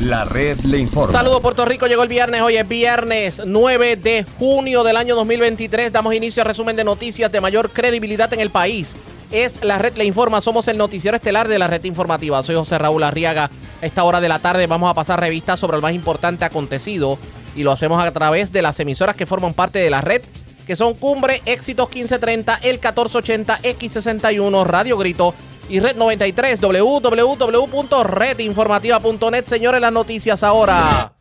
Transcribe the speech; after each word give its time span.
La 0.00 0.24
red 0.24 0.58
le 0.60 0.78
informa. 0.78 1.12
Saludos 1.12 1.42
Puerto 1.42 1.66
Rico, 1.66 1.86
llegó 1.86 2.02
el 2.02 2.08
viernes, 2.08 2.40
hoy 2.40 2.56
es 2.56 2.66
viernes 2.66 3.42
9 3.44 3.96
de 3.96 4.24
junio 4.38 4.82
del 4.82 4.96
año 4.96 5.14
2023. 5.14 5.92
Damos 5.92 6.14
inicio 6.14 6.42
al 6.42 6.48
resumen 6.48 6.74
de 6.74 6.84
noticias 6.84 7.30
de 7.30 7.38
mayor 7.42 7.70
credibilidad 7.70 8.32
en 8.32 8.40
el 8.40 8.48
país. 8.48 8.96
Es 9.30 9.62
La 9.62 9.76
red 9.76 9.94
le 9.98 10.06
informa, 10.06 10.40
somos 10.40 10.68
el 10.68 10.78
noticiero 10.78 11.16
estelar 11.16 11.48
de 11.48 11.58
la 11.58 11.66
red 11.66 11.84
informativa. 11.84 12.42
Soy 12.42 12.54
José 12.54 12.78
Raúl 12.78 13.02
Arriaga. 13.02 13.50
A 13.82 13.86
esta 13.86 14.04
hora 14.04 14.22
de 14.22 14.30
la 14.30 14.38
tarde 14.38 14.66
vamos 14.66 14.90
a 14.90 14.94
pasar 14.94 15.20
revistas 15.20 15.60
sobre 15.60 15.76
el 15.76 15.82
más 15.82 15.92
importante 15.92 16.46
acontecido 16.46 17.18
y 17.54 17.62
lo 17.62 17.70
hacemos 17.70 18.02
a 18.02 18.10
través 18.10 18.52
de 18.52 18.62
las 18.62 18.80
emisoras 18.80 19.16
que 19.16 19.26
forman 19.26 19.52
parte 19.52 19.80
de 19.80 19.90
la 19.90 20.00
red 20.00 20.22
que 20.66 20.76
son 20.76 20.94
Cumbre, 20.94 21.42
Éxitos 21.46 21.88
1530, 21.88 22.60
El 22.62 22.76
1480, 22.76 23.58
X61, 23.62 24.64
Radio 24.64 24.96
Grito 24.96 25.34
y 25.70 25.80
Red 25.80 25.96
93, 25.96 26.60
www.redinformativa.net. 26.60 29.46
Señores, 29.46 29.80
las 29.80 29.92
noticias 29.92 30.42
ahora. 30.42 31.14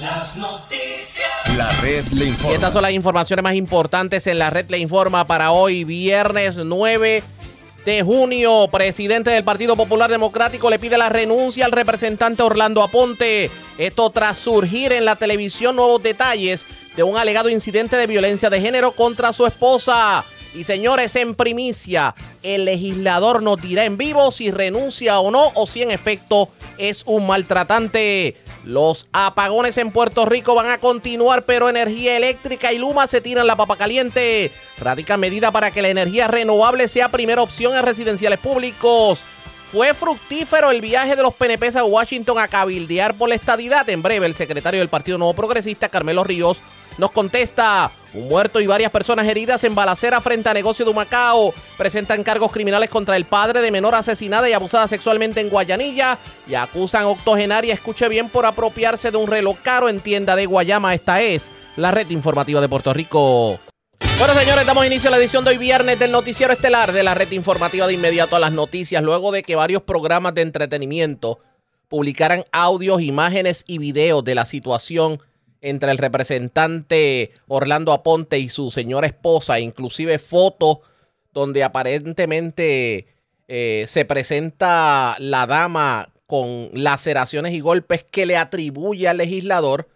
Las 0.00 0.36
noticias. 0.36 1.24
La 1.56 1.70
red 1.80 2.04
le 2.08 2.24
Y 2.24 2.28
informa. 2.28 2.54
estas 2.54 2.72
son 2.72 2.82
las 2.82 2.90
informaciones 2.92 3.42
más 3.44 3.54
importantes 3.54 4.26
en 4.26 4.40
la 4.40 4.50
red 4.50 4.68
Le 4.68 4.78
Informa 4.78 5.24
para 5.26 5.52
hoy, 5.52 5.84
viernes 5.84 6.56
9 6.56 7.22
de 7.84 8.02
junio. 8.02 8.68
Presidente 8.72 9.30
del 9.30 9.44
Partido 9.44 9.76
Popular 9.76 10.10
Democrático 10.10 10.68
le 10.68 10.80
pide 10.80 10.98
la 10.98 11.08
renuncia 11.08 11.66
al 11.66 11.72
representante 11.72 12.42
Orlando 12.42 12.82
Aponte. 12.82 13.48
Esto 13.78 14.10
tras 14.10 14.38
surgir 14.38 14.90
en 14.92 15.04
la 15.04 15.14
televisión 15.14 15.76
nuevos 15.76 16.02
detalles 16.02 16.66
de 16.96 17.04
un 17.04 17.16
alegado 17.16 17.48
incidente 17.48 17.96
de 17.96 18.08
violencia 18.08 18.50
de 18.50 18.60
género 18.60 18.90
contra 18.90 19.32
su 19.32 19.46
esposa. 19.46 20.24
Y 20.54 20.64
señores, 20.64 21.16
en 21.16 21.34
primicia, 21.34 22.14
el 22.42 22.64
legislador 22.64 23.42
nos 23.42 23.60
dirá 23.60 23.84
en 23.84 23.98
vivo 23.98 24.30
si 24.30 24.52
renuncia 24.52 25.18
o 25.18 25.30
no 25.32 25.50
o 25.54 25.66
si 25.66 25.82
en 25.82 25.90
efecto 25.90 26.48
es 26.78 27.02
un 27.06 27.26
maltratante. 27.26 28.36
Los 28.64 29.08
apagones 29.12 29.76
en 29.78 29.90
Puerto 29.90 30.24
Rico 30.24 30.54
van 30.54 30.70
a 30.70 30.78
continuar, 30.78 31.42
pero 31.42 31.68
Energía 31.68 32.16
Eléctrica 32.16 32.72
y 32.72 32.78
Luma 32.78 33.06
se 33.08 33.20
tiran 33.20 33.46
la 33.46 33.56
papa 33.56 33.76
caliente. 33.76 34.52
Radica 34.78 35.16
medida 35.16 35.50
para 35.50 35.70
que 35.72 35.82
la 35.82 35.88
energía 35.88 36.28
renovable 36.28 36.86
sea 36.88 37.08
primera 37.08 37.42
opción 37.42 37.76
en 37.76 37.82
residenciales 37.82 38.38
públicos. 38.38 39.20
Fue 39.70 39.92
fructífero 39.92 40.70
el 40.70 40.80
viaje 40.80 41.16
de 41.16 41.22
los 41.22 41.34
PNP 41.34 41.76
a 41.76 41.84
Washington 41.84 42.38
a 42.38 42.46
cabildear 42.46 43.16
por 43.16 43.28
la 43.28 43.34
estadidad. 43.34 43.88
En 43.90 44.02
breve, 44.02 44.26
el 44.26 44.36
secretario 44.36 44.78
del 44.78 44.88
Partido 44.88 45.18
Nuevo 45.18 45.34
Progresista, 45.34 45.88
Carmelo 45.88 46.22
Ríos, 46.22 46.58
nos 46.96 47.10
contesta. 47.10 47.90
Un 48.14 48.28
muerto 48.28 48.60
y 48.60 48.66
varias 48.66 48.92
personas 48.92 49.26
heridas 49.26 49.64
en 49.64 49.74
balacera 49.74 50.20
frente 50.20 50.48
a 50.48 50.54
negocio 50.54 50.84
de 50.84 50.92
Humacao. 50.92 51.52
Presentan 51.76 52.22
cargos 52.22 52.52
criminales 52.52 52.88
contra 52.88 53.16
el 53.16 53.24
padre 53.24 53.60
de 53.60 53.72
menor 53.72 53.96
asesinada 53.96 54.48
y 54.48 54.52
abusada 54.52 54.86
sexualmente 54.86 55.40
en 55.40 55.48
Guayanilla. 55.48 56.16
Y 56.46 56.54
acusan 56.54 57.06
octogenaria, 57.06 57.74
escuche 57.74 58.08
bien, 58.08 58.28
por 58.28 58.46
apropiarse 58.46 59.10
de 59.10 59.16
un 59.16 59.26
reloj 59.26 59.58
caro 59.62 59.88
en 59.88 59.98
tienda 60.00 60.36
de 60.36 60.46
Guayama. 60.46 60.94
Esta 60.94 61.22
es 61.22 61.50
la 61.76 61.90
red 61.90 62.08
informativa 62.10 62.60
de 62.60 62.68
Puerto 62.68 62.94
Rico. 62.94 63.58
Bueno, 64.16 64.34
señores, 64.34 64.64
damos 64.64 64.86
inicio 64.86 65.08
a 65.08 65.10
la 65.10 65.18
edición 65.18 65.42
de 65.42 65.50
hoy 65.50 65.58
viernes 65.58 65.98
del 65.98 66.12
Noticiero 66.12 66.52
Estelar 66.52 66.92
de 66.92 67.02
la 67.02 67.14
red 67.14 67.32
informativa 67.32 67.88
de 67.88 67.94
inmediato 67.94 68.36
a 68.36 68.38
las 68.38 68.52
noticias, 68.52 69.02
luego 69.02 69.32
de 69.32 69.42
que 69.42 69.56
varios 69.56 69.82
programas 69.82 70.34
de 70.34 70.42
entretenimiento 70.42 71.40
publicaran 71.88 72.44
audios, 72.52 73.00
imágenes 73.00 73.64
y 73.66 73.78
videos 73.78 74.24
de 74.24 74.36
la 74.36 74.46
situación 74.46 75.20
entre 75.64 75.90
el 75.90 75.96
representante 75.96 77.30
Orlando 77.48 77.94
Aponte 77.94 78.38
y 78.38 78.50
su 78.50 78.70
señora 78.70 79.06
esposa, 79.06 79.60
inclusive 79.60 80.18
fotos 80.18 80.80
donde 81.32 81.64
aparentemente 81.64 83.06
eh, 83.48 83.86
se 83.88 84.04
presenta 84.04 85.16
la 85.18 85.46
dama 85.46 86.10
con 86.26 86.68
laceraciones 86.74 87.54
y 87.54 87.60
golpes 87.60 88.04
que 88.04 88.26
le 88.26 88.36
atribuye 88.36 89.08
al 89.08 89.16
legislador. 89.16 89.88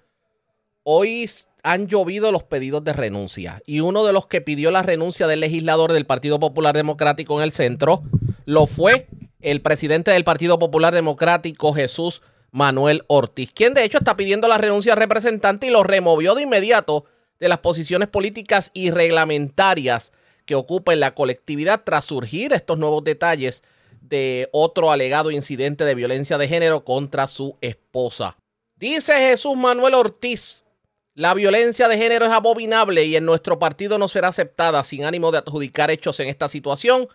Hoy 0.85 1.29
han 1.63 1.87
llovido 1.87 2.33
los 2.33 2.45
pedidos 2.45 2.83
de 2.83 2.95
renuncia 2.95 3.61
y 3.67 3.81
uno 3.81 4.07
de 4.07 4.15
los 4.15 4.27
que 4.27 4.41
pidió 4.41 4.71
la 4.71 4.83
renuncia 4.83 5.27
del 5.27 5.41
legislador 5.41 5.93
del 5.93 6.07
Partido 6.07 6.41
Popular 6.41 6.75
Democrático 6.75 7.37
en 7.37 7.45
el 7.45 7.53
centro 7.53 8.05
lo 8.47 8.67
fue 8.67 9.07
el 9.43 9.61
presidente 9.61 10.13
del 10.13 10.25
Partido 10.25 10.59
Popular 10.59 10.95
Democrático, 10.95 11.75
Jesús 11.75 12.23
Manuel 12.51 13.05
Ortiz, 13.07 13.51
quien 13.53 13.75
de 13.75 13.85
hecho 13.85 13.99
está 13.99 14.17
pidiendo 14.17 14.49
la 14.49 14.59
renuncia 14.59 14.93
al 14.93 14.99
representante 14.99 15.67
y 15.67 15.71
lo 15.71 15.83
removió 15.83 16.35
de 16.35 16.43
inmediato 16.43 17.05
de 17.39 17.49
las 17.49 17.59
posiciones 17.59 18.09
políticas 18.09 18.71
y 18.75 18.91
reglamentarias 18.91 20.13
que 20.45 20.55
ocupa 20.55 20.93
en 20.93 21.01
la 21.01 21.15
colectividad 21.15 21.83
tras 21.85 22.07
surgir 22.07 22.53
estos 22.53 22.79
nuevos 22.79 23.05
detalles 23.05 23.63
de 24.01 24.49
otro 24.53 24.91
alegado 24.91 25.31
incidente 25.31 25.85
de 25.85 25.95
violencia 25.95 26.39
de 26.39 26.49
género 26.49 26.85
contra 26.85 27.29
su 27.29 27.57
esposa. 27.61 28.39
Dice 28.77 29.13
Jesús 29.15 29.57
Manuel 29.57 29.95
Ortiz, 29.95 30.65
la 31.15 31.35
violencia 31.35 31.89
de 31.89 31.99
género 31.99 32.27
es 32.27 32.33
abominable 32.33 33.05
y 33.05 33.17
en 33.17 33.27
nuestro 33.27 33.59
partido 33.59 33.99
no 33.99 34.09
será 34.09 34.29
aceptada 34.29 34.85
sin 34.85 35.05
ánimo 35.05 35.33
de 35.33 35.39
adjudicar 35.39 35.91
hechos 35.91 36.21
en 36.21 36.29
esta 36.29 36.49
situación. 36.49 37.09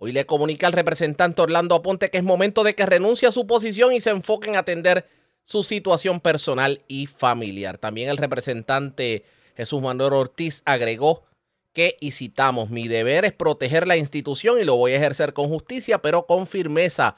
Hoy 0.00 0.12
le 0.12 0.26
comunica 0.26 0.68
al 0.68 0.72
representante 0.72 1.42
Orlando 1.42 1.74
Aponte 1.74 2.08
que 2.10 2.18
es 2.18 2.24
momento 2.24 2.62
de 2.62 2.76
que 2.76 2.86
renuncie 2.86 3.26
a 3.26 3.32
su 3.32 3.48
posición 3.48 3.92
y 3.92 4.00
se 4.00 4.10
enfoque 4.10 4.48
en 4.48 4.54
atender 4.54 5.08
su 5.42 5.64
situación 5.64 6.20
personal 6.20 6.82
y 6.86 7.08
familiar. 7.08 7.78
También 7.78 8.08
el 8.08 8.16
representante 8.16 9.24
Jesús 9.56 9.82
Manuel 9.82 10.12
Ortiz 10.12 10.62
agregó 10.66 11.24
que, 11.72 11.96
y 12.00 12.12
citamos, 12.12 12.70
mi 12.70 12.86
deber 12.86 13.24
es 13.24 13.32
proteger 13.32 13.88
la 13.88 13.96
institución 13.96 14.60
y 14.60 14.64
lo 14.64 14.76
voy 14.76 14.92
a 14.92 14.96
ejercer 14.98 15.32
con 15.32 15.48
justicia, 15.48 16.00
pero 16.00 16.26
con 16.26 16.46
firmeza. 16.46 17.16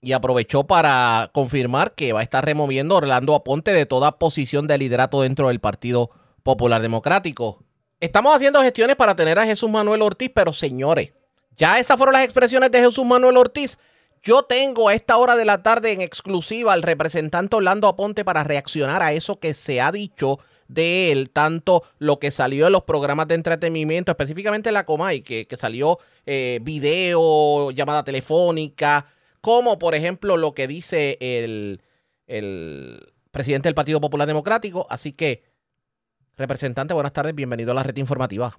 Y 0.00 0.12
aprovechó 0.12 0.64
para 0.64 1.30
confirmar 1.32 1.94
que 1.94 2.12
va 2.12 2.18
a 2.18 2.24
estar 2.24 2.44
removiendo 2.44 2.94
a 2.94 2.98
Orlando 2.98 3.34
Aponte 3.36 3.72
de 3.72 3.86
toda 3.86 4.18
posición 4.18 4.66
de 4.66 4.78
liderato 4.78 5.22
dentro 5.22 5.48
del 5.48 5.60
Partido 5.60 6.10
Popular 6.42 6.82
Democrático. 6.82 7.62
Estamos 8.00 8.34
haciendo 8.34 8.60
gestiones 8.60 8.96
para 8.96 9.14
tener 9.14 9.38
a 9.38 9.46
Jesús 9.46 9.70
Manuel 9.70 10.02
Ortiz, 10.02 10.30
pero 10.34 10.52
señores, 10.52 11.12
ya 11.56 11.78
esas 11.78 11.96
fueron 11.96 12.12
las 12.12 12.24
expresiones 12.24 12.70
de 12.70 12.80
Jesús 12.80 13.04
Manuel 13.04 13.36
Ortiz. 13.36 13.78
Yo 14.22 14.42
tengo 14.42 14.88
a 14.88 14.94
esta 14.94 15.16
hora 15.16 15.36
de 15.36 15.44
la 15.44 15.62
tarde 15.62 15.92
en 15.92 16.00
exclusiva 16.00 16.72
al 16.72 16.82
representante 16.82 17.56
Orlando 17.56 17.88
Aponte 17.88 18.24
para 18.24 18.44
reaccionar 18.44 19.02
a 19.02 19.12
eso 19.12 19.38
que 19.38 19.54
se 19.54 19.80
ha 19.80 19.92
dicho 19.92 20.38
de 20.68 21.12
él, 21.12 21.30
tanto 21.30 21.84
lo 21.98 22.18
que 22.18 22.30
salió 22.30 22.66
en 22.66 22.72
los 22.72 22.82
programas 22.82 23.28
de 23.28 23.36
entretenimiento, 23.36 24.10
específicamente 24.10 24.70
en 24.70 24.74
la 24.74 24.84
Comay, 24.84 25.22
que, 25.22 25.46
que 25.46 25.56
salió 25.56 25.98
eh, 26.24 26.58
video, 26.62 27.70
llamada 27.70 28.02
telefónica, 28.02 29.06
como 29.40 29.78
por 29.78 29.94
ejemplo 29.94 30.36
lo 30.36 30.54
que 30.54 30.66
dice 30.66 31.18
el, 31.20 31.80
el 32.26 33.12
presidente 33.30 33.68
del 33.68 33.74
Partido 33.74 34.00
Popular 34.00 34.26
Democrático. 34.26 34.86
Así 34.90 35.12
que, 35.12 35.44
representante, 36.36 36.94
buenas 36.94 37.12
tardes, 37.12 37.34
bienvenido 37.34 37.70
a 37.70 37.74
la 37.74 37.84
red 37.84 37.96
informativa. 37.96 38.58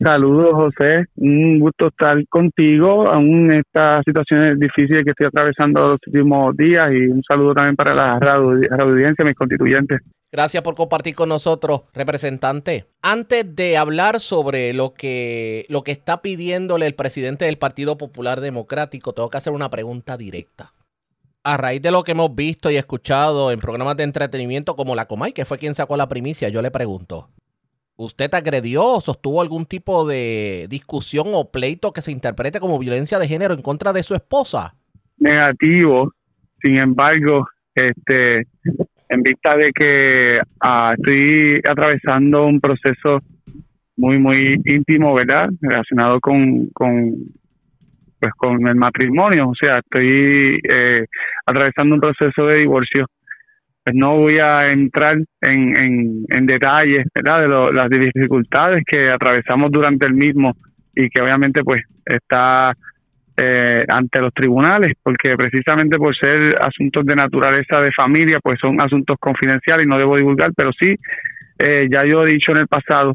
Saludos, 0.00 0.52
José. 0.54 1.06
Un 1.16 1.60
gusto 1.60 1.86
estar 1.86 2.16
contigo, 2.28 3.08
aún 3.08 3.52
en 3.52 3.60
estas 3.60 4.02
situaciones 4.04 4.58
difíciles 4.58 5.04
que 5.04 5.10
estoy 5.10 5.26
atravesando 5.26 5.88
los 5.88 6.00
últimos 6.06 6.56
días. 6.56 6.90
Y 6.92 7.06
un 7.06 7.22
saludo 7.22 7.54
también 7.54 7.76
para 7.76 7.94
la 7.94 8.18
radio, 8.18 8.60
radio 8.70 8.92
audiencia, 8.92 9.24
mis 9.24 9.36
constituyentes. 9.36 10.00
Gracias 10.34 10.64
por 10.64 10.74
compartir 10.74 11.14
con 11.14 11.28
nosotros, 11.28 11.82
representante. 11.94 12.86
Antes 13.02 13.54
de 13.54 13.76
hablar 13.76 14.18
sobre 14.18 14.72
lo 14.72 14.92
que, 14.92 15.64
lo 15.68 15.84
que 15.84 15.92
está 15.92 16.22
pidiéndole 16.22 16.86
el 16.86 16.96
presidente 16.96 17.44
del 17.44 17.56
Partido 17.56 17.96
Popular 17.96 18.40
Democrático, 18.40 19.12
tengo 19.12 19.30
que 19.30 19.36
hacer 19.36 19.52
una 19.52 19.70
pregunta 19.70 20.16
directa. 20.16 20.72
A 21.44 21.56
raíz 21.56 21.80
de 21.82 21.92
lo 21.92 22.02
que 22.02 22.12
hemos 22.12 22.34
visto 22.34 22.68
y 22.68 22.76
escuchado 22.76 23.52
en 23.52 23.60
programas 23.60 23.96
de 23.96 24.02
entretenimiento 24.02 24.74
como 24.74 24.96
la 24.96 25.06
Comay, 25.06 25.32
que 25.32 25.44
fue 25.44 25.58
quien 25.58 25.74
sacó 25.74 25.96
la 25.96 26.08
primicia, 26.08 26.48
yo 26.48 26.62
le 26.62 26.72
pregunto, 26.72 27.28
¿usted 27.96 28.32
agredió 28.34 28.84
o 28.84 29.00
sostuvo 29.00 29.40
algún 29.40 29.66
tipo 29.66 30.06
de 30.06 30.66
discusión 30.68 31.28
o 31.32 31.50
pleito 31.50 31.92
que 31.92 32.02
se 32.02 32.12
interprete 32.12 32.60
como 32.60 32.78
violencia 32.78 33.18
de 33.18 33.28
género 33.28 33.54
en 33.54 33.62
contra 33.62 33.92
de 33.92 34.02
su 34.02 34.14
esposa? 34.14 34.74
Negativo, 35.18 36.12
sin 36.60 36.78
embargo, 36.78 37.46
este, 37.74 38.46
en 39.08 39.22
vista 39.22 39.56
de 39.56 39.72
que 39.72 40.40
ah, 40.60 40.94
estoy 40.96 41.60
atravesando 41.68 42.46
un 42.46 42.60
proceso 42.60 43.20
muy, 43.96 44.18
muy 44.18 44.60
íntimo, 44.64 45.14
¿verdad? 45.14 45.48
Relacionado 45.60 46.20
con, 46.20 46.66
con 46.68 47.14
pues 48.24 48.32
con 48.36 48.66
el 48.66 48.76
matrimonio, 48.76 49.50
o 49.50 49.54
sea, 49.54 49.80
estoy 49.80 50.58
eh, 50.66 51.04
atravesando 51.44 51.94
un 51.94 52.00
proceso 52.00 52.46
de 52.46 52.60
divorcio. 52.60 53.06
Pues 53.84 53.94
no 53.94 54.16
voy 54.16 54.38
a 54.38 54.72
entrar 54.72 55.18
en, 55.42 56.24
en, 56.30 56.46
detalles, 56.46 57.06
¿verdad? 57.14 57.42
De 57.42 57.72
las 57.74 57.90
dificultades 57.90 58.82
que 58.86 59.10
atravesamos 59.10 59.70
durante 59.70 60.06
el 60.06 60.14
mismo 60.14 60.54
y 60.94 61.10
que 61.10 61.20
obviamente 61.20 61.62
pues 61.62 61.82
está 62.06 62.72
eh, 63.36 63.84
ante 63.86 64.20
los 64.20 64.32
tribunales, 64.32 64.94
porque 65.02 65.36
precisamente 65.36 65.98
por 65.98 66.16
ser 66.16 66.56
asuntos 66.62 67.04
de 67.04 67.14
naturaleza 67.14 67.80
de 67.80 67.92
familia, 67.92 68.38
pues 68.42 68.58
son 68.58 68.80
asuntos 68.80 69.18
confidenciales 69.20 69.84
y 69.84 69.88
no 69.88 69.98
debo 69.98 70.16
divulgar, 70.16 70.52
pero 70.56 70.72
sí, 70.72 70.94
eh, 71.58 71.86
ya 71.90 72.06
yo 72.06 72.24
he 72.24 72.32
dicho 72.32 72.52
en 72.52 72.58
el 72.58 72.68
pasado 72.68 73.14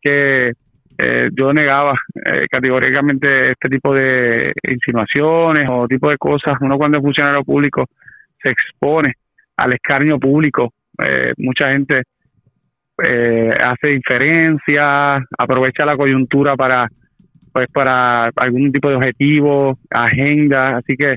que 0.00 0.52
eh, 0.98 1.28
yo 1.32 1.52
negaba 1.52 1.92
eh, 2.14 2.46
categóricamente 2.50 3.50
este 3.50 3.68
tipo 3.68 3.92
de 3.92 4.50
insinuaciones 4.66 5.68
o 5.70 5.86
tipo 5.86 6.08
de 6.08 6.16
cosas. 6.16 6.54
Uno 6.60 6.78
cuando 6.78 6.98
es 6.98 7.04
funcionario 7.04 7.44
público 7.44 7.84
se 8.42 8.50
expone 8.50 9.12
al 9.56 9.72
escarnio 9.72 10.18
público. 10.18 10.72
Eh, 10.98 11.32
mucha 11.38 11.70
gente 11.72 12.02
eh, 13.02 13.50
hace 13.62 13.92
inferencias, 13.92 15.22
aprovecha 15.36 15.84
la 15.84 15.96
coyuntura 15.96 16.56
para 16.56 16.88
pues 17.52 17.68
para 17.72 18.30
algún 18.36 18.70
tipo 18.70 18.90
de 18.90 18.96
objetivo, 18.96 19.78
agenda, 19.88 20.76
así 20.76 20.94
que 20.94 21.16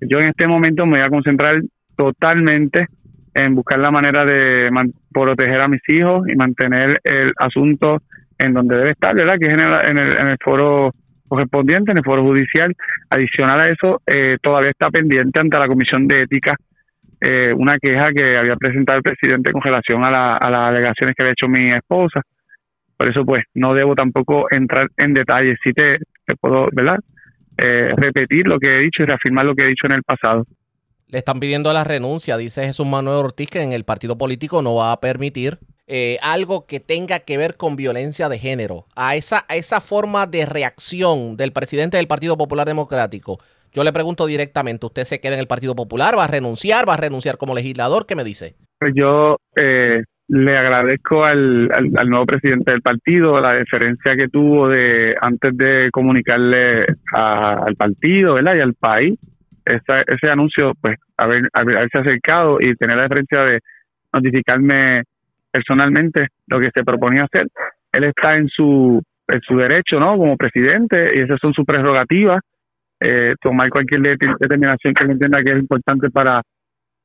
yo 0.00 0.18
en 0.18 0.28
este 0.28 0.46
momento 0.46 0.86
me 0.86 0.96
voy 0.96 1.06
a 1.06 1.10
concentrar 1.10 1.60
totalmente 1.94 2.86
en 3.34 3.54
buscar 3.54 3.78
la 3.80 3.90
manera 3.90 4.24
de 4.24 4.70
proteger 5.12 5.60
a 5.60 5.68
mis 5.68 5.82
hijos 5.88 6.26
y 6.26 6.36
mantener 6.36 7.00
el 7.04 7.32
asunto 7.36 8.00
en 8.38 8.54
donde 8.54 8.78
debe 8.78 8.90
estar, 8.92 9.14
¿verdad? 9.14 9.36
Que 9.38 9.46
es 9.46 9.52
en 9.52 9.60
el, 9.60 10.16
en 10.18 10.26
el, 10.28 10.38
foro 10.42 10.92
correspondiente, 11.28 11.90
en 11.90 11.98
el 11.98 12.04
foro 12.04 12.22
judicial. 12.22 12.72
Adicional 13.10 13.60
a 13.60 13.68
eso, 13.68 14.00
eh, 14.06 14.38
todavía 14.40 14.70
está 14.70 14.88
pendiente 14.90 15.38
ante 15.38 15.58
la 15.58 15.68
Comisión 15.68 16.08
de 16.08 16.22
Ética 16.22 16.56
eh, 17.20 17.52
una 17.56 17.78
queja 17.78 18.12
que 18.12 18.36
había 18.36 18.56
presentado 18.56 18.98
el 18.98 19.02
presidente 19.02 19.52
con 19.52 19.62
relación 19.62 20.04
a, 20.04 20.10
la, 20.10 20.36
a 20.36 20.50
las 20.50 20.68
alegaciones 20.68 21.14
que 21.14 21.22
había 21.22 21.32
hecho 21.32 21.48
mi 21.48 21.68
esposa. 21.72 22.20
Por 22.96 23.08
eso, 23.08 23.24
pues, 23.24 23.44
no 23.54 23.74
debo 23.74 23.94
tampoco 23.94 24.46
entrar 24.50 24.88
en 24.96 25.14
detalles. 25.14 25.58
Sí 25.62 25.72
te, 25.72 25.98
te 26.24 26.36
puedo, 26.36 26.68
¿verdad? 26.72 26.98
Eh, 27.58 27.92
repetir 27.96 28.46
lo 28.46 28.58
que 28.58 28.74
he 28.74 28.80
dicho 28.80 29.02
y 29.02 29.06
reafirmar 29.06 29.44
lo 29.44 29.54
que 29.54 29.64
he 29.64 29.68
dicho 29.68 29.86
en 29.86 29.94
el 29.94 30.02
pasado. 30.02 30.44
Le 31.08 31.18
están 31.18 31.38
pidiendo 31.38 31.72
la 31.72 31.84
renuncia, 31.84 32.36
dice 32.36 32.64
Jesús 32.64 32.86
Manuel 32.86 33.26
Ortiz, 33.26 33.48
que 33.48 33.62
en 33.62 33.72
el 33.72 33.84
partido 33.84 34.18
político 34.18 34.62
no 34.62 34.74
va 34.74 34.92
a 34.92 35.00
permitir 35.00 35.58
eh, 35.86 36.18
algo 36.22 36.66
que 36.66 36.80
tenga 36.80 37.20
que 37.20 37.36
ver 37.36 37.56
con 37.56 37.76
violencia 37.76 38.28
de 38.28 38.38
género. 38.38 38.86
A 38.96 39.14
esa, 39.14 39.44
a 39.48 39.54
esa 39.54 39.80
forma 39.80 40.26
de 40.26 40.46
reacción 40.46 41.36
del 41.36 41.52
presidente 41.52 41.98
del 41.98 42.08
Partido 42.08 42.36
Popular 42.36 42.66
Democrático, 42.66 43.38
yo 43.74 43.84
le 43.84 43.92
pregunto 43.92 44.26
directamente, 44.26 44.86
¿usted 44.86 45.04
se 45.04 45.20
queda 45.20 45.34
en 45.34 45.40
el 45.40 45.46
Partido 45.46 45.74
Popular? 45.74 46.16
¿Va 46.16 46.24
a 46.24 46.28
renunciar? 46.28 46.88
¿Va 46.88 46.94
a 46.94 46.98
renunciar 46.98 47.36
como 47.36 47.54
legislador? 47.54 48.06
¿Qué 48.06 48.14
me 48.14 48.24
dice? 48.24 48.54
Pues 48.78 48.92
yo 48.94 49.38
eh, 49.56 50.02
le 50.28 50.56
agradezco 50.56 51.24
al, 51.24 51.70
al, 51.72 52.08
nuevo 52.08 52.26
presidente 52.26 52.70
del 52.70 52.82
partido 52.82 53.40
la 53.40 53.54
deferencia 53.54 54.14
que 54.16 54.28
tuvo 54.28 54.68
de 54.68 55.14
antes 55.20 55.56
de 55.56 55.90
comunicarle 55.92 56.86
al 57.12 57.76
partido 57.76 58.34
¿verdad? 58.34 58.56
y 58.56 58.60
al 58.60 58.74
país 58.74 59.18
ese 59.66 60.30
anuncio, 60.30 60.72
pues 60.80 60.96
haber, 61.16 61.48
haberse 61.52 61.98
acercado 61.98 62.58
y 62.60 62.74
tener 62.76 62.96
la 62.96 63.04
deferencia 63.04 63.42
de 63.44 63.60
notificarme 64.12 65.02
personalmente 65.50 66.28
lo 66.46 66.60
que 66.60 66.70
se 66.74 66.84
proponía 66.84 67.24
hacer. 67.24 67.46
Él 67.92 68.04
está 68.04 68.36
en 68.36 68.48
su, 68.48 69.02
en 69.28 69.40
su 69.40 69.56
derecho, 69.56 69.98
¿no? 69.98 70.16
Como 70.16 70.36
presidente 70.36 71.12
y 71.14 71.20
esas 71.20 71.38
son 71.40 71.54
sus 71.54 71.64
prerrogativas. 71.64 72.40
Eh, 73.06 73.34
tomar 73.40 73.68
cualquier 73.68 74.00
determinación 74.00 74.94
que 74.94 75.04
él 75.04 75.10
entienda 75.10 75.42
que 75.42 75.52
es 75.52 75.58
importante 75.58 76.08
para 76.10 76.40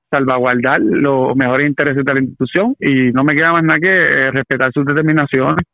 salvaguardar 0.09 0.79
los 0.81 1.35
mejores 1.35 1.67
intereses 1.67 2.03
de 2.03 2.13
la 2.13 2.19
institución 2.19 2.75
y 2.79 3.11
no 3.11 3.23
me 3.23 3.35
queda 3.35 3.51
más 3.51 3.63
nada 3.63 3.79
que 3.79 3.87
eh, 3.87 4.31
respetar 4.31 4.71
sus 4.73 4.85
determinaciones. 4.85 5.65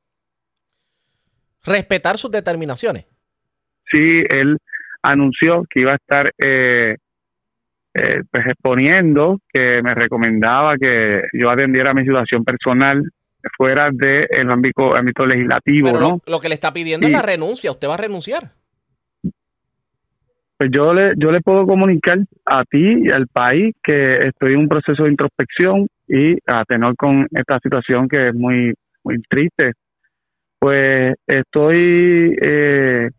Respetar 1.64 2.18
sus 2.18 2.32
determinaciones. 2.32 3.06
Sí, 3.90 4.24
él 4.30 4.58
anunció 5.02 5.64
que 5.70 5.82
iba 5.82 5.94
a 5.94 5.96
estar 5.96 6.32
eh, 6.44 6.96
eh, 7.94 8.24
pues 8.30 8.48
exponiendo 8.48 9.40
que 9.52 9.82
me 9.82 9.94
recomendaba 9.94 10.76
que 10.78 11.22
yo 11.34 11.50
atendiera 11.50 11.94
mi 11.94 12.04
situación 12.04 12.44
personal 12.44 13.04
fuera 13.56 13.90
del 13.92 14.52
ámbito, 14.52 14.96
ámbito 14.96 15.26
legislativo. 15.26 15.92
¿no? 15.92 16.20
lo, 16.26 16.40
que 16.40 16.50
le 16.50 16.56
está 16.56 16.74
pidiendo 16.74 17.06
es 17.06 17.14
la 17.14 17.22
renuncia. 17.22 17.72
¿Usted 17.72 17.88
va 17.88 17.94
a 17.94 17.98
renunciar? 17.98 18.52
Pues 20.58 20.72
yo 20.74 20.94
le, 20.94 21.14
yo 21.18 21.32
le 21.32 21.42
puedo 21.42 21.68
comunicar 21.68 22.20
a 22.46 22.64
ti 22.64 23.04
y 23.04 23.12
al 23.12 23.28
país 23.28 23.76
que 23.84 24.20
estoy 24.20 24.54
en 24.54 24.60
un 24.60 24.70
proceso 24.70 25.04
de 25.04 25.10
introspección 25.10 25.88
y 26.08 26.38
a 26.48 26.64
tener 26.64 26.96
con 26.96 27.28
esta 27.32 27.60
situación 27.60 28.08
que 28.08 28.30
es 28.30 28.36
muy, 28.36 28.74
muy 29.04 29.22
triste. 29.30 29.74
Pues 30.60 31.14
estoy 31.28 32.38
eh, 32.42 33.10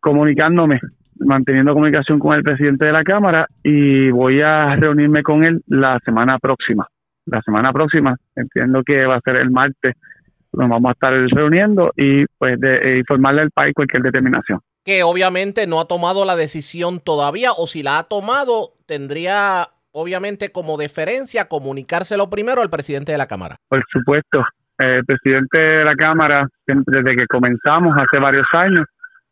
comunicándome, 0.00 0.80
manteniendo 1.20 1.74
comunicación 1.74 2.18
con 2.18 2.34
el 2.34 2.42
presidente 2.42 2.86
de 2.86 2.92
la 2.92 3.04
Cámara 3.04 3.46
y 3.62 4.10
voy 4.10 4.40
a 4.40 4.74
reunirme 4.74 5.22
con 5.22 5.44
él 5.44 5.62
la 5.68 5.98
semana 6.04 6.38
próxima. 6.38 6.88
La 7.26 7.40
semana 7.42 7.72
próxima, 7.72 8.16
entiendo 8.34 8.82
que 8.84 9.06
va 9.06 9.16
a 9.16 9.20
ser 9.20 9.36
el 9.36 9.50
martes, 9.50 9.94
nos 10.52 10.68
vamos 10.68 10.88
a 10.88 10.92
estar 10.92 11.12
reuniendo 11.12 11.92
y 11.96 12.24
pues 12.38 12.58
de, 12.58 12.76
eh, 12.76 12.98
informarle 12.98 13.42
al 13.42 13.50
país 13.50 13.74
cualquier 13.74 14.02
determinación. 14.02 14.60
Que 14.86 15.02
obviamente 15.02 15.66
no 15.66 15.80
ha 15.80 15.86
tomado 15.86 16.24
la 16.24 16.36
decisión 16.36 17.00
todavía 17.00 17.50
o 17.52 17.66
si 17.66 17.82
la 17.82 17.98
ha 17.98 18.04
tomado 18.04 18.72
tendría 18.86 19.68
obviamente 19.90 20.52
como 20.52 20.76
deferencia 20.76 21.48
comunicárselo 21.48 22.30
primero 22.30 22.62
al 22.62 22.70
presidente 22.70 23.12
de 23.12 23.18
la 23.18 23.26
Cámara. 23.26 23.56
Por 23.68 23.84
supuesto, 23.90 24.44
el 24.78 25.04
presidente 25.04 25.58
de 25.58 25.84
la 25.84 25.94
Cámara, 25.94 26.46
desde 26.66 27.16
que 27.16 27.26
comenzamos 27.26 27.96
hace 27.96 28.18
varios 28.20 28.46
años, 28.52 28.84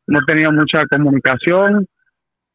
hemos 0.09 0.27
tenido 0.27 0.51
mucha 0.53 0.87
comunicación, 0.87 1.87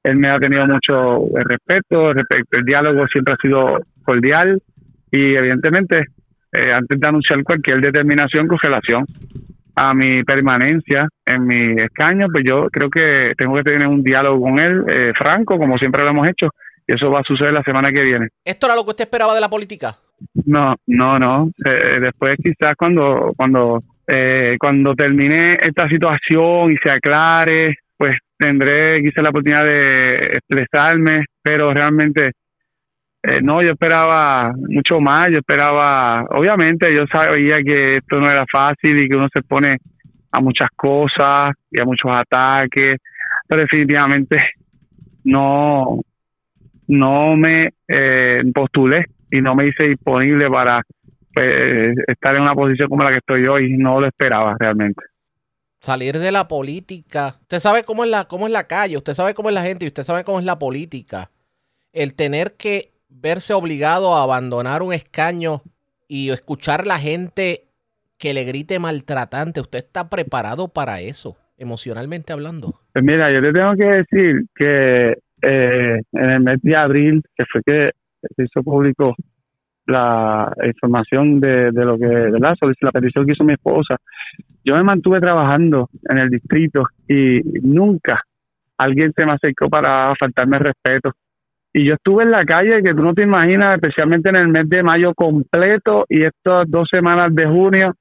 él 0.03 0.15
me 0.17 0.29
ha 0.29 0.39
tenido 0.39 0.65
mucho 0.65 1.25
respeto, 1.35 2.11
el 2.11 2.65
diálogo 2.65 3.07
siempre 3.07 3.35
ha 3.35 3.37
sido 3.41 3.77
cordial 4.03 4.61
y 5.11 5.35
evidentemente 5.35 6.05
eh, 6.51 6.73
antes 6.73 6.99
de 6.99 7.07
anunciar 7.07 7.43
cualquier 7.43 7.79
determinación 7.79 8.47
con 8.47 8.57
relación 8.57 9.05
a 9.79 9.93
mi 9.93 10.23
permanencia 10.23 11.07
en 11.25 11.47
mi 11.47 11.81
escaño, 11.81 12.27
pues 12.29 12.43
yo 12.45 12.67
creo 12.69 12.89
que 12.89 13.31
tengo 13.37 13.55
que 13.55 13.63
tener 13.63 13.87
un 13.87 14.03
diálogo 14.03 14.41
con 14.41 14.59
él 14.59 14.83
eh, 14.89 15.13
franco, 15.17 15.57
como 15.57 15.77
siempre 15.77 16.03
lo 16.03 16.09
hemos 16.09 16.27
hecho, 16.27 16.49
y 16.85 16.95
eso 16.95 17.09
va 17.09 17.21
a 17.21 17.23
suceder 17.23 17.53
la 17.53 17.63
semana 17.63 17.89
que 17.89 18.03
viene. 18.03 18.27
¿Esto 18.43 18.65
era 18.65 18.75
lo 18.75 18.83
que 18.83 18.89
usted 18.89 19.05
esperaba 19.05 19.33
de 19.33 19.39
la 19.39 19.49
política? 19.49 19.95
No, 20.45 20.75
no, 20.85 21.17
no. 21.17 21.51
Eh, 21.65 21.99
después 22.01 22.37
quizás 22.43 22.75
cuando 22.77 23.31
cuando 23.37 23.81
eh, 24.05 24.57
cuando 24.59 24.95
termine 24.95 25.57
esta 25.61 25.87
situación 25.87 26.73
y 26.73 26.77
se 26.83 26.91
aclare, 26.91 27.77
pues 27.95 28.17
tendré 28.37 29.01
quizás 29.01 29.23
la 29.23 29.29
oportunidad 29.29 29.63
de 29.63 30.15
expresarme, 30.15 31.23
pero 31.41 31.73
realmente 31.73 32.31
eh, 33.21 33.41
no, 33.41 33.61
yo 33.61 33.71
esperaba 33.71 34.53
mucho 34.55 35.01
más, 35.01 35.29
yo 35.29 35.39
esperaba, 35.39 36.23
obviamente 36.29 36.93
yo 36.93 37.05
sabía 37.07 37.61
que 37.63 37.97
esto 37.97 38.19
no 38.19 38.29
era 38.29 38.45
fácil 38.49 38.97
y 38.97 39.09
que 39.09 39.15
uno 39.15 39.27
se 39.33 39.41
pone 39.41 39.77
a 40.31 40.39
muchas 40.39 40.69
cosas 40.75 41.53
y 41.69 41.81
a 41.81 41.85
muchos 41.85 42.11
ataques, 42.11 42.97
pero 43.47 43.61
definitivamente 43.61 44.37
no, 45.25 45.99
no 46.87 47.35
me 47.35 47.73
eh, 47.89 48.41
postulé 48.53 49.07
y 49.29 49.41
no 49.41 49.53
me 49.53 49.67
hice 49.67 49.89
disponible 49.89 50.49
para 50.49 50.81
pues, 51.33 51.95
estar 52.07 52.35
en 52.35 52.43
una 52.43 52.55
posición 52.55 52.87
como 52.87 53.03
la 53.03 53.11
que 53.11 53.17
estoy 53.17 53.45
hoy 53.47 53.75
no 53.77 53.99
lo 53.99 54.07
esperaba 54.07 54.55
realmente. 54.57 55.03
Salir 55.81 56.17
de 56.19 56.31
la 56.31 56.47
política. 56.47 57.35
Usted 57.41 57.59
sabe 57.59 57.83
cómo 57.83 58.05
es 58.05 58.09
la, 58.09 58.25
cómo 58.25 58.47
es 58.47 58.53
la 58.53 58.65
calle, 58.67 58.97
usted 58.97 59.13
sabe 59.13 59.33
cómo 59.33 59.49
es 59.49 59.55
la 59.55 59.63
gente 59.63 59.83
y 59.83 59.89
usted 59.89 60.03
sabe 60.03 60.23
cómo 60.23 60.39
es 60.39 60.45
la 60.45 60.57
política. 60.57 61.31
El 61.91 62.15
tener 62.15 62.53
que 62.57 62.91
verse 63.09 63.53
obligado 63.53 64.15
a 64.15 64.23
abandonar 64.23 64.81
un 64.81 64.93
escaño 64.93 65.61
y 66.07 66.29
escuchar 66.29 66.87
la 66.87 66.99
gente 66.99 67.63
que 68.17 68.33
le 68.33 68.43
grite 68.43 68.79
maltratante, 68.79 69.61
¿usted 69.61 69.79
está 69.79 70.09
preparado 70.09 70.67
para 70.67 70.99
eso, 71.01 71.37
emocionalmente 71.57 72.33
hablando? 72.33 72.73
Pues 72.93 73.03
mira, 73.03 73.31
yo 73.31 73.39
le 73.39 73.53
tengo 73.53 73.75
que 73.75 73.83
decir 73.83 74.45
que 74.55 75.15
eh, 75.41 76.01
en 76.11 76.29
el 76.29 76.39
mes 76.41 76.59
de 76.61 76.75
abril, 76.75 77.21
que 77.35 77.45
fue 77.45 77.61
que 77.63 77.91
se 78.35 78.43
hizo 78.43 78.61
público 78.61 79.15
la 79.85 80.53
información 80.65 81.39
de, 81.39 81.71
de 81.71 81.85
lo 81.85 81.97
que, 81.97 82.05
¿verdad? 82.05 82.55
Sobre 82.59 82.75
la 82.81 82.91
petición 82.91 83.25
que 83.25 83.31
hizo 83.31 83.43
mi 83.43 83.53
esposa. 83.53 83.95
Yo 84.63 84.75
me 84.75 84.83
mantuve 84.83 85.19
trabajando 85.19 85.89
en 86.09 86.17
el 86.19 86.29
distrito 86.29 86.83
y 87.07 87.41
nunca 87.63 88.21
alguien 88.77 89.13
se 89.15 89.25
me 89.25 89.33
acercó 89.33 89.69
para 89.69 90.13
faltarme 90.15 90.59
respeto. 90.59 91.11
Y 91.73 91.85
yo 91.85 91.93
estuve 91.93 92.23
en 92.23 92.31
la 92.31 92.45
calle 92.45 92.81
que 92.83 92.93
tú 92.93 93.03
no 93.03 93.13
te 93.13 93.23
imaginas, 93.23 93.75
especialmente 93.75 94.29
en 94.29 94.37
el 94.37 94.47
mes 94.47 94.67
de 94.67 94.81
mayo 94.81 95.13
completo 95.13 96.05
y 96.09 96.23
estas 96.23 96.69
dos 96.69 96.87
semanas 96.91 97.33
de 97.33 97.45
junio 97.45 97.93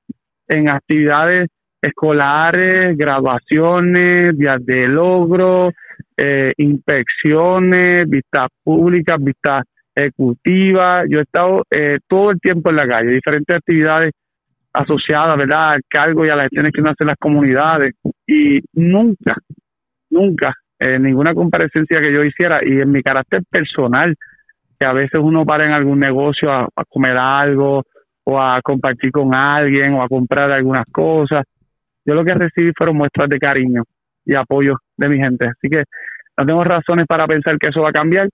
en 0.49 0.71
actividades 0.71 1.49
escolares, 1.81 2.97
graduaciones, 2.97 4.37
días 4.37 4.65
de 4.65 4.89
logro, 4.89 5.71
eh, 6.17 6.53
inspecciones, 6.57 8.09
vistas 8.09 8.49
públicas, 8.65 9.17
vistas 9.21 9.65
ejecutiva, 9.95 11.03
yo 11.09 11.19
he 11.19 11.23
estado 11.23 11.63
eh, 11.71 11.99
todo 12.07 12.31
el 12.31 12.41
tiempo 12.41 12.71
en 12.71 12.77
la 12.77 12.87
calle, 12.87 13.11
diferentes 13.11 13.57
actividades 13.57 14.13
asociadas, 14.73 15.37
¿verdad?, 15.37 15.73
al 15.73 15.83
cargo 15.89 16.25
y 16.25 16.31
a 16.31 16.37
las 16.37 16.45
gestiones 16.45 16.73
que 16.73 16.81
uno 16.81 16.91
hace 16.91 17.05
en 17.05 17.09
las 17.09 17.19
comunidades. 17.19 17.95
Y 18.27 18.61
nunca, 18.75 19.37
nunca, 20.11 20.55
en 20.79 21.03
ninguna 21.03 21.35
comparecencia 21.35 22.01
que 22.01 22.13
yo 22.13 22.25
hiciera, 22.25 22.61
y 22.65 22.81
en 22.81 22.91
mi 22.91 23.03
carácter 23.03 23.43
personal, 23.51 24.15
que 24.79 24.87
a 24.87 24.93
veces 24.93 25.21
uno 25.23 25.45
para 25.45 25.67
en 25.67 25.73
algún 25.73 25.99
negocio 25.99 26.53
a, 26.53 26.69
comer 26.89 27.17
algo, 27.17 27.83
o 28.25 28.41
a 28.41 28.61
compartir 28.63 29.11
con 29.11 29.35
alguien, 29.35 29.95
o 29.95 30.03
a 30.03 30.09
comprar 30.09 30.51
algunas 30.51 30.85
cosas, 30.93 31.45
yo 32.05 32.15
lo 32.15 32.25
que 32.25 32.35
recibí 32.35 32.73
fueron 32.77 32.97
muestras 32.97 33.29
de 33.29 33.39
cariño 33.39 33.83
y 34.25 34.35
apoyo 34.35 34.77
de 34.97 35.09
mi 35.09 35.19
gente. 35.19 35.47
Así 35.47 35.69
que 35.69 35.85
no 36.37 36.47
tengo 36.47 36.65
razones 36.65 37.07
para 37.07 37.27
pensar 37.27 37.59
que 37.59 37.69
eso 37.69 37.83
va 37.83 37.91
a 37.91 37.93
cambiar 37.93 38.29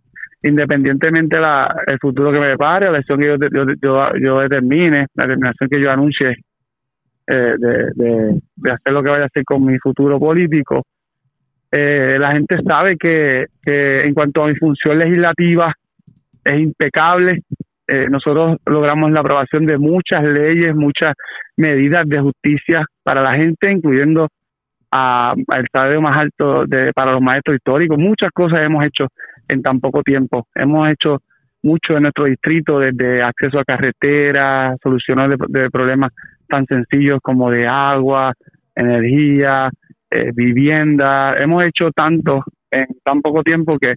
independientemente 0.44 1.40
la, 1.40 1.74
el 1.86 1.98
futuro 1.98 2.30
que 2.30 2.38
me 2.38 2.48
depare, 2.48 2.86
la 2.86 2.98
elección 2.98 3.18
que 3.18 3.28
yo, 3.28 3.36
yo, 3.50 3.64
yo, 3.80 4.08
yo 4.20 4.40
determine, 4.40 5.06
la 5.14 5.24
determinación 5.24 5.70
que 5.70 5.80
yo 5.80 5.90
anuncie 5.90 6.36
eh, 7.26 7.54
de, 7.58 7.90
de, 7.94 8.40
de 8.56 8.70
hacer 8.70 8.92
lo 8.92 9.02
que 9.02 9.10
vaya 9.10 9.22
a 9.22 9.26
hacer 9.26 9.42
con 9.44 9.64
mi 9.64 9.78
futuro 9.78 10.20
político, 10.20 10.82
eh, 11.76 12.18
la 12.20 12.30
gente 12.30 12.56
sabe 12.62 12.96
que, 12.96 13.46
en 13.66 14.14
cuanto 14.14 14.44
a 14.44 14.46
mi 14.46 14.54
función 14.54 14.96
legislativa 14.96 15.74
es 16.44 16.60
impecable. 16.60 17.40
Eh, 17.88 18.06
nosotros 18.08 18.58
logramos 18.64 19.10
la 19.10 19.20
aprobación 19.20 19.66
de 19.66 19.76
muchas 19.76 20.22
leyes, 20.22 20.74
muchas 20.76 21.14
medidas 21.56 22.08
de 22.08 22.20
justicia 22.20 22.84
para 23.02 23.22
la 23.22 23.34
gente, 23.34 23.72
incluyendo 23.72 24.28
al 24.92 25.66
salario 25.72 26.00
más 26.00 26.16
alto 26.16 26.64
de, 26.64 26.92
para 26.92 27.10
los 27.10 27.20
maestros 27.20 27.56
históricos. 27.56 27.98
Muchas 27.98 28.30
cosas 28.30 28.64
hemos 28.64 28.84
hecho 28.84 29.08
en 29.48 29.60
tan 29.60 29.80
poco 29.80 30.04
tiempo. 30.04 30.46
Hemos 30.54 30.88
hecho 30.88 31.18
mucho 31.64 31.96
en 31.96 32.02
nuestro 32.02 32.26
distrito, 32.26 32.78
desde 32.78 33.20
acceso 33.20 33.58
a 33.58 33.64
carreteras, 33.64 34.78
soluciones 34.80 35.36
de 35.48 35.70
problemas 35.70 36.12
tan 36.48 36.66
sencillos 36.66 37.18
como 37.20 37.50
de 37.50 37.66
agua, 37.66 38.32
energía, 38.76 39.70
eh, 40.14 40.30
vivienda. 40.32 41.34
Hemos 41.36 41.64
hecho 41.64 41.90
tanto 41.90 42.44
en 42.70 42.86
tan 43.02 43.20
poco 43.20 43.42
tiempo 43.42 43.76
que 43.78 43.94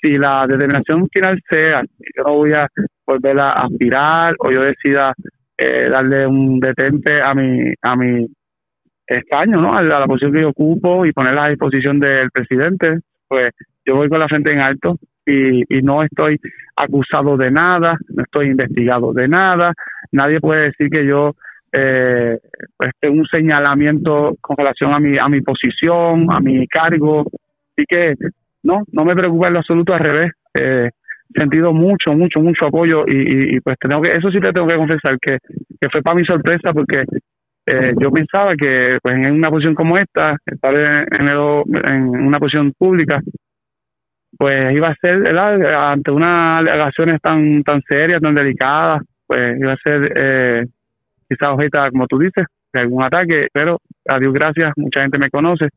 si 0.00 0.16
la 0.16 0.46
determinación 0.48 1.08
final 1.12 1.38
sea, 1.48 1.82
yo 2.16 2.22
no 2.24 2.34
voy 2.36 2.54
a 2.54 2.66
volver 3.06 3.38
a 3.38 3.52
aspirar 3.52 4.34
o 4.38 4.50
yo 4.50 4.62
decida 4.62 5.12
eh, 5.58 5.88
darle 5.90 6.26
un 6.26 6.58
detente 6.58 7.20
a 7.20 7.34
mi 7.34 7.72
a 7.82 7.96
mi 7.96 8.26
escaño, 9.06 9.60
¿no? 9.60 9.76
A 9.76 9.82
la, 9.82 9.98
a 9.98 10.00
la 10.00 10.06
posición 10.06 10.32
que 10.32 10.40
yo 10.40 10.48
ocupo 10.48 11.04
y 11.04 11.12
ponerla 11.12 11.44
a 11.44 11.50
disposición 11.50 12.00
del 12.00 12.30
presidente, 12.30 13.00
pues 13.28 13.50
yo 13.84 13.96
voy 13.96 14.08
con 14.08 14.20
la 14.20 14.28
frente 14.28 14.52
en 14.52 14.60
alto 14.60 14.96
y, 15.26 15.60
y 15.68 15.82
no 15.82 16.02
estoy 16.02 16.38
acusado 16.76 17.36
de 17.36 17.50
nada, 17.50 17.98
no 18.08 18.22
estoy 18.22 18.46
investigado 18.46 19.12
de 19.12 19.28
nada, 19.28 19.74
nadie 20.12 20.40
puede 20.40 20.70
decir 20.70 20.88
que 20.88 21.06
yo 21.06 21.34
eh, 21.72 22.38
tengo 23.00 23.20
un 23.20 23.26
señalamiento 23.26 24.36
con 24.40 24.56
relación 24.56 24.94
a 24.94 24.98
mi 25.00 25.18
a 25.18 25.28
mi 25.28 25.40
posición, 25.40 26.26
a 26.30 26.40
mi 26.40 26.66
cargo, 26.68 27.20
así 27.76 27.84
que 27.88 28.14
no, 28.62 28.82
no 28.92 29.04
me 29.04 29.14
preocupa 29.16 29.48
en 29.48 29.54
lo 29.54 29.58
absoluto 29.60 29.94
al 29.94 30.00
revés. 30.00 30.32
Eh, 30.58 30.90
sentido 31.34 31.72
mucho, 31.72 32.12
mucho, 32.12 32.40
mucho 32.40 32.66
apoyo 32.66 33.04
y, 33.08 33.56
y, 33.56 33.60
pues 33.60 33.76
tengo 33.80 34.02
que, 34.02 34.14
eso 34.14 34.30
sí 34.30 34.38
te 34.38 34.52
tengo 34.52 34.66
que 34.68 34.76
confesar 34.76 35.16
que, 35.18 35.38
que 35.80 35.88
fue 35.90 36.02
para 36.02 36.16
mi 36.16 36.26
sorpresa 36.26 36.74
porque 36.74 37.04
eh, 37.66 37.94
yo 37.98 38.10
pensaba 38.10 38.54
que 38.54 38.98
pues 39.02 39.14
en 39.14 39.32
una 39.32 39.48
posición 39.48 39.74
como 39.74 39.96
esta, 39.96 40.36
estar 40.44 40.74
en, 40.74 41.28
el- 41.28 41.62
en 41.90 42.02
una 42.26 42.38
posición 42.38 42.72
pública, 42.78 43.20
pues 44.38 44.74
iba 44.74 44.88
a 44.88 44.94
ser, 44.96 45.26
ante 45.38 46.10
unas 46.10 46.60
alegaciones 46.60 47.20
tan 47.20 47.62
tan 47.62 47.80
serias, 47.88 48.20
tan 48.20 48.34
delicadas, 48.34 49.02
pues 49.26 49.58
iba 49.60 49.72
a 49.72 49.76
ser 49.76 50.12
eh, 50.16 50.66
quizás 51.28 51.50
objeto, 51.50 51.78
como 51.90 52.06
tú 52.06 52.18
dices, 52.18 52.46
de 52.72 52.80
algún 52.80 53.02
ataque, 53.02 53.48
pero 53.52 53.80
a 54.08 54.18
Dios 54.18 54.32
gracias, 54.32 54.72
mucha 54.76 55.02
gente 55.02 55.18
me 55.18 55.30
conoce 55.30 55.68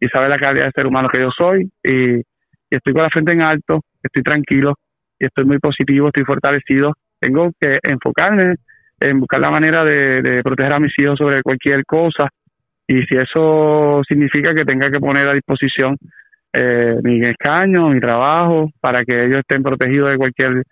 y 0.00 0.08
sabe 0.08 0.28
la 0.28 0.38
calidad 0.38 0.66
de 0.66 0.72
ser 0.72 0.86
humano 0.86 1.08
que 1.12 1.20
yo 1.20 1.30
soy 1.36 1.70
y, 1.82 2.22
estoy 2.70 2.92
con 2.92 3.02
la 3.02 3.10
frente 3.10 3.32
en 3.32 3.42
alto, 3.42 3.80
estoy 4.00 4.22
tranquilo 4.22 4.74
y 5.18 5.26
estoy 5.26 5.44
muy 5.44 5.58
positivo, 5.58 6.06
estoy 6.06 6.24
fortalecido. 6.24 6.92
Tengo 7.18 7.50
que 7.60 7.80
enfocarme 7.82 8.54
en 9.00 9.18
buscar 9.18 9.40
la 9.40 9.50
manera 9.50 9.84
de, 9.84 10.22
de 10.22 10.40
proteger 10.44 10.74
a 10.74 10.78
mis 10.78 10.96
hijos 10.96 11.18
sobre 11.18 11.42
cualquier 11.42 11.84
cosa 11.84 12.28
y 12.86 13.02
si 13.02 13.16
eso 13.16 14.02
significa 14.06 14.54
que 14.54 14.64
tenga 14.64 14.88
que 14.88 15.00
poner 15.00 15.26
a 15.26 15.34
disposición 15.34 15.96
eh, 16.52 16.96
mi 17.02 17.20
escaño, 17.20 17.88
mi 17.88 18.00
trabajo, 18.00 18.70
para 18.80 19.04
que 19.04 19.26
ellos 19.26 19.40
estén 19.40 19.62
protegidos 19.62 20.10
de 20.10 20.16
cualquier 20.16 20.62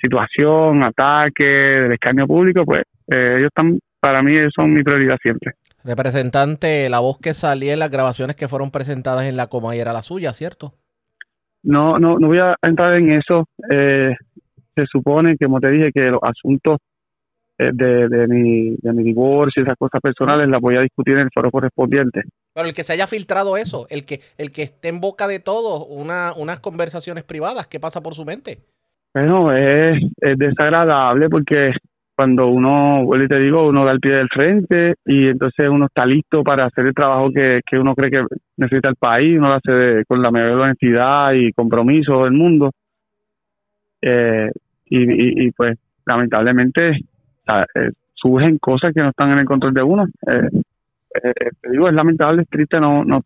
situación, 0.00 0.84
ataque, 0.84 1.44
del 1.44 1.92
escaño 1.92 2.26
público, 2.26 2.64
pues 2.64 2.82
eh, 3.12 3.36
ellos 3.38 3.48
están, 3.48 3.78
para 4.00 4.22
mí, 4.22 4.34
son 4.54 4.72
mi 4.72 4.82
prioridad 4.82 5.16
siempre. 5.22 5.52
Representante, 5.84 6.88
la 6.88 7.00
voz 7.00 7.18
que 7.18 7.34
salía 7.34 7.72
en 7.72 7.80
las 7.80 7.90
grabaciones 7.90 8.36
que 8.36 8.48
fueron 8.48 8.70
presentadas 8.70 9.24
en 9.24 9.36
la 9.36 9.48
coma 9.48 9.74
y 9.74 9.80
era 9.80 9.92
la 9.92 10.02
suya, 10.02 10.32
¿cierto? 10.32 10.74
No, 11.64 11.98
no, 11.98 12.18
no 12.18 12.28
voy 12.28 12.38
a 12.38 12.56
entrar 12.62 12.94
en 12.94 13.12
eso. 13.12 13.46
Eh, 13.70 14.14
se 14.74 14.86
supone 14.86 15.36
que, 15.36 15.46
como 15.46 15.60
te 15.60 15.70
dije, 15.70 15.90
que 15.92 16.02
los 16.02 16.20
asuntos 16.22 16.78
eh, 17.58 17.70
de, 17.72 18.08
de, 18.08 18.26
mi, 18.28 18.76
de 18.76 18.92
mi 18.92 19.02
divorcio 19.02 19.60
y 19.60 19.64
esas 19.64 19.76
cosas 19.76 20.00
personales 20.00 20.48
las 20.48 20.60
voy 20.60 20.76
a 20.76 20.80
discutir 20.80 21.14
en 21.14 21.20
el 21.20 21.30
foro 21.32 21.50
correspondiente. 21.50 22.22
Pero 22.54 22.66
el 22.66 22.74
que 22.74 22.82
se 22.82 22.92
haya 22.92 23.06
filtrado 23.06 23.56
eso, 23.56 23.86
el 23.90 24.04
que, 24.04 24.20
el 24.38 24.52
que 24.52 24.62
esté 24.62 24.88
en 24.88 25.00
boca 25.00 25.28
de 25.28 25.38
todos, 25.38 25.86
una, 25.88 26.32
unas 26.36 26.60
conversaciones 26.60 27.24
privadas, 27.24 27.66
¿qué 27.66 27.78
pasa 27.78 28.02
por 28.02 28.14
su 28.14 28.24
mente? 28.24 28.58
Bueno, 29.14 29.54
es, 29.54 30.02
es 30.20 30.38
desagradable 30.38 31.28
porque 31.28 31.72
cuando 32.14 32.48
uno, 32.48 33.04
vuelvo 33.04 33.24
y 33.24 33.28
te 33.28 33.38
digo, 33.38 33.66
uno 33.68 33.84
da 33.84 33.92
el 33.92 34.00
pie 34.00 34.12
del 34.12 34.28
frente 34.28 34.94
y 35.06 35.28
entonces 35.28 35.68
uno 35.68 35.86
está 35.86 36.06
listo 36.06 36.42
para 36.44 36.66
hacer 36.66 36.86
el 36.86 36.94
trabajo 36.94 37.30
que, 37.32 37.60
que 37.68 37.78
uno 37.78 37.94
cree 37.94 38.10
que 38.10 38.24
necesita 38.56 38.88
el 38.90 38.96
país, 38.96 39.38
uno 39.38 39.48
lo 39.48 39.54
hace 39.54 39.72
de- 39.72 40.04
con 40.04 40.22
la 40.22 40.30
mayor 40.30 40.60
honestidad 40.60 41.32
y 41.32 41.52
compromiso 41.52 42.24
del 42.24 42.32
mundo. 42.32 42.70
Eh, 44.02 44.50
y, 44.86 45.46
y, 45.46 45.50
pues 45.52 45.78
lamentablemente 46.04 46.90
eh, 46.90 47.90
surgen 48.14 48.58
cosas 48.58 48.92
que 48.92 49.00
no 49.02 49.10
están 49.10 49.30
en 49.32 49.38
el 49.38 49.46
control 49.46 49.72
de 49.74 49.82
uno. 49.82 50.04
Eh, 50.26 50.48
eh, 51.22 51.32
te 51.60 51.70
digo, 51.70 51.88
es 51.88 51.94
lamentable, 51.94 52.42
es 52.42 52.48
triste, 52.48 52.80
no, 52.80 53.04
no 53.04 53.22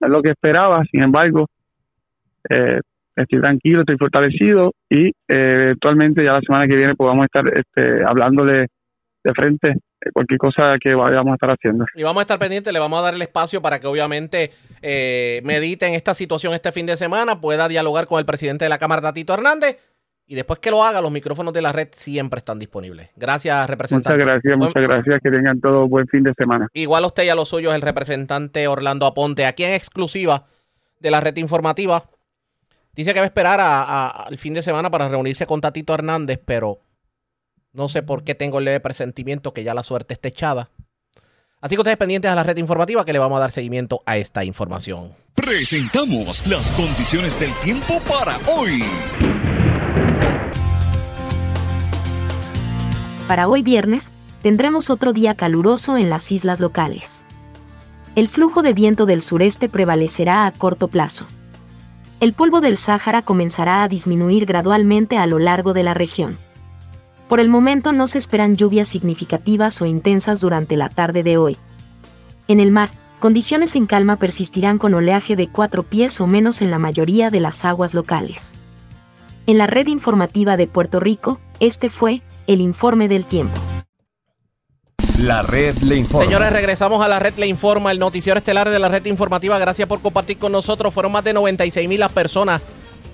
es 0.00 0.08
lo 0.10 0.22
que 0.22 0.30
esperaba, 0.30 0.84
sin 0.90 1.02
embargo, 1.02 1.46
eh, 2.48 2.80
estoy 3.22 3.40
tranquilo, 3.40 3.80
estoy 3.80 3.96
fortalecido 3.96 4.72
y 4.88 5.08
eh, 5.08 5.12
eventualmente 5.28 6.24
ya 6.24 6.32
la 6.32 6.40
semana 6.40 6.66
que 6.66 6.76
viene 6.76 6.94
podamos 6.94 7.24
estar 7.24 7.44
este, 7.48 8.04
hablándole 8.04 8.68
de 9.24 9.32
frente 9.34 9.74
de 10.00 10.12
cualquier 10.12 10.38
cosa 10.38 10.76
que 10.80 10.94
vayamos 10.94 11.32
a 11.32 11.34
estar 11.34 11.50
haciendo. 11.50 11.84
Y 11.94 12.02
vamos 12.02 12.20
a 12.20 12.22
estar 12.22 12.38
pendientes, 12.38 12.72
le 12.72 12.78
vamos 12.78 12.98
a 13.00 13.02
dar 13.02 13.14
el 13.14 13.22
espacio 13.22 13.60
para 13.60 13.80
que 13.80 13.86
obviamente 13.86 14.52
eh, 14.80 15.42
medite 15.44 15.86
en 15.86 15.94
esta 15.94 16.14
situación 16.14 16.54
este 16.54 16.72
fin 16.72 16.86
de 16.86 16.96
semana, 16.96 17.40
pueda 17.40 17.68
dialogar 17.68 18.06
con 18.06 18.18
el 18.18 18.24
presidente 18.24 18.64
de 18.64 18.68
la 18.68 18.78
Cámara, 18.78 19.02
Tatito 19.02 19.34
Hernández, 19.34 19.76
y 20.30 20.34
después 20.34 20.58
que 20.58 20.70
lo 20.70 20.84
haga, 20.84 21.00
los 21.00 21.10
micrófonos 21.10 21.54
de 21.54 21.62
la 21.62 21.72
red 21.72 21.88
siempre 21.92 22.38
están 22.38 22.58
disponibles. 22.58 23.10
Gracias, 23.16 23.68
representante. 23.68 24.10
Muchas 24.10 24.26
gracias, 24.26 24.58
muchas 24.58 24.82
gracias, 24.82 25.20
que 25.22 25.30
tengan 25.30 25.58
todo 25.58 25.88
buen 25.88 26.06
fin 26.06 26.22
de 26.22 26.34
semana. 26.34 26.68
Igual 26.74 27.04
a 27.04 27.06
usted 27.06 27.24
y 27.24 27.30
a 27.30 27.34
los 27.34 27.48
suyos, 27.48 27.74
el 27.74 27.80
representante 27.80 28.68
Orlando 28.68 29.06
Aponte, 29.06 29.46
aquí 29.46 29.64
en 29.64 29.72
exclusiva 29.72 30.44
de 31.00 31.10
la 31.10 31.20
red 31.20 31.36
informativa. 31.36 32.04
Dice 32.98 33.14
que 33.14 33.20
va 33.20 33.26
a 33.26 33.28
esperar 33.28 33.60
a- 33.60 33.84
a- 33.84 34.08
al 34.24 34.38
fin 34.38 34.54
de 34.54 34.60
semana 34.60 34.90
para 34.90 35.08
reunirse 35.08 35.46
con 35.46 35.60
Tatito 35.60 35.94
Hernández, 35.94 36.40
pero 36.44 36.80
no 37.72 37.88
sé 37.88 38.02
por 38.02 38.24
qué 38.24 38.34
tengo 38.34 38.58
el 38.58 38.64
leve 38.64 38.80
presentimiento 38.80 39.54
que 39.54 39.62
ya 39.62 39.72
la 39.72 39.84
suerte 39.84 40.14
está 40.14 40.26
echada. 40.26 40.70
Así 41.60 41.76
que 41.76 41.80
ustedes 41.80 41.96
pendientes 41.96 42.28
a 42.28 42.34
la 42.34 42.42
red 42.42 42.56
informativa 42.56 43.04
que 43.04 43.12
le 43.12 43.20
vamos 43.20 43.36
a 43.36 43.40
dar 43.42 43.52
seguimiento 43.52 44.02
a 44.04 44.16
esta 44.16 44.42
información. 44.42 45.12
Presentamos 45.36 46.44
las 46.48 46.72
condiciones 46.72 47.38
del 47.38 47.52
tiempo 47.62 48.00
para 48.00 48.36
hoy. 48.48 48.82
Para 53.28 53.46
hoy 53.46 53.62
viernes, 53.62 54.10
tendremos 54.42 54.90
otro 54.90 55.12
día 55.12 55.36
caluroso 55.36 55.96
en 55.98 56.10
las 56.10 56.32
islas 56.32 56.58
locales. 56.58 57.24
El 58.16 58.26
flujo 58.26 58.62
de 58.62 58.72
viento 58.72 59.06
del 59.06 59.22
sureste 59.22 59.68
prevalecerá 59.68 60.46
a 60.46 60.50
corto 60.50 60.88
plazo. 60.88 61.28
El 62.20 62.32
polvo 62.32 62.60
del 62.60 62.76
Sáhara 62.76 63.22
comenzará 63.22 63.84
a 63.84 63.88
disminuir 63.88 64.44
gradualmente 64.44 65.18
a 65.18 65.26
lo 65.26 65.38
largo 65.38 65.72
de 65.72 65.84
la 65.84 65.94
región. 65.94 66.36
Por 67.28 67.38
el 67.38 67.48
momento 67.48 67.92
no 67.92 68.08
se 68.08 68.18
esperan 68.18 68.56
lluvias 68.56 68.88
significativas 68.88 69.80
o 69.80 69.86
intensas 69.86 70.40
durante 70.40 70.76
la 70.76 70.88
tarde 70.88 71.22
de 71.22 71.36
hoy. 71.36 71.56
En 72.48 72.58
el 72.58 72.72
mar, 72.72 72.90
condiciones 73.20 73.76
en 73.76 73.86
calma 73.86 74.16
persistirán 74.16 74.78
con 74.78 74.94
oleaje 74.94 75.36
de 75.36 75.46
cuatro 75.48 75.84
pies 75.84 76.20
o 76.20 76.26
menos 76.26 76.60
en 76.60 76.72
la 76.72 76.80
mayoría 76.80 77.30
de 77.30 77.38
las 77.38 77.64
aguas 77.64 77.94
locales. 77.94 78.54
En 79.46 79.56
la 79.56 79.68
red 79.68 79.86
informativa 79.86 80.56
de 80.56 80.66
Puerto 80.66 80.98
Rico, 80.98 81.38
este 81.60 81.88
fue 81.88 82.22
el 82.48 82.60
informe 82.60 83.06
del 83.06 83.26
tiempo. 83.26 83.60
La 85.18 85.42
red 85.42 85.76
le 85.78 85.96
informa. 85.96 86.24
Señores, 86.24 86.52
regresamos 86.52 87.04
a 87.04 87.08
la 87.08 87.18
red 87.18 87.34
Le 87.38 87.48
Informa, 87.48 87.90
el 87.90 87.98
noticiero 87.98 88.38
estelar 88.38 88.70
de 88.70 88.78
la 88.78 88.88
red 88.88 89.04
informativa. 89.06 89.58
Gracias 89.58 89.88
por 89.88 90.00
compartir 90.00 90.38
con 90.38 90.52
nosotros. 90.52 90.94
Fueron 90.94 91.10
más 91.10 91.24
de 91.24 91.32
96 91.32 91.88
mil 91.88 91.98
las 91.98 92.12
personas 92.12 92.62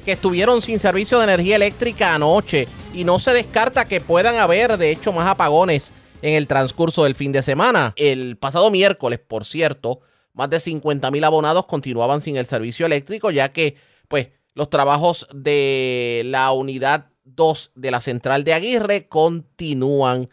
que 0.05 0.13
estuvieron 0.13 0.61
sin 0.61 0.79
servicio 0.79 1.17
de 1.17 1.25
energía 1.25 1.57
eléctrica 1.57 2.15
anoche 2.15 2.69
y 2.93 3.05
no 3.05 3.19
se 3.19 3.33
descarta 3.33 3.89
que 3.89 4.03
puedan 4.03 4.37
haber, 4.37 4.77
de 4.77 4.91
hecho, 4.91 5.15
más 5.15 5.27
apagones 5.27 5.95
en 6.21 6.35
el 6.35 6.47
transcurso 6.47 7.05
del 7.05 7.15
fin 7.15 7.33
de 7.33 7.43
semana. 7.43 7.95
El 7.97 8.37
pasado 8.37 8.71
miércoles, 8.71 9.19
por 9.19 9.47
cierto, 9.47 10.01
más 10.35 10.51
de 10.51 10.61
50 10.61 11.11
mil 11.11 11.25
abonados 11.25 11.65
continuaban 11.65 12.21
sin 12.21 12.37
el 12.37 12.45
servicio 12.45 12.85
eléctrico, 12.85 13.31
ya 13.31 13.55
que, 13.55 13.77
pues, 14.09 14.29
los 14.53 14.69
trabajos 14.69 15.27
de 15.33 16.21
la 16.27 16.53
unidad 16.53 17.07
2 17.25 17.73
de 17.75 17.91
la 17.91 18.03
central 18.03 18.45
de 18.45 18.53
Aguirre 18.53 19.09
continúan 19.09 20.29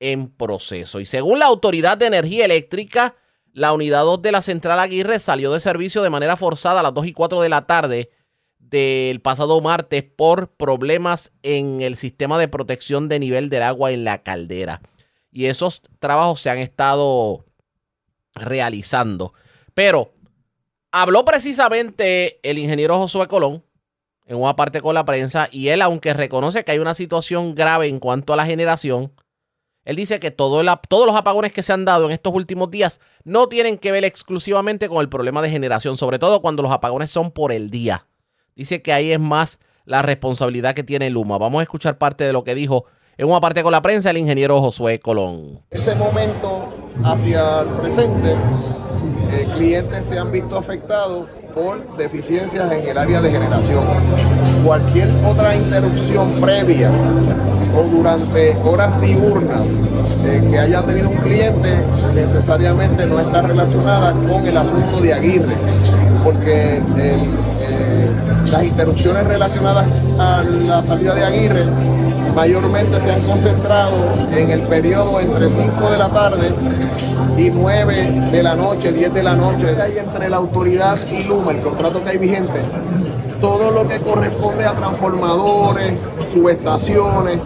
en 0.00 0.28
proceso. 0.28 1.00
Y 1.00 1.06
según 1.06 1.38
la 1.38 1.46
Autoridad 1.46 1.98
de 1.98 2.06
Energía 2.06 2.44
Eléctrica, 2.44 3.14
la 3.52 3.72
unidad 3.72 4.04
2 4.04 4.22
de 4.22 4.32
la 4.32 4.42
central 4.42 4.78
Aguirre 4.78 5.18
salió 5.18 5.52
de 5.52 5.60
servicio 5.60 6.02
de 6.02 6.10
manera 6.10 6.36
forzada 6.36 6.80
a 6.80 6.82
las 6.82 6.94
2 6.94 7.06
y 7.06 7.12
4 7.12 7.40
de 7.40 7.48
la 7.48 7.66
tarde 7.66 8.10
del 8.58 9.20
pasado 9.20 9.60
martes 9.60 10.02
por 10.02 10.48
problemas 10.48 11.32
en 11.42 11.80
el 11.80 11.96
sistema 11.96 12.38
de 12.38 12.48
protección 12.48 13.08
de 13.08 13.18
nivel 13.18 13.48
del 13.48 13.62
agua 13.62 13.92
en 13.92 14.04
la 14.04 14.22
caldera. 14.22 14.82
Y 15.30 15.46
esos 15.46 15.82
trabajos 16.00 16.40
se 16.40 16.50
han 16.50 16.58
estado 16.58 17.44
realizando. 18.34 19.34
Pero 19.74 20.12
habló 20.90 21.24
precisamente 21.24 22.40
el 22.42 22.58
ingeniero 22.58 22.98
Josué 22.98 23.26
Colón 23.26 23.64
en 24.26 24.36
una 24.36 24.56
parte 24.56 24.80
con 24.80 24.94
la 24.94 25.04
prensa 25.04 25.48
y 25.50 25.68
él, 25.68 25.82
aunque 25.82 26.12
reconoce 26.12 26.64
que 26.64 26.72
hay 26.72 26.78
una 26.78 26.94
situación 26.94 27.54
grave 27.54 27.86
en 27.86 28.00
cuanto 28.00 28.32
a 28.32 28.36
la 28.36 28.46
generación, 28.46 29.12
él 29.86 29.94
dice 29.94 30.18
que 30.18 30.32
todo 30.32 30.62
todos 30.88 31.06
los 31.06 31.14
apagones 31.14 31.52
que 31.52 31.62
se 31.62 31.72
han 31.72 31.84
dado 31.84 32.06
en 32.06 32.10
estos 32.10 32.34
últimos 32.34 32.70
días 32.72 33.00
no 33.22 33.48
tienen 33.48 33.78
que 33.78 33.92
ver 33.92 34.04
exclusivamente 34.04 34.88
con 34.88 34.98
el 34.98 35.08
problema 35.08 35.40
de 35.42 35.48
generación, 35.48 35.96
sobre 35.96 36.18
todo 36.18 36.42
cuando 36.42 36.62
los 36.62 36.72
apagones 36.72 37.10
son 37.10 37.30
por 37.30 37.52
el 37.52 37.70
día. 37.70 38.06
Dice 38.56 38.82
que 38.82 38.92
ahí 38.92 39.12
es 39.12 39.20
más 39.20 39.60
la 39.84 40.02
responsabilidad 40.02 40.74
que 40.74 40.82
tiene 40.82 41.08
Luma. 41.08 41.38
Vamos 41.38 41.60
a 41.60 41.62
escuchar 41.62 41.98
parte 41.98 42.24
de 42.24 42.32
lo 42.32 42.42
que 42.42 42.56
dijo 42.56 42.86
en 43.16 43.28
una 43.28 43.40
parte 43.40 43.62
con 43.62 43.70
la 43.70 43.80
prensa 43.80 44.10
el 44.10 44.18
ingeniero 44.18 44.60
Josué 44.60 44.98
Colón. 44.98 45.62
Ese 45.70 45.94
momento 45.94 46.68
hacia 47.04 47.60
el 47.60 47.68
presente, 47.68 48.32
eh, 49.30 49.46
clientes 49.54 50.04
se 50.04 50.18
han 50.18 50.32
visto 50.32 50.58
afectados 50.58 51.28
por 51.56 51.96
deficiencias 51.96 52.70
en 52.70 52.86
el 52.86 52.98
área 52.98 53.22
de 53.22 53.30
generación. 53.30 53.82
Cualquier 54.62 55.08
otra 55.24 55.56
interrupción 55.56 56.30
previa 56.32 56.90
o 57.74 57.82
durante 57.84 58.54
horas 58.62 59.00
diurnas 59.00 59.62
eh, 60.26 60.46
que 60.50 60.58
haya 60.58 60.82
tenido 60.82 61.08
un 61.08 61.16
cliente 61.16 61.82
necesariamente 62.14 63.06
no 63.06 63.18
está 63.18 63.40
relacionada 63.40 64.12
con 64.28 64.46
el 64.46 64.54
asunto 64.54 65.00
de 65.00 65.14
Aguirre, 65.14 65.54
porque 66.22 66.82
eh, 66.98 68.06
las 68.52 68.62
interrupciones 68.62 69.26
relacionadas 69.26 69.86
a 70.18 70.42
la 70.42 70.82
salida 70.82 71.14
de 71.14 71.24
Aguirre 71.24 71.64
mayormente 72.36 73.00
se 73.00 73.10
han 73.10 73.22
concentrado 73.22 73.96
en 74.30 74.50
el 74.50 74.60
periodo 74.60 75.18
entre 75.20 75.48
5 75.48 75.90
de 75.90 75.96
la 75.98 76.10
tarde 76.10 76.52
y 77.38 77.48
9 77.48 78.28
de 78.30 78.42
la 78.42 78.54
noche, 78.54 78.92
10 78.92 79.14
de 79.14 79.22
la 79.22 79.34
noche. 79.34 79.74
Hay 79.80 79.96
entre 79.96 80.28
la 80.28 80.36
autoridad 80.36 80.98
y 81.10 81.24
Luma, 81.24 81.52
el 81.52 81.62
contrato 81.62 82.04
que 82.04 82.10
hay 82.10 82.18
vigente, 82.18 82.60
todo 83.40 83.70
lo 83.70 83.88
que 83.88 84.00
corresponde 84.00 84.66
a 84.66 84.74
transformadores, 84.74 85.94
subestaciones, 86.30 87.40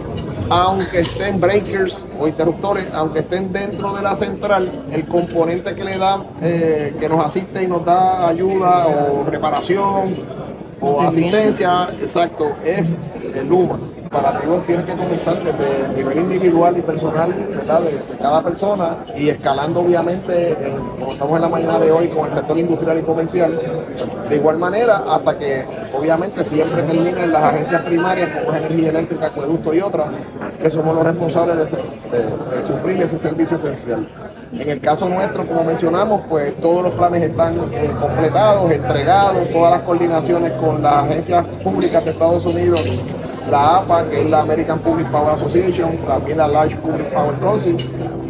aunque 0.49 0.99
estén 0.99 1.39
breakers 1.39 2.05
o 2.19 2.27
interruptores, 2.27 2.87
aunque 2.93 3.19
estén 3.19 3.53
dentro 3.53 3.93
de 3.93 4.01
la 4.01 4.17
central, 4.17 4.69
el 4.91 5.07
componente 5.07 5.73
que 5.73 5.85
le 5.85 5.97
da, 5.97 6.21
eh, 6.41 6.97
que 6.99 7.07
nos 7.07 7.25
asiste 7.25 7.63
y 7.63 7.67
nos 7.67 7.85
da 7.85 8.27
ayuda 8.27 8.87
o 8.87 9.23
reparación 9.23 10.15
o 10.81 11.01
asistencia, 11.01 11.87
exacto, 12.01 12.55
es 12.65 12.97
el 13.33 13.47
Luma 13.47 13.79
preparativos 14.11 14.65
tienen 14.65 14.85
que 14.85 14.97
comenzar 14.97 15.41
desde 15.41 15.85
el 15.85 15.95
nivel 15.95 16.17
individual 16.19 16.77
y 16.77 16.81
personal 16.81 17.33
¿verdad? 17.33 17.81
De, 17.81 18.17
cada 18.17 18.43
persona 18.43 18.97
y 19.15 19.29
escalando 19.29 19.79
obviamente, 19.79 20.57
como 20.99 21.13
estamos 21.13 21.35
en 21.37 21.41
la 21.41 21.49
mañana 21.49 21.79
de 21.79 21.91
hoy 21.91 22.09
con 22.09 22.27
el 22.27 22.33
sector 22.33 22.57
industrial 22.59 22.99
y 22.99 23.01
comercial, 23.03 23.59
de 24.29 24.35
igual 24.35 24.57
manera 24.57 25.03
hasta 25.09 25.37
que 25.37 25.65
obviamente 25.97 26.43
siempre 26.43 26.83
terminen 26.83 27.31
las 27.31 27.43
agencias 27.43 27.81
primarias 27.83 28.29
como 28.37 28.53
es 28.53 28.61
energía 28.63 28.89
eléctrica, 28.89 29.27
acueducto 29.27 29.73
y 29.73 29.79
otras, 29.79 30.07
que 30.61 30.69
somos 30.69 30.93
los 30.93 31.05
responsables 31.05 31.71
de, 31.71 31.77
de 31.77 33.03
ese 33.05 33.17
servicio 33.17 33.55
esencial. 33.55 34.05
En 34.53 34.69
el 34.69 34.81
caso 34.81 35.07
nuestro, 35.07 35.47
como 35.47 35.63
mencionamos, 35.63 36.23
pues 36.27 36.53
todos 36.59 36.83
los 36.83 36.93
planes 36.95 37.23
están 37.23 37.57
eh, 37.71 37.89
completados, 37.99 38.69
entregados, 38.69 39.49
todas 39.49 39.71
las 39.71 39.81
coordinaciones 39.83 40.51
con 40.53 40.83
las 40.83 41.05
agencias 41.05 41.45
públicas 41.63 42.03
de 42.03 42.11
Estados 42.11 42.45
Unidos 42.45 42.81
la 43.49 43.77
APA, 43.77 44.09
que 44.09 44.21
es 44.21 44.29
la 44.29 44.41
American 44.41 44.79
Public 44.79 45.09
Power 45.09 45.33
Association, 45.33 45.97
también 46.07 46.37
la 46.37 46.47
Large 46.47 46.75
Public 46.77 47.13
Power 47.13 47.35
Council. 47.39 47.77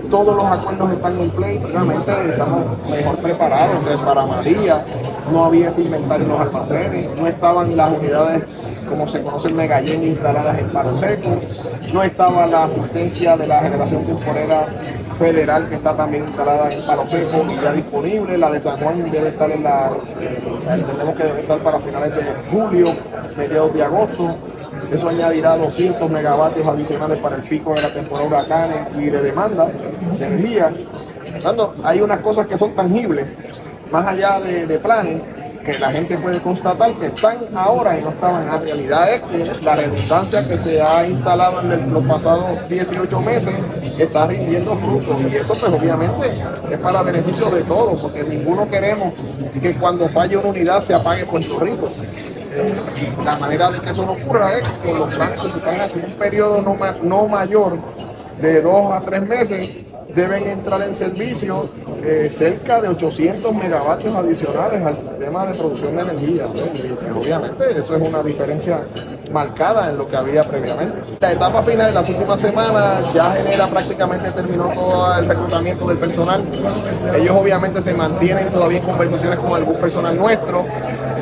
Todos 0.10 0.36
los 0.36 0.46
acuerdos 0.46 0.92
están 0.92 1.18
en 1.20 1.30
place, 1.30 1.66
realmente 1.68 2.12
estamos 2.30 2.90
mejor 2.90 3.18
preparados. 3.18 3.86
para 4.06 4.26
María 4.26 4.84
no 5.32 5.46
había 5.46 5.70
ese 5.70 5.84
inventario 5.84 6.26
en 6.26 6.32
los 6.32 6.42
almacenes, 6.42 7.18
no 7.18 7.28
estaban 7.28 7.78
las 7.78 7.92
unidades, 7.92 8.68
como 8.90 9.08
se 9.08 9.22
conoce 9.22 9.48
el 9.48 9.54
Megallén, 9.54 10.04
instaladas 10.04 10.60
en 10.60 10.70
Palo 10.72 11.00
Seco, 11.00 11.30
no 11.94 12.04
estaba 12.04 12.46
la 12.48 12.66
asistencia 12.66 13.38
de 13.38 13.48
la 13.48 13.62
generación 13.62 14.06
temporera 14.06 14.66
federal 15.18 15.70
que 15.70 15.76
está 15.76 15.96
también 15.96 16.26
instalada 16.28 16.72
en 16.72 16.86
Palo 16.86 17.08
Seco 17.08 17.46
y 17.50 17.64
ya 17.64 17.72
disponible, 17.72 18.38
la 18.38 18.52
de 18.52 18.60
San 18.60 18.78
Juan 18.78 19.10
debe 19.10 19.30
estar 19.30 19.50
en 19.52 19.64
la, 19.64 19.92
entendemos 20.74 21.16
que 21.16 21.24
debe 21.24 21.42
estar 21.42 21.60
para 21.60 21.80
finales 21.80 22.14
de 22.16 22.24
julio, 22.50 22.88
mediados 23.38 23.74
de 23.74 23.84
agosto, 23.84 24.36
eso 24.92 25.10
añadirá 25.10 25.58
200 25.58 26.10
megavatios 26.10 26.68
adicionales 26.68 27.18
para 27.20 27.38
el 27.38 27.44
pico 27.44 27.74
de 27.74 27.82
la 27.82 27.94
temporada 27.94 28.28
de 28.28 28.36
huracanes 28.36 28.98
y 28.98 29.06
de 29.06 29.22
demanda 29.22 29.72
de 30.18 30.26
energía. 30.26 30.72
Por 31.44 31.76
hay 31.84 32.02
unas 32.02 32.20
cosas 32.20 32.48
que 32.48 32.58
son 32.58 32.74
tangibles, 32.76 33.26
más 33.92 34.06
allá 34.06 34.40
de, 34.40 34.80
planes, 34.80 35.22
que 35.64 35.78
la 35.78 35.92
gente 35.92 36.18
puede 36.18 36.40
constatar 36.40 36.94
que 36.96 37.08
están 37.08 37.38
ahora 37.56 37.98
y 37.98 38.02
no 38.02 38.10
estaban. 38.10 38.48
La 38.48 38.60
realidad 38.60 39.14
es 39.14 39.22
que 39.22 39.64
la 39.64 39.76
redundancia 39.76 40.48
que 40.48 40.58
se 40.58 40.82
ha 40.82 41.06
instalado 41.08 41.62
en 41.62 41.94
los 41.94 42.04
pasados 42.04 42.68
18 42.68 43.22
meses 43.22 43.54
está 43.98 44.28
rindiendo 44.28 44.76
frutos 44.76 45.18
y 45.32 45.36
eso 45.36 45.54
pues 45.54 45.72
obviamente 45.72 46.44
es 46.70 46.78
para 46.80 47.04
beneficio 47.04 47.50
de 47.52 47.62
todos, 47.64 48.02
porque 48.02 48.24
ninguno 48.24 48.70
queremos 48.70 49.14
que 49.62 49.74
cuando 49.76 50.10
falle 50.10 50.38
una 50.38 50.50
unidad 50.50 50.82
se 50.82 50.94
apague 50.94 51.26
Puerto 51.26 51.60
Rico 51.60 51.88
la 53.24 53.38
manera 53.38 53.72
de 53.72 53.80
que 53.80 53.90
eso 53.90 54.06
no 54.06 54.14
ocurra 54.14 54.58
es 54.58 54.68
que 54.84 54.94
los 54.94 55.18
bancos 55.18 55.56
están 55.56 55.80
haciendo 55.80 56.08
un 56.08 56.14
periodo 56.14 56.62
no, 56.62 56.78
no 57.04 57.28
mayor 57.28 57.78
de 58.42 58.62
dos 58.62 58.92
a 58.92 59.02
tres 59.02 59.22
meses 59.22 59.70
deben 60.16 60.48
entrar 60.48 60.82
en 60.82 60.94
servicio 60.94 61.70
eh, 62.04 62.30
cerca 62.30 62.82
de 62.82 62.90
800 62.90 63.54
megavatios 63.54 64.14
adicionales 64.16 64.82
al 64.82 64.96
sistema 64.96 65.46
de 65.46 65.54
producción 65.58 65.96
de 65.96 66.02
energía. 66.02 66.48
Y, 66.74 67.12
obviamente 67.12 67.78
eso 67.78 67.96
es 67.96 68.02
una 68.02 68.24
diferencia 68.24 68.82
marcada 69.32 69.90
en 69.90 69.98
lo 69.98 70.08
que 70.08 70.18
había 70.18 70.44
previamente. 70.44 70.98
La 71.20 71.32
etapa 71.32 71.62
final 71.64 71.88
de 71.88 71.94
las 71.94 72.10
últimas 72.10 72.40
semanas 72.40 73.14
ya 73.14 73.32
genera 73.32 73.68
prácticamente 73.68 74.32
terminó 74.32 74.70
todo 74.70 75.18
el 75.18 75.28
reclutamiento 75.28 75.88
del 75.88 75.98
personal. 75.98 76.44
Ellos 77.16 77.36
obviamente 77.40 77.82
se 77.82 77.94
mantienen 77.94 78.52
todavía 78.52 78.80
en 78.80 78.86
conversaciones 78.86 79.40
con 79.40 79.54
algún 79.54 79.76
personal 79.76 80.18
nuestro. 80.18 80.66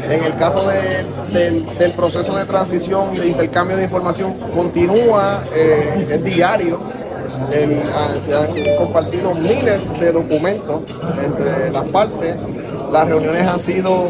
En 0.09 0.23
el 0.23 0.35
caso 0.37 0.67
del, 0.67 1.93
proceso 1.95 2.35
de 2.35 2.45
transición, 2.45 3.13
de 3.13 3.27
intercambio 3.27 3.77
de 3.77 3.83
información, 3.83 4.33
continúa, 4.55 5.43
eh, 5.53 6.07
es 6.09 6.23
diario 6.23 6.79
Ah, 7.41 8.13
se 8.19 8.35
han 8.35 8.49
compartido 8.77 9.33
miles 9.33 9.99
de 9.99 10.11
documentos 10.11 10.81
entre 11.23 11.71
las 11.71 11.87
partes. 11.89 12.35
Las 12.91 13.07
reuniones 13.07 13.47
han 13.47 13.59
sido 13.59 14.09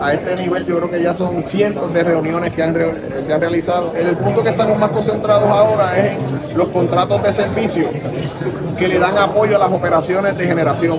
a 0.00 0.12
este 0.12 0.36
nivel, 0.36 0.66
yo 0.66 0.78
creo 0.78 0.90
que 0.90 1.02
ya 1.02 1.14
son 1.14 1.46
cientos 1.46 1.92
de 1.92 2.02
reuniones 2.02 2.52
que 2.52 2.62
se 3.22 3.32
han 3.32 3.40
realizado. 3.40 3.92
el 3.94 4.16
punto 4.16 4.42
que 4.42 4.50
estamos 4.50 4.78
más 4.78 4.90
concentrados 4.90 5.48
ahora 5.48 5.96
es 5.96 6.16
en 6.50 6.58
los 6.58 6.68
contratos 6.68 7.22
de 7.22 7.32
servicio 7.32 7.88
que 8.76 8.88
le 8.88 8.98
dan 8.98 9.16
apoyo 9.18 9.56
a 9.56 9.58
las 9.58 9.72
operaciones 9.72 10.36
de 10.36 10.46
generación 10.46 10.98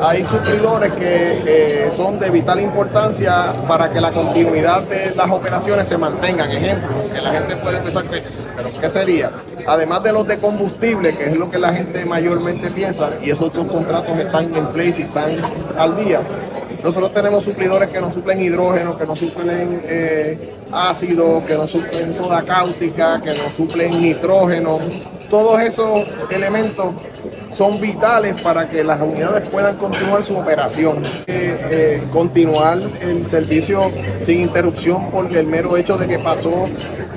hay 0.00 0.24
suplidores 0.24 0.92
que 0.92 1.42
eh, 1.46 1.90
son 1.94 2.18
de 2.18 2.30
vital 2.30 2.60
importancia 2.60 3.52
para 3.66 3.90
que 3.90 4.00
la 4.00 4.12
continuidad 4.12 4.82
de 4.82 5.14
las 5.14 5.30
operaciones 5.30 5.88
se 5.88 5.98
mantengan. 5.98 6.50
Ejemplo, 6.50 6.96
que 7.12 7.20
la 7.20 7.32
gente 7.32 7.56
puede 7.56 7.80
pensar 7.80 8.04
que, 8.08 8.22
pero 8.56 8.70
¿qué 8.72 8.90
sería? 8.90 9.32
Además 9.66 10.02
de 10.02 10.12
los 10.12 10.26
de 10.26 10.38
combustible, 10.38 11.14
que 11.14 11.24
es 11.24 11.36
lo 11.36 11.50
que 11.50 11.58
la 11.58 11.72
gente 11.72 12.04
mayormente 12.04 12.70
piensa, 12.70 13.10
y 13.22 13.30
esos 13.30 13.52
dos 13.52 13.64
contratos 13.66 14.16
están 14.18 14.54
en 14.54 14.66
place 14.68 15.00
y 15.00 15.04
están 15.04 15.30
al 15.76 15.96
día. 15.96 16.20
Nosotros 16.82 17.12
tenemos 17.12 17.42
suplidores 17.44 17.88
que 17.90 18.00
nos 18.00 18.14
suplen 18.14 18.40
hidrógeno, 18.40 18.96
que 18.96 19.04
nos 19.04 19.18
suplen 19.18 19.80
eh, 19.84 20.54
ácido, 20.70 21.44
que 21.44 21.54
nos 21.54 21.70
suplen 21.72 22.14
soda 22.14 22.42
cáustica, 22.44 23.20
que 23.20 23.34
nos 23.34 23.54
suplen 23.54 24.00
nitrógeno. 24.00 24.78
Todos 25.30 25.60
esos 25.60 26.06
elementos 26.30 26.94
son 27.52 27.80
vitales 27.80 28.40
para 28.40 28.68
que 28.68 28.82
las 28.82 29.00
unidades 29.00 29.48
puedan 29.50 29.76
continuar 29.76 30.22
su 30.22 30.36
operación. 30.36 31.02
Eh, 31.26 31.58
eh, 31.70 32.02
continuar 32.12 32.78
el 33.00 33.26
servicio 33.26 33.90
sin 34.20 34.42
interrupción 34.42 35.10
porque 35.10 35.38
el 35.38 35.46
mero 35.46 35.76
hecho 35.76 35.98
de 35.98 36.06
que 36.06 36.18
pasó 36.18 36.68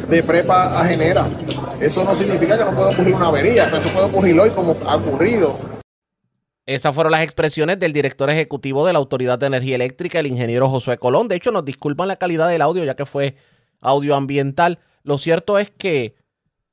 de 0.09 0.23
prepa 0.23 0.79
a 0.79 0.85
genera. 0.85 1.25
Eso 1.79 2.03
no 2.03 2.13
significa 2.15 2.57
que 2.57 2.65
no 2.65 2.75
pueda 2.75 2.89
ocurrir 2.89 3.15
una 3.15 3.27
avería, 3.27 3.65
eso 3.65 3.89
puede 3.89 4.05
ocurrir 4.07 4.39
hoy 4.39 4.49
como 4.49 4.75
ha 4.85 4.95
ocurrido. 4.97 5.55
Esas 6.65 6.93
fueron 6.93 7.11
las 7.11 7.23
expresiones 7.23 7.79
del 7.79 7.91
director 7.91 8.29
ejecutivo 8.29 8.85
de 8.85 8.93
la 8.93 8.99
Autoridad 8.99 9.39
de 9.39 9.47
Energía 9.47 9.75
Eléctrica, 9.75 10.19
el 10.19 10.27
ingeniero 10.27 10.69
Josué 10.69 10.97
Colón. 10.97 11.27
De 11.27 11.35
hecho, 11.35 11.51
nos 11.51 11.65
disculpan 11.65 12.07
la 12.07 12.17
calidad 12.17 12.49
del 12.49 12.61
audio 12.61 12.83
ya 12.83 12.95
que 12.95 13.05
fue 13.05 13.35
audio 13.81 14.15
ambiental. 14.15 14.79
Lo 15.03 15.17
cierto 15.17 15.57
es 15.57 15.71
que 15.71 16.15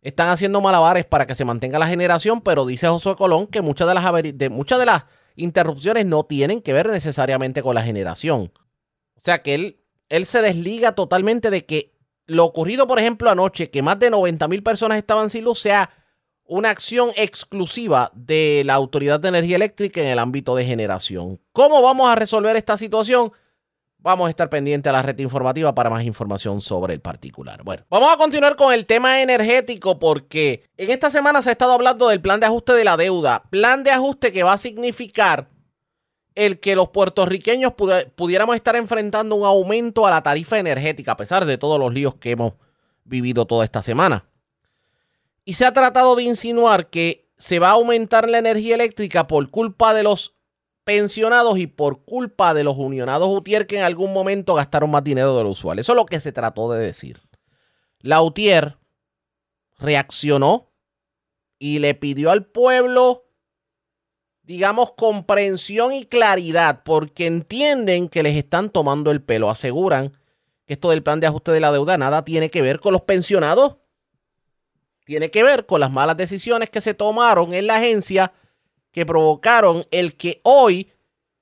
están 0.09 0.29
haciendo 0.29 0.61
malabares 0.61 1.05
para 1.05 1.27
que 1.27 1.35
se 1.35 1.45
mantenga 1.45 1.79
la 1.79 1.87
generación, 1.87 2.41
pero 2.41 2.67
dice 2.67 2.89
Josué 2.89 3.17
Colón 3.17 3.47
que 3.47 3.63
muchas 3.63 3.89
de 3.89 3.95
las, 3.95 4.05
de, 4.35 4.49
muchas 4.49 4.79
de 4.79 4.87
las 4.87 5.05
interrupciones 5.37 6.07
no 6.07 6.25
tienen 6.25 6.61
que 6.61 6.73
ver 6.73 6.89
necesariamente 6.89 7.63
con 7.63 7.75
la 7.75 7.83
generación. 7.83 8.53
O 9.17 9.21
sea 9.23 9.43
que 9.43 9.55
él 9.55 9.79
él 10.09 10.27
se 10.27 10.43
desliga 10.43 10.93
totalmente 10.93 11.51
de 11.51 11.65
que 11.65 11.95
lo 12.27 12.45
ocurrido, 12.45 12.87
por 12.87 12.99
ejemplo, 12.99 13.31
anoche, 13.31 13.71
que 13.71 13.83
más 13.83 13.99
de 13.99 14.11
90 14.11 14.49
mil 14.49 14.63
personas 14.63 14.99
estaban 14.99 15.31
sin 15.31 15.45
luz, 15.45 15.61
sea 15.61 15.91
una 16.45 16.71
acción 16.71 17.11
exclusiva 17.17 18.11
de 18.15 18.63
la 18.65 18.75
Autoridad 18.75 19.21
de 19.21 19.29
Energía 19.29 19.57
Eléctrica 19.57 20.01
en 20.01 20.09
el 20.09 20.19
ámbito 20.19 20.55
de 20.57 20.65
generación. 20.65 21.41
¿Cómo 21.53 21.83
vamos 21.83 22.09
a 22.09 22.15
resolver 22.15 22.57
esta 22.57 22.77
situación? 22.77 23.33
Vamos 24.09 24.29
a 24.29 24.31
estar 24.31 24.49
pendientes 24.49 24.89
a 24.89 24.93
la 24.95 25.03
red 25.03 25.19
informativa 25.19 25.75
para 25.75 25.91
más 25.91 26.03
información 26.03 26.63
sobre 26.63 26.95
el 26.95 27.01
particular. 27.03 27.63
Bueno, 27.63 27.85
vamos 27.91 28.11
a 28.11 28.17
continuar 28.17 28.57
con 28.57 28.73
el 28.73 28.87
tema 28.87 29.21
energético 29.21 29.99
porque 29.99 30.65
en 30.79 30.91
esta 30.91 31.11
semana 31.11 31.43
se 31.43 31.51
ha 31.51 31.53
estado 31.53 31.73
hablando 31.73 32.09
del 32.09 32.23
plan 32.23 32.41
de 32.41 32.47
ajuste 32.47 32.73
de 32.73 32.85
la 32.85 32.97
deuda. 32.97 33.43
Plan 33.51 33.85
de 33.85 33.91
ajuste 33.91 34.33
que 34.33 34.43
va 34.43 34.55
a 34.55 34.57
significar 34.57 35.51
el 36.35 36.59
que 36.59 36.75
los 36.75 36.89
puertorriqueños 36.89 37.75
pudiéramos 38.17 38.57
estar 38.57 38.77
enfrentando 38.77 39.35
un 39.35 39.45
aumento 39.45 40.07
a 40.07 40.11
la 40.11 40.23
tarifa 40.23 40.59
energética, 40.59 41.13
a 41.13 41.17
pesar 41.19 41.45
de 41.45 41.59
todos 41.59 41.79
los 41.79 41.93
líos 41.93 42.15
que 42.15 42.31
hemos 42.31 42.55
vivido 43.05 43.45
toda 43.45 43.63
esta 43.63 43.83
semana. 43.83 44.25
Y 45.45 45.53
se 45.53 45.67
ha 45.67 45.75
tratado 45.75 46.17
de 46.17 46.23
insinuar 46.23 46.89
que 46.89 47.29
se 47.37 47.59
va 47.59 47.69
a 47.69 47.73
aumentar 47.73 48.27
la 48.27 48.39
energía 48.39 48.77
eléctrica 48.77 49.27
por 49.27 49.51
culpa 49.51 49.93
de 49.93 50.03
los 50.03 50.38
pensionados 50.89 51.59
y 51.59 51.67
por 51.67 52.03
culpa 52.07 52.55
de 52.55 52.65
los 52.65 52.79
unionados 52.79 53.29
UTIER 53.29 53.67
que 53.67 53.77
en 53.77 53.83
algún 53.83 54.11
momento 54.15 54.55
gastaron 54.55 54.91
más 54.91 55.05
dinero 55.05 55.37
de 55.37 55.43
lo 55.43 55.51
usual. 55.51 55.79
Eso 55.79 55.93
es 55.93 55.97
lo 55.97 56.07
que 56.07 56.19
se 56.19 56.33
trató 56.33 56.73
de 56.73 56.81
decir. 56.81 57.21
La 58.01 58.23
UTIER 58.23 58.79
reaccionó 59.79 60.73
y 61.59 61.81
le 61.81 61.95
pidió 61.95 62.31
al 62.31 62.47
pueblo 62.47 63.27
digamos, 64.45 64.93
comprensión 64.93 65.93
y 65.93 66.07
claridad, 66.07 66.83
porque 66.83 67.27
entienden 67.27 68.09
que 68.09 68.23
les 68.23 68.35
están 68.35 68.71
tomando 68.71 69.11
el 69.11 69.21
pelo. 69.21 69.51
Aseguran 69.51 70.17
que 70.65 70.73
esto 70.73 70.89
del 70.89 71.03
plan 71.03 71.21
de 71.21 71.27
ajuste 71.27 71.53
de 71.53 71.61
la 71.61 71.71
deuda 71.71 71.99
nada 71.99 72.25
tiene 72.25 72.49
que 72.49 72.63
ver 72.63 72.81
con 72.81 72.95
los 72.95 73.03
pensionados. 73.03 73.77
Tiene 75.05 75.31
que 75.31 75.43
ver 75.43 75.67
con 75.67 75.81
las 75.81 75.93
malas 75.93 76.17
decisiones 76.17 76.71
que 76.71 76.81
se 76.81 76.95
tomaron 76.95 77.53
en 77.53 77.67
la 77.67 77.77
agencia 77.77 78.33
que 78.93 79.07
provocaron 79.07 79.85
el 79.91 80.17
que 80.17 80.41
hoy 80.45 80.93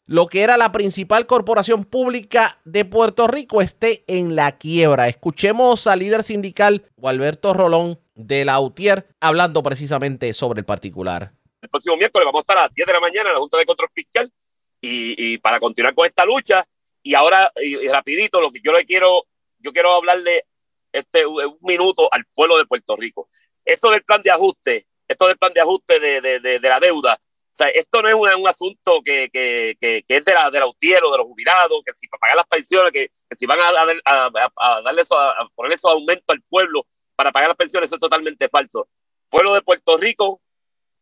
lo 0.06 0.28
que 0.28 0.42
era 0.42 0.56
la 0.56 0.70
principal 0.70 1.26
corporación 1.26 1.85
pública 1.85 2.61
de 2.64 2.85
Puerto 2.85 3.26
Rico 3.26 3.61
esté 3.61 4.04
en 4.06 4.37
la 4.37 4.56
quiebra. 4.56 5.09
Escuchemos 5.09 5.87
al 5.87 5.98
líder 5.98 6.22
sindical, 6.22 6.85
Gualberto 6.96 7.54
Rolón 7.54 7.98
de 8.14 8.44
la 8.44 8.61
UTIER, 8.61 9.09
hablando 9.20 9.62
precisamente 9.62 10.32
sobre 10.32 10.61
el 10.61 10.64
particular 10.64 11.32
el 11.66 11.70
próximo 11.70 11.96
miércoles 11.96 12.24
vamos 12.24 12.40
a 12.40 12.42
estar 12.42 12.59
a 12.59 12.62
las 12.62 12.74
10 12.74 12.87
de 12.87 12.92
la 12.92 13.00
mañana 13.00 13.28
en 13.28 13.35
la 13.35 13.40
Junta 13.40 13.59
de 13.59 13.66
Control 13.66 13.90
Fiscal 13.92 14.32
y, 14.80 15.38
para 15.38 15.59
continuar 15.59 15.94
con 15.94 16.06
esta 16.06 16.24
lucha. 16.24 16.66
Y 17.02 17.14
ahora, 17.14 17.52
y, 17.56 17.88
rapidito, 17.88 18.40
lo 18.40 18.52
que 18.52 18.61
yo 18.64 18.72
le 18.72 18.85
quiero, 18.85 19.24
yo 19.59 19.72
quiero 19.72 19.92
hablarle 19.92 20.44
este 20.92 21.26
un 21.26 21.59
minuto 21.62 22.09
al 22.12 22.24
pueblo 22.32 22.56
de 22.56 22.66
Puerto 22.66 22.96
Rico. 22.96 23.28
Esto 23.64 23.90
del 23.90 24.04
plan 24.04 24.22
de 24.22 24.30
ajuste, 24.30 24.87
esto 25.09 25.26
del 25.26 25.38
plan 25.38 25.52
de 25.52 25.61
ajuste 25.61 25.98
de, 25.98 26.20
de, 26.20 26.40
de, 26.40 26.68
la 26.68 26.78
deuda, 26.78 27.20
sea, 27.57 27.69
esto 27.69 28.03
no 28.03 28.09
es 28.09 28.37
un, 28.37 28.47
asunto 28.47 29.01
que, 29.03 29.31
que, 29.33 29.77
que, 29.81 30.05
que, 30.07 30.16
es 30.16 30.25
de 30.25 30.35
la, 30.35 30.51
de 30.51 30.61
la 30.61 30.66
de 30.66 31.01
los 31.01 31.27
jubilados, 31.27 31.83
que 31.85 31.92
si 31.95 32.07
para 32.09 32.21
pagar 32.21 32.37
las 32.37 32.47
pensiones, 32.47 32.92
que, 32.92 33.11
si 33.35 33.47
van 33.47 33.59
a, 33.61 33.71
a, 34.05 34.31
a, 34.57 34.83
darle 34.83 35.03
eso, 35.03 35.19
a 35.19 35.49
poner 35.55 35.73
esos 35.73 35.90
aumentos 35.90 36.25
al 36.29 36.42
pueblo 36.42 36.87
para 37.14 37.33
pagar 37.33 37.49
las 37.49 37.57
pensiones, 37.57 37.88
eso 37.88 37.97
es 37.97 38.01
totalmente 38.01 38.49
falso. 38.49 38.88
Pueblo 39.31 39.55
de 39.55 39.62
Puerto 39.62 39.97
Rico, 39.97 40.40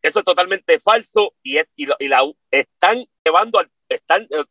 eso 0.01 0.21
es 0.21 0.25
totalmente 0.25 0.79
falso 0.79 1.35
y, 1.43 1.59
y, 1.77 1.87
la, 2.09 2.23
están 2.51 3.05
llevando 3.25 3.59
al, 3.59 3.71
están, 3.88 4.23
eh, 4.31 4.45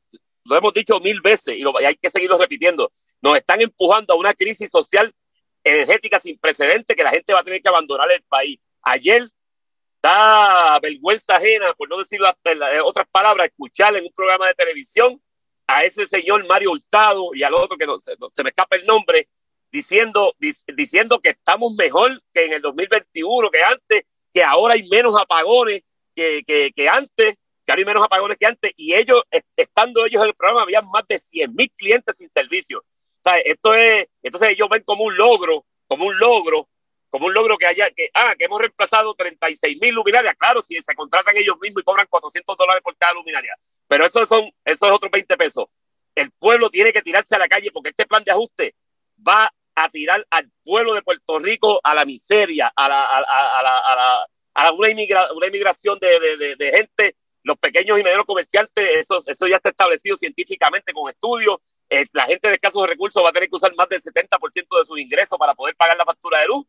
lo 0.43 0.57
hemos 0.57 0.73
dicho 0.73 0.99
mil 0.99 1.21
veces 1.21 1.55
y, 1.55 1.59
lo, 1.59 1.77
hay 1.77 1.95
que 1.95 2.09
seguirlo 2.09 2.37
repitiendo, 2.37 2.91
nos 3.21 3.37
están 3.37 3.61
empujando 3.61 4.13
a 4.13 4.17
una 4.17 4.33
crisis 4.33 4.69
social 4.69 5.13
energética 5.63 6.19
sin 6.19 6.37
precedente 6.37 6.95
que 6.95 7.03
la 7.03 7.11
gente 7.11 7.33
va 7.33 7.39
a 7.39 7.43
tener 7.43 7.61
que 7.61 7.69
abandonar 7.69 8.11
el 8.11 8.23
país. 8.23 8.59
Ayer 8.81 9.25
da 10.03 10.79
vergüenza 10.81 11.37
ajena, 11.37 11.73
por 11.73 11.89
no 11.89 11.97
decir 11.97 12.19
las, 12.19 12.35
otras 12.83 13.07
palabras, 13.09 13.47
escuchar 13.47 13.95
en 13.95 14.03
un 14.03 14.11
programa 14.11 14.47
de 14.47 14.53
televisión 14.53 15.19
a 15.65 15.85
ese 15.85 16.05
señor 16.05 16.45
Mario 16.45 16.71
Hurtado 16.71 17.33
y 17.33 17.41
al 17.43 17.53
otro 17.53 17.77
que 17.77 17.87
no, 17.87 17.99
se 18.01 18.43
me 18.43 18.49
escapa 18.49 18.75
el 18.75 18.85
nombre, 18.85 19.29
diciendo, 19.71 20.35
diciendo 20.75 21.19
que 21.19 21.29
estamos 21.29 21.73
mejor 21.75 22.21
que 22.33 22.45
en 22.45 22.53
el 22.53 22.61
2021, 22.61 23.49
que 23.49 23.63
antes 23.63 24.03
que 24.31 24.43
ahora 24.43 24.73
hay 24.73 24.87
menos 24.89 25.15
apagones 25.17 25.83
que, 26.13 26.43
que, 26.45 26.89
antes, 26.89 27.37
que 27.65 27.71
ahora 27.71 27.79
hay 27.79 27.85
menos 27.85 28.03
apagones 28.03 28.37
que 28.37 28.45
antes, 28.45 28.71
y 28.75 28.93
ellos, 28.93 29.23
estando 29.55 30.05
ellos 30.05 30.21
en 30.21 30.27
el 30.27 30.35
programa, 30.35 30.63
había 30.63 30.81
más 30.81 31.07
de 31.07 31.17
100 31.17 31.55
mil 31.55 31.71
clientes 31.71 32.15
sin 32.17 32.29
servicio. 32.29 32.83
O 33.25 33.29
esto 33.45 33.73
es, 33.73 34.07
entonces 34.21 34.49
ellos 34.49 34.67
ven 34.69 34.83
como 34.83 35.05
un 35.05 35.15
logro, 35.15 35.65
como 35.87 36.07
un 36.07 36.19
logro, 36.19 36.67
como 37.13 37.27
un 37.27 37.33
logro 37.35 37.59
que 37.59 37.67
haya, 37.67 37.91
que, 37.91 38.09
ah, 38.15 38.33
que 38.35 38.45
hemos 38.45 38.59
reemplazado 38.59 39.13
36 39.13 39.79
mil 39.79 39.93
luminarias, 39.93 40.35
claro, 40.35 40.63
si 40.63 40.81
se 40.81 40.95
contratan 40.95 41.37
ellos 41.37 41.57
mismos 41.61 41.81
y 41.81 41.83
cobran 41.83 42.07
400 42.09 42.57
dólares 42.57 42.81
por 42.83 42.97
cada 42.97 43.13
luminaria, 43.13 43.55
pero 43.87 44.03
eso 44.03 44.25
son, 44.25 44.51
eso 44.65 44.87
es 44.87 44.91
otros 44.91 45.11
20 45.11 45.37
pesos. 45.37 45.65
El 46.15 46.31
pueblo 46.31 46.71
tiene 46.71 46.91
que 46.91 47.03
tirarse 47.03 47.35
a 47.35 47.37
la 47.37 47.47
calle 47.47 47.69
porque 47.71 47.91
este 47.91 48.07
plan 48.07 48.23
de 48.23 48.31
ajuste 48.31 48.73
va 49.15 49.53
a 49.75 49.89
tirar 49.89 50.25
al 50.31 50.49
pueblo 50.63 50.95
de 50.95 51.03
Puerto 51.03 51.37
Rico 51.37 51.79
a 51.83 51.93
la 51.93 52.03
miseria, 52.03 52.73
a, 52.75 52.89
la, 52.89 53.03
a, 53.03 53.19
a, 53.19 54.25
a, 54.55 54.71
una, 54.71 54.89
inmigración 54.89 55.99
de, 55.99 56.55
de, 56.57 56.71
gente, 56.71 57.15
los 57.43 57.59
pequeños 57.59 57.99
y 57.99 58.03
medianos 58.03 58.25
comerciantes, 58.25 58.89
eso, 58.91 59.19
eso 59.23 59.45
ya 59.45 59.57
está 59.57 59.69
establecido 59.69 60.17
científicamente 60.17 60.91
con 60.91 61.11
estudios. 61.11 61.57
Eh, 61.91 62.07
la 62.11 62.25
gente 62.25 62.47
de 62.47 62.55
escasos 62.55 62.87
recursos 62.87 63.23
va 63.23 63.29
a 63.29 63.33
tener 63.33 63.49
que 63.49 63.55
usar 63.55 63.71
más 63.75 63.87
del 63.87 64.01
70% 64.01 64.79
de 64.79 64.85
sus 64.85 64.97
ingresos 64.97 65.37
para 65.37 65.53
poder 65.53 65.75
pagar 65.75 65.95
la 65.95 66.05
factura 66.05 66.39
de 66.39 66.47
luz. 66.47 66.65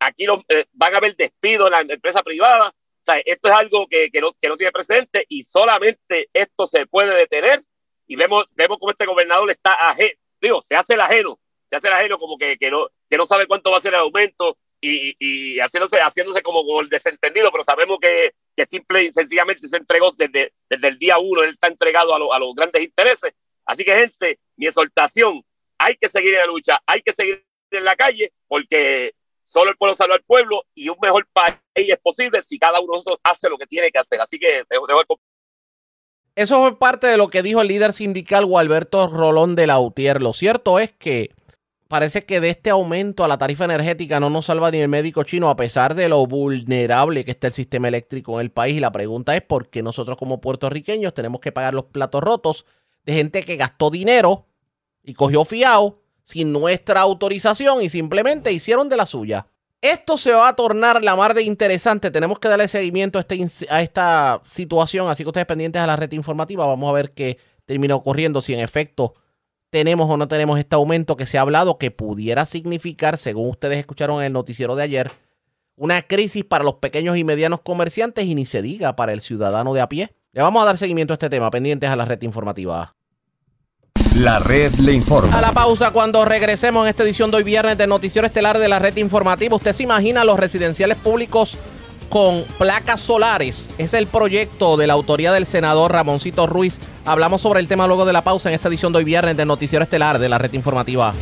Aquí 0.00 0.26
eh, 0.48 0.64
van 0.72 0.94
a 0.94 0.98
haber 0.98 1.16
despidos 1.16 1.66
en 1.66 1.88
la 1.88 1.94
empresa 1.94 2.22
privada. 2.22 2.68
O 2.68 3.04
sea, 3.04 3.18
esto 3.24 3.48
es 3.48 3.54
algo 3.54 3.86
que, 3.88 4.10
que, 4.10 4.20
no, 4.20 4.32
que 4.34 4.48
no 4.48 4.56
tiene 4.56 4.72
precedente 4.72 5.24
y 5.28 5.42
solamente 5.42 6.28
esto 6.32 6.66
se 6.66 6.86
puede 6.86 7.14
detener. 7.16 7.64
Y 8.06 8.16
vemos, 8.16 8.46
vemos 8.52 8.78
cómo 8.78 8.90
este 8.90 9.06
gobernador 9.06 9.50
está 9.50 9.88
ajeno, 9.88 10.18
digo, 10.40 10.62
se 10.62 10.76
hace 10.76 10.94
el 10.94 11.00
ajeno 11.00 11.38
se 11.68 11.76
hace 11.76 11.88
el 11.88 11.94
ajeno 11.94 12.18
como 12.18 12.38
que, 12.38 12.56
que, 12.56 12.70
no, 12.70 12.88
que 13.08 13.16
no 13.16 13.26
sabe 13.26 13.46
cuánto 13.46 13.70
va 13.70 13.78
a 13.78 13.80
ser 13.80 13.94
el 13.94 14.00
aumento 14.00 14.58
y, 14.80 15.16
y 15.18 15.58
haciéndose, 15.58 15.98
haciéndose 16.00 16.42
como, 16.42 16.64
como, 16.64 16.80
el 16.80 16.88
desentendido, 16.88 17.50
pero 17.50 17.64
sabemos 17.64 17.98
que, 18.00 18.32
que 18.56 18.66
simple 18.66 19.04
y 19.04 19.12
sencillamente 19.12 19.66
se 19.68 19.76
entregó 19.76 20.12
desde, 20.16 20.52
desde 20.68 20.88
el 20.88 20.98
día 20.98 21.18
uno, 21.18 21.42
él 21.42 21.50
está 21.50 21.66
entregado 21.66 22.14
a, 22.14 22.36
a 22.36 22.38
los 22.38 22.54
grandes 22.54 22.82
intereses. 22.82 23.32
Así 23.66 23.84
que, 23.84 23.94
gente, 23.94 24.38
mi 24.56 24.66
exhortación, 24.66 25.42
hay 25.78 25.96
que 25.96 26.08
seguir 26.08 26.34
en 26.34 26.40
la 26.40 26.46
lucha, 26.46 26.80
hay 26.86 27.02
que 27.02 27.12
seguir 27.12 27.44
en 27.70 27.84
la 27.84 27.96
calle, 27.96 28.32
porque 28.46 29.14
solo 29.48 29.70
el 29.70 29.76
pueblo 29.76 29.96
salva 29.96 30.14
al 30.14 30.22
pueblo 30.22 30.64
y 30.74 30.88
un 30.88 30.96
mejor 31.00 31.26
país 31.32 31.56
es 31.74 31.98
posible 32.00 32.42
si 32.42 32.58
cada 32.58 32.80
uno 32.80 32.92
de 32.92 32.98
nosotros 32.98 33.20
hace 33.22 33.48
lo 33.48 33.56
que 33.56 33.66
tiene 33.66 33.90
que 33.90 33.98
hacer. 33.98 34.20
Así 34.20 34.38
que 34.38 34.64
dejo, 34.68 34.86
dejo 34.86 35.02
eso 36.36 36.60
fue 36.60 36.78
parte 36.78 37.08
de 37.08 37.16
lo 37.16 37.30
que 37.30 37.42
dijo 37.42 37.62
el 37.62 37.66
líder 37.66 37.92
sindical 37.92 38.46
Gualberto 38.46 39.08
Rolón 39.08 39.56
de 39.56 39.66
Lautier. 39.66 40.22
Lo 40.22 40.32
cierto 40.32 40.78
es 40.78 40.92
que 40.92 41.30
parece 41.88 42.26
que 42.26 42.40
de 42.40 42.50
este 42.50 42.70
aumento 42.70 43.24
a 43.24 43.28
la 43.28 43.38
tarifa 43.38 43.64
energética 43.64 44.20
no 44.20 44.30
nos 44.30 44.46
salva 44.46 44.70
ni 44.70 44.78
el 44.78 44.86
médico 44.86 45.24
chino, 45.24 45.50
a 45.50 45.56
pesar 45.56 45.96
de 45.96 46.08
lo 46.08 46.24
vulnerable 46.28 47.24
que 47.24 47.32
está 47.32 47.48
el 47.48 47.54
sistema 47.54 47.88
eléctrico 47.88 48.38
en 48.38 48.44
el 48.44 48.52
país. 48.52 48.76
Y 48.76 48.80
la 48.80 48.92
pregunta 48.92 49.34
es 49.34 49.42
por 49.42 49.68
qué 49.68 49.82
nosotros 49.82 50.16
como 50.16 50.40
puertorriqueños 50.40 51.12
tenemos 51.12 51.40
que 51.40 51.50
pagar 51.50 51.74
los 51.74 51.86
platos 51.86 52.22
rotos 52.22 52.66
de 53.04 53.14
gente 53.14 53.42
que 53.42 53.56
gastó 53.56 53.90
dinero 53.90 54.46
y 55.02 55.14
cogió 55.14 55.44
fiado 55.44 56.02
sin 56.28 56.52
nuestra 56.52 57.00
autorización 57.00 57.82
y 57.82 57.88
simplemente 57.88 58.52
hicieron 58.52 58.90
de 58.90 58.98
la 58.98 59.06
suya. 59.06 59.46
Esto 59.80 60.18
se 60.18 60.32
va 60.32 60.48
a 60.48 60.56
tornar 60.56 61.02
la 61.02 61.16
mar 61.16 61.32
de 61.32 61.42
interesante. 61.42 62.10
Tenemos 62.10 62.38
que 62.38 62.48
darle 62.48 62.68
seguimiento 62.68 63.18
a, 63.18 63.22
este, 63.22 63.66
a 63.70 63.80
esta 63.80 64.42
situación. 64.44 65.08
Así 65.08 65.22
que 65.22 65.28
ustedes 65.30 65.46
pendientes 65.46 65.80
a 65.80 65.86
la 65.86 65.96
red 65.96 66.12
informativa. 66.12 66.66
Vamos 66.66 66.90
a 66.90 66.92
ver 66.92 67.12
qué 67.12 67.38
termina 67.64 67.94
ocurriendo. 67.94 68.42
Si 68.42 68.52
en 68.52 68.60
efecto 68.60 69.14
tenemos 69.70 70.10
o 70.10 70.18
no 70.18 70.28
tenemos 70.28 70.58
este 70.58 70.74
aumento 70.74 71.16
que 71.16 71.24
se 71.24 71.38
ha 71.38 71.40
hablado 71.40 71.78
que 71.78 71.90
pudiera 71.90 72.44
significar, 72.44 73.16
según 73.16 73.48
ustedes 73.48 73.78
escucharon 73.78 74.20
en 74.20 74.26
el 74.26 74.32
noticiero 74.34 74.76
de 74.76 74.82
ayer, 74.82 75.10
una 75.76 76.02
crisis 76.02 76.44
para 76.44 76.62
los 76.62 76.74
pequeños 76.74 77.16
y 77.16 77.24
medianos 77.24 77.62
comerciantes 77.62 78.26
y 78.26 78.34
ni 78.34 78.44
se 78.44 78.60
diga 78.60 78.96
para 78.96 79.14
el 79.14 79.22
ciudadano 79.22 79.72
de 79.72 79.80
a 79.80 79.88
pie. 79.88 80.14
Le 80.32 80.42
vamos 80.42 80.62
a 80.62 80.66
dar 80.66 80.76
seguimiento 80.76 81.14
a 81.14 81.16
este 81.16 81.30
tema, 81.30 81.50
pendientes 81.50 81.88
a 81.88 81.96
la 81.96 82.04
red 82.04 82.20
informativa. 82.20 82.97
La 84.16 84.38
red 84.38 84.74
le 84.76 84.92
informa. 84.92 85.36
A 85.36 85.40
la 85.40 85.52
pausa 85.52 85.90
cuando 85.90 86.24
regresemos 86.24 86.84
en 86.84 86.90
esta 86.90 87.02
edición 87.02 87.30
de 87.30 87.38
hoy 87.38 87.44
viernes 87.44 87.78
del 87.78 87.88
noticiero 87.88 88.26
estelar 88.26 88.58
de 88.58 88.68
la 88.68 88.78
red 88.78 88.96
informativa. 88.96 89.56
¿Usted 89.56 89.72
se 89.72 89.84
imagina 89.84 90.24
los 90.24 90.38
residenciales 90.38 90.96
públicos 90.96 91.56
con 92.08 92.42
placas 92.58 93.00
solares. 93.00 93.68
Es 93.78 93.94
el 93.94 94.06
proyecto 94.06 94.76
de 94.76 94.86
la 94.86 94.94
autoría 94.94 95.32
del 95.32 95.46
senador 95.46 95.92
Ramoncito 95.92 96.46
Ruiz. 96.46 96.78
Hablamos 97.04 97.42
sobre 97.42 97.60
el 97.60 97.68
tema 97.68 97.86
luego 97.86 98.04
de 98.04 98.12
la 98.12 98.22
pausa 98.22 98.48
en 98.48 98.54
esta 98.54 98.68
edición 98.68 98.92
de 98.92 98.98
hoy 98.98 99.04
viernes 99.04 99.36
del 99.36 99.48
Noticiero 99.48 99.82
Estelar 99.82 100.18
de 100.18 100.28
la 100.28 100.38
Red 100.38 100.54
Informativa. 100.54 101.12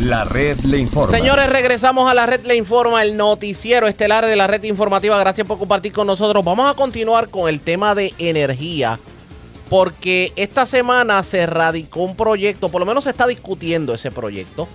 La 0.00 0.24
red 0.24 0.58
le 0.60 0.78
informa. 0.78 1.14
Señores, 1.14 1.50
regresamos 1.50 2.10
a 2.10 2.14
la 2.14 2.24
red 2.24 2.46
le 2.46 2.56
informa, 2.56 3.02
el 3.02 3.18
noticiero 3.18 3.86
estelar 3.86 4.24
de 4.24 4.34
la 4.34 4.46
red 4.46 4.62
informativa. 4.62 5.18
Gracias 5.18 5.46
por 5.46 5.58
compartir 5.58 5.92
con 5.92 6.06
nosotros. 6.06 6.42
Vamos 6.42 6.70
a 6.70 6.74
continuar 6.74 7.28
con 7.28 7.50
el 7.50 7.60
tema 7.60 7.94
de 7.94 8.14
energía. 8.16 8.98
Porque 9.70 10.32
esta 10.34 10.66
semana 10.66 11.22
se 11.22 11.46
radicó 11.46 12.00
un 12.00 12.16
proyecto, 12.16 12.68
por 12.70 12.80
lo 12.80 12.86
menos 12.86 13.04
se 13.04 13.10
está 13.10 13.28
discutiendo 13.28 13.94
ese 13.94 14.10
proyecto, 14.10 14.66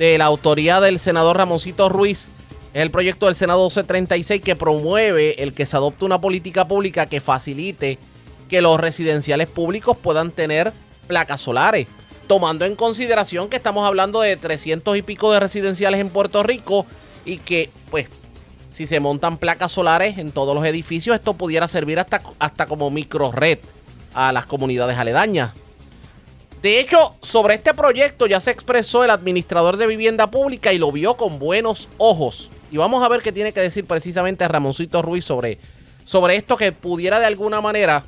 de 0.00 0.18
la 0.18 0.24
autoría 0.24 0.80
del 0.80 0.98
senador 0.98 1.36
Ramoncito 1.36 1.88
Ruiz. 1.88 2.28
Es 2.74 2.82
el 2.82 2.90
proyecto 2.90 3.26
del 3.26 3.36
Senado 3.36 3.60
1236 3.60 4.42
que 4.42 4.56
promueve 4.56 5.42
el 5.44 5.54
que 5.54 5.64
se 5.64 5.76
adopte 5.76 6.04
una 6.04 6.20
política 6.20 6.66
pública 6.66 7.06
que 7.06 7.20
facilite 7.20 7.98
que 8.48 8.60
los 8.60 8.80
residenciales 8.80 9.48
públicos 9.48 9.96
puedan 9.96 10.32
tener 10.32 10.72
placas 11.06 11.40
solares. 11.40 11.86
Tomando 12.26 12.64
en 12.64 12.74
consideración 12.74 13.48
que 13.48 13.56
estamos 13.56 13.86
hablando 13.86 14.20
de 14.20 14.36
300 14.36 14.96
y 14.96 15.02
pico 15.02 15.30
de 15.30 15.38
residenciales 15.38 16.00
en 16.00 16.10
Puerto 16.10 16.42
Rico 16.42 16.84
y 17.24 17.38
que, 17.38 17.70
pues, 17.92 18.08
si 18.70 18.88
se 18.88 18.98
montan 18.98 19.38
placas 19.38 19.70
solares 19.70 20.18
en 20.18 20.32
todos 20.32 20.52
los 20.52 20.66
edificios, 20.66 21.14
esto 21.14 21.34
pudiera 21.34 21.68
servir 21.68 22.00
hasta, 22.00 22.20
hasta 22.40 22.66
como 22.66 22.90
micro 22.90 23.30
red 23.30 23.60
a 24.16 24.32
las 24.32 24.46
comunidades 24.46 24.98
aledañas. 24.98 25.52
De 26.62 26.80
hecho, 26.80 27.14
sobre 27.22 27.54
este 27.54 27.74
proyecto 27.74 28.26
ya 28.26 28.40
se 28.40 28.50
expresó 28.50 29.04
el 29.04 29.10
administrador 29.10 29.76
de 29.76 29.86
vivienda 29.86 30.30
pública 30.30 30.72
y 30.72 30.78
lo 30.78 30.90
vio 30.90 31.16
con 31.16 31.38
buenos 31.38 31.88
ojos. 31.98 32.50
Y 32.72 32.78
vamos 32.78 33.04
a 33.04 33.08
ver 33.08 33.20
qué 33.20 33.30
tiene 33.30 33.52
que 33.52 33.60
decir 33.60 33.84
precisamente 33.84 34.48
Ramoncito 34.48 35.02
Ruiz 35.02 35.24
sobre, 35.24 35.58
sobre 36.04 36.34
esto 36.34 36.56
que 36.56 36.72
pudiera 36.72 37.20
de 37.20 37.26
alguna 37.26 37.60
manera 37.60 38.02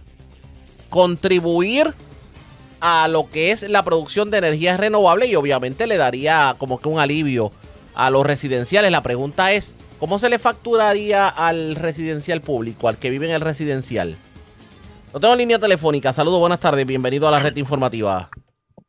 contribuir 0.88 1.94
a 2.80 3.06
lo 3.06 3.28
que 3.28 3.50
es 3.50 3.68
la 3.68 3.84
producción 3.84 4.30
de 4.30 4.38
energías 4.38 4.80
renovables 4.80 5.28
y 5.28 5.36
obviamente 5.36 5.86
le 5.86 5.98
daría 5.98 6.56
como 6.58 6.80
que 6.80 6.88
un 6.88 6.98
alivio 6.98 7.52
a 7.94 8.10
los 8.10 8.24
residenciales. 8.24 8.90
La 8.90 9.02
pregunta 9.02 9.52
es, 9.52 9.74
¿cómo 10.00 10.18
se 10.18 10.30
le 10.30 10.38
facturaría 10.38 11.28
al 11.28 11.76
residencial 11.76 12.40
público, 12.40 12.88
al 12.88 12.98
que 12.98 13.10
vive 13.10 13.26
en 13.26 13.34
el 13.34 13.40
residencial? 13.42 14.16
No 15.12 15.20
tengo 15.20 15.34
línea 15.34 15.58
telefónica. 15.58 16.12
Saludos, 16.12 16.38
buenas 16.38 16.60
tardes. 16.60 16.86
Bienvenido 16.86 17.26
a 17.26 17.30
la 17.30 17.40
red 17.40 17.56
informativa. 17.56 18.28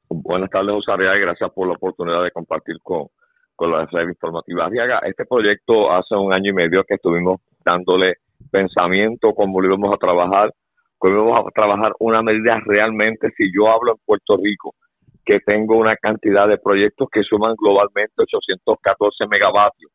Buenas 0.10 0.49
tardes, 0.49 0.71
José 0.75 0.91
y 1.01 1.21
gracias 1.21 1.49
por 1.53 1.67
la 1.67 1.73
oportunidad 1.75 2.23
de 2.23 2.32
compartir 2.32 2.75
con, 2.84 3.08
con 3.55 3.71
la 3.71 3.86
red 3.86 4.10
informativa. 4.10 4.65
Arriaga, 4.65 4.99
este 5.05 5.25
proyecto 5.25 5.89
hace 5.91 6.15
un 6.15 6.34
año 6.34 6.51
y 6.51 6.53
medio 6.53 6.84
que 6.84 6.95
estuvimos 6.95 7.39
dándole 7.63 8.15
pensamiento, 8.51 9.34
cómo 9.34 9.62
lo 9.62 9.67
íbamos 9.67 9.93
a 9.93 9.97
trabajar, 9.97 10.51
cómo 10.97 11.15
íbamos 11.15 11.47
a 11.47 11.51
trabajar 11.51 11.93
una 11.99 12.21
medida 12.21 12.60
realmente, 12.65 13.29
si 13.38 13.49
yo 13.55 13.69
hablo 13.69 13.93
en 13.93 13.97
Puerto 14.05 14.36
Rico, 14.36 14.75
que 15.23 15.39
tengo 15.39 15.77
una 15.77 15.95
cantidad 15.95 16.49
de 16.49 16.58
proyectos 16.58 17.08
que 17.12 17.23
suman 17.23 17.55
globalmente 17.55 18.13
814 18.17 19.25
megavatios 19.27 19.89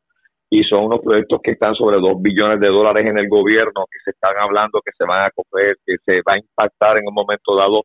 y 0.50 0.62
son 0.64 0.84
unos 0.84 1.00
proyectos 1.00 1.40
que 1.42 1.52
están 1.52 1.74
sobre 1.74 1.96
2 1.96 2.22
billones 2.22 2.60
de 2.60 2.68
dólares 2.68 3.06
en 3.06 3.18
el 3.18 3.28
gobierno, 3.28 3.86
que 3.90 3.98
se 4.04 4.10
están 4.10 4.36
hablando 4.38 4.80
que 4.84 4.92
se 4.96 5.04
van 5.04 5.26
a 5.26 5.30
coger, 5.30 5.76
que 5.84 5.96
se 6.04 6.22
va 6.26 6.34
a 6.34 6.38
impactar 6.38 6.98
en 6.98 7.08
un 7.08 7.14
momento 7.14 7.56
dado 7.56 7.82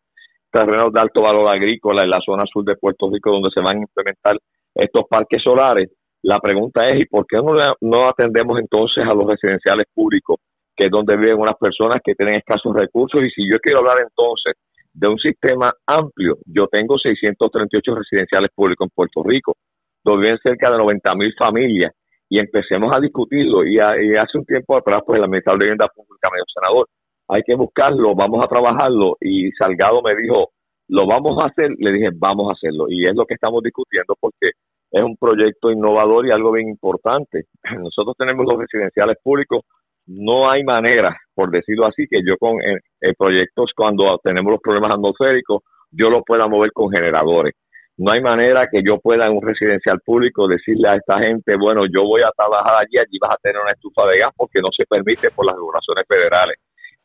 terrenos 0.52 0.91
de 0.93 1.00
alto 1.00 1.22
valor 1.22 1.48
agrícola 1.48 2.04
en 2.04 2.10
la 2.10 2.22
zona 2.22 2.45
sur 2.45 2.63
de 2.65 2.76
Puerto 2.76 3.10
Rico 3.12 3.32
donde 3.32 3.50
se 3.52 3.62
van 3.62 3.78
a 3.78 3.82
implementar 3.82 4.38
estos 4.76 5.06
parques 5.10 5.41
solares. 5.41 5.89
La 6.22 6.39
pregunta 6.39 6.89
es, 6.89 7.02
¿y 7.02 7.06
por 7.06 7.26
qué 7.28 7.38
no, 7.38 7.54
no 7.82 8.10
atendemos 8.10 8.60
entonces 8.60 9.06
a 9.06 9.13
los 9.13 9.28
residenciales 9.28 9.86
públicos, 9.93 10.38
que 10.76 10.86
es 10.86 10.91
donde 10.91 11.15
viven 11.15 11.39
unas 11.39 11.56
personas 11.58 12.02
que 12.04 12.13
tienen 12.13 12.36
escasos 12.36 12.76
recursos? 12.76 13.24
Y 13.24 13.30
si 13.30 13.50
yo 13.50 13.58
quiero 13.60 13.80
hablar 13.80 14.00
entonces 14.00 14.54
de 14.93 15.08
un 15.08 15.17
sistema 15.17 15.74
amplio, 15.86 16.38
yo 16.45 16.67
tengo 16.67 16.98
638 16.98 17.95
residenciales 17.95 18.52
públicos 18.54 18.86
en 18.86 18.91
Puerto 18.93 19.24
Rico, 19.24 19.56
donde 20.04 20.24
viven 20.24 20.39
cerca 20.43 20.69
de 20.72 20.78
90 20.78 21.15
mil 21.15 21.34
familias 21.38 21.93
y 22.30 22.39
empecemos 22.39 22.94
a 22.96 23.00
discutirlo. 23.00 23.65
Y, 23.65 23.80
hace 23.80 24.38
un 24.38 24.46
tiempo 24.46 24.78
atrás, 24.78 25.02
pues 25.06 25.18
el 25.18 25.24
administrador 25.24 25.60
de 25.60 25.65
vivienda 25.65 25.88
pública 25.88 26.30
me 26.32 26.39
senador, 26.54 26.88
hay 27.28 27.42
que 27.44 27.56
buscarlo, 27.56 28.15
vamos 28.15 28.44
a 28.44 28.48
trabajarlo. 28.48 29.18
Y 29.20 29.52
Salgado 29.52 30.02
me 30.02 30.15
dijo, 30.15 30.52
lo 30.88 31.08
vamos 31.08 31.38
a 31.42 31.48
hacer. 31.48 31.72
Le 31.78 31.92
dije, 31.92 32.10
vamos 32.13 32.50
a 32.50 32.54
hacerlo. 32.54 32.86
Y 32.89 33.08
es 33.08 33.15
lo 33.15 33.26
que 33.26 33.34
estamos 33.34 33.63
discutiendo 33.63 34.15
porque 34.20 34.52
es 34.92 35.04
un 35.04 35.15
proyecto 35.18 35.72
innovador 35.72 36.28
y 36.28 36.32
algo 36.32 36.52
bien 36.52 36.70
importante. 36.70 37.46
Nosotros 37.78 38.15
tenemos 38.18 38.46
los 38.46 38.60
residenciales 38.60 39.18
públicos. 39.24 39.62
No 40.06 40.50
hay 40.50 40.63
manera, 40.63 41.15
por 41.36 41.52
decirlo 41.52 41.86
así, 41.86 42.08
que 42.10 42.22
yo 42.26 42.36
con 42.39 42.56
eh, 42.62 42.80
eh, 43.02 43.13
proyectos, 43.18 43.72
cuando 43.76 44.20
tenemos 44.24 44.52
los 44.52 44.62
problemas 44.62 44.92
atmosféricos, 44.92 45.62
yo 45.92 46.10
lo 46.10 46.24
pueda 46.24 46.48
mover 46.48 46.72
con 46.72 46.89
generadores 46.89 47.54
no 48.00 48.14
hay 48.14 48.22
manera 48.22 48.70
que 48.72 48.82
yo 48.82 48.98
pueda 48.98 49.28
en 49.28 49.34
un 49.36 49.42
residencial 49.42 50.00
público 50.00 50.48
decirle 50.48 50.88
a 50.88 50.96
esta 50.96 51.20
gente, 51.20 51.58
bueno, 51.58 51.84
yo 51.86 52.04
voy 52.04 52.22
a 52.22 52.32
trabajar 52.32 52.76
allí, 52.80 52.98
allí 52.98 53.20
vas 53.20 53.32
a 53.32 53.38
tener 53.44 53.62
una 53.62 53.74
estufa 53.74 54.08
de 54.08 54.20
gas 54.20 54.32
porque 54.38 54.62
no 54.62 54.70
se 54.72 54.86
permite 54.86 55.30
por 55.32 55.46
las 55.46 55.56
regulaciones 55.56 56.06
federales. 56.08 56.56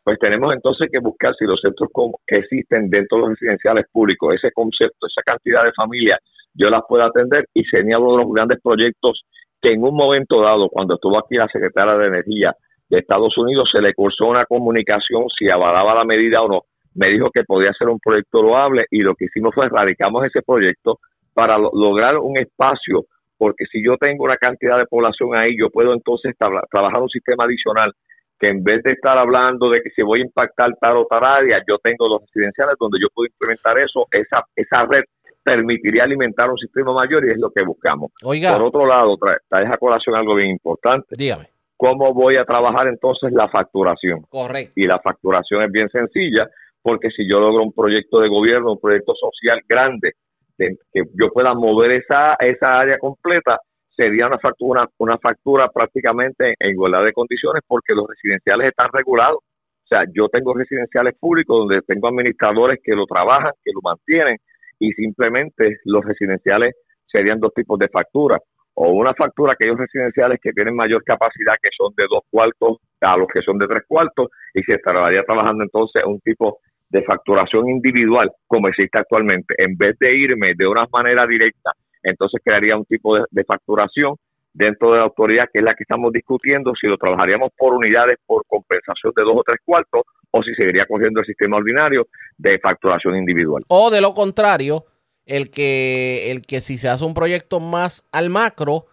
Pues 0.04 0.20
tenemos 0.20 0.54
entonces 0.54 0.88
que 0.92 1.00
buscar 1.00 1.35
si 1.35 1.46
los 1.46 1.61
centros 1.61 1.90
que 2.24 2.37
existen 2.37 2.88
dentro 2.90 3.18
de 3.18 3.22
los 3.22 3.30
residenciales 3.30 3.87
públicos, 3.90 4.35
ese 4.35 4.52
concepto, 4.52 5.09
esa 5.09 5.22
cantidad 5.26 5.64
de 5.64 5.72
familias, 5.72 6.20
yo 6.54 6.68
las 6.70 6.83
puedo 6.88 7.02
atender 7.02 7.48
y 7.52 7.64
sería 7.64 7.98
uno 7.98 8.12
de 8.12 8.22
los 8.22 8.33
grandes 8.33 8.61
proyectos 8.62 9.24
que 9.61 9.72
en 9.72 9.83
un 9.83 9.96
momento 9.96 10.42
dado, 10.42 10.68
cuando 10.68 10.94
estuvo 10.94 11.18
aquí 11.18 11.35
la 11.35 11.48
secretaria 11.48 11.96
de 11.96 12.07
Energía 12.07 12.54
de 12.88 12.98
Estados 13.00 13.37
Unidos, 13.37 13.68
se 13.72 13.83
le 13.83 13.94
cursó 13.94 14.26
una 14.26 14.44
comunicación 14.44 15.24
si 15.37 15.50
avalaba 15.50 15.92
la 15.92 16.04
medida 16.04 16.40
o 16.40 16.48
no 16.48 16.62
me 16.94 17.09
dijo 17.09 17.30
que 17.33 17.44
podía 17.44 17.72
ser 17.72 17.88
un 17.88 17.98
proyecto 17.98 18.42
loable 18.42 18.87
y 18.90 19.00
lo 19.00 19.14
que 19.14 19.26
hicimos 19.26 19.54
fue 19.54 19.68
radicamos 19.68 20.24
ese 20.24 20.42
proyecto 20.42 20.98
para 21.33 21.59
lograr 21.59 22.16
un 22.18 22.38
espacio, 22.38 23.07
porque 23.37 23.64
si 23.70 23.85
yo 23.85 23.96
tengo 23.96 24.24
una 24.24 24.37
cantidad 24.37 24.78
de 24.78 24.87
población 24.87 25.37
ahí, 25.37 25.57
yo 25.59 25.68
puedo 25.70 25.92
entonces 25.92 26.35
trabajar 26.70 27.02
un 27.02 27.09
sistema 27.09 27.44
adicional 27.44 27.92
que 28.38 28.48
en 28.48 28.62
vez 28.62 28.83
de 28.83 28.92
estar 28.92 29.16
hablando 29.18 29.70
de 29.70 29.80
que 29.80 29.90
se 29.90 30.02
voy 30.02 30.20
a 30.20 30.22
impactar 30.22 30.74
tal 30.80 30.96
o 30.98 31.07
tal 31.07 31.24
área, 31.24 31.62
yo 31.68 31.78
tengo 31.78 32.09
los 32.09 32.22
residenciales 32.22 32.74
donde 32.78 32.98
yo 33.00 33.09
puedo 33.12 33.26
implementar 33.26 33.78
eso, 33.78 34.07
esa, 34.11 34.44
esa 34.54 34.87
red 34.87 35.04
permitiría 35.42 36.04
alimentar 36.04 36.50
un 36.50 36.57
sistema 36.57 36.92
mayor 36.94 37.24
y 37.26 37.30
es 37.30 37.38
lo 37.38 37.50
que 37.50 37.62
buscamos. 37.62 38.11
Por 38.20 38.62
otro 38.62 38.87
lado, 38.87 39.16
trae 39.48 39.66
a 39.66 39.76
colación 39.76 40.16
algo 40.16 40.35
bien 40.35 40.50
importante. 40.50 41.14
Dígame. 41.16 41.48
¿Cómo 41.76 42.14
voy 42.14 42.37
a 42.37 42.44
trabajar 42.44 42.87
entonces 42.87 43.33
la 43.33 43.48
facturación? 43.48 44.22
Correcto. 44.30 44.72
Y 44.76 44.87
la 44.87 45.00
facturación 45.00 45.62
es 45.62 45.70
bien 45.70 45.88
sencilla 45.90 46.48
porque 46.84 47.08
si 47.16 47.26
yo 47.26 47.40
logro 47.40 47.62
un 47.62 47.72
proyecto 47.72 48.20
de 48.20 48.28
gobierno, 48.28 48.72
un 48.72 48.80
proyecto 48.80 49.14
social 49.14 49.58
grande, 49.66 50.12
que 50.58 50.76
yo 50.92 51.30
pueda 51.32 51.54
mover 51.54 51.92
esa, 51.92 52.34
esa 52.34 52.78
área 52.78 52.98
completa, 52.98 53.58
sería 53.96 54.26
una 54.26 54.38
factura, 54.38 54.86
una 54.98 55.16
factura 55.16 55.70
prácticamente 55.70 56.54
en 56.58 56.70
igualdad 56.70 57.02
de 57.04 57.14
condiciones 57.14 57.62
porque 57.66 57.94
los 57.94 58.06
residenciales 58.06 58.68
están 58.68 58.90
regulados. 58.92 59.38
O 59.38 59.86
sea, 59.86 60.04
yo 60.14 60.28
tengo 60.28 60.52
residenciales 60.52 61.14
públicos 61.18 61.56
donde 61.56 61.80
tengo 61.86 62.08
administradores 62.08 62.80
que 62.84 62.94
lo 62.94 63.06
trabajan, 63.06 63.52
que 63.64 63.72
lo 63.72 63.80
mantienen 63.82 64.36
y 64.78 64.92
simplemente 64.92 65.78
los 65.86 66.04
residenciales 66.04 66.74
serían 67.06 67.40
dos 67.40 67.54
tipos 67.54 67.78
de 67.78 67.88
facturas. 67.88 68.40
O 68.74 68.90
una 68.90 69.14
factura 69.14 69.52
aquellos 69.52 69.78
residenciales 69.78 70.38
que 70.42 70.52
tienen 70.52 70.76
mayor 70.76 71.02
capacidad, 71.02 71.54
que 71.62 71.70
son 71.74 71.94
de 71.96 72.04
dos 72.10 72.24
cuartos, 72.30 72.78
a 73.00 73.16
los 73.16 73.28
que 73.28 73.40
son 73.40 73.56
de 73.56 73.68
tres 73.68 73.84
cuartos, 73.88 74.28
y 74.52 74.62
se 74.64 74.74
estaría 74.74 75.22
trabajando 75.22 75.62
entonces 75.62 76.02
un 76.04 76.20
tipo 76.20 76.58
de 76.94 77.02
facturación 77.02 77.68
individual 77.68 78.30
como 78.46 78.68
existe 78.68 78.96
actualmente, 78.96 79.52
en 79.59 79.76
vez 79.76 79.98
de 79.98 80.16
irme 80.16 80.52
de 80.57 80.64
una 80.64 80.87
manera 80.92 81.26
directa, 81.26 81.72
entonces 82.00 82.40
crearía 82.44 82.76
un 82.76 82.85
tipo 82.85 83.16
de, 83.16 83.44
facturación 83.44 84.14
dentro 84.52 84.92
de 84.92 84.98
la 84.98 85.04
autoridad 85.04 85.48
que 85.52 85.59
es 85.59 85.64
la 85.64 85.74
que 85.74 85.83
estamos 85.83 86.12
discutiendo, 86.12 86.72
si 86.80 86.87
lo 86.87 86.96
trabajaríamos 86.96 87.50
por 87.59 87.74
unidades 87.74 88.18
por 88.24 88.44
compensación 88.46 89.12
de 89.16 89.22
dos 89.24 89.35
o 89.35 89.42
tres 89.44 89.59
cuartos 89.64 90.02
o 90.30 90.42
si 90.44 90.54
seguiría 90.54 90.87
cogiendo 90.87 91.18
el 91.18 91.26
sistema 91.26 91.57
ordinario 91.57 92.07
de 92.38 92.61
facturación 92.61 93.16
individual. 93.16 93.64
O 93.66 93.90
de 93.90 94.00
lo 94.00 94.14
contrario, 94.14 94.85
el 95.26 95.50
que, 95.50 96.30
el 96.30 96.46
que 96.46 96.61
si 96.61 96.78
se 96.78 96.88
hace 96.88 97.04
un 97.04 97.14
proyecto 97.14 97.59
más 97.59 98.07
al 98.12 98.30
macro, 98.30 98.87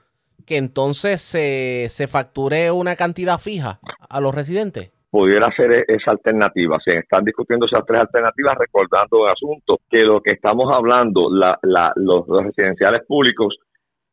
que 0.47 0.57
entonces 0.57 1.21
se, 1.21 1.85
se 1.91 2.07
facture 2.07 2.71
una 2.71 2.95
cantidad 2.95 3.37
fija 3.37 3.79
a 4.09 4.19
los 4.19 4.33
residentes 4.33 4.89
pudiera 5.11 5.51
ser 5.55 5.71
e-, 5.73 5.85
esa 5.87 6.11
alternativa. 6.11 6.79
Se 6.83 6.97
están 6.97 7.23
discutiendo 7.23 7.67
esas 7.67 7.85
tres 7.85 8.01
alternativas, 8.01 8.57
recordando 8.57 9.25
el 9.25 9.33
asunto 9.33 9.79
que 9.89 9.99
lo 9.99 10.21
que 10.21 10.31
estamos 10.31 10.71
hablando, 10.73 11.29
la, 11.29 11.59
la, 11.61 11.91
los, 11.97 12.25
residenciales 12.27 13.01
públicos, 13.05 13.57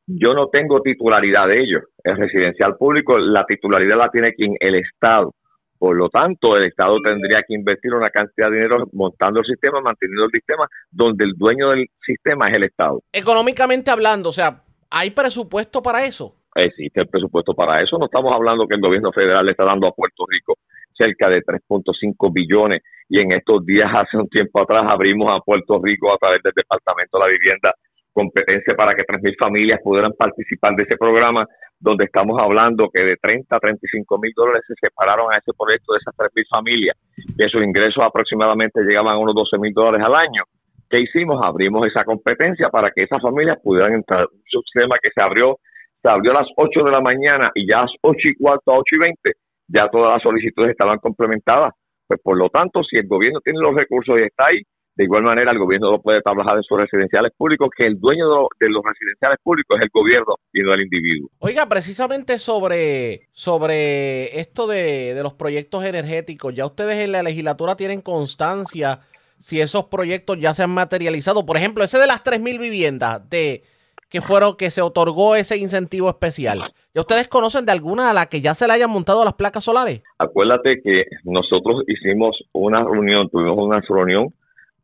yo 0.07 0.35
no 0.35 0.49
tengo 0.49 0.83
titularidad 0.83 1.49
de 1.49 1.61
ellos. 1.61 1.83
El 2.03 2.17
residencial 2.17 2.77
público, 2.77 3.17
la 3.17 3.45
titularidad 3.45 3.97
la 3.97 4.11
tiene 4.11 4.33
quien 4.33 4.57
el 4.59 4.75
Estado. 4.75 5.33
Por 5.79 5.97
lo 5.97 6.09
tanto, 6.09 6.57
el 6.57 6.65
Estado 6.65 6.99
tendría 7.05 7.43
que 7.47 7.55
invertir 7.55 7.95
una 7.95 8.11
cantidad 8.11 8.51
de 8.51 8.57
dinero 8.57 8.89
montando 8.93 9.39
el 9.41 9.47
sistema, 9.47 9.81
manteniendo 9.81 10.25
el 10.25 10.31
sistema, 10.33 10.67
donde 10.91 11.25
el 11.25 11.35
dueño 11.37 11.71
del 11.71 11.87
sistema 12.05 12.49
es 12.49 12.57
el 12.57 12.65
Estado. 12.65 13.01
Económicamente 13.13 13.91
hablando, 13.91 14.31
o 14.31 14.33
sea, 14.33 14.63
¿hay 14.91 15.11
presupuesto 15.11 15.81
para 15.81 16.05
eso? 16.05 16.35
Existe 16.57 17.03
el 17.03 17.07
presupuesto 17.07 17.55
para 17.55 17.81
eso. 17.81 17.97
No 17.99 18.07
estamos 18.07 18.35
hablando 18.35 18.67
que 18.67 18.75
el 18.75 18.81
gobierno 18.81 19.13
federal 19.13 19.45
le 19.45 19.53
está 19.53 19.65
dando 19.65 19.87
a 19.87 19.93
Puerto 19.93 20.25
Rico 20.27 20.55
cerca 20.99 21.29
de 21.29 21.43
3.5 21.43 22.33
billones 22.33 22.83
y 23.09 23.21
en 23.21 23.33
estos 23.33 23.65
días, 23.65 23.89
hace 23.95 24.17
un 24.17 24.29
tiempo 24.29 24.61
atrás, 24.61 24.85
abrimos 24.87 25.29
a 25.31 25.41
Puerto 25.41 25.81
Rico 25.83 26.13
a 26.13 26.19
través 26.19 26.43
del 26.43 26.53
Departamento 26.55 27.19
de 27.19 27.25
la 27.25 27.31
Vivienda 27.31 27.75
competencia 28.13 28.75
para 28.75 28.97
que 28.97 29.05
3.000 29.05 29.39
familias 29.39 29.81
pudieran 29.83 30.13
participar 30.13 30.75
de 30.75 30.83
ese 30.83 30.97
programa 30.97 31.47
donde 31.81 32.05
estamos 32.05 32.37
hablando 32.41 32.91
que 32.93 33.05
de 33.05 33.17
30 33.17 33.55
a 33.55 33.61
35 33.61 34.19
mil 34.19 34.33
dólares 34.35 34.63
se 34.67 34.75
separaron 34.81 35.33
a 35.33 35.37
ese 35.37 35.53
proyecto 35.57 35.93
de 35.93 35.99
esas 35.99 36.15
3 36.17 36.31
mil 36.35 36.47
familias, 36.51 36.97
que 37.37 37.49
sus 37.49 37.63
ingresos 37.63 38.03
aproximadamente 38.05 38.83
llegaban 38.83 39.15
a 39.15 39.19
unos 39.19 39.35
12 39.35 39.59
mil 39.59 39.73
dólares 39.73 40.05
al 40.05 40.15
año. 40.15 40.43
¿Qué 40.91 41.01
hicimos? 41.01 41.41
Abrimos 41.43 41.87
esa 41.87 42.05
competencia 42.05 42.69
para 42.71 42.91
que 42.91 43.05
esas 43.05 43.21
familias 43.23 43.59
pudieran 43.63 43.95
entrar. 43.95 44.27
Un 44.27 44.63
sistema 44.65 44.97
que 45.01 45.11
se 45.15 45.23
abrió, 45.23 45.59
se 46.03 46.09
abrió 46.09 46.33
a 46.33 46.43
las 46.43 46.49
8 46.57 46.83
de 46.83 46.91
la 46.91 47.01
mañana 47.01 47.51
y 47.55 47.69
ya 47.69 47.79
a 47.79 47.83
las 47.83 47.93
8 48.01 48.19
y 48.25 48.35
cuarto, 48.35 48.73
a 48.73 48.79
8 48.79 48.85
y 48.93 48.99
20, 48.99 49.33
ya 49.69 49.89
todas 49.89 50.15
las 50.15 50.23
solicitudes 50.23 50.71
estaban 50.71 50.99
complementadas. 50.99 51.75
Pues 52.07 52.21
por 52.23 52.39
lo 52.39 52.49
tanto, 52.49 52.83
si 52.83 52.97
el 52.97 53.07
gobierno 53.07 53.41
tiene 53.41 53.61
los 53.61 53.75
recursos 53.75 54.19
y 54.19 54.23
está 54.23 54.47
ahí, 54.47 54.63
de 54.97 55.05
igual 55.05 55.23
manera, 55.23 55.53
el 55.53 55.59
gobierno 55.59 55.93
lo 55.93 56.03
puede 56.03 56.21
trabajar 56.23 56.57
en 56.57 56.65
sus 56.65 56.77
residenciales 56.77 57.31
públicos, 57.37 57.69
que 57.77 57.87
el 57.87 58.01
dueño 58.01 58.49
de, 58.59 58.69
los 58.69 58.83
residenciales 58.85 59.39
públicos 59.45 59.77
es 59.79 59.85
el 59.85 59.91
gobierno 59.93 60.35
y 60.53 60.61
no 60.63 60.75
el 60.75 60.81
individuo. 60.81 61.31
Oiga, 61.39 61.67
precisamente 61.67 62.41
sobre, 62.41 63.29
sobre 63.31 64.41
esto 64.41 64.67
de, 64.67 65.15
de 65.15 65.23
los 65.23 65.35
proyectos 65.35 65.85
energéticos, 65.85 66.53
ya 66.53 66.67
ustedes 66.67 66.97
en 66.97 67.13
la 67.13 67.23
legislatura 67.23 67.77
tienen 67.77 68.01
constancia 68.01 69.01
si 69.39 69.61
esos 69.61 69.85
proyectos 69.85 70.41
ya 70.41 70.53
se 70.53 70.65
han 70.65 70.71
materializado. 70.71 71.47
Por 71.47 71.57
ejemplo, 71.57 71.85
ese 71.85 71.99
de 71.99 72.09
las 72.09 72.25
3.000 72.25 72.59
viviendas 72.59 73.31
de 73.31 73.63
que 74.09 74.21
fueron 74.21 74.57
que 74.57 74.71
se 74.71 74.83
otorgó 74.83 75.37
ese 75.37 75.57
incentivo 75.59 76.09
especial. 76.09 76.73
¿Ya 76.95 77.03
ustedes 77.03 77.29
conocen 77.29 77.67
de 77.67 77.73
alguna 77.73 78.11
a 78.11 78.15
la 78.15 78.27
que 78.27 78.41
ya 78.41 78.55
se 78.55 78.67
le 78.67 78.73
hayan 78.73 78.91
montado 78.91 79.25
las 79.25 79.35
placas 79.35 79.65
solares? 79.65 80.03
Acuérdate 80.19 80.81
que 80.83 81.05
nosotros 81.25 81.83
hicimos 81.87 82.37
una 82.53 82.83
reunión, 82.83 83.29
tuvimos 83.29 83.59
una 83.59 83.81
reunión 83.81 84.29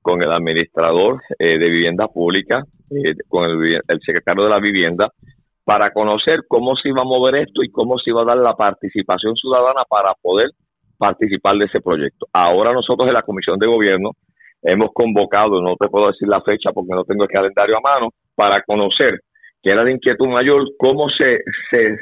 con 0.02 0.22
el 0.22 0.30
administrador 0.30 1.22
eh, 1.38 1.58
de 1.58 1.70
vivienda 1.70 2.08
pública, 2.08 2.62
eh, 2.90 3.14
con 3.26 3.44
el, 3.48 4.00
secretario 4.04 4.44
de 4.44 4.50
la 4.50 4.60
vivienda, 4.60 5.10
para 5.64 5.92
conocer 5.92 6.40
cómo 6.46 6.76
se 6.76 6.90
iba 6.90 7.00
a 7.00 7.06
mover 7.06 7.36
esto 7.36 7.62
y 7.62 7.70
cómo 7.70 7.98
se 7.98 8.10
iba 8.10 8.20
a 8.20 8.26
dar 8.26 8.36
la 8.36 8.54
participación 8.54 9.34
ciudadana 9.34 9.82
para 9.88 10.12
poder 10.20 10.50
participar 10.98 11.56
de 11.56 11.64
ese 11.64 11.80
proyecto. 11.80 12.26
Ahora 12.34 12.74
nosotros 12.74 13.08
en 13.08 13.14
la 13.14 13.22
Comisión 13.22 13.58
de 13.58 13.66
Gobierno 13.66 14.10
hemos 14.62 14.90
convocado, 14.92 15.62
no 15.62 15.74
te 15.76 15.88
puedo 15.88 16.08
decir 16.08 16.28
la 16.28 16.42
fecha 16.42 16.70
porque 16.72 16.94
no 16.94 17.04
tengo 17.04 17.24
el 17.24 17.30
calendario 17.30 17.78
a 17.78 17.80
mano, 17.80 18.10
para 18.34 18.62
conocer, 18.62 19.20
que 19.64 19.70
era 19.70 19.82
de 19.82 19.92
inquietud 19.92 20.28
mayor, 20.28 20.62
cómo 20.78 21.08
se, 21.08 21.38
se, 21.70 21.96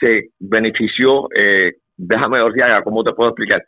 se 0.00 0.30
benefició, 0.40 1.28
eh, 1.34 1.74
déjame 1.96 2.38
decir, 2.40 2.64
cómo 2.82 3.04
te 3.04 3.12
puedo 3.12 3.30
explicar, 3.30 3.62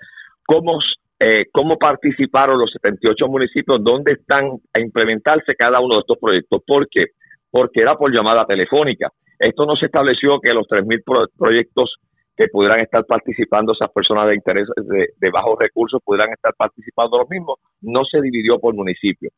cómo 0.44 0.80
eh, 1.22 1.44
cómo 1.52 1.76
participaron 1.76 2.58
los 2.58 2.72
78 2.72 3.28
municipios, 3.28 3.84
dónde 3.84 4.12
están 4.12 4.52
a 4.72 4.80
implementarse 4.80 5.54
cada 5.54 5.78
uno 5.78 5.96
de 5.96 6.00
estos 6.00 6.18
proyectos. 6.18 6.62
¿Por 6.66 6.88
qué? 6.88 7.08
Porque 7.50 7.82
era 7.82 7.94
por 7.94 8.10
llamada 8.10 8.46
telefónica. 8.46 9.10
Esto 9.38 9.66
no 9.66 9.76
se 9.76 9.86
estableció 9.86 10.40
que 10.40 10.54
los 10.54 10.66
3.000 10.66 11.28
proyectos 11.36 11.96
que 12.34 12.48
pudieran 12.48 12.80
estar 12.80 13.04
participando 13.04 13.74
esas 13.74 13.92
personas 13.92 14.28
de 14.28 14.34
interés 14.34 14.66
de, 14.76 15.30
bajos 15.30 15.58
recursos 15.58 16.00
pudieran 16.02 16.32
estar 16.32 16.54
participando 16.56 17.18
los 17.18 17.28
mismos, 17.28 17.58
no 17.82 18.02
se 18.06 18.18
dividió 18.22 18.58
por 18.58 18.74
municipio. 18.74 19.28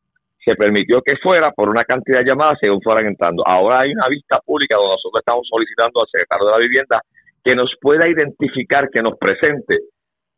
Se 0.43 0.55
permitió 0.55 1.01
que 1.01 1.15
fuera 1.17 1.51
por 1.51 1.69
una 1.69 1.85
cantidad 1.85 2.19
de 2.19 2.25
llamadas 2.25 2.57
según 2.59 2.81
fueran 2.81 3.07
entrando. 3.07 3.43
Ahora 3.45 3.81
hay 3.81 3.91
una 3.93 4.07
vista 4.09 4.39
pública 4.45 4.75
donde 4.75 4.91
nosotros 4.91 5.19
estamos 5.19 5.47
solicitando 5.49 6.01
al 6.01 6.07
secretario 6.07 6.45
de 6.45 6.51
la 6.51 6.57
vivienda 6.57 7.01
que 7.43 7.55
nos 7.55 7.71
pueda 7.79 8.07
identificar, 8.07 8.89
que 8.89 9.01
nos 9.01 9.17
presente 9.17 9.79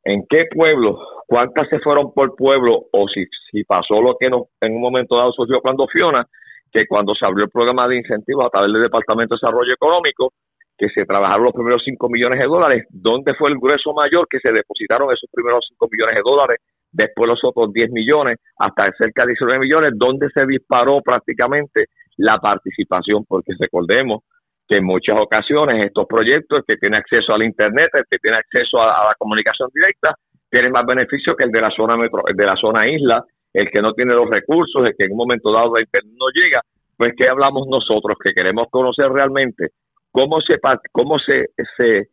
en 0.03 0.23
qué 0.29 0.45
pueblo, 0.53 0.99
cuántas 1.27 1.67
se 1.69 1.79
fueron 1.79 2.13
por 2.13 2.35
pueblo 2.35 2.85
o 2.91 3.07
si, 3.07 3.25
si 3.51 3.63
pasó 3.63 4.01
lo 4.01 4.15
que 4.19 4.29
no, 4.29 4.47
en 4.61 4.75
un 4.75 4.81
momento 4.81 5.17
dado 5.17 5.31
surgió 5.31 5.61
cuando 5.61 5.87
Fiona, 5.87 6.25
que 6.71 6.85
cuando 6.87 7.15
se 7.15 7.25
abrió 7.25 7.45
el 7.45 7.51
programa 7.51 7.87
de 7.87 7.97
incentivos 7.97 8.45
a 8.45 8.49
través 8.49 8.71
del 8.71 8.83
Departamento 8.83 9.35
de 9.35 9.39
Desarrollo 9.41 9.73
Económico, 9.73 10.33
que 10.77 10.89
se 10.89 11.05
trabajaron 11.05 11.45
los 11.45 11.53
primeros 11.53 11.81
5 11.85 12.09
millones 12.09 12.39
de 12.39 12.45
dólares, 12.45 12.85
¿dónde 12.89 13.33
fue 13.33 13.49
el 13.49 13.57
grueso 13.57 13.93
mayor 13.93 14.27
que 14.29 14.39
se 14.39 14.51
depositaron 14.51 15.11
esos 15.11 15.29
primeros 15.31 15.65
5 15.69 15.87
millones 15.89 16.15
de 16.15 16.21
dólares? 16.23 16.59
Después 16.95 17.27
los 17.27 17.43
otros 17.43 17.73
10 17.73 17.91
millones, 17.91 18.37
hasta 18.57 18.89
cerca 18.97 19.23
de 19.23 19.33
19 19.33 19.59
millones, 19.59 19.91
¿dónde 19.95 20.29
se 20.33 20.45
disparó 20.45 21.01
prácticamente 21.01 21.87
la 22.15 22.39
participación? 22.39 23.25
Porque 23.27 23.51
recordemos 23.59 24.23
que 24.65 24.77
en 24.77 24.85
muchas 24.85 25.17
ocasiones 25.19 25.85
estos 25.85 26.05
proyectos, 26.07 26.59
el 26.59 26.65
que 26.65 26.79
tiene 26.79 26.97
acceso 26.97 27.33
al 27.33 27.43
Internet, 27.43 27.89
el 27.93 28.05
que 28.09 28.17
tiene 28.17 28.37
acceso 28.37 28.81
a, 28.81 29.09
la 29.09 29.15
comunicación 29.17 29.69
directa, 29.73 30.15
tiene 30.49 30.69
más 30.69 30.85
beneficio 30.85 31.35
que 31.35 31.43
el 31.43 31.51
de 31.51 31.61
la 31.61 31.69
zona 31.71 31.97
metro, 31.97 32.21
el 32.27 32.35
de 32.35 32.45
la 32.45 32.55
zona 32.55 32.87
isla, 32.87 33.25
el 33.51 33.69
que 33.69 33.81
no 33.81 33.91
tiene 33.93 34.13
los 34.13 34.29
recursos, 34.29 34.85
el 34.85 34.95
que 34.97 35.05
en 35.05 35.11
un 35.11 35.17
momento 35.17 35.51
dado 35.51 35.77
Internet 35.77 36.13
no 36.17 36.27
llega. 36.33 36.61
Pues, 36.95 37.11
¿qué 37.17 37.27
hablamos 37.27 37.67
nosotros? 37.67 38.17
Que 38.23 38.31
queremos 38.33 38.67
conocer 38.71 39.09
realmente 39.09 39.71
cómo 40.11 40.39
se, 40.39 40.57
cómo 40.93 41.19
se, 41.19 41.49
se 41.75 42.07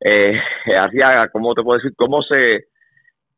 eh, 0.00 0.40
cómo 1.32 1.54
te 1.54 1.62
puedo 1.62 1.78
decir, 1.78 1.92
cómo 1.96 2.20
se, 2.22 2.64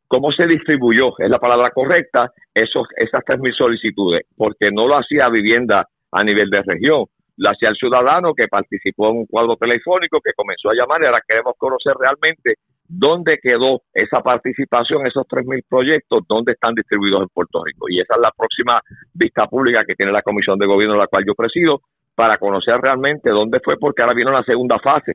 cómo 0.07 0.31
se 0.31 0.47
distribuyó, 0.47 1.13
es 1.19 1.29
la 1.29 1.39
palabra 1.39 1.71
correcta, 1.71 2.31
esos, 2.53 2.87
esas 2.95 3.23
tres 3.25 3.39
mil 3.39 3.53
solicitudes, 3.53 4.23
porque 4.35 4.69
no 4.71 4.87
lo 4.87 4.97
hacía 4.97 5.29
vivienda 5.29 5.87
a 6.11 6.23
nivel 6.23 6.49
de 6.49 6.61
región, 6.63 7.05
lo 7.37 7.49
hacía 7.49 7.69
el 7.69 7.75
ciudadano 7.75 8.33
que 8.33 8.47
participó 8.47 9.09
en 9.09 9.17
un 9.17 9.25
cuadro 9.25 9.55
telefónico 9.57 10.19
que 10.23 10.33
comenzó 10.35 10.69
a 10.69 10.73
llamar 10.73 11.01
y 11.01 11.05
ahora 11.05 11.21
queremos 11.27 11.53
conocer 11.57 11.93
realmente 11.99 12.55
dónde 12.87 13.37
quedó 13.41 13.81
esa 13.93 14.21
participación, 14.21 15.05
esos 15.05 15.27
3.000 15.27 15.63
proyectos, 15.69 16.23
dónde 16.27 16.53
están 16.53 16.73
distribuidos 16.73 17.23
en 17.23 17.27
Puerto 17.29 17.63
Rico. 17.63 17.87
Y 17.89 17.99
esa 17.99 18.15
es 18.15 18.21
la 18.21 18.31
próxima 18.35 18.81
vista 19.13 19.45
pública 19.45 19.83
que 19.85 19.95
tiene 19.95 20.11
la 20.11 20.21
Comisión 20.21 20.57
de 20.57 20.65
Gobierno, 20.65 20.95
la 20.95 21.07
cual 21.07 21.25
yo 21.27 21.35
presido, 21.35 21.81
para 22.15 22.37
conocer 22.39 22.79
realmente 22.81 23.29
dónde 23.29 23.59
fue, 23.63 23.77
porque 23.77 24.01
ahora 24.01 24.15
viene 24.15 24.31
la 24.31 24.43
segunda 24.43 24.79
fase. 24.79 25.13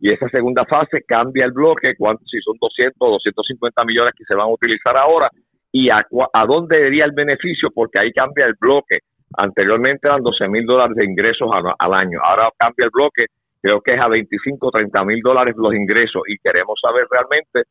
Y 0.00 0.12
esa 0.12 0.28
segunda 0.28 0.64
fase 0.64 1.02
cambia 1.06 1.44
el 1.44 1.52
bloque, 1.52 1.94
si 2.26 2.40
son 2.40 2.56
200 2.58 2.96
o 2.98 3.12
250 3.12 3.84
millones 3.84 4.12
que 4.16 4.24
se 4.24 4.34
van 4.34 4.46
a 4.46 4.52
utilizar 4.52 4.96
ahora, 4.96 5.28
y 5.72 5.90
a, 5.90 6.04
a 6.32 6.46
dónde 6.46 6.88
iría 6.88 7.04
el 7.04 7.12
beneficio, 7.12 7.68
porque 7.74 8.00
ahí 8.00 8.12
cambia 8.12 8.46
el 8.46 8.54
bloque 8.58 9.00
Anteriormente 9.36 10.08
eran 10.08 10.22
12 10.22 10.48
mil 10.48 10.66
dólares 10.66 10.96
de 10.96 11.04
ingresos 11.04 11.48
al, 11.78 11.94
año. 11.94 12.18
Ahora 12.22 12.50
cambia 12.58 12.86
el 12.86 12.90
bloque, 12.92 13.26
creo 13.62 13.80
que 13.80 13.94
es 13.94 14.00
a 14.00 14.08
25, 14.08 14.70
30 14.70 15.04
mil 15.04 15.20
dólares 15.22 15.54
los 15.56 15.74
ingresos 15.74 16.22
y 16.26 16.36
queremos 16.38 16.80
saber 16.80 17.06
realmente 17.08 17.70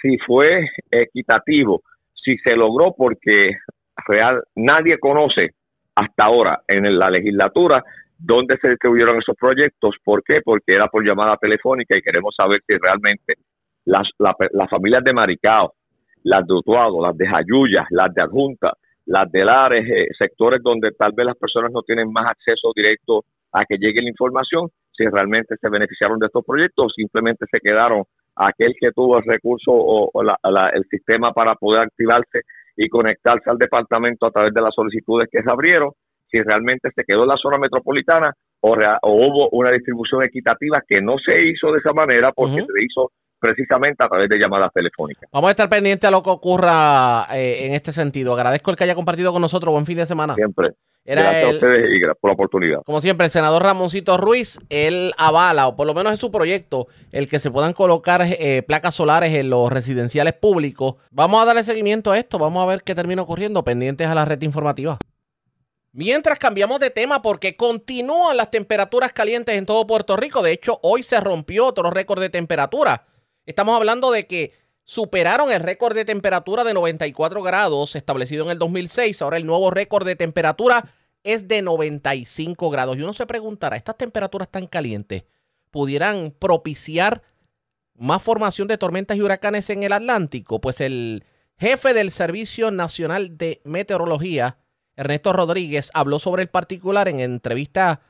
si 0.00 0.16
fue 0.18 0.66
equitativo, 0.90 1.82
si 2.14 2.38
se 2.38 2.56
logró 2.56 2.94
porque 2.96 3.50
real 4.06 4.42
nadie 4.56 4.98
conoce 4.98 5.50
hasta 5.94 6.24
ahora 6.24 6.62
en 6.66 6.98
la 6.98 7.10
legislatura 7.10 7.84
dónde 8.24 8.56
se 8.58 8.70
distribuyeron 8.70 9.18
esos 9.18 9.36
proyectos. 9.36 9.96
¿Por 10.02 10.22
qué? 10.22 10.40
Porque 10.42 10.74
era 10.74 10.88
por 10.88 11.04
llamada 11.06 11.36
telefónica 11.36 11.96
y 11.96 12.02
queremos 12.02 12.34
saber 12.34 12.60
si 12.66 12.76
realmente 12.78 13.34
las, 13.84 14.08
las 14.18 14.70
familias 14.70 15.04
de 15.04 15.12
Maricao, 15.12 15.74
las 16.24 16.46
de 16.46 16.54
Utuado, 16.54 17.02
las 17.02 17.16
de 17.16 17.26
Jayuya, 17.26 17.86
las 17.90 18.12
de 18.14 18.22
Adjunta, 18.22 18.72
las 19.06 19.30
de 19.30 19.44
Lares, 19.44 19.86
eh, 19.88 20.08
sectores 20.18 20.62
donde 20.62 20.92
tal 20.92 21.12
vez 21.12 21.26
las 21.26 21.36
personas 21.36 21.70
no 21.72 21.82
tienen 21.82 22.10
más 22.10 22.26
acceso 22.30 22.72
directo 22.74 23.24
a 23.52 23.64
que 23.66 23.76
llegue 23.76 24.02
la 24.02 24.08
información, 24.08 24.68
si 24.90 25.04
realmente 25.04 25.56
se 25.60 25.68
beneficiaron 25.68 26.18
de 26.18 26.26
estos 26.26 26.44
proyectos 26.44 26.86
o 26.86 26.88
simplemente 26.88 27.44
se 27.50 27.60
quedaron 27.60 28.04
aquel 28.36 28.74
que 28.80 28.90
tuvo 28.92 29.18
el 29.18 29.24
recurso 29.24 29.70
o, 29.70 30.10
el 30.22 30.84
sistema 30.90 31.32
para 31.32 31.54
poder 31.54 31.82
activarse 31.82 32.40
y 32.76 32.88
conectarse 32.88 33.50
al 33.50 33.58
departamento 33.58 34.26
a 34.26 34.30
través 34.30 34.52
de 34.54 34.60
las 34.60 34.74
solicitudes 34.74 35.28
que 35.30 35.42
se 35.42 35.50
abrieron, 35.50 35.92
si 36.30 36.42
realmente 36.42 36.90
se 36.94 37.04
quedó 37.04 37.22
en 37.22 37.28
la 37.28 37.36
zona 37.36 37.58
metropolitana 37.58 38.32
o, 38.60 38.72
hubo 38.72 39.50
una 39.50 39.70
distribución 39.70 40.22
equitativa 40.22 40.82
que 40.86 41.00
no 41.00 41.16
se 41.18 41.42
hizo 41.42 41.72
de 41.72 41.78
esa 41.78 41.92
manera 41.92 42.32
porque 42.32 42.60
se 42.60 42.84
hizo 42.84 43.10
precisamente 43.38 44.02
a 44.02 44.08
través 44.08 44.28
de 44.30 44.38
llamadas 44.38 44.72
telefónicas. 44.72 45.28
Vamos 45.30 45.48
a 45.48 45.50
estar 45.50 45.68
pendientes 45.68 46.08
a 46.08 46.10
lo 46.10 46.22
que 46.22 46.30
ocurra 46.30 47.26
eh, 47.34 47.66
en 47.66 47.74
este 47.74 47.92
sentido. 47.92 48.32
Agradezco 48.32 48.70
el 48.70 48.76
que 48.76 48.84
haya 48.84 48.94
compartido 48.94 49.32
con 49.32 49.42
nosotros. 49.42 49.70
Buen 49.70 49.84
fin 49.84 49.98
de 49.98 50.06
semana. 50.06 50.34
Siempre. 50.34 50.70
gracias 51.04 51.44
a 51.44 51.50
ustedes 51.50 51.90
y 51.90 52.00
gracias 52.00 52.16
por 52.18 52.30
la 52.30 52.34
oportunidad. 52.34 52.82
Como 52.86 53.02
siempre, 53.02 53.26
el 53.26 53.30
senador 53.30 53.62
Ramoncito 53.62 54.16
Ruiz, 54.16 54.58
él 54.70 55.12
avala, 55.18 55.68
o 55.68 55.76
por 55.76 55.86
lo 55.86 55.92
menos 55.92 56.14
es 56.14 56.20
su 56.20 56.32
proyecto, 56.32 56.86
el 57.12 57.28
que 57.28 57.38
se 57.38 57.50
puedan 57.50 57.74
colocar 57.74 58.22
eh, 58.24 58.62
placas 58.66 58.94
solares 58.94 59.34
en 59.34 59.50
los 59.50 59.70
residenciales 59.70 60.32
públicos. 60.32 60.94
Vamos 61.10 61.42
a 61.42 61.44
darle 61.44 61.64
seguimiento 61.64 62.12
a 62.12 62.18
esto, 62.18 62.38
vamos 62.38 62.62
a 62.62 62.66
ver 62.66 62.82
qué 62.82 62.94
termina 62.94 63.20
ocurriendo, 63.20 63.62
pendientes 63.62 64.06
a 64.06 64.14
la 64.14 64.24
red 64.24 64.40
informativa. 64.40 64.96
Mientras 65.96 66.40
cambiamos 66.40 66.80
de 66.80 66.90
tema 66.90 67.22
porque 67.22 67.54
continúan 67.54 68.36
las 68.36 68.50
temperaturas 68.50 69.12
calientes 69.12 69.54
en 69.54 69.64
todo 69.64 69.86
Puerto 69.86 70.16
Rico. 70.16 70.42
De 70.42 70.50
hecho, 70.50 70.80
hoy 70.82 71.04
se 71.04 71.20
rompió 71.20 71.66
otro 71.66 71.88
récord 71.92 72.20
de 72.20 72.30
temperatura. 72.30 73.06
Estamos 73.46 73.76
hablando 73.76 74.10
de 74.10 74.26
que 74.26 74.52
superaron 74.82 75.52
el 75.52 75.60
récord 75.60 75.94
de 75.94 76.04
temperatura 76.04 76.64
de 76.64 76.74
94 76.74 77.40
grados 77.44 77.94
establecido 77.94 78.44
en 78.44 78.50
el 78.50 78.58
2006. 78.58 79.22
Ahora 79.22 79.36
el 79.36 79.46
nuevo 79.46 79.70
récord 79.70 80.04
de 80.04 80.16
temperatura 80.16 80.92
es 81.22 81.46
de 81.46 81.62
95 81.62 82.70
grados. 82.70 82.96
Y 82.96 83.02
uno 83.02 83.12
se 83.12 83.26
preguntará, 83.26 83.76
¿estas 83.76 83.96
temperaturas 83.96 84.48
tan 84.48 84.66
calientes 84.66 85.22
pudieran 85.70 86.32
propiciar 86.36 87.22
más 87.94 88.20
formación 88.20 88.66
de 88.66 88.78
tormentas 88.78 89.16
y 89.16 89.22
huracanes 89.22 89.70
en 89.70 89.84
el 89.84 89.92
Atlántico? 89.92 90.60
Pues 90.60 90.80
el 90.80 91.24
jefe 91.56 91.94
del 91.94 92.10
Servicio 92.10 92.72
Nacional 92.72 93.38
de 93.38 93.60
Meteorología, 93.62 94.58
Ernesto 94.96 95.32
Rodríguez, 95.32 95.90
habló 95.94 96.18
sobre 96.18 96.42
el 96.42 96.48
particular 96.48 97.08
en 97.08 97.20
entrevista 97.20 98.00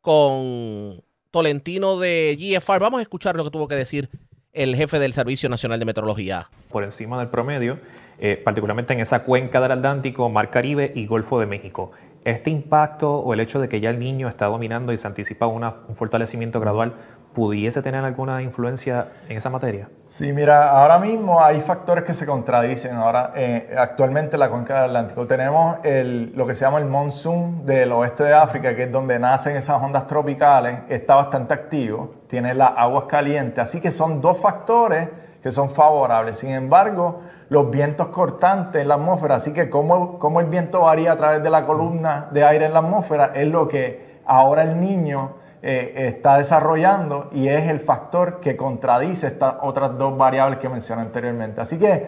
con 0.00 1.02
Tolentino 1.30 1.98
de 1.98 2.36
GFR. 2.38 2.80
Vamos 2.80 2.98
a 2.98 3.02
escuchar 3.02 3.36
lo 3.36 3.44
que 3.44 3.50
tuvo 3.50 3.68
que 3.68 3.76
decir 3.76 4.08
el 4.52 4.74
jefe 4.74 4.98
del 4.98 5.12
Servicio 5.12 5.48
Nacional 5.48 5.78
de 5.78 5.84
Meteorología. 5.84 6.48
Por 6.70 6.82
encima 6.82 7.18
del 7.18 7.28
promedio, 7.28 7.78
eh, 8.18 8.40
particularmente 8.42 8.94
en 8.94 9.00
esa 9.00 9.22
cuenca 9.22 9.60
del 9.60 9.72
Atlántico, 9.72 10.28
Mar 10.30 10.50
Caribe 10.50 10.92
y 10.94 11.06
Golfo 11.06 11.38
de 11.38 11.46
México. 11.46 11.92
Este 12.24 12.50
impacto 12.50 13.18
o 13.18 13.34
el 13.34 13.40
hecho 13.40 13.60
de 13.60 13.68
que 13.68 13.80
ya 13.80 13.90
el 13.90 14.00
niño 14.00 14.28
está 14.28 14.46
dominando 14.46 14.92
y 14.92 14.96
se 14.96 15.06
anticipa 15.06 15.46
un 15.46 15.94
fortalecimiento 15.94 16.58
gradual 16.58 16.94
pudiese 17.36 17.82
tener 17.82 18.02
alguna 18.02 18.40
influencia 18.40 19.08
en 19.28 19.36
esa 19.36 19.50
materia? 19.50 19.90
Sí, 20.06 20.32
mira, 20.32 20.70
ahora 20.70 20.98
mismo 20.98 21.38
hay 21.38 21.60
factores 21.60 22.02
que 22.02 22.14
se 22.14 22.24
contradicen. 22.24 22.96
Ahora, 22.96 23.32
eh, 23.34 23.74
actualmente 23.76 24.36
en 24.36 24.40
la 24.40 24.48
cuenca 24.48 24.80
del 24.80 24.84
Atlántico 24.84 25.26
tenemos 25.26 25.76
el, 25.84 26.32
lo 26.34 26.46
que 26.46 26.54
se 26.54 26.64
llama 26.64 26.78
el 26.78 26.86
monsoon 26.86 27.66
del 27.66 27.92
oeste 27.92 28.24
de 28.24 28.32
África, 28.32 28.74
que 28.74 28.84
es 28.84 28.90
donde 28.90 29.18
nacen 29.18 29.54
esas 29.54 29.82
ondas 29.82 30.06
tropicales, 30.06 30.78
está 30.88 31.16
bastante 31.16 31.52
activo, 31.52 32.14
tiene 32.26 32.54
las 32.54 32.72
aguas 32.74 33.04
calientes, 33.04 33.58
así 33.58 33.82
que 33.82 33.90
son 33.90 34.22
dos 34.22 34.38
factores 34.38 35.06
que 35.42 35.50
son 35.50 35.68
favorables. 35.68 36.38
Sin 36.38 36.52
embargo, 36.52 37.20
los 37.50 37.70
vientos 37.70 38.06
cortantes 38.06 38.80
en 38.80 38.88
la 38.88 38.94
atmósfera, 38.94 39.34
así 39.34 39.52
que 39.52 39.68
cómo, 39.68 40.18
cómo 40.18 40.40
el 40.40 40.46
viento 40.46 40.80
varía 40.80 41.12
a 41.12 41.16
través 41.16 41.42
de 41.42 41.50
la 41.50 41.66
columna 41.66 42.28
de 42.30 42.46
aire 42.46 42.64
en 42.64 42.72
la 42.72 42.78
atmósfera, 42.78 43.32
es 43.34 43.46
lo 43.48 43.68
que 43.68 44.22
ahora 44.24 44.62
el 44.62 44.80
niño 44.80 45.44
eh, 45.68 46.06
está 46.06 46.36
desarrollando 46.36 47.28
y 47.32 47.48
es 47.48 47.62
el 47.62 47.80
factor 47.80 48.38
que 48.38 48.56
contradice 48.56 49.26
estas 49.26 49.56
otras 49.62 49.98
dos 49.98 50.16
variables 50.16 50.60
que 50.60 50.68
mencioné 50.68 51.02
anteriormente. 51.02 51.60
Así 51.60 51.76
que 51.76 52.06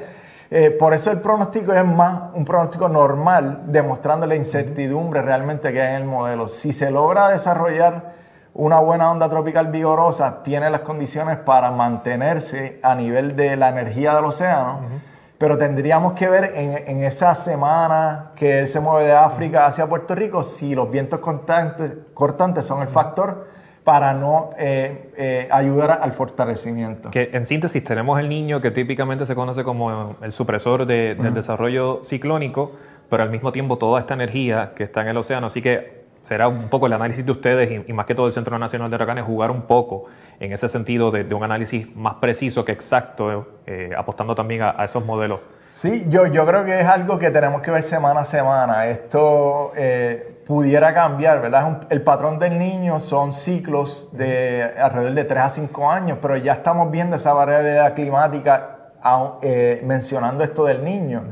eh, 0.49 0.71
por 0.71 0.95
eso 0.95 1.11
el 1.11 1.21
pronóstico 1.21 1.73
es 1.73 1.85
más 1.85 2.33
un 2.35 2.45
pronóstico 2.45 2.89
normal, 2.89 3.63
demostrando 3.67 4.29
la 4.29 4.37
incertidumbre 4.37 5.23
realmente 5.23 5.73
que 5.73 5.83
hay 5.83 5.97
en 5.97 6.03
el 6.03 6.05
modelo. 6.05 6.47
Si 6.47 6.73
se 6.73 6.93
logra 6.93 7.31
desarrollar 7.31 8.13
una 8.55 8.79
buena 8.79 9.11
onda 9.11 9.29
tropical 9.29 9.67
vigorosa, 9.73 10.41
tiene 10.45 10.71
las 10.71 10.83
condiciones 10.83 11.39
para 11.39 11.73
mantenerse 11.73 12.79
a 12.85 12.95
nivel 12.95 13.35
de 13.35 13.57
la 13.57 13.71
energía 13.71 14.15
del 14.15 14.27
océano. 14.27 14.83
Pero 15.39 15.57
tendríamos 15.57 16.15
que 16.15 16.29
ver 16.29 16.53
en, 16.57 16.89
en, 16.89 17.05
esa 17.05 17.35
semana 17.35 18.33
que 18.35 18.59
él 18.61 18.67
se 18.69 18.81
mueve 18.81 19.07
de 19.07 19.13
África 19.13 19.67
hacia 19.67 19.87
Puerto 19.87 20.15
Rico 20.15 20.43
si 20.43 20.75
los 20.75 20.91
vientos 20.91 21.21
cortantes, 21.21 21.93
cortantes 22.13 22.65
son 22.67 22.83
el 22.83 22.89
factor 22.89 23.47
para 23.89 24.13
no 24.13 24.51
eh, 24.59 25.13
eh, 25.17 25.49
ayudar 25.51 26.01
al 26.03 26.13
fortalecimiento. 26.13 27.11
Que 27.11 27.31
en 27.33 27.47
síntesis 27.47 27.83
tenemos 27.83 28.21
el 28.21 28.29
niño 28.29 28.61
que 28.61 28.71
típicamente 28.71 29.25
se 29.25 29.35
conoce 29.35 29.65
como 29.65 30.15
el 30.21 30.31
supresor 30.31 30.85
del 30.85 31.33
desarrollo 31.33 32.05
ciclónico, 32.05 32.73
pero 33.09 33.23
al 33.23 33.31
mismo 33.31 33.51
tiempo 33.51 33.79
toda 33.79 33.99
esta 34.01 34.13
energía 34.13 34.73
que 34.77 34.85
está 34.85 35.01
en 35.01 35.09
el 35.09 35.17
océano, 35.17 35.47
así 35.47 35.63
que 35.63 36.05
será 36.21 36.49
un 36.49 36.69
poco 36.69 36.87
el 36.87 36.93
análisis 36.93 37.25
de 37.25 37.33
ustedes 37.33 37.83
y, 37.89 37.93
más 37.95 38.05
que 38.05 38.15
todo 38.15 38.27
el 38.27 38.33
Centro 38.35 38.59
Nacional 38.59 38.91
de 38.91 38.97
Huracanes 38.97 39.25
jugar 39.25 39.51
un 39.51 39.63
poco 39.63 40.05
en 40.41 40.53
ese 40.53 40.69
sentido 40.69 41.11
de, 41.11 41.35
un 41.35 41.45
análisis 41.45 41.95
más 41.97 42.15
preciso 42.15 42.65
que 42.65 42.73
exacto, 42.73 43.61
eh, 43.67 43.91
apostando 43.97 44.35
también 44.35 44.63
a, 44.63 44.85
esos 44.85 45.05
modelos. 45.05 45.41
Sí, 45.73 46.07
yo, 46.09 46.27
yo 46.27 46.47
creo 46.47 46.65
que 46.65 46.81
es 46.81 46.87
algo 46.87 47.19
que 47.19 47.31
tenemos 47.31 47.63
que 47.63 47.71
ver 47.71 47.83
semana 47.83 48.21
a 48.21 48.25
semana. 48.25 48.87
Esto 48.87 49.73
pudiera 50.49 50.95
cambiar, 50.95 51.43
¿verdad? 51.43 51.83
el 51.91 52.01
patrón 52.01 52.39
del 52.39 52.59
niño 52.59 53.01
son 53.01 53.35
ciclos 53.35 54.09
de 54.13 54.73
alrededor 54.79 55.13
de 55.13 55.25
3 55.25 55.43
a 55.43 55.49
5 55.51 55.91
años, 55.91 56.19
pero 56.23 56.39
ya 56.39 56.55
estamos 56.55 56.91
viendo 56.91 57.17
esa 57.17 57.35
variabilidad 57.35 57.95
climática 57.95 58.79
eh, 59.43 59.83
mencionando 59.85 60.43
esto 60.43 60.65
del 60.65 60.83
niño. 60.83 61.23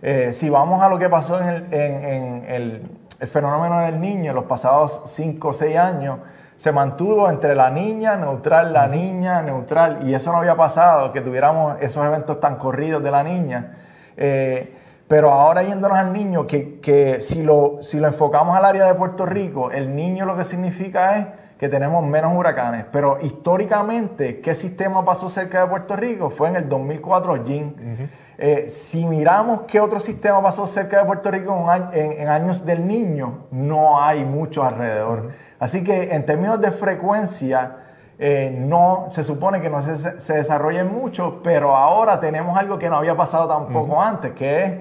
Eh, 0.00 0.32
si 0.32 0.48
vamos 0.48 0.82
a 0.82 0.88
lo 0.88 0.98
que 0.98 1.10
pasó 1.10 1.38
en, 1.38 2.44
el, 2.48 2.82
fenómeno 3.28 3.80
del 3.80 4.00
niño 4.00 4.32
los 4.32 4.44
pasados 4.44 5.02
5 5.04 5.48
o 5.48 5.52
6 5.52 5.76
años, 5.76 6.20
se 6.62 6.70
mantuvo 6.70 7.28
entre 7.28 7.56
la 7.56 7.70
niña, 7.70 8.14
neutral, 8.14 8.72
la 8.72 8.86
niña, 8.86 9.42
neutral, 9.42 10.08
y 10.08 10.14
eso 10.14 10.30
no 10.30 10.38
había 10.38 10.54
pasado, 10.54 11.10
que 11.10 11.20
tuviéramos 11.20 11.74
esos 11.80 12.06
eventos 12.06 12.38
tan 12.38 12.54
corridos 12.54 13.02
de 13.02 13.10
la 13.10 13.24
niña. 13.24 13.78
Eh, 14.16 14.72
pero 15.08 15.32
ahora 15.32 15.64
yéndonos 15.64 15.98
al 15.98 16.12
niño, 16.12 16.46
que, 16.46 17.18
si, 17.20 17.42
lo, 17.42 17.78
si 17.80 17.98
lo 17.98 18.06
enfocamos 18.06 18.54
al 18.54 18.64
área 18.64 18.86
de 18.86 18.94
Puerto 18.94 19.26
Rico, 19.26 19.72
el 19.72 19.96
niño 19.96 20.24
lo 20.24 20.36
que 20.36 20.44
significa 20.44 21.18
es 21.18 21.26
que 21.62 21.68
tenemos 21.68 22.04
menos 22.04 22.36
huracanes. 22.36 22.86
Pero 22.90 23.18
históricamente, 23.22 24.40
¿qué 24.40 24.52
sistema 24.52 25.04
pasó 25.04 25.28
cerca 25.28 25.60
de 25.60 25.68
Puerto 25.68 25.94
Rico? 25.94 26.28
Fue 26.28 26.48
en 26.48 26.56
el 26.56 26.68
2004 26.68 27.44
GIN. 27.44 28.10
Eh, 28.36 28.68
si 28.68 29.06
miramos 29.06 29.60
qué 29.68 29.78
otro 29.78 30.00
sistema 30.00 30.42
pasó 30.42 30.66
cerca 30.66 30.98
de 30.98 31.04
Puerto 31.04 31.30
Rico 31.30 31.64
en, 31.92 32.28
años 32.28 32.66
del 32.66 32.84
niño, 32.84 33.44
no 33.52 34.02
hay 34.02 34.24
mucho 34.24 34.64
alrededor. 34.64 35.30
Así 35.60 35.84
que 35.84 36.12
en 36.12 36.26
términos 36.26 36.60
de 36.60 36.72
frecuencia, 36.72 37.76
eh, 38.18 38.52
no 38.58 39.06
se 39.10 39.22
supone 39.22 39.60
que 39.60 39.70
no 39.70 39.82
se, 39.82 40.20
se, 40.20 40.34
desarrolle 40.34 40.82
mucho, 40.82 41.42
pero 41.44 41.76
ahora 41.76 42.18
tenemos 42.18 42.58
algo 42.58 42.76
que 42.76 42.90
no 42.90 42.96
había 42.96 43.16
pasado 43.16 43.46
tampoco 43.46 44.02
antes, 44.02 44.32
que 44.32 44.64
es 44.64 44.72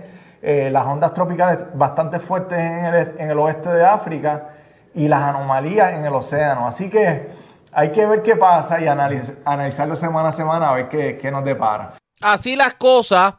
eh, 0.42 0.72
las 0.72 0.88
ondas 0.88 1.14
tropicales 1.14 1.60
bastante 1.76 2.18
fuertes 2.20 2.58
en 2.60 3.30
el, 3.30 3.38
oeste 3.38 3.70
de 3.70 3.86
África 3.86 4.48
y 4.94 5.08
las 5.08 5.22
anomalías 5.22 5.94
en 5.94 6.06
el 6.06 6.14
océano. 6.14 6.68
Así 6.68 6.89
que 6.89 7.28
hay 7.72 7.92
que 7.92 8.06
ver 8.06 8.22
qué 8.22 8.36
pasa 8.36 8.82
y 8.82 8.88
analizarlo 8.88 9.96
semana 9.96 10.30
a 10.30 10.34
semana 10.34 10.70
a 10.70 10.74
ver 10.74 10.89
qué, 10.89 11.18
qué 11.18 11.32
nos 11.32 11.44
depara. 11.46 11.89
Así 12.22 12.56
las 12.56 12.74
cosas, 12.76 13.36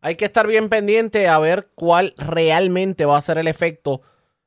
hay 0.00 0.16
que 0.16 0.26
estar 0.26 0.46
bien 0.46 0.68
pendiente 0.68 1.28
a 1.28 1.38
ver 1.38 1.70
cuál 1.74 2.14
realmente 2.16 3.04
va 3.04 3.18
a 3.18 3.22
ser 3.22 3.38
el 3.38 3.48
efecto 3.48 4.02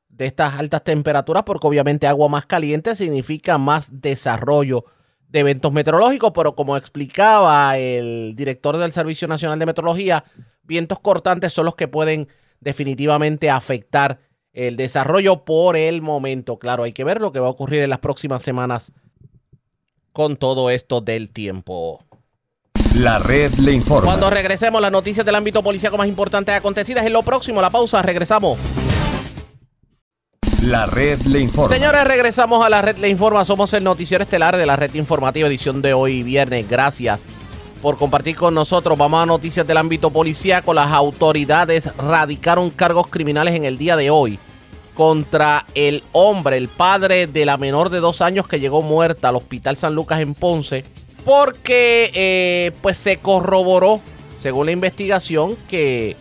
de 0.08 0.26
estas 0.26 0.58
altas 0.58 0.84
temperaturas, 0.84 1.42
porque 1.42 1.66
obviamente 1.66 2.06
agua 2.06 2.28
más 2.28 2.46
caliente 2.46 2.94
significa 2.94 3.58
más 3.58 4.00
desarrollo 4.00 4.84
de 5.28 5.40
eventos 5.40 5.72
meteorológicos, 5.72 6.32
pero 6.32 6.54
como 6.54 6.76
explicaba 6.76 7.76
el 7.76 8.34
director 8.36 8.76
del 8.76 8.92
Servicio 8.92 9.26
Nacional 9.26 9.58
de 9.58 9.66
Meteorología, 9.66 10.24
vientos 10.62 11.00
cortantes 11.00 11.52
son 11.52 11.64
los 11.64 11.74
que 11.74 11.88
pueden 11.88 12.28
definitivamente 12.60 13.50
afectar 13.50 14.20
el 14.54 14.76
desarrollo 14.76 15.44
por 15.44 15.76
el 15.76 16.00
momento. 16.00 16.58
Claro, 16.58 16.84
hay 16.84 16.92
que 16.92 17.04
ver 17.04 17.20
lo 17.20 17.32
que 17.32 17.40
va 17.40 17.48
a 17.48 17.50
ocurrir 17.50 17.82
en 17.82 17.90
las 17.90 17.98
próximas 17.98 18.42
semanas 18.42 18.92
con 20.12 20.36
todo 20.36 20.70
esto 20.70 21.00
del 21.00 21.30
tiempo. 21.30 22.02
La 22.94 23.18
red 23.18 23.52
le 23.54 23.72
informa. 23.72 24.06
Cuando 24.06 24.30
regresemos, 24.30 24.80
las 24.80 24.92
noticias 24.92 25.26
del 25.26 25.34
ámbito 25.34 25.62
policíaco 25.62 25.98
más 25.98 26.06
importantes 26.06 26.54
acontecidas 26.54 27.04
en 27.04 27.12
lo 27.12 27.24
próximo. 27.24 27.60
La 27.60 27.70
pausa, 27.70 28.00
regresamos. 28.00 28.56
La 30.62 30.86
red 30.86 31.20
le 31.22 31.40
informa. 31.40 31.74
Señores, 31.74 32.04
regresamos 32.04 32.64
a 32.64 32.70
la 32.70 32.80
red 32.80 32.96
le 32.98 33.08
informa. 33.08 33.44
Somos 33.44 33.72
el 33.72 33.82
noticiero 33.82 34.22
estelar 34.22 34.56
de 34.56 34.64
la 34.64 34.76
red 34.76 34.94
informativa 34.94 35.48
edición 35.48 35.82
de 35.82 35.92
hoy 35.92 36.22
viernes. 36.22 36.68
Gracias 36.68 37.26
por 37.82 37.96
compartir 37.98 38.36
con 38.36 38.54
nosotros. 38.54 38.96
Vamos 38.96 39.20
a 39.20 39.26
noticias 39.26 39.66
del 39.66 39.76
ámbito 39.76 40.10
policíaco. 40.10 40.72
Las 40.72 40.92
autoridades 40.92 41.94
radicaron 41.96 42.70
cargos 42.70 43.08
criminales 43.08 43.56
en 43.56 43.64
el 43.64 43.76
día 43.76 43.96
de 43.96 44.10
hoy 44.10 44.38
contra 44.94 45.66
el 45.74 46.02
hombre, 46.12 46.56
el 46.56 46.68
padre 46.68 47.26
de 47.26 47.44
la 47.44 47.56
menor 47.56 47.90
de 47.90 48.00
dos 48.00 48.22
años 48.22 48.46
que 48.46 48.60
llegó 48.60 48.80
muerta 48.80 49.28
al 49.28 49.36
Hospital 49.36 49.76
San 49.76 49.94
Lucas 49.94 50.20
en 50.20 50.34
Ponce, 50.34 50.84
porque 51.24 52.10
eh, 52.14 52.72
pues 52.80 52.96
se 52.96 53.18
corroboró, 53.18 54.00
según 54.40 54.66
la 54.66 54.72
investigación, 54.72 55.56
que 55.68 56.16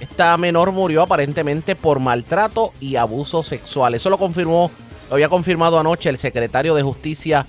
esta 0.00 0.36
menor 0.36 0.72
murió 0.72 1.02
aparentemente 1.02 1.76
por 1.76 2.00
maltrato 2.00 2.72
y 2.80 2.96
abuso 2.96 3.42
sexual. 3.42 3.94
Eso 3.94 4.10
lo 4.10 4.18
confirmó, 4.18 4.70
lo 5.08 5.14
había 5.14 5.28
confirmado 5.28 5.78
anoche 5.78 6.08
el 6.08 6.18
secretario 6.18 6.74
de 6.74 6.82
Justicia 6.82 7.46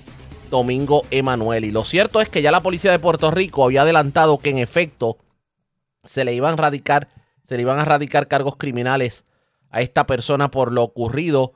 Domingo 0.50 1.02
Emanuel. 1.10 1.64
Y 1.64 1.70
lo 1.70 1.82
cierto 1.82 2.20
es 2.20 2.28
que 2.28 2.42
ya 2.42 2.52
la 2.52 2.62
policía 2.62 2.92
de 2.92 2.98
Puerto 2.98 3.30
Rico 3.30 3.64
había 3.64 3.82
adelantado 3.82 4.38
que 4.38 4.50
en 4.50 4.58
efecto 4.58 5.16
se 6.04 6.24
le 6.24 6.34
iban 6.34 6.54
a 6.54 6.56
radicar, 6.56 7.08
se 7.42 7.56
le 7.56 7.62
iban 7.62 7.78
a 7.78 7.84
radicar 7.84 8.28
cargos 8.28 8.56
criminales 8.56 9.24
a 9.72 9.80
esta 9.80 10.06
persona 10.06 10.50
por 10.50 10.70
lo 10.70 10.84
ocurrido 10.84 11.54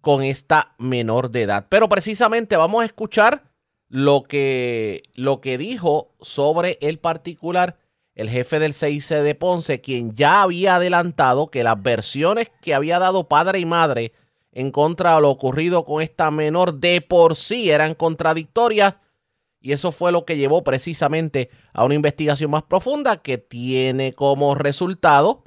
con 0.00 0.24
esta 0.24 0.74
menor 0.78 1.30
de 1.30 1.42
edad. 1.42 1.66
Pero 1.68 1.88
precisamente 1.88 2.56
vamos 2.56 2.82
a 2.82 2.86
escuchar 2.86 3.44
lo 3.88 4.24
que, 4.24 5.02
lo 5.14 5.40
que 5.40 5.56
dijo 5.58 6.14
sobre 6.20 6.78
el 6.80 6.98
particular 6.98 7.78
el 8.18 8.28
jefe 8.28 8.58
del 8.58 8.74
CIC 8.74 9.22
de 9.22 9.36
Ponce, 9.36 9.80
quien 9.80 10.12
ya 10.12 10.42
había 10.42 10.74
adelantado 10.74 11.52
que 11.52 11.62
las 11.62 11.80
versiones 11.80 12.50
que 12.60 12.74
había 12.74 12.98
dado 12.98 13.28
padre 13.28 13.60
y 13.60 13.64
madre 13.64 14.12
en 14.50 14.72
contra 14.72 15.14
de 15.14 15.20
lo 15.20 15.30
ocurrido 15.30 15.84
con 15.84 16.02
esta 16.02 16.32
menor 16.32 16.80
de 16.80 17.00
por 17.00 17.36
sí 17.36 17.70
eran 17.70 17.94
contradictorias 17.94 18.96
y 19.60 19.70
eso 19.70 19.92
fue 19.92 20.10
lo 20.10 20.24
que 20.24 20.36
llevó 20.36 20.64
precisamente 20.64 21.50
a 21.72 21.84
una 21.84 21.94
investigación 21.94 22.50
más 22.50 22.64
profunda 22.64 23.18
que 23.22 23.38
tiene 23.38 24.12
como 24.12 24.56
resultado 24.56 25.44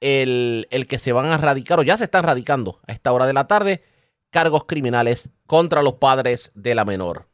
el, 0.00 0.66
el, 0.70 0.86
que 0.86 0.98
se 0.98 1.12
van 1.12 1.26
a 1.26 1.38
radicar 1.38 1.78
o 1.78 1.82
ya 1.82 1.96
se 1.96 2.04
están 2.04 2.24
radicando 2.24 2.80
a 2.86 2.92
esta 2.92 3.12
hora 3.12 3.26
de 3.26 3.32
la 3.32 3.46
tarde 3.46 3.82
cargos 4.30 4.64
criminales 4.66 5.30
contra 5.46 5.82
los 5.82 5.94
padres 5.94 6.52
de 6.54 6.74
la 6.74 6.84
menor. 6.84 7.26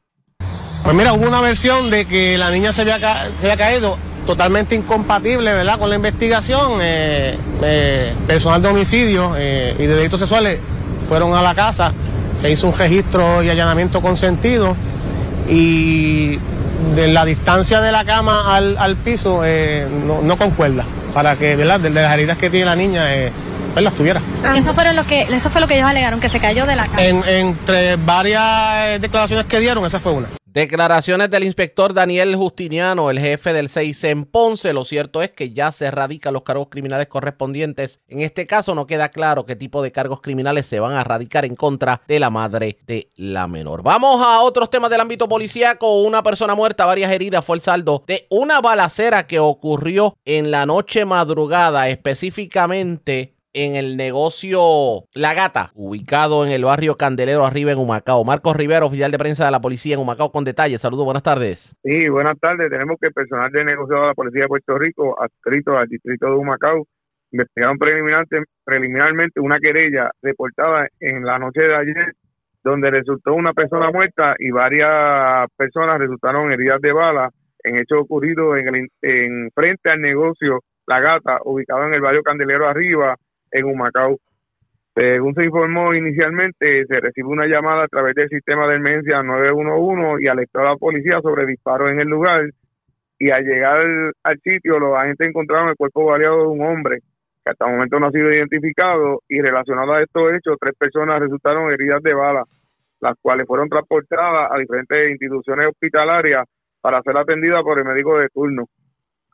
Pues 0.83 0.95
mira, 0.95 1.13
hubo 1.15 1.27
una 1.27 1.41
versión 1.41 1.91
de 1.91 2.07
que 2.07 2.39
la 2.39 2.51
niña 2.51 2.73
se 2.73 2.83
había, 2.83 2.99
se 2.99 3.51
había 3.51 3.57
caído 3.57 3.97
totalmente 4.27 4.75
incompatible 4.75 5.53
¿verdad? 5.53 5.79
con 5.79 5.91
la 5.91 5.97
investigación. 5.97 6.79
Eh, 6.81 7.39
eh, 7.63 8.15
personal 8.27 8.61
de 8.61 8.69
homicidio 8.69 9.35
eh, 9.37 9.75
y 9.79 9.87
de 9.87 9.97
delitos 9.97 10.21
sexuales 10.21 10.61
fueron 11.09 11.35
a 11.35 11.43
la 11.43 11.55
casa 11.55 11.93
se 12.41 12.51
hizo 12.51 12.67
un 12.69 12.77
registro 12.77 13.43
y 13.43 13.51
allanamiento 13.51 14.01
consentido 14.01 14.77
y 15.49 16.39
de 16.95 17.09
la 17.09 17.25
distancia 17.25 17.81
de 17.81 17.93
la 17.93 18.05
cama 18.05 18.55
al, 18.57 18.77
al 18.79 18.97
piso 18.97 19.43
eh, 19.45 19.87
no, 20.07 20.23
no 20.23 20.37
concuerda 20.37 20.85
para 21.13 21.37
que 21.37 21.57
¿verdad? 21.57 21.81
de 21.81 21.91
las 21.91 22.13
heridas 22.15 22.37
que 22.39 22.51
tiene 22.51 22.67
la 22.67 22.77
niña 22.77 23.15
eh, 23.15 23.31
pues 23.73 23.83
las 23.85 23.95
tuviera. 23.95 24.21
Eso, 24.57 24.73
fueron 24.75 24.95
lo 24.95 25.05
que, 25.07 25.23
eso 25.23 25.51
fue 25.51 25.61
lo 25.61 25.67
que 25.67 25.75
ellos 25.77 25.89
alegaron, 25.89 26.21
que 26.21 26.29
se 26.29 26.39
cayó 26.39 26.65
de 26.67 26.77
la 26.77 26.85
cama. 26.87 27.03
En- 27.05 27.25
entre 27.27 27.97
varias 27.97 28.43
eh, 28.87 28.99
declaraciones 29.01 29.47
que 29.47 29.59
dieron, 29.59 29.85
esa 29.85 29.99
fue 29.99 30.13
una. 30.13 30.29
Declaraciones 30.55 31.31
del 31.31 31.43
inspector 31.43 31.95
Daniel 31.95 32.37
Justiniano, 32.37 33.11
el 33.11 33.19
jefe 33.19 33.53
del 33.53 33.69
6 33.69 34.05
en 34.05 34.25
Ponce. 34.25 34.73
Lo 34.73 34.85
cierto 34.85 35.21
es 35.21 35.33
que 35.33 35.51
ya 35.51 35.73
se 35.73 35.91
radican 35.91 36.33
los 36.33 36.45
cargos 36.45 36.69
criminales 36.69 37.09
correspondientes. 37.09 37.99
En 38.07 38.21
este 38.21 38.47
caso 38.47 38.73
no 38.77 38.87
queda 38.87 39.09
claro 39.09 39.45
qué 39.47 39.57
tipo 39.57 39.83
de 39.83 39.91
cargos 39.91 40.21
criminales 40.21 40.67
se 40.67 40.79
van 40.79 40.93
a 40.93 41.03
radicar 41.03 41.45
en 41.45 41.57
contra 41.57 42.03
de 42.07 42.21
la 42.21 42.31
madre 42.31 42.79
de 42.87 43.11
la 43.17 43.49
menor. 43.49 43.83
Vamos 43.83 44.25
a 44.25 44.43
otros 44.43 44.71
temas 44.71 44.91
del 44.91 45.01
ámbito 45.01 45.29
policíaco. 45.29 46.03
Una 46.03 46.23
persona 46.23 46.55
muerta, 46.55 46.87
varias 46.87 47.11
heridas 47.11 47.45
fue 47.45 47.57
el 47.57 47.61
saldo 47.61 48.05
de 48.07 48.29
una 48.31 48.61
balacera 48.61 49.27
que 49.27 49.41
ocurrió 49.41 50.17
en 50.25 50.53
la 50.53 50.67
noche 50.67 51.05
madrugada, 51.05 51.89
específicamente 51.89 53.34
en 53.55 53.77
el 53.77 53.97
negocio 53.97 55.05
La 55.15 55.33
Gata, 55.33 55.71
ubicado 55.75 56.45
en 56.45 56.53
el 56.53 56.65
barrio 56.65 56.97
Candelero 56.97 57.47
arriba 57.47 57.71
en 57.71 57.79
Humacao. 57.79 58.25
Marcos 58.25 58.57
Rivera, 58.57 58.85
oficial 58.85 59.13
de 59.13 59.19
prensa 59.19 59.45
de 59.47 59.53
la 59.53 59.61
policía 59.61 59.95
en 59.95 60.01
Humacao, 60.01 60.33
con 60.33 60.45
detalles. 60.45 60.81
Saludos, 60.81 61.05
buenas 61.05 61.23
tardes. 61.23 61.75
Sí, 61.83 62.09
buenas 62.09 62.39
tardes. 62.41 62.69
Tenemos 62.69 62.99
que 63.01 63.07
el 63.07 63.13
personal 63.13 63.51
de 63.53 63.65
negociado 63.65 64.03
de 64.03 64.09
la 64.09 64.15
Policía 64.15 64.43
de 64.43 64.49
Puerto 64.49 64.77
Rico, 64.77 65.17
adscrito 65.23 65.79
al 65.79 65.89
distrito 65.89 66.27
de 66.27 66.33
Humacao, 66.33 66.85
investigaron 67.31 67.79
preliminarmente, 67.79 69.41
una 69.41 69.59
querella 69.61 70.11
reportada 70.21 70.89
en 70.99 71.25
la 71.25 71.39
noche 71.39 71.63
de 71.63 71.77
ayer, 71.77 72.13
donde 72.65 72.91
resultó 72.91 73.35
una 73.35 73.53
persona 73.53 73.91
muerta 73.93 74.35
y 74.39 74.51
varias 74.51 75.49
personas 75.57 75.99
resultaron 75.99 76.53
heridas 76.53 76.81
de 76.81 76.93
bala 76.93 77.31
en 77.63 77.77
hechos 77.77 78.01
ocurridos 78.01 78.59
en, 78.59 78.75
el, 78.75 78.89
en 79.03 79.51
frente 79.55 79.91
al 79.91 80.01
negocio 80.01 80.61
La 80.87 81.01
Gata, 81.01 81.39
ubicado 81.45 81.87
en 81.87 81.95
el 81.95 82.01
barrio 82.01 82.23
Candelero 82.23 82.69
Arriba, 82.69 83.17
en 83.55 83.65
Humacao. 83.65 84.19
Según 84.95 85.35
se 85.35 85.45
informó 85.45 85.95
inicialmente, 85.95 86.85
se 86.87 87.01
recibió 87.01 87.31
una 87.31 87.47
llamada 87.47 87.85
a 87.85 87.89
través 87.89 88.15
del 88.15 88.29
sistema 88.29 88.69
de 88.69 88.77
emergencia 88.77 89.23
911 89.23 90.23
y 90.23 90.29
alertó 90.29 90.61
a 90.61 90.71
la 90.71 90.77
policía 90.77 91.21
sobre 91.21 91.47
disparos 91.47 91.91
en 91.91 92.01
el 92.01 92.09
lugar. 92.09 92.51
Y 93.19 93.31
al 93.31 93.45
llegar 93.45 93.81
al, 93.81 94.13
al 94.23 94.41
sitio, 94.41 94.79
los 94.79 94.97
agentes 94.97 95.29
encontraron 95.29 95.71
el 95.71 95.77
cuerpo 95.77 96.05
variado 96.05 96.43
de 96.43 96.47
un 96.49 96.63
hombre 96.63 96.99
que 97.45 97.51
hasta 97.51 97.67
el 97.67 97.73
momento 97.73 97.99
no 97.99 98.07
ha 98.07 98.13
sido 98.13 98.33
identificado. 98.33 99.23
Y 99.29 99.41
relacionado 99.41 99.95
a 99.95 100.03
estos 100.03 100.33
hechos, 100.33 100.57
tres 100.61 100.75
personas 100.79 101.21
resultaron 101.21 101.73
heridas 101.73 102.03
de 102.03 102.15
bala, 102.15 102.45
las 103.01 103.15
cuales 103.21 103.47
fueron 103.47 103.69
transportadas 103.69 104.51
a 104.53 104.59
diferentes 104.59 105.11
instituciones 105.11 105.69
hospitalarias 105.69 106.45
para 106.81 107.03
ser 107.03 107.17
atendidas 107.17 107.63
por 107.63 107.79
el 107.79 107.85
médico 107.85 108.19
de 108.19 108.29
turno. 108.29 108.67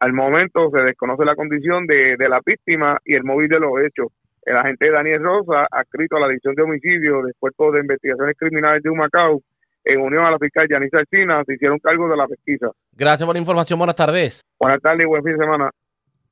Al 0.00 0.12
momento 0.14 0.70
se 0.70 0.80
desconoce 0.80 1.24
la 1.24 1.36
condición 1.36 1.86
de, 1.86 2.16
de 2.16 2.28
la 2.28 2.40
víctima 2.44 2.98
y 3.04 3.14
el 3.14 3.24
móvil 3.24 3.48
de 3.48 3.60
los 3.60 3.72
hechos. 3.84 4.08
El 4.42 4.56
agente 4.56 4.90
Daniel 4.90 5.22
Rosa, 5.22 5.66
adscrito 5.70 6.16
a 6.16 6.20
la 6.20 6.28
División 6.28 6.54
de 6.54 6.62
Homicidio 6.62 7.22
del 7.22 7.34
Cuerpo 7.38 7.70
de 7.70 7.80
Investigaciones 7.80 8.34
Criminales 8.38 8.82
de 8.82 8.88
Humacao, 8.88 9.42
en 9.84 10.00
unión 10.00 10.24
a 10.24 10.30
la 10.30 10.38
fiscal 10.38 10.66
Yanisa 10.68 10.98
Alcina, 10.98 11.42
se 11.44 11.54
hicieron 11.54 11.78
cargo 11.78 12.08
de 12.08 12.16
la 12.16 12.26
pesquisa. 12.26 12.70
Gracias 12.92 13.26
por 13.26 13.34
la 13.34 13.40
información. 13.40 13.78
Buenas 13.78 13.96
tardes. 13.96 14.40
Buenas 14.58 14.80
tardes 14.80 15.02
y 15.02 15.06
buen 15.06 15.22
fin 15.22 15.32
de 15.32 15.44
semana. 15.44 15.70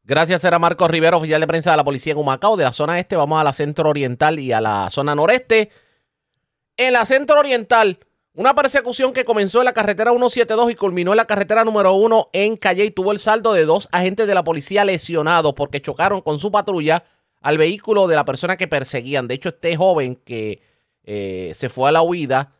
Gracias, 0.04 0.42
era 0.44 0.58
Marcos 0.58 0.90
Rivera, 0.90 1.18
oficial 1.18 1.40
de 1.40 1.46
prensa 1.46 1.70
de 1.70 1.76
la 1.76 1.84
policía 1.84 2.14
en 2.14 2.18
Humacao. 2.18 2.56
De 2.56 2.64
la 2.64 2.72
zona 2.72 2.98
este 2.98 3.16
vamos 3.16 3.38
a 3.38 3.44
la 3.44 3.52
centro 3.52 3.90
oriental 3.90 4.38
y 4.38 4.52
a 4.52 4.60
la 4.62 4.88
zona 4.88 5.14
noreste. 5.14 5.70
En 6.78 6.94
la 6.94 7.04
centro 7.04 7.38
oriental, 7.38 7.98
una 8.38 8.54
persecución 8.54 9.12
que 9.12 9.24
comenzó 9.24 9.58
en 9.58 9.64
la 9.64 9.72
carretera 9.72 10.12
172 10.12 10.70
y 10.70 10.76
culminó 10.76 11.10
en 11.10 11.16
la 11.16 11.26
carretera 11.26 11.64
número 11.64 11.94
1 11.94 12.28
en 12.32 12.56
Calle 12.56 12.84
y 12.84 12.92
tuvo 12.92 13.10
el 13.10 13.18
saldo 13.18 13.52
de 13.52 13.64
dos 13.64 13.88
agentes 13.90 14.28
de 14.28 14.34
la 14.34 14.44
policía 14.44 14.84
lesionados 14.84 15.54
porque 15.54 15.82
chocaron 15.82 16.20
con 16.20 16.38
su 16.38 16.52
patrulla 16.52 17.02
al 17.40 17.58
vehículo 17.58 18.06
de 18.06 18.14
la 18.14 18.24
persona 18.24 18.56
que 18.56 18.68
perseguían. 18.68 19.26
De 19.26 19.34
hecho, 19.34 19.48
este 19.48 19.76
joven 19.76 20.14
que 20.14 20.62
eh, 21.02 21.50
se 21.56 21.68
fue 21.68 21.88
a 21.88 21.92
la 21.92 22.02
huida 22.02 22.52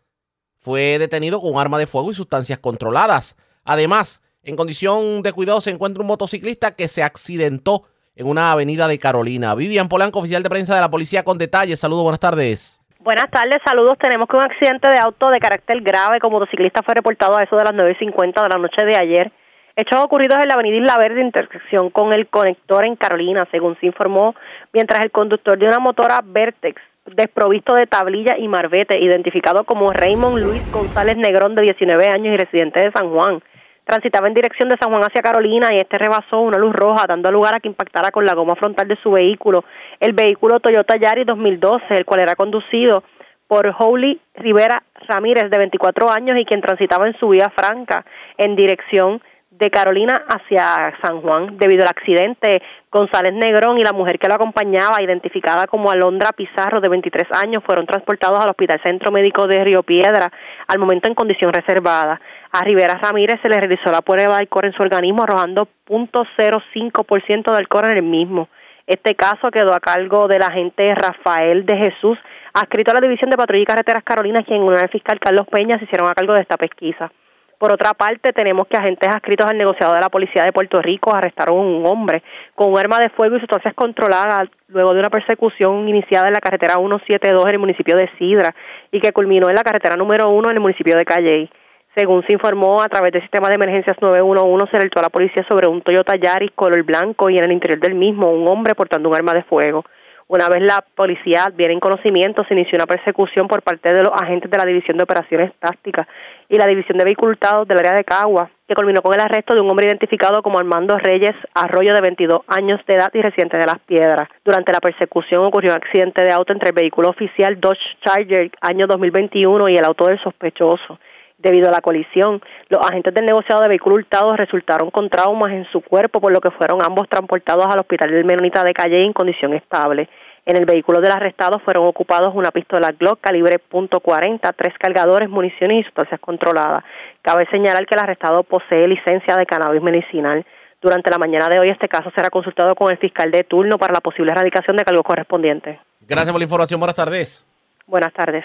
fue 0.59 0.99
detenido 0.99 1.41
con 1.41 1.57
arma 1.61 1.79
de 1.79 1.87
fuego 1.87 2.11
y 2.11 2.17
sustancias 2.17 2.59
controladas. 2.59 3.37
Además, 3.63 4.21
en 4.43 4.57
condición 4.57 5.23
de 5.23 5.33
cuidado 5.33 5.61
se 5.61 5.71
encuentra 5.71 6.01
un 6.01 6.09
motociclista 6.09 6.75
que 6.75 6.89
se 6.89 7.05
accidentó 7.05 7.85
en 8.17 8.27
una 8.27 8.51
avenida 8.51 8.89
de 8.89 8.99
Carolina. 8.99 9.55
Vivian 9.55 9.89
Polanco, 9.89 10.19
oficial 10.19 10.43
de 10.43 10.51
prensa 10.51 10.75
de 10.75 10.81
la 10.81 10.91
policía 10.91 11.23
con 11.23 11.39
detalles. 11.39 11.79
Saludos, 11.79 12.03
buenas 12.03 12.19
tardes. 12.19 12.78
Buenas 13.01 13.31
tardes, 13.31 13.59
saludos. 13.65 13.97
Tenemos 13.97 14.29
que 14.29 14.37
un 14.37 14.43
accidente 14.43 14.89
de 14.89 14.99
auto 14.99 15.31
de 15.31 15.39
carácter 15.39 15.81
grave 15.83 16.19
con 16.19 16.33
motociclista 16.33 16.83
fue 16.83 16.95
reportado 16.95 17.37
a 17.37 17.45
eso 17.45 17.57
de 17.57 17.63
las 17.63 17.73
9.50 17.73 18.43
de 18.43 18.49
la 18.49 18.59
noche 18.59 18.85
de 18.85 18.97
ayer. 18.97 19.31
Hechos 19.77 20.05
ocurridos 20.05 20.41
en 20.41 20.49
la 20.49 20.55
avenida 20.55 20.79
Isla 20.79 20.99
Verde, 20.99 21.21
intersección 21.21 21.91
con 21.91 22.13
el 22.13 22.27
conector 22.27 22.85
en 22.85 22.97
Carolina, 22.97 23.47
según 23.53 23.79
se 23.79 23.87
informó, 23.87 24.35
mientras 24.73 25.05
el 25.05 25.13
conductor 25.13 25.57
de 25.57 25.69
una 25.69 25.79
motora 25.79 26.23
Vertex, 26.25 26.83
desprovisto 27.07 27.77
de 27.77 27.87
tablilla 27.87 28.37
y 28.37 28.49
marbete, 28.49 28.99
identificado 28.99 29.63
como 29.63 29.93
Raymond 29.93 30.43
Luis 30.43 30.73
González 30.73 31.17
Negrón, 31.17 31.55
de 31.55 31.63
19 31.63 32.09
años 32.09 32.35
y 32.35 32.37
residente 32.37 32.81
de 32.81 32.91
San 32.91 33.11
Juan, 33.11 33.41
transitaba 33.89 34.29
en 34.29 34.35
dirección 34.35 34.69
de 34.69 34.77
San 34.77 34.91
Juan 34.91 35.03
hacia 35.03 35.23
Carolina 35.23 35.69
y 35.73 35.79
este 35.79 35.97
rebasó 35.97 36.41
una 36.41 36.59
luz 36.59 36.75
roja, 36.75 37.07
dando 37.09 37.33
lugar 37.33 37.57
a 37.57 37.61
que 37.61 37.69
impactara 37.69 38.11
con 38.11 38.27
la 38.27 38.35
goma 38.35 38.55
frontal 38.55 38.87
de 38.87 38.97
su 39.03 39.13
vehículo, 39.13 39.65
el 39.99 40.13
vehículo 40.13 40.61
Toyota 40.61 40.97
Yaris 40.99 41.27
2012, 41.27 41.97
el 41.97 42.05
cual 42.05 42.21
era 42.21 42.35
conducido 42.35 43.03
por 43.47 43.75
Holy 43.79 44.21
Rivera 44.35 44.83
Ramírez, 45.09 45.51
de 45.51 45.57
24 45.57 46.11
años, 46.11 46.39
y 46.39 46.45
quien 46.45 46.61
transitaba 46.61 47.07
en 47.07 47.19
su 47.19 47.31
vía 47.31 47.51
franca 47.57 48.05
en 48.37 48.57
dirección 48.57 49.23
de 49.59 49.71
Carolina 49.71 50.25
hacia 50.29 50.95
San 51.03 51.21
Juan. 51.21 51.59
Debido 51.59 51.83
al 51.83 51.89
accidente, 51.89 52.63
González 52.91 53.33
Negrón 53.35 53.79
y 53.79 53.83
la 53.83 53.93
mujer 53.93 54.19
que 54.19 54.29
lo 54.29 54.35
acompañaba, 54.35 55.03
identificada 55.03 55.67
como 55.67 55.91
Alondra 55.91 56.33
Pizarro, 56.33 56.81
de 56.81 56.89
23 56.89 57.25
años, 57.43 57.65
fueron 57.65 57.87
transportados 57.87 58.41
al 58.41 58.51
Hospital 58.51 58.81
Centro 58.83 59.11
Médico 59.11 59.47
de 59.47 59.65
Río 59.65 59.83
Piedra, 59.83 60.31
al 60.67 60.79
momento 60.79 61.09
en 61.09 61.15
condición 61.15 61.53
reservada. 61.53 62.21
A 62.53 62.63
Rivera 62.63 62.95
Ramírez 62.95 63.41
se 63.43 63.49
le 63.49 63.57
realizó 63.57 63.91
la 63.91 64.03
prueba 64.03 64.35
de 64.35 64.41
alcohol 64.41 64.67
en 64.67 64.73
su 64.73 64.83
organismo, 64.83 65.25
arrojando 65.25 65.69
0.05% 65.89 67.51
de 67.51 67.59
alcohol 67.59 67.85
en 67.87 67.97
el 67.97 68.03
mismo. 68.03 68.49
Este 68.87 69.15
caso 69.15 69.51
quedó 69.51 69.75
a 69.75 69.81
cargo 69.81 70.29
del 70.29 70.43
agente 70.43 70.95
Rafael 70.95 71.67
de 71.67 71.77
Jesús, 71.77 72.17
adscrito 72.55 72.93
a 72.93 72.95
la 72.95 73.01
División 73.01 73.29
de 73.29 73.37
Patrulla 73.37 73.63
y 73.63 73.67
Carreteras 73.67 74.03
Carolinas, 74.03 74.47
quien 74.47 74.63
en 74.63 74.73
el 74.73 74.89
fiscal 74.89 75.21
Carlos 75.21 75.47
Peña 75.49 75.79
se 75.79 75.85
hicieron 75.85 76.09
a 76.09 76.15
cargo 76.15 76.33
de 76.33 76.41
esta 76.41 76.57
pesquisa. 76.57 77.13
Por 77.59 77.73
otra 77.73 77.93
parte, 77.93 78.33
tenemos 78.33 78.69
que 78.69 78.77
agentes 78.77 79.09
adscritos 79.09 79.51
al 79.51 79.59
negociado 79.59 79.93
de 79.93 80.01
la 80.01 80.09
Policía 80.09 80.45
de 80.45 80.53
Puerto 80.53 80.81
Rico 80.81 81.13
arrestaron 81.13 81.59
a 81.59 81.61
un 81.61 81.87
hombre 81.87 82.23
con 82.55 82.71
un 82.71 82.79
arma 82.79 83.01
de 83.01 83.11
fuego 83.11 83.37
y 83.37 83.41
sustancias 83.41 83.75
controladas 83.75 84.49
luego 84.69 84.95
de 84.95 85.01
una 85.01 85.11
persecución 85.11 85.89
iniciada 85.89 86.29
en 86.29 86.35
la 86.35 86.41
carretera 86.41 86.75
172 86.75 87.47
en 87.47 87.51
el 87.51 87.59
municipio 87.59 87.97
de 87.97 88.09
Sidra 88.17 88.55
y 88.93 89.01
que 89.01 89.11
culminó 89.11 89.49
en 89.49 89.57
la 89.57 89.65
carretera 89.65 89.97
número 89.97 90.31
1 90.31 90.51
en 90.51 90.57
el 90.57 90.61
municipio 90.61 90.97
de 90.97 91.05
Calley. 91.05 91.51
Según 91.97 92.25
se 92.29 92.33
informó 92.33 92.81
a 92.81 92.87
través 92.87 93.11
del 93.11 93.23
sistema 93.23 93.49
de 93.49 93.57
emergencias 93.57 93.97
911, 94.01 94.71
se 94.71 94.77
alertó 94.77 95.01
a 95.01 95.03
la 95.03 95.09
policía 95.09 95.45
sobre 95.49 95.67
un 95.67 95.83
Toyota 95.83 96.15
Yaris 96.15 96.53
color 96.55 96.85
blanco 96.85 97.29
y 97.29 97.39
en 97.39 97.45
el 97.45 97.51
interior 97.51 97.81
del 97.81 97.97
mismo 97.97 98.31
un 98.31 98.47
hombre 98.47 98.77
portando 98.77 99.09
un 99.09 99.17
arma 99.17 99.35
de 99.35 99.43
fuego. 99.43 99.85
Una 100.29 100.51
vez 100.51 100.61
la 100.61 100.85
policía 100.95 101.45
adviene 101.45 101.73
en 101.73 101.81
conocimiento, 101.81 102.45
se 102.45 102.53
inició 102.53 102.77
una 102.77 102.85
persecución 102.85 103.49
por 103.49 103.63
parte 103.63 103.95
de 103.95 104.03
los 104.03 104.13
agentes 104.13 104.51
de 104.51 104.59
la 104.59 104.67
División 104.67 104.99
de 104.99 105.05
Operaciones 105.05 105.55
Tácticas 105.59 106.07
y 106.51 106.59
la 106.59 106.67
División 106.67 106.99
de 106.99 107.05
Vehículos 107.05 107.33
Hurtados 107.33 107.67
del 107.67 107.79
área 107.79 107.95
de 107.95 108.05
Cagua, 108.05 108.51
que 108.69 108.75
culminó 108.75 109.01
con 109.01 109.15
el 109.15 109.21
arresto 109.21 109.55
de 109.55 109.63
un 109.63 109.71
hombre 109.71 109.87
identificado 109.87 110.43
como 110.43 110.59
Armando 110.59 110.99
Reyes 110.99 111.35
Arroyo, 111.55 111.95
de 111.95 112.03
22 112.03 112.41
años 112.47 112.79
de 112.87 112.95
edad 112.97 113.11
y 113.15 113.23
residente 113.23 113.57
de 113.57 113.65
Las 113.65 113.79
Piedras. 113.87 114.29
Durante 114.45 114.71
la 114.71 114.81
persecución 114.81 115.47
ocurrió 115.47 115.71
un 115.71 115.79
accidente 115.79 116.23
de 116.23 116.31
auto 116.31 116.53
entre 116.53 116.69
el 116.69 116.75
vehículo 116.75 117.09
oficial 117.09 117.59
Dodge 117.59 117.81
Charger 118.05 118.51
año 118.61 118.87
2021 118.87 119.71
y 119.71 119.79
el 119.79 119.85
auto 119.87 120.09
del 120.09 120.21
sospechoso. 120.23 120.99
Debido 121.39 121.69
a 121.69 121.73
la 121.73 121.81
colisión, 121.81 122.43
los 122.69 122.85
agentes 122.85 123.15
del 123.15 123.25
negociado 123.25 123.63
de 123.63 123.69
vehículos 123.69 124.01
hurtados 124.01 124.37
resultaron 124.37 124.91
con 124.91 125.09
traumas 125.09 125.53
en 125.53 125.65
su 125.71 125.81
cuerpo, 125.81 126.21
por 126.21 126.33
lo 126.33 126.41
que 126.41 126.51
fueron 126.51 126.83
ambos 126.85 127.09
transportados 127.09 127.67
al 127.67 127.79
hospital 127.79 128.11
del 128.11 128.25
Menonita 128.25 128.65
de 128.65 128.75
Calle 128.75 129.05
en 129.05 129.13
condición 129.13 129.55
estable. 129.55 130.09
En 130.45 130.57
el 130.57 130.65
vehículo 130.65 131.01
del 131.01 131.13
arrestado 131.13 131.61
fueron 131.61 131.87
ocupados 131.87 132.35
una 132.35 132.51
pistola 132.51 132.91
Glock 132.91 133.21
calibre 133.21 133.61
.40, 133.71 134.53
tres 134.57 134.75
cargadores, 134.81 135.29
municiones 135.29 135.81
y 135.81 135.85
sustancias 135.85 136.19
controladas. 136.19 136.83
Cabe 137.23 137.47
señalar 137.53 137.87
que 137.87 137.95
el 137.95 138.01
arrestado 138.01 138.43
posee 138.43 138.89
licencia 138.89 139.37
de 139.37 139.47
cannabis 139.47 139.83
medicinal. 139.83 140.45
Durante 140.81 141.11
la 141.11 141.19
mañana 141.19 141.49
de 141.49 141.61
hoy 141.61 141.69
este 141.69 141.87
caso 141.87 142.11
será 142.17 142.31
consultado 142.31 142.75
con 142.75 142.91
el 142.91 142.99
fiscal 142.99 143.31
de 143.31 143.45
turno 143.45 143.79
para 143.79 143.93
la 143.93 144.01
posible 144.01 144.33
erradicación 144.33 144.77
de 144.77 144.85
cargos 144.85 145.05
correspondientes. 145.05 145.79
Gracias 146.01 146.33
por 146.33 146.41
la 146.41 146.45
información. 146.45 146.81
Buenas 146.81 146.97
tardes. 146.97 147.47
Buenas 147.87 148.13
tardes. 148.13 148.45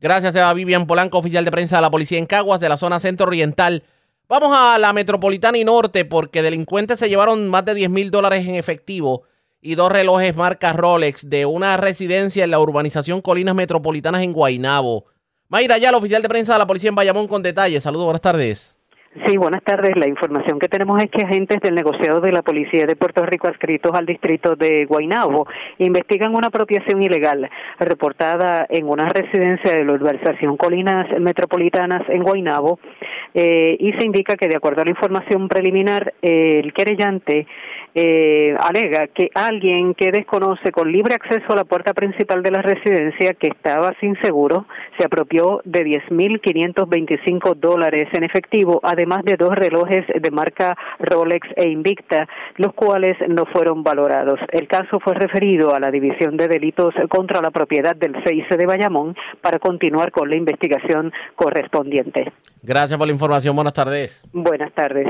Gracias 0.00 0.36
a 0.36 0.52
Vivian 0.52 0.86
Polanco, 0.86 1.18
oficial 1.18 1.44
de 1.44 1.50
prensa 1.50 1.76
de 1.76 1.82
la 1.82 1.90
policía 1.90 2.18
en 2.18 2.26
Caguas, 2.26 2.60
de 2.60 2.68
la 2.68 2.76
zona 2.76 3.00
centro 3.00 3.26
oriental. 3.26 3.82
Vamos 4.28 4.50
a 4.52 4.78
la 4.78 4.92
metropolitana 4.92 5.56
y 5.56 5.64
norte 5.64 6.04
porque 6.04 6.42
delincuentes 6.42 6.98
se 6.98 7.08
llevaron 7.08 7.48
más 7.48 7.64
de 7.64 7.74
10 7.74 7.90
mil 7.90 8.10
dólares 8.10 8.46
en 8.46 8.56
efectivo 8.56 9.22
y 9.60 9.74
dos 9.74 9.90
relojes 9.90 10.36
marca 10.36 10.72
Rolex 10.74 11.30
de 11.30 11.46
una 11.46 11.76
residencia 11.76 12.44
en 12.44 12.50
la 12.50 12.60
urbanización 12.60 13.22
Colinas 13.22 13.54
Metropolitanas 13.54 14.22
en 14.22 14.32
Guaynabo. 14.32 15.06
Mayra, 15.48 15.78
ya 15.78 15.88
el 15.88 15.94
oficial 15.94 16.22
de 16.22 16.28
prensa 16.28 16.52
de 16.52 16.58
la 16.58 16.66
policía 16.66 16.90
en 16.90 16.94
Bayamón 16.94 17.26
con 17.26 17.42
detalles. 17.42 17.82
Saludos, 17.82 18.04
buenas 18.04 18.20
tardes. 18.22 18.75
Sí, 19.24 19.38
buenas 19.38 19.62
tardes. 19.62 19.96
La 19.96 20.08
información 20.08 20.58
que 20.58 20.68
tenemos 20.68 21.02
es 21.02 21.10
que 21.10 21.24
agentes 21.24 21.60
del 21.60 21.74
negociado 21.74 22.20
de 22.20 22.32
la 22.32 22.42
Policía 22.42 22.84
de 22.86 22.96
Puerto 22.96 23.24
Rico 23.24 23.48
adscritos 23.48 23.92
al 23.94 24.04
distrito 24.04 24.56
de 24.56 24.84
Guaynabo 24.84 25.46
investigan 25.78 26.34
una 26.34 26.48
apropiación 26.48 27.02
ilegal 27.02 27.48
reportada 27.78 28.66
en 28.68 28.86
una 28.86 29.08
residencia 29.08 29.72
de 29.72 29.84
la 29.84 29.92
urbanización 29.92 30.58
Colinas 30.58 31.06
Metropolitanas 31.18 32.02
en 32.10 32.22
Guaynabo 32.22 32.78
eh, 33.32 33.76
y 33.80 33.92
se 33.92 34.04
indica 34.04 34.36
que 34.36 34.48
de 34.48 34.56
acuerdo 34.56 34.82
a 34.82 34.84
la 34.84 34.90
información 34.90 35.48
preliminar 35.48 36.12
el 36.20 36.74
querellante 36.74 37.46
eh, 37.98 38.54
alega 38.60 39.06
que 39.06 39.30
alguien 39.34 39.94
que 39.94 40.12
desconoce 40.12 40.70
con 40.70 40.92
libre 40.92 41.14
acceso 41.14 41.54
a 41.54 41.56
la 41.56 41.64
puerta 41.64 41.94
principal 41.94 42.42
de 42.42 42.50
la 42.50 42.60
residencia 42.60 43.32
que 43.32 43.46
estaba 43.46 43.94
sin 44.00 44.20
seguro 44.20 44.66
se 44.98 45.06
apropió 45.06 45.62
de 45.64 45.82
10.525 45.82 47.54
dólares 47.54 48.06
en 48.12 48.24
efectivo, 48.24 48.80
además 48.82 49.24
de 49.24 49.38
dos 49.38 49.54
relojes 49.54 50.04
de 50.08 50.30
marca 50.30 50.76
Rolex 50.98 51.48
e 51.56 51.70
Invicta, 51.70 52.28
los 52.56 52.74
cuales 52.74 53.16
no 53.28 53.46
fueron 53.46 53.82
valorados. 53.82 54.40
El 54.52 54.68
caso 54.68 55.00
fue 55.00 55.14
referido 55.14 55.74
a 55.74 55.80
la 55.80 55.90
División 55.90 56.36
de 56.36 56.48
Delitos 56.48 56.92
contra 57.08 57.40
la 57.40 57.50
Propiedad 57.50 57.96
del 57.96 58.14
CIC 58.26 58.58
de 58.58 58.66
Bayamón 58.66 59.16
para 59.40 59.58
continuar 59.58 60.12
con 60.12 60.28
la 60.28 60.36
investigación 60.36 61.14
correspondiente. 61.34 62.30
Gracias 62.62 62.98
por 62.98 63.06
la 63.06 63.14
información. 63.14 63.56
Buenas 63.56 63.72
tardes. 63.72 64.22
Buenas 64.34 64.74
tardes. 64.74 65.08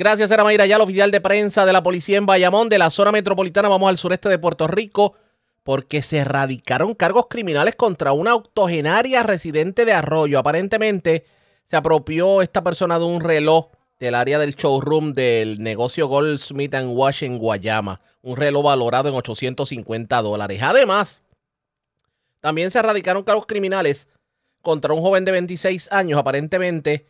Gracias, 0.00 0.30
era 0.30 0.44
Mayra 0.44 0.64
el 0.64 0.80
oficial 0.80 1.10
de 1.10 1.20
prensa 1.20 1.66
de 1.66 1.74
la 1.74 1.82
policía 1.82 2.16
en 2.16 2.24
Bayamón, 2.24 2.70
de 2.70 2.78
la 2.78 2.88
zona 2.88 3.12
metropolitana. 3.12 3.68
Vamos 3.68 3.90
al 3.90 3.98
sureste 3.98 4.30
de 4.30 4.38
Puerto 4.38 4.66
Rico, 4.66 5.14
porque 5.62 6.00
se 6.00 6.16
erradicaron 6.16 6.94
cargos 6.94 7.26
criminales 7.28 7.76
contra 7.76 8.12
una 8.12 8.34
octogenaria 8.34 9.22
residente 9.22 9.84
de 9.84 9.92
Arroyo. 9.92 10.38
Aparentemente 10.38 11.26
se 11.66 11.76
apropió 11.76 12.40
esta 12.40 12.64
persona 12.64 12.98
de 12.98 13.04
un 13.04 13.20
reloj 13.20 13.72
del 13.98 14.14
área 14.14 14.38
del 14.38 14.54
showroom 14.54 15.12
del 15.12 15.58
negocio 15.58 16.06
Goldsmith 16.06 16.74
Wash 16.82 17.22
en 17.22 17.36
Guayama. 17.36 18.00
Un 18.22 18.38
reloj 18.38 18.64
valorado 18.64 19.10
en 19.10 19.16
850 19.16 20.22
dólares. 20.22 20.62
Además, 20.62 21.22
también 22.40 22.70
se 22.70 22.78
erradicaron 22.78 23.22
cargos 23.22 23.44
criminales 23.44 24.08
contra 24.62 24.94
un 24.94 25.02
joven 25.02 25.26
de 25.26 25.32
26 25.32 25.92
años. 25.92 26.18
Aparentemente, 26.18 27.04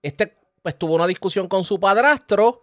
este 0.00 0.45
pues 0.66 0.76
tuvo 0.76 0.96
una 0.96 1.06
discusión 1.06 1.46
con 1.46 1.62
su 1.62 1.78
padrastro 1.78 2.62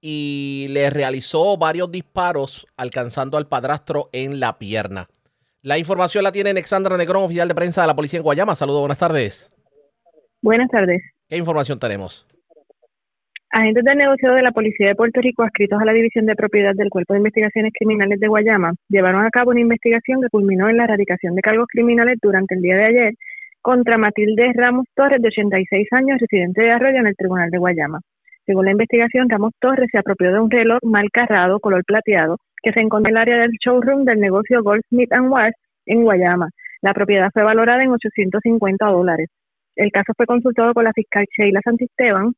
y 0.00 0.68
le 0.70 0.88
realizó 0.88 1.58
varios 1.58 1.92
disparos 1.92 2.66
alcanzando 2.78 3.36
al 3.36 3.46
padrastro 3.46 4.08
en 4.14 4.40
la 4.40 4.58
pierna. 4.58 5.06
La 5.60 5.76
información 5.76 6.24
la 6.24 6.32
tiene 6.32 6.48
Alexandra 6.48 6.96
Negrón, 6.96 7.24
oficial 7.24 7.48
de 7.48 7.54
prensa 7.54 7.82
de 7.82 7.88
la 7.88 7.94
policía 7.94 8.20
en 8.20 8.22
Guayama. 8.22 8.56
Saludos, 8.56 8.80
buenas 8.80 8.98
tardes. 8.98 9.52
Buenas 10.40 10.70
tardes. 10.70 11.02
¿Qué 11.28 11.36
información 11.36 11.78
tenemos? 11.78 12.26
Agentes 13.50 13.84
del 13.84 13.98
negocio 13.98 14.32
de 14.32 14.42
la 14.42 14.52
Policía 14.52 14.88
de 14.88 14.94
Puerto 14.94 15.20
Rico, 15.20 15.42
adscritos 15.42 15.78
a 15.78 15.84
la 15.84 15.92
División 15.92 16.24
de 16.24 16.34
Propiedad 16.34 16.72
del 16.74 16.88
Cuerpo 16.88 17.12
de 17.12 17.18
Investigaciones 17.18 17.74
Criminales 17.78 18.18
de 18.18 18.28
Guayama, 18.28 18.72
llevaron 18.88 19.26
a 19.26 19.30
cabo 19.30 19.50
una 19.50 19.60
investigación 19.60 20.22
que 20.22 20.30
culminó 20.30 20.70
en 20.70 20.78
la 20.78 20.84
erradicación 20.84 21.34
de 21.34 21.42
cargos 21.42 21.66
criminales 21.70 22.16
durante 22.22 22.54
el 22.54 22.62
día 22.62 22.76
de 22.76 22.84
ayer 22.86 23.14
contra 23.62 23.96
Matilde 23.96 24.52
Ramos 24.54 24.86
Torres, 24.94 25.22
de 25.22 25.28
86 25.28 25.88
años, 25.92 26.18
residente 26.20 26.62
de 26.62 26.72
Arroyo, 26.72 26.98
en 26.98 27.06
el 27.06 27.16
Tribunal 27.16 27.50
de 27.50 27.58
Guayama. 27.58 28.00
Según 28.44 28.64
la 28.64 28.72
investigación, 28.72 29.28
Ramos 29.28 29.52
Torres 29.60 29.88
se 29.90 29.98
apropió 29.98 30.32
de 30.32 30.40
un 30.40 30.50
reloj 30.50 30.80
mal 30.82 31.08
carrado, 31.12 31.60
color 31.60 31.84
plateado, 31.84 32.38
que 32.62 32.72
se 32.72 32.80
encontró 32.80 33.10
en 33.10 33.16
el 33.16 33.22
área 33.22 33.38
del 33.38 33.52
showroom 33.64 34.04
del 34.04 34.20
negocio 34.20 34.62
Goldsmith 34.62 35.12
West 35.30 35.58
en 35.86 36.02
Guayama. 36.02 36.48
La 36.82 36.92
propiedad 36.92 37.30
fue 37.32 37.44
valorada 37.44 37.84
en 37.84 37.90
850 37.90 38.84
dólares. 38.86 39.28
El 39.76 39.92
caso 39.92 40.12
fue 40.16 40.26
consultado 40.26 40.74
con 40.74 40.84
la 40.84 40.92
fiscal 40.92 41.24
Sheila 41.36 41.60
Santisteban, 41.64 42.32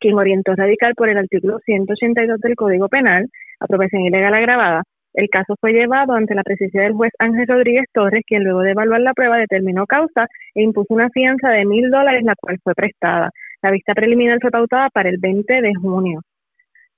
quien 0.00 0.18
orientó 0.18 0.54
radical 0.54 0.94
por 0.96 1.08
el 1.08 1.16
artículo 1.16 1.58
182 1.64 2.40
del 2.40 2.56
Código 2.56 2.88
Penal, 2.88 3.26
apropiación 3.60 4.02
ilegal 4.02 4.34
agravada, 4.34 4.82
el 5.16 5.30
caso 5.30 5.56
fue 5.58 5.72
llevado 5.72 6.12
ante 6.12 6.34
la 6.34 6.42
presencia 6.42 6.82
del 6.82 6.92
juez 6.92 7.10
Ángel 7.18 7.46
Rodríguez 7.48 7.86
Torres, 7.92 8.22
quien 8.26 8.44
luego 8.44 8.60
de 8.60 8.72
evaluar 8.72 9.00
la 9.00 9.14
prueba 9.14 9.38
determinó 9.38 9.86
causa 9.86 10.28
e 10.54 10.62
impuso 10.62 10.92
una 10.92 11.08
fianza 11.08 11.48
de 11.48 11.64
mil 11.64 11.90
dólares, 11.90 12.22
la 12.22 12.34
cual 12.36 12.58
fue 12.62 12.74
prestada. 12.74 13.30
La 13.62 13.70
vista 13.70 13.94
preliminar 13.94 14.38
fue 14.42 14.50
pautada 14.50 14.90
para 14.90 15.08
el 15.08 15.16
20 15.18 15.62
de 15.62 15.72
junio. 15.74 16.20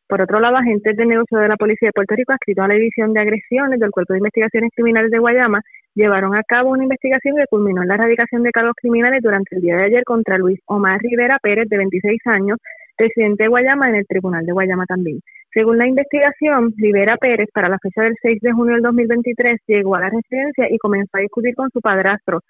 Por 0.09 0.21
otro 0.23 0.41
lado, 0.41 0.57
agentes 0.57 0.97
de 0.97 1.07
negocio 1.07 1.39
de 1.39 1.49
la 1.49 1.57
Policía 1.57 1.89
de 1.89 1.93
Puerto 1.93 2.17
Rico, 2.17 2.33
adscritos 2.33 2.65
a 2.65 2.69
la 2.69 2.75
División 2.75 3.13
de 3.13 3.21
Agresiones 3.21 3.79
del 3.79 3.91
Cuerpo 3.91 4.15
de 4.15 4.19
Investigaciones 4.19 4.71
Criminales 4.75 5.11
de 5.11 5.19
Guayama, 5.19 5.61
llevaron 5.95 6.35
a 6.35 6.43
cabo 6.43 6.71
una 6.71 6.83
investigación 6.83 7.37
que 7.37 7.45
culminó 7.49 7.83
en 7.83 7.89
la 7.89 7.95
erradicación 7.95 8.43
de 8.43 8.51
cargos 8.51 8.75
criminales 8.81 9.23
durante 9.23 9.55
el 9.55 9.63
día 9.63 9.77
de 9.77 9.85
ayer 9.85 10.05
contra 10.05 10.39
Luis 10.39 10.59
Omar 10.67 10.99
Rivera 11.01 11.39
Pérez, 11.41 11.69
de 11.69 11.77
26 11.77 12.21
años, 12.25 12.59
residente 12.99 13.45
de 13.45 13.49
Guayama, 13.49 13.89
en 13.89 13.97
el 13.97 14.07
Tribunal 14.07 14.45
de 14.45 14.53
Guayama 14.53 14.85
también. 14.87 15.21
Según 15.53 15.79
la 15.79 15.87
investigación, 15.87 16.75
Rivera 16.77 17.17
Pérez, 17.17 17.49
para 17.55 17.69
la 17.69 17.79
fecha 17.79 18.03
del 18.03 18.15
6 18.21 18.41
de 18.43 18.53
junio 18.53 18.75
del 18.75 18.83
2023, 18.83 19.61
llegó 19.67 19.95
a 19.95 20.01
la 20.01 20.11
residencia 20.11 20.67
y 20.71 20.79
comenzó 20.79 21.17
a 21.17 21.21
discutir 21.21 21.55
con 21.55 21.71
su 21.71 21.81
padrastro 21.81 22.41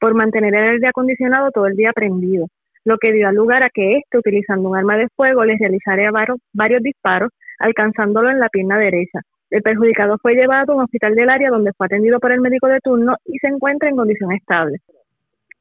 por 0.00 0.14
mantener 0.14 0.54
el 0.54 0.68
aire 0.70 0.88
acondicionado 0.88 1.50
todo 1.50 1.66
el 1.66 1.76
día 1.76 1.92
prendido, 1.92 2.46
lo 2.84 2.98
que 2.98 3.12
dio 3.12 3.30
lugar 3.32 3.62
a 3.62 3.70
que 3.72 3.98
éste, 3.98 4.18
utilizando 4.18 4.68
un 4.68 4.76
arma 4.76 4.96
de 4.96 5.08
fuego, 5.14 5.44
le 5.44 5.56
realizara 5.58 6.10
varios 6.52 6.82
disparos, 6.82 7.30
alcanzándolo 7.58 8.30
en 8.30 8.40
la 8.40 8.48
pierna 8.48 8.78
derecha. 8.78 9.20
El 9.50 9.62
perjudicado 9.62 10.16
fue 10.22 10.34
llevado 10.34 10.72
a 10.72 10.76
un 10.76 10.82
hospital 10.82 11.14
del 11.14 11.28
área 11.28 11.50
donde 11.50 11.72
fue 11.76 11.86
atendido 11.86 12.18
por 12.20 12.32
el 12.32 12.40
médico 12.40 12.68
de 12.68 12.80
turno 12.80 13.16
y 13.26 13.38
se 13.38 13.48
encuentra 13.48 13.88
en 13.88 13.96
condición 13.96 14.32
estable. 14.32 14.78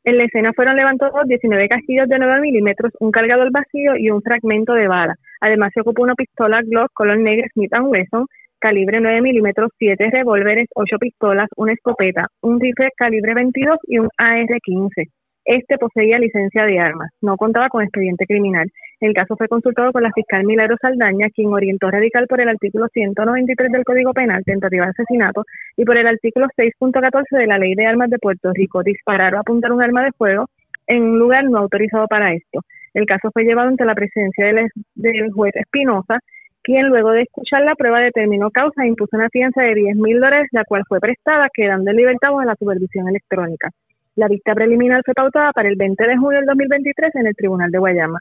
En 0.06 0.18
la 0.18 0.24
escena 0.24 0.54
fueron 0.54 0.78
levantados 0.78 1.28
19 1.28 1.68
casquillos 1.68 2.08
de 2.08 2.20
9 2.20 2.42
milímetros, 2.42 2.94
un 3.00 3.12
cargador 3.12 3.52
vacío 3.52 3.98
y 3.98 4.10
un 4.10 4.22
fragmento 4.22 4.74
de 4.74 4.88
bala. 4.88 5.16
Además, 5.42 5.72
se 5.74 5.82
ocupó 5.82 6.04
una 6.04 6.16
pistola 6.16 6.62
Glock 6.64 6.92
color 6.94 7.20
negro 7.20 7.46
Smith 7.54 7.72
Wesson, 7.78 8.26
calibre 8.60 9.02
9 9.02 9.22
milímetros, 9.22 9.72
7 9.78 10.10
revólveres, 10.12 10.68
8 10.74 10.98
pistolas, 11.00 11.50
una 11.58 11.74
escopeta, 11.74 12.28
un 12.42 12.60
rifle 12.60 12.90
calibre 12.96 13.34
22 13.34 13.78
y 13.88 14.00
un 14.00 14.10
AR-15. 14.18 15.10
Este 15.46 15.78
poseía 15.78 16.20
licencia 16.20 16.66
de 16.66 16.80
armas, 16.80 17.10
no 17.22 17.36
contaba 17.36 17.70
con 17.70 17.84
expediente 17.84 18.26
criminal. 18.26 18.70
El 19.00 19.14
caso 19.14 19.38
fue 19.38 19.48
consultado 19.48 19.94
por 19.94 20.02
la 20.02 20.12
fiscal 20.12 20.44
Milagro 20.44 20.76
Saldaña, 20.82 21.30
quien 21.30 21.54
orientó 21.54 21.90
radical 21.90 22.28
por 22.28 22.42
el 22.42 22.50
artículo 22.50 22.88
193 22.92 23.72
del 23.72 23.86
Código 23.86 24.14
Penal, 24.14 24.44
tentativa 24.44 24.86
de 24.86 24.92
asesinato, 24.92 25.46
y 25.78 25.86
por 25.86 25.98
el 25.98 26.06
artículo 26.06 26.48
6.14 26.58 27.38
de 27.38 27.48
la 27.48 27.58
Ley 27.58 27.76
de 27.76 27.86
Armas 27.86 28.10
de 28.10 28.20
Puerto 28.20 28.52
Rico, 28.54 28.84
disparar 28.84 29.36
o 29.36 29.40
apuntar 29.40 29.72
un 29.72 29.82
arma 29.82 30.04
de 30.04 30.12
fuego 30.12 30.48
en 30.88 31.04
un 31.04 31.20
lugar 31.20 31.46
no 31.46 31.60
autorizado 31.60 32.08
para 32.08 32.34
esto. 32.34 32.60
El 32.94 33.06
caso 33.06 33.30
fue 33.32 33.44
llevado 33.44 33.70
ante 33.70 33.86
la 33.86 33.96
presencia 33.96 34.46
del, 34.48 35.32
juez 35.32 35.56
Espinosa, 35.56 36.20
quien 36.62 36.88
luego 36.90 37.12
de 37.12 37.22
escuchar 37.22 37.64
la 37.64 37.76
prueba 37.76 38.02
determinó 38.02 38.52
causa 38.52 38.84
e 38.84 38.88
impuso 38.88 39.16
una 39.16 39.30
fianza 39.30 39.62
de 39.62 39.76
10 39.76 39.96
mil 39.96 40.20
dólares, 40.20 40.50
la 40.52 40.66
cual 40.66 40.84
fue 40.86 41.00
prestada, 41.00 41.48
quedando 41.54 41.90
en 41.92 41.96
libertad 41.96 42.32
bajo 42.32 42.44
la 42.44 42.56
supervisión 42.56 43.08
electrónica. 43.08 43.70
La 44.16 44.28
vista 44.28 44.54
preliminar 44.54 45.04
fue 45.06 45.14
pautada 45.14 45.54
para 45.54 45.70
el 45.70 45.78
20 45.78 46.06
de 46.06 46.18
junio 46.18 46.40
del 46.40 46.48
2023 46.48 47.16
en 47.16 47.28
el 47.28 47.36
Tribunal 47.36 47.72
de 47.72 47.80
Guayama. 47.80 48.20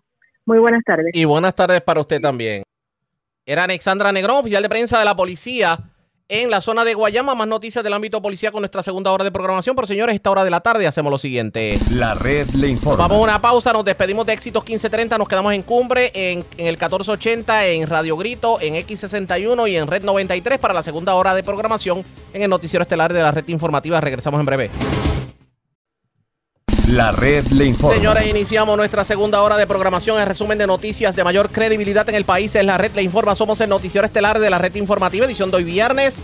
Muy 0.49 0.59
buenas 0.61 0.83
tardes. 0.83 1.11
Y 1.13 1.27
buenas 1.27 1.55
tardes 1.55 1.83
para 1.83 2.01
usted 2.01 2.23
también. 2.23 2.63
Era 3.45 3.65
Alexandra 3.65 4.11
Negrón, 4.13 4.39
oficial 4.39 4.63
de 4.63 4.69
prensa 4.71 4.99
de 4.99 5.05
la 5.05 5.15
policía 5.15 5.79
en 6.27 6.51
la 6.51 6.63
zona 6.63 6.87
de 6.87 6.95
Guayama. 6.95 7.35
Más 7.35 7.47
noticias 7.47 7.85
del 7.85 7.93
ámbito 7.93 8.23
policía 8.23 8.51
con 8.51 8.63
nuestra 8.63 8.83
segunda 8.83 9.13
hora 9.13 9.25
de 9.25 9.31
programación. 9.31 9.77
Pero 9.77 9.87
señores, 9.87 10.15
esta 10.15 10.31
hora 10.31 10.45
de 10.45 10.51
la 10.51 10.61
tarde 10.61 10.87
hacemos 10.87 11.13
lo 11.13 11.19
siguiente. 11.19 11.79
La 11.91 12.15
red 12.15 12.49
le 12.55 12.67
informa. 12.69 13.07
Vamos 13.07 13.19
a 13.19 13.25
una 13.25 13.43
pausa, 13.43 13.75
nos 13.75 13.85
despedimos 13.85 14.25
de 14.25 14.33
Éxitos 14.33 14.63
1530, 14.65 15.19
nos 15.19 15.29
quedamos 15.29 15.53
en 15.53 15.63
Cumbre, 15.65 16.13
en, 16.15 16.39
en 16.57 16.67
el 16.67 16.79
1480, 16.79 17.67
en 17.67 17.87
Radio 17.87 18.17
Grito, 18.17 18.59
en 18.63 18.73
X61 18.77 19.69
y 19.69 19.77
en 19.77 19.87
Red 19.87 20.03
93 20.03 20.59
para 20.59 20.73
la 20.73 20.83
segunda 20.83 21.15
hora 21.15 21.35
de 21.35 21.43
programación 21.43 22.03
en 22.33 22.41
el 22.41 22.49
noticiero 22.49 22.85
estelar 22.85 23.13
de 23.13 23.21
la 23.21 23.33
red 23.33 23.47
informativa. 23.49 24.01
Regresamos 24.01 24.41
en 24.41 24.47
breve. 24.47 24.71
La 26.89 27.13
red 27.13 27.47
le 27.49 27.67
informa. 27.67 27.97
Señores, 27.97 28.27
iniciamos 28.27 28.75
nuestra 28.75 29.05
segunda 29.05 29.43
hora 29.43 29.59
de 29.59 29.67
programación. 29.67 30.19
El 30.19 30.25
resumen 30.27 30.57
de 30.57 30.67
noticias 30.67 31.15
de 31.15 31.23
mayor 31.23 31.51
credibilidad 31.51 32.09
en 32.09 32.15
el 32.15 32.25
país 32.25 32.55
es 32.55 32.65
la 32.65 32.79
red 32.79 32.93
le 32.95 33.03
informa. 33.03 33.35
Somos 33.35 33.61
el 33.61 33.69
noticiero 33.69 34.07
estelar 34.07 34.39
de 34.39 34.49
la 34.49 34.57
red 34.57 34.75
informativa, 34.75 35.27
edición 35.27 35.51
de 35.51 35.59
hoy 35.59 35.65
viernes 35.65 36.23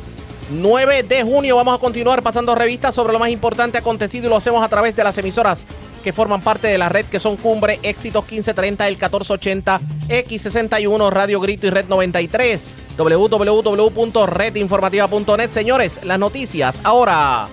9 0.49 1.03
de 1.03 1.23
junio. 1.23 1.57
Vamos 1.57 1.77
a 1.77 1.79
continuar 1.79 2.23
pasando 2.23 2.55
revistas 2.55 2.95
sobre 2.95 3.12
lo 3.12 3.19
más 3.19 3.29
importante 3.29 3.77
acontecido 3.77 4.25
y 4.27 4.31
lo 4.31 4.37
hacemos 4.37 4.65
a 4.65 4.69
través 4.69 4.97
de 4.97 5.05
las 5.05 5.19
emisoras 5.19 5.67
que 6.03 6.15
forman 6.15 6.41
parte 6.41 6.69
de 6.69 6.79
la 6.79 6.89
red 6.89 7.05
que 7.07 7.21
son 7.21 7.37
Cumbre, 7.37 7.79
Éxitos 7.83 8.23
1530, 8.23 8.89
el 8.89 8.95
1480, 8.95 9.83
X61, 10.09 11.11
Radio 11.11 11.41
Grito 11.41 11.67
y 11.67 11.71
Red 11.71 11.89
93, 11.89 12.71
www.redinformativa.net. 12.97 15.51
Señores, 15.51 16.01
las 16.05 16.19
noticias 16.19 16.81
ahora. 16.85 17.49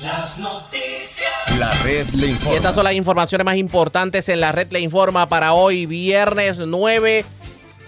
Las 0.00 0.38
noticias. 0.38 0.87
Estas 1.58 2.74
son 2.76 2.84
las 2.84 2.94
informaciones 2.94 3.44
más 3.44 3.56
importantes 3.56 4.28
en 4.28 4.40
la 4.40 4.52
red 4.52 4.70
le 4.70 4.78
informa 4.78 5.28
para 5.28 5.54
hoy, 5.54 5.86
viernes 5.86 6.58
9 6.58 7.24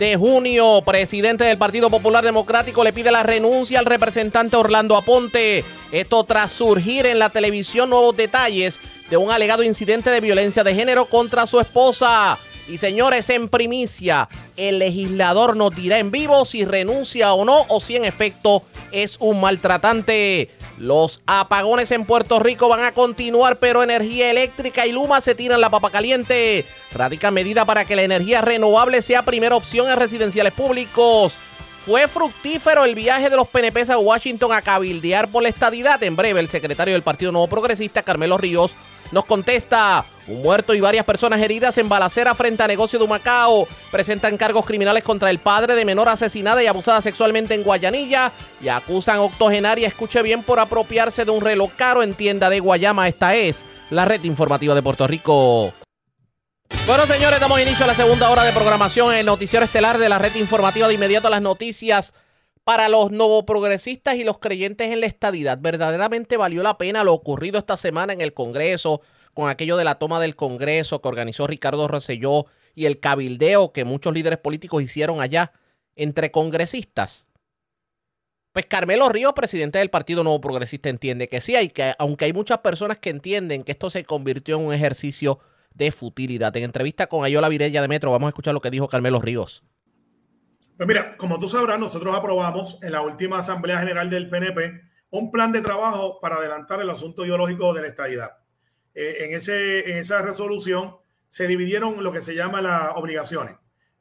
de 0.00 0.16
junio, 0.16 0.82
presidente 0.84 1.44
del 1.44 1.56
Partido 1.56 1.88
Popular 1.88 2.24
Democrático 2.24 2.82
le 2.82 2.92
pide 2.92 3.12
la 3.12 3.22
renuncia 3.22 3.78
al 3.78 3.84
representante 3.84 4.56
Orlando 4.56 4.96
Aponte. 4.96 5.64
Esto 5.92 6.24
tras 6.24 6.50
surgir 6.50 7.06
en 7.06 7.20
la 7.20 7.30
televisión 7.30 7.90
nuevos 7.90 8.16
detalles 8.16 8.80
de 9.08 9.16
un 9.16 9.30
alegado 9.30 9.62
incidente 9.62 10.10
de 10.10 10.20
violencia 10.20 10.64
de 10.64 10.74
género 10.74 11.04
contra 11.04 11.46
su 11.46 11.60
esposa. 11.60 12.38
Y 12.66 12.78
señores, 12.78 13.30
en 13.30 13.48
primicia, 13.48 14.28
el 14.56 14.80
legislador 14.80 15.56
nos 15.56 15.76
dirá 15.76 16.00
en 16.00 16.10
vivo 16.10 16.44
si 16.44 16.64
renuncia 16.64 17.34
o 17.34 17.44
no 17.44 17.66
o 17.68 17.80
si 17.80 17.94
en 17.94 18.04
efecto 18.04 18.64
es 18.90 19.16
un 19.20 19.40
maltratante. 19.40 20.50
Los 20.80 21.20
apagones 21.26 21.90
en 21.90 22.06
Puerto 22.06 22.38
Rico 22.38 22.66
van 22.70 22.82
a 22.84 22.92
continuar, 22.92 23.56
pero 23.56 23.82
Energía 23.82 24.30
Eléctrica 24.30 24.86
y 24.86 24.92
Luma 24.92 25.20
se 25.20 25.34
tiran 25.34 25.60
la 25.60 25.68
papa 25.68 25.90
caliente. 25.90 26.64
Radica 26.94 27.30
medida 27.30 27.66
para 27.66 27.84
que 27.84 27.96
la 27.96 28.02
energía 28.02 28.40
renovable 28.40 29.02
sea 29.02 29.22
primera 29.22 29.56
opción 29.56 29.90
en 29.90 29.98
residenciales 29.98 30.54
públicos. 30.54 31.34
Fue 31.84 32.08
fructífero 32.08 32.86
el 32.86 32.94
viaje 32.94 33.28
de 33.28 33.36
los 33.36 33.48
PNP 33.48 33.92
a 33.92 33.98
Washington 33.98 34.52
a 34.54 34.62
cabildear 34.62 35.28
por 35.28 35.42
la 35.42 35.50
estadidad. 35.50 36.02
En 36.02 36.16
breve, 36.16 36.40
el 36.40 36.48
secretario 36.48 36.94
del 36.94 37.02
Partido 37.02 37.30
Nuevo 37.30 37.48
Progresista, 37.48 38.02
Carmelo 38.02 38.38
Ríos, 38.38 38.72
nos 39.12 39.24
contesta. 39.24 40.04
Un 40.28 40.42
muerto 40.42 40.74
y 40.74 40.80
varias 40.80 41.04
personas 41.04 41.40
heridas 41.40 41.76
en 41.78 41.88
balacera 41.88 42.34
frente 42.34 42.62
a 42.62 42.68
negocio 42.68 42.98
de 42.98 43.04
Humacao. 43.04 43.66
Presentan 43.90 44.36
cargos 44.36 44.64
criminales 44.64 45.02
contra 45.02 45.30
el 45.30 45.38
padre 45.38 45.74
de 45.74 45.84
menor 45.84 46.08
asesinada 46.08 46.62
y 46.62 46.66
abusada 46.66 47.02
sexualmente 47.02 47.54
en 47.54 47.62
Guayanilla. 47.62 48.30
Y 48.62 48.68
acusan 48.68 49.18
octogenaria, 49.18 49.88
escuche 49.88 50.22
bien, 50.22 50.42
por 50.42 50.60
apropiarse 50.60 51.24
de 51.24 51.30
un 51.30 51.40
reloj 51.40 51.72
caro 51.76 52.02
en 52.02 52.14
tienda 52.14 52.48
de 52.48 52.60
Guayama. 52.60 53.08
Esta 53.08 53.34
es 53.34 53.64
la 53.90 54.04
red 54.04 54.22
informativa 54.24 54.74
de 54.74 54.82
Puerto 54.82 55.06
Rico. 55.06 55.72
Bueno, 56.86 57.06
señores, 57.06 57.40
damos 57.40 57.60
inicio 57.60 57.84
a 57.84 57.88
la 57.88 57.94
segunda 57.94 58.30
hora 58.30 58.44
de 58.44 58.52
programación 58.52 59.12
en 59.12 59.20
el 59.20 59.26
noticiero 59.26 59.64
estelar 59.64 59.98
de 59.98 60.08
la 60.08 60.18
red 60.18 60.34
informativa 60.36 60.88
de 60.88 60.94
inmediato 60.94 61.26
a 61.26 61.30
las 61.30 61.42
noticias 61.42 62.14
para 62.70 62.88
los 62.88 63.10
novoprogresistas 63.10 64.14
y 64.14 64.22
los 64.22 64.38
creyentes 64.38 64.92
en 64.92 65.00
la 65.00 65.06
estadidad. 65.06 65.58
Verdaderamente 65.60 66.36
valió 66.36 66.62
la 66.62 66.78
pena 66.78 67.02
lo 67.02 67.12
ocurrido 67.12 67.58
esta 67.58 67.76
semana 67.76 68.12
en 68.12 68.20
el 68.20 68.32
Congreso, 68.32 69.00
con 69.34 69.50
aquello 69.50 69.76
de 69.76 69.82
la 69.82 69.96
toma 69.96 70.20
del 70.20 70.36
Congreso 70.36 71.02
que 71.02 71.08
organizó 71.08 71.48
Ricardo 71.48 71.88
Rosselló 71.88 72.46
y 72.76 72.84
el 72.86 73.00
cabildeo 73.00 73.72
que 73.72 73.84
muchos 73.84 74.14
líderes 74.14 74.38
políticos 74.38 74.84
hicieron 74.84 75.20
allá 75.20 75.50
entre 75.96 76.30
congresistas. 76.30 77.26
Pues 78.52 78.66
Carmelo 78.66 79.08
Ríos, 79.08 79.32
presidente 79.32 79.80
del 79.80 79.90
Partido 79.90 80.22
Nuevo 80.22 80.40
Progresista, 80.40 80.90
entiende 80.90 81.26
que 81.26 81.40
sí, 81.40 81.56
hay 81.56 81.70
que, 81.70 81.94
aunque 81.98 82.26
hay 82.26 82.32
muchas 82.32 82.58
personas 82.58 82.98
que 82.98 83.10
entienden 83.10 83.64
que 83.64 83.72
esto 83.72 83.90
se 83.90 84.04
convirtió 84.04 84.60
en 84.60 84.66
un 84.66 84.72
ejercicio 84.72 85.40
de 85.74 85.90
futilidad. 85.90 86.56
En 86.56 86.62
entrevista 86.62 87.08
con 87.08 87.24
Ayola 87.24 87.48
Virella 87.48 87.82
de 87.82 87.88
Metro, 87.88 88.12
vamos 88.12 88.28
a 88.28 88.30
escuchar 88.30 88.54
lo 88.54 88.60
que 88.60 88.70
dijo 88.70 88.86
Carmelo 88.86 89.20
Ríos. 89.20 89.64
Pues 90.80 90.88
mira, 90.88 91.14
como 91.18 91.38
tú 91.38 91.46
sabrás, 91.46 91.78
nosotros 91.78 92.16
aprobamos 92.16 92.78
en 92.80 92.92
la 92.92 93.02
última 93.02 93.40
Asamblea 93.40 93.80
General 93.80 94.08
del 94.08 94.30
PNP 94.30 94.80
un 95.10 95.30
plan 95.30 95.52
de 95.52 95.60
trabajo 95.60 96.18
para 96.22 96.36
adelantar 96.36 96.80
el 96.80 96.88
asunto 96.88 97.26
ideológico 97.26 97.74
de 97.74 97.82
la 97.82 97.88
estadidad. 97.88 98.38
Eh, 98.94 99.26
en, 99.26 99.34
ese, 99.34 99.90
en 99.90 99.98
esa 99.98 100.22
resolución 100.22 100.96
se 101.28 101.46
dividieron 101.46 102.02
lo 102.02 102.10
que 102.12 102.22
se 102.22 102.34
llama 102.34 102.62
las 102.62 102.92
obligaciones. 102.96 103.56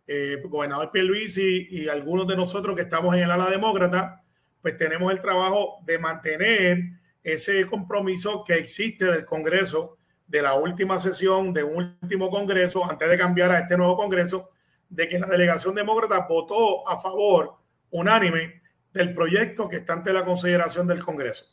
Eh, 0.07 0.41
gobernador 0.45 0.89
Pierluisi 0.93 1.67
y, 1.69 1.81
y 1.81 1.89
algunos 1.89 2.25
de 2.27 2.37
nosotros 2.37 2.77
que 2.77 2.83
estamos 2.83 3.13
en 3.13 3.23
el 3.23 3.31
ala 3.31 3.49
demócrata, 3.49 4.23
pues 4.61 4.77
tenemos 4.77 5.11
el 5.11 5.19
trabajo 5.19 5.79
de 5.85 5.99
mantener 5.99 6.77
ese 7.23 7.65
compromiso 7.65 8.45
que 8.45 8.53
existe 8.53 9.03
del 9.03 9.25
Congreso, 9.25 9.97
de 10.27 10.41
la 10.41 10.53
última 10.53 10.97
sesión, 10.97 11.53
de 11.53 11.61
un 11.61 11.97
último 12.01 12.29
Congreso, 12.29 12.89
antes 12.89 13.09
de 13.09 13.17
cambiar 13.17 13.51
a 13.51 13.59
este 13.59 13.75
nuevo 13.75 13.97
Congreso, 13.97 14.51
de 14.89 15.07
que 15.07 15.19
la 15.19 15.27
delegación 15.27 15.75
demócrata 15.75 16.25
votó 16.27 16.87
a 16.87 16.99
favor 16.99 17.55
unánime 17.91 18.61
del 18.93 19.13
proyecto 19.13 19.69
que 19.69 19.77
está 19.77 19.93
ante 19.93 20.13
la 20.13 20.25
consideración 20.25 20.87
del 20.87 21.03
Congreso. 21.03 21.45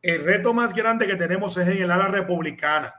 El 0.00 0.24
reto 0.24 0.52
más 0.52 0.74
grande 0.74 1.06
que 1.06 1.14
tenemos 1.14 1.56
es 1.56 1.68
en 1.68 1.82
el 1.82 1.90
ala 1.90 2.08
republicana. 2.08 2.94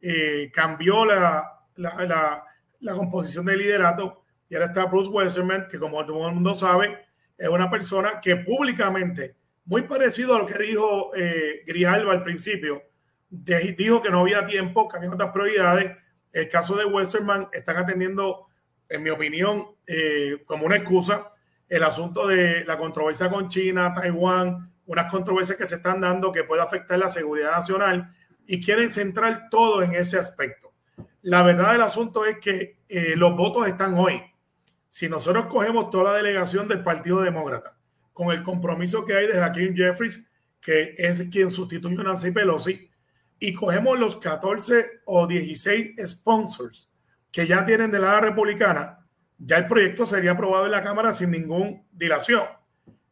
Eh, 0.00 0.50
cambió 0.52 1.06
la, 1.06 1.56
la, 1.76 2.94
composición 2.94 3.46
del 3.46 3.58
liderato 3.58 4.22
y 4.48 4.54
ahora 4.54 4.66
está 4.66 4.84
Bruce 4.84 5.10
Westerman, 5.10 5.66
que 5.68 5.78
como 5.78 6.04
todo 6.04 6.28
el 6.28 6.34
mundo 6.34 6.54
sabe, 6.54 7.06
es 7.36 7.48
una 7.48 7.70
persona 7.70 8.20
que 8.20 8.36
públicamente, 8.36 9.36
muy 9.64 9.82
parecido 9.82 10.36
a 10.36 10.38
lo 10.40 10.46
que 10.46 10.58
dijo 10.58 11.14
eh, 11.14 11.62
Grijalva 11.66 12.12
al 12.12 12.22
principio, 12.22 12.82
dijo 13.28 14.02
que 14.02 14.10
no 14.10 14.20
había 14.20 14.46
tiempo, 14.46 14.88
que 14.88 14.96
había 14.96 15.10
otras 15.10 15.32
prioridades. 15.32 15.96
El 16.32 16.48
caso 16.48 16.76
de 16.76 16.84
Westerman 16.84 17.48
están 17.52 17.76
atendiendo, 17.78 18.45
en 18.88 19.02
mi 19.02 19.10
opinión, 19.10 19.66
eh, 19.86 20.42
como 20.46 20.66
una 20.66 20.76
excusa 20.76 21.32
el 21.68 21.82
asunto 21.82 22.26
de 22.26 22.64
la 22.64 22.78
controversia 22.78 23.28
con 23.28 23.48
China, 23.48 23.92
Taiwán, 23.92 24.72
unas 24.86 25.10
controversias 25.10 25.58
que 25.58 25.66
se 25.66 25.76
están 25.76 26.00
dando 26.00 26.30
que 26.30 26.44
puede 26.44 26.62
afectar 26.62 26.98
la 26.98 27.10
seguridad 27.10 27.50
nacional 27.50 28.14
y 28.46 28.64
quieren 28.64 28.90
centrar 28.90 29.48
todo 29.50 29.82
en 29.82 29.94
ese 29.94 30.16
aspecto. 30.16 30.72
La 31.22 31.42
verdad 31.42 31.72
del 31.72 31.82
asunto 31.82 32.24
es 32.24 32.38
que 32.38 32.78
eh, 32.88 33.14
los 33.16 33.36
votos 33.36 33.66
están 33.66 33.98
hoy. 33.98 34.22
Si 34.88 35.08
nosotros 35.08 35.46
cogemos 35.46 35.90
toda 35.90 36.12
la 36.12 36.16
delegación 36.18 36.68
del 36.68 36.84
Partido 36.84 37.20
Demócrata, 37.20 37.76
con 38.12 38.30
el 38.30 38.42
compromiso 38.42 39.04
que 39.04 39.14
hay 39.14 39.26
de 39.26 39.42
Hakeem 39.42 39.74
Jeffries, 39.74 40.24
que 40.60 40.94
es 40.96 41.24
quien 41.30 41.50
sustituye 41.50 42.00
a 42.00 42.04
Nancy 42.04 42.30
Pelosi, 42.30 42.88
y 43.38 43.52
cogemos 43.52 43.98
los 43.98 44.16
14 44.16 45.02
o 45.04 45.26
16 45.26 45.96
sponsors 46.06 46.90
que 47.36 47.46
ya 47.46 47.66
tienen 47.66 47.90
de 47.90 47.98
la 47.98 48.18
republicana, 48.18 49.06
ya 49.36 49.58
el 49.58 49.66
proyecto 49.66 50.06
sería 50.06 50.30
aprobado 50.30 50.64
en 50.64 50.70
la 50.70 50.82
Cámara 50.82 51.12
sin 51.12 51.30
ninguna 51.30 51.82
dilación. 51.92 52.44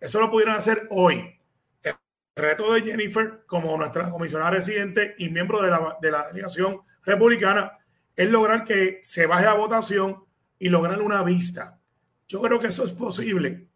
Eso 0.00 0.18
lo 0.18 0.30
pudieran 0.30 0.56
hacer 0.56 0.86
hoy. 0.88 1.38
El 1.82 1.94
reto 2.34 2.72
de 2.72 2.80
Jennifer, 2.80 3.42
como 3.44 3.76
nuestra 3.76 4.08
comisionada 4.08 4.52
residente 4.52 5.14
y 5.18 5.28
miembro 5.28 5.60
de 5.60 5.70
la, 5.70 5.98
de 6.00 6.10
la 6.10 6.26
delegación 6.28 6.80
republicana, 7.02 7.76
es 8.16 8.30
lograr 8.30 8.64
que 8.64 8.98
se 9.02 9.26
baje 9.26 9.44
a 9.44 9.52
votación 9.52 10.24
y 10.58 10.70
lograr 10.70 11.02
una 11.02 11.22
vista. 11.22 11.78
Yo 12.26 12.40
creo 12.40 12.58
que 12.58 12.68
eso 12.68 12.84
es 12.84 12.92
posible, 12.92 13.68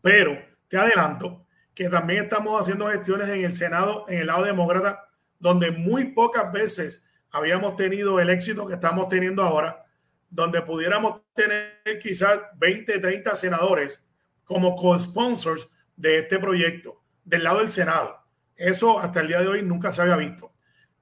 pero 0.00 0.38
te 0.68 0.78
adelanto 0.78 1.44
que 1.74 1.88
también 1.88 2.22
estamos 2.22 2.60
haciendo 2.60 2.86
gestiones 2.86 3.30
en 3.30 3.44
el 3.44 3.52
Senado, 3.52 4.04
en 4.06 4.20
el 4.20 4.28
lado 4.28 4.44
demócrata, 4.44 5.08
donde 5.40 5.72
muy 5.72 6.12
pocas 6.12 6.52
veces 6.52 7.01
habíamos 7.32 7.76
tenido 7.76 8.20
el 8.20 8.30
éxito 8.30 8.66
que 8.66 8.74
estamos 8.74 9.08
teniendo 9.08 9.42
ahora, 9.42 9.84
donde 10.30 10.62
pudiéramos 10.62 11.22
tener 11.34 11.80
quizás 12.00 12.38
20, 12.56 12.98
30 12.98 13.34
senadores 13.36 14.02
como 14.44 14.76
co-sponsors 14.76 15.68
de 15.96 16.18
este 16.18 16.38
proyecto 16.38 17.02
del 17.24 17.44
lado 17.44 17.58
del 17.58 17.70
Senado. 17.70 18.18
Eso 18.54 18.98
hasta 18.98 19.20
el 19.20 19.28
día 19.28 19.40
de 19.40 19.48
hoy 19.48 19.62
nunca 19.62 19.92
se 19.92 20.02
había 20.02 20.16
visto. 20.16 20.52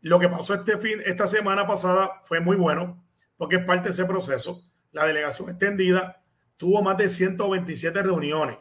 Lo 0.01 0.19
que 0.19 0.29
pasó 0.29 0.55
este 0.55 0.79
fin, 0.79 1.03
esta 1.05 1.27
semana 1.27 1.67
pasada 1.67 2.21
fue 2.23 2.41
muy 2.41 2.57
bueno 2.57 3.05
porque 3.37 3.57
es 3.57 3.65
parte 3.65 3.85
de 3.85 3.91
ese 3.91 4.05
proceso. 4.05 4.63
La 4.93 5.05
delegación 5.05 5.51
extendida 5.51 6.23
tuvo 6.57 6.83
más 6.83 6.97
de 6.97 7.09
127 7.09 8.03
reuniones 8.03 8.59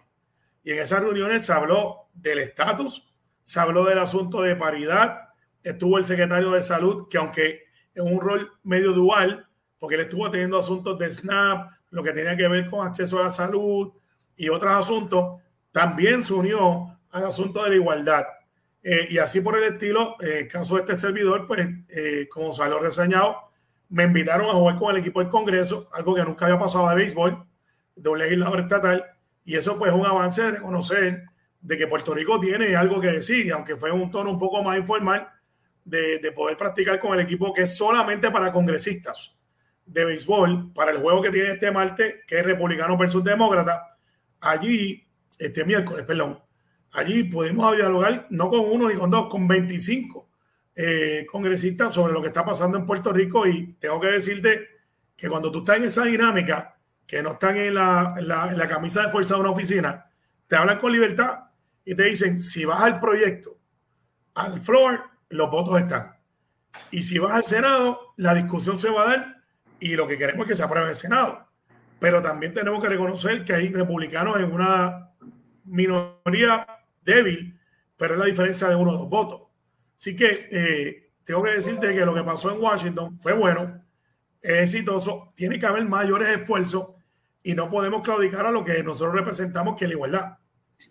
y 0.63 0.71
en 0.71 0.79
esas 0.79 1.01
reuniones 1.01 1.45
se 1.45 1.53
habló 1.53 2.09
del 2.13 2.39
estatus, 2.39 3.07
se 3.43 3.59
habló 3.59 3.85
del 3.85 3.99
asunto 3.99 4.41
de 4.41 4.55
paridad, 4.55 5.28
estuvo 5.63 5.97
el 5.97 6.05
secretario 6.05 6.51
de 6.51 6.63
salud 6.63 7.07
que 7.09 7.17
aunque 7.17 7.63
en 7.95 8.05
un 8.05 8.21
rol 8.21 8.51
medio 8.63 8.91
dual, 8.91 9.47
porque 9.77 9.95
él 9.95 10.01
estuvo 10.01 10.29
teniendo 10.29 10.57
asuntos 10.57 10.97
de 10.99 11.11
SNAP, 11.11 11.71
lo 11.91 12.03
que 12.03 12.11
tenía 12.11 12.35
que 12.37 12.47
ver 12.47 12.69
con 12.69 12.85
acceso 12.85 13.19
a 13.19 13.23
la 13.23 13.29
salud 13.31 13.91
y 14.35 14.49
otros 14.49 14.73
asuntos, 14.73 15.41
también 15.71 16.21
se 16.21 16.33
unió 16.33 16.97
al 17.11 17.25
asunto 17.25 17.63
de 17.63 17.69
la 17.69 17.75
igualdad. 17.75 18.25
Eh, 18.81 19.07
y 19.09 19.17
así 19.17 19.41
por 19.41 19.57
el 19.57 19.63
estilo, 19.63 20.15
eh, 20.21 20.47
caso 20.49 20.75
de 20.75 20.81
este 20.81 20.95
servidor, 20.95 21.47
pues 21.47 21.67
eh, 21.89 22.27
como 22.29 22.53
salió 22.53 22.79
reseñado, 22.79 23.49
me 23.89 24.03
invitaron 24.03 24.49
a 24.49 24.53
jugar 24.53 24.77
con 24.77 24.95
el 24.95 25.01
equipo 25.01 25.19
del 25.19 25.29
Congreso, 25.29 25.89
algo 25.91 26.15
que 26.15 26.23
nunca 26.23 26.45
había 26.45 26.59
pasado 26.59 26.87
de 26.89 26.95
béisbol, 26.95 27.43
de 27.95 28.09
un 28.09 28.19
legislador 28.19 28.59
estatal, 28.61 29.05
y 29.43 29.55
eso 29.55 29.77
pues 29.77 29.91
es 29.91 29.97
un 29.97 30.05
avance 30.05 30.43
de 30.43 30.51
reconocer 30.51 31.23
de 31.61 31.77
que 31.77 31.87
Puerto 31.87 32.13
Rico 32.13 32.39
tiene 32.39 32.75
algo 32.75 33.01
que 33.01 33.09
decir, 33.09 33.51
aunque 33.51 33.75
fue 33.75 33.91
un 33.91 34.11
tono 34.11 34.31
un 34.31 34.39
poco 34.39 34.63
más 34.63 34.77
informal, 34.77 35.27
de, 35.85 36.19
de 36.19 36.31
poder 36.31 36.57
practicar 36.57 36.99
con 36.99 37.13
el 37.13 37.21
equipo 37.21 37.53
que 37.53 37.63
es 37.63 37.75
solamente 37.75 38.29
para 38.31 38.51
congresistas 38.51 39.35
de 39.85 40.05
béisbol, 40.05 40.71
para 40.73 40.91
el 40.91 40.97
juego 40.97 41.21
que 41.21 41.31
tiene 41.31 41.53
este 41.53 41.71
martes, 41.71 42.15
que 42.27 42.39
es 42.39 42.45
republicano 42.45 42.95
versus 42.95 43.23
demócrata, 43.23 43.97
allí, 44.39 45.07
este 45.37 45.65
miércoles, 45.65 46.05
perdón, 46.05 46.39
allí 46.91 47.23
pudimos 47.23 47.75
dialogar 47.75 48.27
no 48.29 48.49
con 48.49 48.61
uno 48.61 48.87
ni 48.89 48.95
con 48.95 49.09
dos, 49.09 49.29
con 49.29 49.47
25 49.47 50.29
eh, 50.75 51.25
congresistas 51.29 51.93
sobre 51.93 52.13
lo 52.13 52.21
que 52.21 52.27
está 52.27 52.45
pasando 52.45 52.77
en 52.77 52.85
Puerto 52.85 53.11
Rico. 53.11 53.47
Y 53.47 53.73
tengo 53.73 53.99
que 53.99 54.07
decirte 54.07 54.67
que 55.15 55.27
cuando 55.27 55.51
tú 55.51 55.59
estás 55.59 55.77
en 55.77 55.85
esa 55.85 56.05
dinámica, 56.05 56.77
que 57.05 57.21
no 57.23 57.31
están 57.31 57.57
en 57.57 57.73
la, 57.73 58.15
en 58.17 58.27
la, 58.27 58.49
en 58.49 58.57
la 58.57 58.67
camisa 58.67 59.03
de 59.03 59.11
fuerza 59.11 59.35
de 59.35 59.41
una 59.41 59.49
oficina, 59.51 60.05
te 60.47 60.55
hablan 60.55 60.79
con 60.79 60.91
libertad 60.91 61.39
y 61.83 61.95
te 61.95 62.03
dicen, 62.03 62.39
si 62.39 62.65
vas 62.65 62.81
al 62.81 62.99
proyecto, 62.99 63.57
al 64.35 64.61
floor, 64.61 65.03
los 65.29 65.49
votos 65.49 65.79
están. 65.79 66.15
Y 66.91 67.03
si 67.03 67.19
vas 67.19 67.33
al 67.33 67.43
Senado, 67.43 68.13
la 68.17 68.33
discusión 68.33 68.79
se 68.79 68.89
va 68.89 69.03
a 69.03 69.07
dar 69.07 69.43
y 69.79 69.95
lo 69.95 70.07
que 70.07 70.17
queremos 70.17 70.45
es 70.45 70.49
que 70.49 70.55
se 70.55 70.63
apruebe 70.63 70.89
el 70.89 70.95
Senado. 70.95 71.47
pero 71.99 72.21
también 72.21 72.53
tenemos 72.53 72.81
que 72.81 72.87
reconocer 72.87 73.43
que 73.43 73.53
hay 73.53 73.69
republicanos 73.73 74.37
en 74.37 74.51
una 74.53 75.11
minoría 75.65 76.65
débil, 77.03 77.59
pero 77.97 78.13
es 78.13 78.19
la 78.19 78.25
diferencia 78.25 78.69
de 78.69 78.75
uno 78.75 78.91
o 78.91 78.97
dos 78.97 79.09
votos. 79.09 79.41
Así 79.97 80.15
que 80.15 80.47
eh, 80.49 81.11
tengo 81.25 81.43
que 81.43 81.51
decirte 81.51 81.93
que 81.93 82.05
lo 82.05 82.15
que 82.15 82.23
pasó 82.23 82.51
en 82.51 82.61
Washington 82.61 83.19
fue 83.19 83.33
bueno, 83.33 83.83
exitoso, 84.41 85.33
tiene 85.35 85.59
que 85.59 85.65
haber 85.65 85.83
mayores 85.85 86.29
esfuerzos 86.39 86.91
y 87.43 87.53
no 87.53 87.69
podemos 87.69 88.01
claudicar 88.01 88.45
a 88.45 88.51
lo 88.51 88.63
que 88.63 88.81
nosotros 88.81 89.13
representamos, 89.13 89.75
que 89.75 89.85
es 89.85 89.89
la 89.89 89.95
igualdad. 89.95 90.37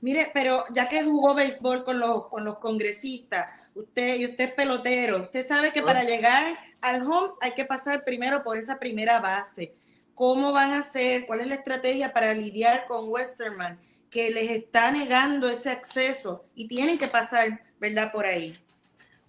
Mire, 0.00 0.30
pero 0.32 0.64
ya 0.70 0.88
que 0.88 1.02
jugó 1.02 1.34
béisbol 1.34 1.84
con 1.84 1.98
los, 1.98 2.28
con 2.28 2.44
los 2.44 2.58
congresistas, 2.58 3.48
usted 3.78 4.16
y 4.16 4.26
usted 4.26 4.44
es 4.44 4.52
pelotero, 4.52 5.22
usted 5.22 5.46
sabe 5.46 5.72
que 5.72 5.82
para 5.82 6.02
llegar 6.02 6.58
al 6.80 7.02
home 7.02 7.34
hay 7.40 7.52
que 7.52 7.64
pasar 7.64 8.04
primero 8.04 8.42
por 8.42 8.58
esa 8.58 8.78
primera 8.78 9.20
base. 9.20 9.74
¿Cómo 10.14 10.52
van 10.52 10.72
a 10.72 10.80
hacer? 10.80 11.26
¿Cuál 11.26 11.40
es 11.40 11.46
la 11.46 11.54
estrategia 11.54 12.12
para 12.12 12.34
lidiar 12.34 12.86
con 12.86 13.08
Westerman? 13.08 13.78
Que 14.10 14.30
les 14.30 14.50
está 14.50 14.90
negando 14.90 15.48
ese 15.48 15.70
acceso 15.70 16.46
y 16.54 16.66
tienen 16.66 16.98
que 16.98 17.06
pasar, 17.06 17.60
¿verdad? 17.78 18.10
Por 18.10 18.26
ahí. 18.26 18.56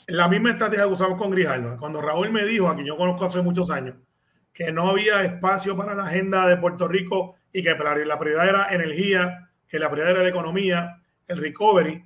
La 0.08 0.28
misma 0.28 0.52
estrategia 0.52 0.86
que 0.86 0.94
usamos 0.94 1.20
con 1.20 1.30
Grijalva. 1.30 1.78
Cuando 1.78 2.02
Raúl 2.02 2.32
me 2.32 2.44
dijo, 2.44 2.68
a 2.68 2.74
quien 2.74 2.88
yo 2.88 2.98
conozco 2.98 3.26
hace 3.26 3.42
muchos 3.42 3.70
años, 3.70 3.98
que 4.52 4.72
no 4.72 4.90
había 4.90 5.24
espacio 5.24 5.78
para 5.78 5.94
la 5.94 6.06
agenda 6.06 6.48
de 6.48 6.58
Puerto 6.58 6.88
Rico 6.88 7.36
y 7.54 7.62
que 7.62 7.76
la 7.76 8.18
prioridad 8.18 8.50
era 8.50 8.68
energía, 8.72 9.52
que 9.68 9.78
la 9.78 9.92
prioridad 9.92 10.16
era 10.16 10.24
la 10.24 10.30
economía, 10.30 11.04
el 11.28 11.38
recovery, 11.38 12.04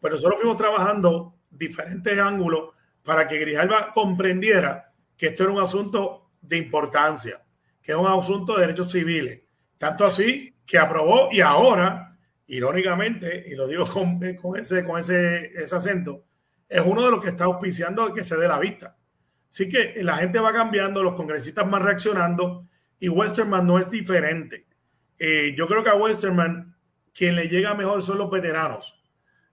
pero 0.00 0.14
nosotros 0.14 0.38
fuimos 0.38 0.56
trabajando 0.58 1.37
diferentes 1.50 2.18
ángulos 2.18 2.74
para 3.02 3.26
que 3.26 3.38
Grijalva 3.38 3.92
comprendiera 3.92 4.92
que 5.16 5.28
esto 5.28 5.44
era 5.44 5.52
un 5.52 5.60
asunto 5.60 6.30
de 6.40 6.58
importancia, 6.58 7.42
que 7.82 7.92
es 7.92 7.98
un 7.98 8.06
asunto 8.06 8.54
de 8.54 8.62
derechos 8.62 8.90
civiles. 8.90 9.40
Tanto 9.76 10.04
así 10.04 10.54
que 10.66 10.78
aprobó 10.78 11.28
y 11.32 11.40
ahora, 11.40 12.16
irónicamente, 12.46 13.44
y 13.48 13.54
lo 13.54 13.66
digo 13.66 13.86
con, 13.86 14.20
ese, 14.56 14.84
con 14.84 14.98
ese, 14.98 15.52
ese 15.54 15.74
acento, 15.74 16.24
es 16.68 16.82
uno 16.84 17.04
de 17.04 17.10
los 17.10 17.22
que 17.22 17.30
está 17.30 17.44
auspiciando 17.44 18.12
que 18.12 18.22
se 18.22 18.36
dé 18.36 18.46
la 18.46 18.58
vista. 18.58 18.96
Así 19.48 19.68
que 19.68 20.02
la 20.02 20.18
gente 20.18 20.38
va 20.38 20.52
cambiando, 20.52 21.02
los 21.02 21.14
congresistas 21.14 21.68
van 21.70 21.82
reaccionando 21.82 22.66
y 22.98 23.08
Westerman 23.08 23.66
no 23.66 23.78
es 23.78 23.90
diferente. 23.90 24.66
Eh, 25.18 25.54
yo 25.56 25.66
creo 25.66 25.82
que 25.82 25.90
a 25.90 25.94
Westerman 25.94 26.76
quien 27.14 27.34
le 27.34 27.48
llega 27.48 27.74
mejor 27.74 28.02
son 28.02 28.18
los 28.18 28.30
veteranos. 28.30 28.94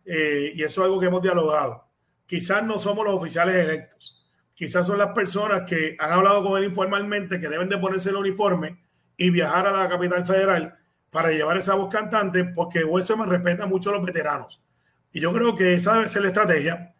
Eh, 0.05 0.51
y 0.53 0.61
eso 0.61 0.81
es 0.81 0.85
algo 0.85 0.99
que 0.99 1.07
hemos 1.07 1.21
dialogado. 1.21 1.84
Quizás 2.25 2.63
no 2.63 2.79
somos 2.79 3.05
los 3.05 3.15
oficiales 3.15 3.55
electos. 3.55 4.25
Quizás 4.53 4.87
son 4.87 4.97
las 4.97 5.09
personas 5.09 5.63
que 5.67 5.95
han 5.99 6.11
hablado 6.11 6.43
con 6.43 6.57
él 6.57 6.69
informalmente 6.69 7.39
que 7.39 7.49
deben 7.49 7.69
de 7.69 7.77
ponerse 7.77 8.09
el 8.09 8.15
uniforme 8.15 8.77
y 9.17 9.29
viajar 9.29 9.67
a 9.67 9.71
la 9.71 9.89
capital 9.89 10.25
federal 10.25 10.77
para 11.09 11.31
llevar 11.31 11.57
esa 11.57 11.75
voz 11.75 11.89
cantante 11.89 12.45
porque 12.45 12.83
Westerman 12.83 13.29
respeta 13.29 13.65
mucho 13.65 13.89
a 13.89 13.93
los 13.93 14.05
veteranos. 14.05 14.61
Y 15.11 15.19
yo 15.19 15.31
creo 15.33 15.55
que 15.55 15.73
esa 15.73 15.93
debe 15.93 16.07
ser 16.07 16.23
la 16.23 16.29
estrategia 16.29 16.95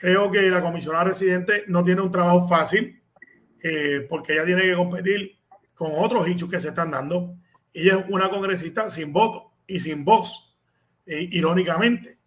Creo 0.00 0.30
que 0.30 0.42
la 0.42 0.62
comisionada 0.62 1.04
residente 1.04 1.64
no 1.66 1.82
tiene 1.82 2.00
un 2.00 2.10
trabajo 2.10 2.46
fácil 2.46 3.02
eh, 3.60 4.06
porque 4.08 4.34
ella 4.34 4.44
tiene 4.44 4.62
que 4.62 4.76
competir 4.76 5.38
con 5.74 5.90
otros 5.96 6.28
hechos 6.28 6.48
que 6.48 6.60
se 6.60 6.68
están 6.68 6.92
dando. 6.92 7.34
Ella 7.72 7.98
es 7.98 8.04
una 8.08 8.30
congresista 8.30 8.88
sin 8.88 9.12
voto 9.12 9.50
y 9.66 9.80
sin 9.80 10.04
voz, 10.04 10.56
eh, 11.04 11.28
irónicamente, 11.32 12.17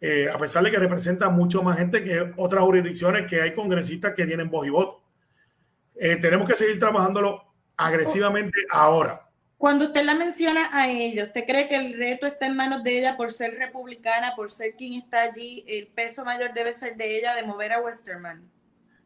eh, 0.00 0.28
a 0.32 0.38
pesar 0.38 0.62
de 0.62 0.70
que 0.70 0.78
representa 0.78 1.28
mucho 1.28 1.62
más 1.62 1.78
gente 1.78 2.04
que 2.04 2.32
otras 2.36 2.62
jurisdicciones 2.62 3.26
que 3.26 3.40
hay 3.40 3.52
congresistas 3.52 4.14
que 4.14 4.26
tienen 4.26 4.50
voz 4.50 4.66
y 4.66 4.70
voto. 4.70 5.02
tenemos 5.94 6.48
que 6.48 6.54
seguir 6.54 6.78
trabajándolo 6.78 7.42
agresivamente 7.76 8.60
ahora. 8.70 9.28
Cuando 9.58 9.86
usted 9.86 10.04
la 10.04 10.14
menciona 10.14 10.68
a 10.72 10.88
ella, 10.88 11.24
¿usted 11.24 11.44
cree 11.44 11.66
que 11.66 11.74
el 11.74 11.98
reto 11.98 12.26
está 12.26 12.46
en 12.46 12.54
manos 12.54 12.84
de 12.84 12.98
ella 12.98 13.16
por 13.16 13.32
ser 13.32 13.54
republicana, 13.54 14.34
por 14.36 14.52
ser 14.52 14.76
quien 14.76 14.94
está 14.94 15.22
allí? 15.22 15.64
¿El 15.66 15.88
peso 15.88 16.24
mayor 16.24 16.54
debe 16.54 16.72
ser 16.72 16.96
de 16.96 17.18
ella 17.18 17.34
de 17.34 17.42
mover 17.42 17.72
a 17.72 17.80
Westerman? 17.80 18.48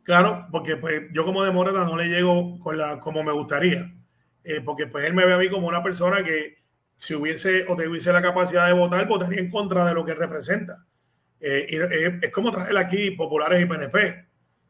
Claro, 0.03 0.47
porque 0.53 0.77
pues 0.77 1.05
yo 1.13 1.25
como 1.25 1.43
demócrata 1.43 1.87
no 1.87 1.97
le 1.97 2.05
llego 2.05 2.59
con 2.61 2.77
la, 2.77 3.01
como 3.01 3.23
me 3.23 3.33
gustaría, 3.33 3.95
eh, 4.45 4.61
porque 4.61 4.89
pues 4.89 5.07
él 5.07 5.15
me 5.15 5.25
ve 5.25 5.33
a 5.33 5.39
mí 5.39 5.49
como 5.49 5.69
una 5.69 5.83
persona 5.83 6.23
que 6.23 6.62
si 7.03 7.15
hubiese 7.15 7.65
o 7.67 7.75
tuviese 7.75 8.13
la 8.13 8.23
capacidad 8.23 8.69
de 8.69 8.75
votar, 8.75 9.09
votaría 9.09 9.41
en 9.41 9.51
contra 9.51 9.85
de 9.85 9.93
lo 9.93 10.05
que 10.05 10.15
representa. 10.15 10.87
Eh, 11.41 11.67
y, 11.69 11.77
eh, 11.77 12.21
es 12.23 12.31
como 12.31 12.53
traer 12.53 12.77
aquí 12.79 13.11
populares 13.11 13.61
y 13.61 13.67
PNP. 13.67 14.25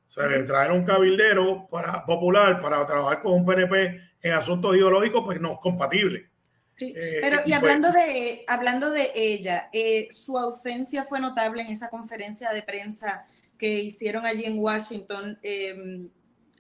O 0.08 0.10
sea, 0.10 0.46
traer 0.46 0.72
un 0.72 0.82
cabildero 0.82 1.66
para, 1.70 2.06
popular 2.06 2.58
para 2.58 2.86
trabajar 2.86 3.20
con 3.20 3.34
un 3.34 3.44
PNP 3.44 4.00
en 4.22 4.32
asuntos 4.32 4.74
ideológicos, 4.74 5.22
pues 5.26 5.42
no 5.42 5.52
es 5.52 5.58
compatible. 5.58 6.30
Sí, 6.74 6.94
eh, 6.96 7.18
pero 7.20 7.40
y 7.44 7.50
pues 7.50 7.54
hablando 7.54 7.92
de, 7.92 8.44
hablando 8.48 8.90
de 8.90 9.12
ella, 9.14 9.68
eh, 9.70 10.08
su 10.10 10.38
ausencia 10.38 11.04
fue 11.04 11.20
notable 11.20 11.60
en 11.60 11.68
esa 11.68 11.90
conferencia 11.90 12.50
de 12.50 12.62
prensa 12.62 13.26
que 13.58 13.78
hicieron 13.78 14.24
allí 14.24 14.46
en 14.46 14.58
Washington. 14.58 15.38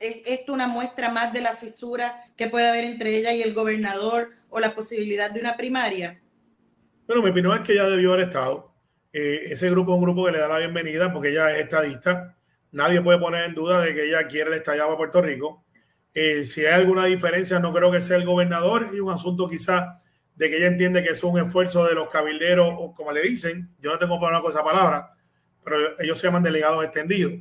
¿Es 0.02 0.16
esto 0.26 0.52
una 0.52 0.66
muestra 0.66 1.10
más 1.10 1.32
de 1.32 1.40
la 1.40 1.54
fisura 1.54 2.24
que 2.36 2.48
puede 2.48 2.68
haber 2.68 2.82
entre 2.82 3.16
ella 3.16 3.32
y 3.32 3.40
el 3.40 3.54
gobernador 3.54 4.30
o 4.50 4.58
la 4.58 4.74
posibilidad 4.74 5.30
de 5.30 5.38
una 5.38 5.56
primaria? 5.56 6.20
Bueno, 7.06 7.22
mi 7.22 7.30
opinión 7.30 7.56
es 7.56 7.64
que 7.64 7.74
ella 7.74 7.88
debió 7.88 8.12
haber 8.12 8.24
estado. 8.26 8.74
Eh, 9.12 9.42
ese 9.50 9.70
grupo 9.70 9.92
es 9.92 9.98
un 9.98 10.02
grupo 10.02 10.26
que 10.26 10.32
le 10.32 10.38
da 10.40 10.48
la 10.48 10.58
bienvenida 10.58 11.12
porque 11.12 11.28
ella 11.28 11.52
es 11.52 11.62
estadista. 11.62 12.36
Nadie 12.72 13.00
puede 13.00 13.20
poner 13.20 13.44
en 13.44 13.54
duda 13.54 13.80
de 13.80 13.94
que 13.94 14.08
ella 14.08 14.26
quiere 14.26 14.50
el 14.50 14.56
estallado 14.56 14.90
a 14.90 14.96
Puerto 14.96 15.22
Rico. 15.22 15.64
Eh, 16.12 16.44
si 16.46 16.66
hay 16.66 16.72
alguna 16.72 17.04
diferencia, 17.04 17.60
no 17.60 17.72
creo 17.72 17.92
que 17.92 18.00
sea 18.00 18.16
el 18.16 18.24
gobernador. 18.24 18.88
Hay 18.90 18.98
un 18.98 19.12
asunto 19.12 19.46
quizás 19.46 20.02
de 20.34 20.50
que 20.50 20.56
ella 20.56 20.66
entiende 20.66 21.04
que 21.04 21.10
es 21.10 21.22
un 21.22 21.38
esfuerzo 21.38 21.86
de 21.86 21.94
los 21.94 22.08
cabilderos, 22.08 22.74
o 22.76 22.92
como 22.92 23.12
le 23.12 23.22
dicen, 23.22 23.70
yo 23.78 23.92
no 23.92 23.98
tengo 24.00 24.18
problema 24.18 24.42
con 24.42 24.50
esa 24.50 24.64
palabra, 24.64 25.12
pero 25.62 25.96
ellos 26.00 26.18
se 26.18 26.26
llaman 26.26 26.42
delegados 26.42 26.84
extendidos. 26.84 27.34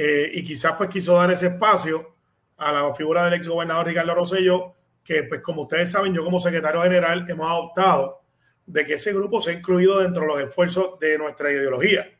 Eh, 0.00 0.30
y 0.32 0.44
quizás 0.44 0.74
pues 0.78 0.90
quiso 0.90 1.14
dar 1.14 1.28
ese 1.32 1.48
espacio 1.48 2.14
a 2.56 2.70
la 2.70 2.94
figura 2.94 3.24
del 3.24 3.34
ex 3.34 3.48
gobernador 3.48 3.88
Ricardo 3.88 4.14
Rosselló, 4.14 4.74
que 5.02 5.24
pues 5.24 5.42
como 5.42 5.62
ustedes 5.62 5.90
saben, 5.90 6.14
yo 6.14 6.22
como 6.22 6.38
secretario 6.38 6.80
general 6.82 7.28
hemos 7.28 7.50
adoptado 7.50 8.20
de 8.64 8.86
que 8.86 8.94
ese 8.94 9.12
grupo 9.12 9.40
se 9.40 9.50
ha 9.50 9.54
incluido 9.54 9.98
dentro 9.98 10.22
de 10.22 10.28
los 10.28 10.40
esfuerzos 10.40 11.00
de 11.00 11.18
nuestra 11.18 11.50
ideología. 11.50 12.16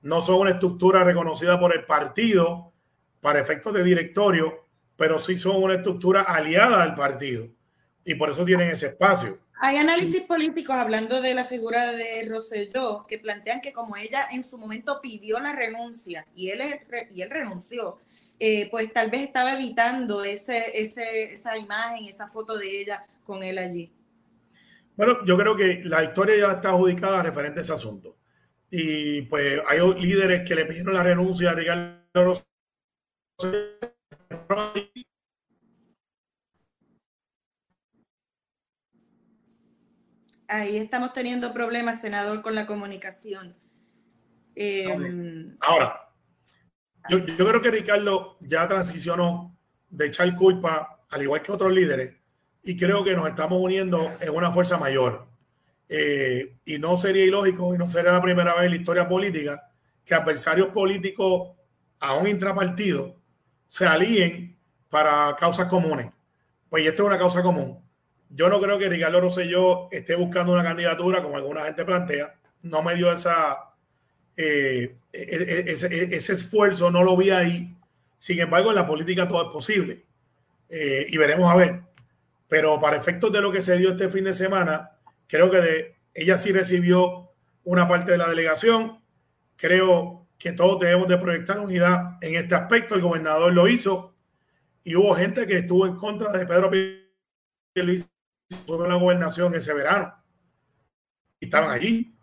No 0.00 0.20
son 0.20 0.40
una 0.40 0.50
estructura 0.50 1.04
reconocida 1.04 1.60
por 1.60 1.72
el 1.72 1.84
partido 1.84 2.72
para 3.20 3.38
efectos 3.38 3.72
de 3.72 3.84
directorio, 3.84 4.66
pero 4.96 5.20
sí 5.20 5.36
son 5.36 5.62
una 5.62 5.76
estructura 5.76 6.22
aliada 6.22 6.82
al 6.82 6.96
partido 6.96 7.46
y 8.04 8.16
por 8.16 8.30
eso 8.30 8.44
tienen 8.44 8.68
ese 8.68 8.88
espacio. 8.88 9.38
Hay 9.64 9.76
análisis 9.76 10.22
políticos 10.22 10.74
hablando 10.74 11.20
de 11.20 11.34
la 11.34 11.44
figura 11.44 11.92
de 11.92 12.26
Rosselló 12.28 13.06
que 13.06 13.20
plantean 13.20 13.60
que 13.60 13.72
como 13.72 13.96
ella 13.96 14.26
en 14.32 14.42
su 14.42 14.58
momento 14.58 15.00
pidió 15.00 15.38
la 15.38 15.52
renuncia 15.52 16.26
y 16.34 16.50
él, 16.50 16.62
y 17.10 17.22
él 17.22 17.30
renunció, 17.30 18.00
eh, 18.40 18.68
pues 18.72 18.92
tal 18.92 19.08
vez 19.08 19.22
estaba 19.22 19.54
evitando 19.54 20.24
ese, 20.24 20.76
ese, 20.80 21.34
esa 21.34 21.56
imagen, 21.56 22.06
esa 22.06 22.26
foto 22.26 22.58
de 22.58 22.80
ella 22.80 23.06
con 23.22 23.44
él 23.44 23.56
allí. 23.56 23.92
Bueno, 24.96 25.24
yo 25.24 25.38
creo 25.38 25.54
que 25.54 25.82
la 25.84 26.02
historia 26.02 26.36
ya 26.36 26.52
está 26.54 26.70
adjudicada 26.70 27.22
referente 27.22 27.60
a 27.60 27.62
ese 27.62 27.72
asunto. 27.72 28.18
Y 28.68 29.22
pues 29.22 29.60
hay 29.68 29.78
líderes 29.94 30.40
que 30.40 30.56
le 30.56 30.66
pidieron 30.66 30.94
la 30.94 31.04
renuncia 31.04 31.50
a 31.50 31.54
Ricardo 31.54 32.34
Rosselló 33.38 33.72
Ahí 40.52 40.76
estamos 40.76 41.14
teniendo 41.14 41.54
problemas, 41.54 42.02
senador, 42.02 42.42
con 42.42 42.54
la 42.54 42.66
comunicación. 42.66 43.56
Em, 44.54 45.56
Ahora, 45.60 46.10
yo, 47.08 47.20
yo, 47.20 47.48
creo 47.48 47.62
que 47.62 47.70
Ricardo 47.70 48.36
ya 48.40 48.68
transicionó 48.68 49.56
de 49.88 50.08
echar 50.08 50.34
culpa, 50.34 51.00
al 51.08 51.22
igual 51.22 51.40
que 51.40 51.52
otros 51.52 51.72
líderes, 51.72 52.16
y 52.62 52.76
creo 52.76 53.02
que 53.02 53.16
nos 53.16 53.26
estamos 53.30 53.58
uniendo 53.62 54.12
en 54.20 54.28
una 54.28 54.52
fuerza 54.52 54.76
mayor. 54.76 55.26
Eh, 55.88 56.58
y 56.66 56.78
no 56.78 56.96
sería 56.96 57.24
ilógico 57.24 57.74
y 57.74 57.78
no 57.78 57.88
sería 57.88 58.12
la 58.12 58.20
primera 58.20 58.54
vez 58.54 58.64
en 58.64 58.72
la 58.72 58.76
historia 58.76 59.08
política 59.08 59.70
que 60.04 60.14
adversarios 60.14 60.68
políticos, 60.68 61.56
a 61.98 62.12
un 62.14 62.26
intrapartido, 62.26 63.16
se 63.66 63.86
alíen 63.86 64.58
para 64.90 65.34
causas 65.34 65.66
comunes. 65.68 66.12
Pues 66.68 66.86
esto 66.86 67.04
es 67.04 67.06
una 67.06 67.18
causa 67.18 67.42
común. 67.42 67.81
Yo 68.34 68.48
no 68.48 68.60
creo 68.60 68.78
que 68.78 68.88
Ricardo 68.88 69.20
Rosselló 69.20 69.90
esté 69.90 70.16
buscando 70.16 70.52
una 70.52 70.62
candidatura 70.62 71.22
como 71.22 71.36
alguna 71.36 71.64
gente 71.64 71.84
plantea. 71.84 72.34
No 72.62 72.82
me 72.82 72.94
dio 72.94 73.12
esa, 73.12 73.74
eh, 74.36 74.96
e, 75.12 75.18
e, 75.20 75.70
ese, 75.70 76.14
ese, 76.14 76.32
esfuerzo, 76.32 76.90
no 76.90 77.02
lo 77.04 77.16
vi 77.16 77.30
ahí. 77.30 77.76
Sin 78.16 78.40
embargo, 78.40 78.70
en 78.70 78.76
la 78.76 78.86
política 78.86 79.28
todo 79.28 79.46
es 79.46 79.52
posible. 79.52 80.06
Eh, 80.70 81.06
y 81.10 81.18
veremos 81.18 81.50
a 81.52 81.56
ver. 81.56 81.82
Pero 82.48 82.80
para 82.80 82.96
efectos 82.96 83.30
de 83.32 83.42
lo 83.42 83.52
que 83.52 83.60
se 83.60 83.76
dio 83.76 83.90
este 83.90 84.08
fin 84.08 84.24
de 84.24 84.32
semana, 84.32 84.92
creo 85.26 85.50
que 85.50 85.96
ella 86.14 86.38
sí 86.38 86.52
recibió 86.52 87.30
una 87.64 87.86
parte 87.86 88.12
de 88.12 88.18
la 88.18 88.28
delegación. 88.28 88.98
Creo 89.56 90.26
que 90.38 90.52
todos 90.52 90.80
debemos 90.80 91.08
de 91.08 91.18
proyectar 91.18 91.60
unidad 91.60 92.16
en 92.22 92.36
este 92.36 92.54
aspecto. 92.54 92.94
El 92.94 93.02
gobernador 93.02 93.52
lo 93.52 93.68
hizo 93.68 94.14
y 94.84 94.96
hubo 94.96 95.14
gente 95.14 95.46
que 95.46 95.58
estuvo 95.58 95.86
en 95.86 95.96
contra 95.96 96.32
de 96.32 96.46
Pedro 96.46 96.70
Pierluisi 98.52 98.66
fue 98.66 98.88
la 98.88 98.94
gobernación 98.94 99.54
ese 99.54 99.74
verano. 99.74 100.14
Y 101.40 101.46
estaban 101.46 101.70
allí. 101.70 102.14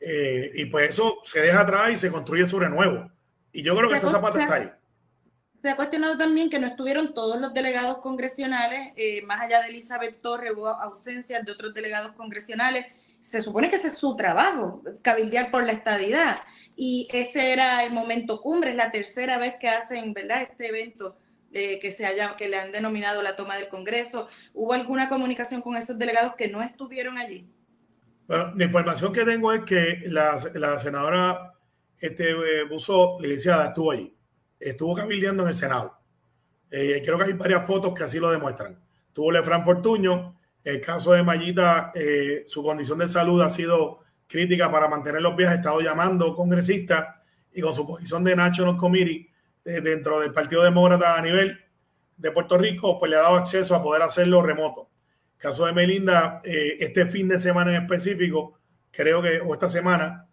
Eh, 0.00 0.52
y 0.54 0.66
pues 0.66 0.90
eso 0.90 1.18
se 1.24 1.40
deja 1.40 1.60
atrás 1.60 1.90
y 1.92 1.96
se 1.96 2.10
construye 2.10 2.46
sobre 2.46 2.68
nuevo. 2.68 3.10
Y 3.52 3.62
yo 3.62 3.74
creo 3.74 3.88
que 3.88 3.96
esa 3.96 4.10
zapata 4.10 4.42
está 4.42 4.54
ahí. 4.54 4.70
Se 5.62 5.70
ha 5.70 5.76
cuestionado 5.76 6.18
también 6.18 6.50
que 6.50 6.58
no 6.58 6.66
estuvieron 6.66 7.14
todos 7.14 7.40
los 7.40 7.54
delegados 7.54 7.98
congresionales, 7.98 8.92
eh, 8.96 9.22
más 9.22 9.40
allá 9.40 9.62
de 9.62 9.68
Elizabeth 9.68 10.20
Torres, 10.20 10.52
hubo 10.54 10.68
ausencias 10.68 11.42
de 11.42 11.52
otros 11.52 11.72
delegados 11.72 12.12
congresionales. 12.12 12.84
Se 13.22 13.40
supone 13.40 13.70
que 13.70 13.76
ese 13.76 13.86
es 13.86 13.96
su 13.96 14.14
trabajo, 14.14 14.82
cabildear 15.00 15.50
por 15.50 15.64
la 15.64 15.72
estadidad. 15.72 16.40
Y 16.76 17.08
ese 17.10 17.52
era 17.52 17.82
el 17.82 17.92
momento 17.92 18.42
cumbre, 18.42 18.70
es 18.70 18.76
la 18.76 18.90
tercera 18.90 19.38
vez 19.38 19.54
que 19.58 19.68
hacen 19.68 20.12
¿verdad? 20.12 20.42
este 20.42 20.68
evento 20.68 21.16
eh, 21.54 21.78
que, 21.78 21.90
se 21.90 22.04
haya, 22.04 22.36
que 22.36 22.48
le 22.48 22.58
han 22.58 22.72
denominado 22.72 23.22
la 23.22 23.36
toma 23.36 23.56
del 23.56 23.68
Congreso. 23.68 24.28
¿Hubo 24.52 24.74
alguna 24.74 25.08
comunicación 25.08 25.62
con 25.62 25.76
esos 25.76 25.98
delegados 25.98 26.34
que 26.34 26.48
no 26.48 26.60
estuvieron 26.60 27.16
allí? 27.16 27.48
Bueno, 28.26 28.52
la 28.54 28.64
información 28.64 29.12
que 29.12 29.24
tengo 29.24 29.52
es 29.52 29.64
que 29.64 30.02
la, 30.06 30.36
la 30.54 30.78
senadora 30.78 31.52
este, 31.98 32.30
eh, 32.30 32.64
Buso, 32.68 33.18
licenciada, 33.20 33.68
estuvo 33.68 33.92
allí 33.92 34.14
estuvo 34.64 34.94
cabildeando 34.94 35.42
en 35.42 35.48
el 35.50 35.54
Senado. 35.54 35.98
Eh, 36.70 37.02
creo 37.04 37.18
que 37.18 37.24
hay 37.24 37.32
varias 37.34 37.66
fotos 37.66 37.94
que 37.94 38.04
así 38.04 38.18
lo 38.18 38.30
demuestran. 38.30 38.78
Tuvo 39.12 39.30
Lefran 39.30 39.64
Fortuño, 39.64 40.38
el 40.64 40.80
caso 40.80 41.12
de 41.12 41.22
Mayita, 41.22 41.92
eh, 41.94 42.44
su 42.46 42.62
condición 42.62 42.98
de 42.98 43.08
salud 43.08 43.40
ha 43.42 43.50
sido 43.50 44.00
crítica 44.26 44.70
para 44.70 44.88
mantener 44.88 45.22
los 45.22 45.36
viajes, 45.36 45.58
ha 45.58 45.60
estado 45.60 45.80
llamando 45.80 46.34
congresistas 46.34 47.16
y 47.52 47.60
con 47.60 47.74
su 47.74 47.86
posición 47.86 48.24
de 48.24 48.34
National 48.34 48.76
Committee 48.76 49.30
eh, 49.64 49.80
dentro 49.80 50.20
del 50.20 50.32
Partido 50.32 50.62
Demócrata 50.62 51.16
a 51.16 51.22
nivel 51.22 51.58
de 52.16 52.30
Puerto 52.30 52.58
Rico, 52.58 52.98
pues 52.98 53.10
le 53.10 53.16
ha 53.16 53.22
dado 53.22 53.36
acceso 53.36 53.74
a 53.74 53.82
poder 53.82 54.02
hacerlo 54.02 54.42
remoto. 54.42 54.88
caso 55.36 55.66
de 55.66 55.72
Melinda, 55.72 56.40
este 56.44 57.06
fin 57.06 57.28
de 57.28 57.38
semana 57.38 57.74
en 57.74 57.82
específico, 57.82 58.60
creo 58.90 59.20
que, 59.20 59.40
o 59.40 59.52
esta 59.52 59.68
semana, 59.68 60.28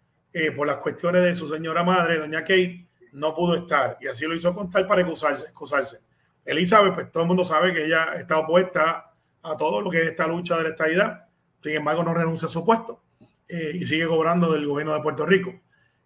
por 0.56 0.66
las 0.66 0.76
cuestiones 0.76 1.22
de 1.22 1.34
su 1.34 1.48
señora 1.48 1.82
madre, 1.82 2.18
doña 2.18 2.40
Kate, 2.40 2.86
no 3.12 3.34
pudo 3.34 3.54
estar 3.54 3.98
y 4.00 4.08
así 4.08 4.26
lo 4.26 4.34
hizo 4.34 4.54
constar 4.54 4.86
para 4.86 5.02
excusarse. 5.02 5.44
excusarse. 5.44 5.98
Elizabeth, 6.44 6.94
pues 6.94 7.12
todo 7.12 7.22
el 7.22 7.28
mundo 7.28 7.44
sabe 7.44 7.72
que 7.72 7.84
ella 7.84 8.14
está 8.16 8.38
opuesta 8.38 9.12
a 9.42 9.56
todo 9.56 9.80
lo 9.80 9.90
que 9.90 9.98
es 9.98 10.08
esta 10.08 10.26
lucha 10.26 10.56
de 10.56 10.64
la 10.64 10.68
estabilidad, 10.70 11.26
sin 11.62 11.72
embargo 11.72 12.02
no 12.02 12.14
renuncia 12.14 12.46
a 12.46 12.50
su 12.50 12.64
puesto 12.64 13.02
eh, 13.48 13.72
y 13.74 13.84
sigue 13.84 14.06
cobrando 14.06 14.52
del 14.52 14.66
gobierno 14.66 14.94
de 14.94 15.00
Puerto 15.00 15.24
Rico. 15.24 15.52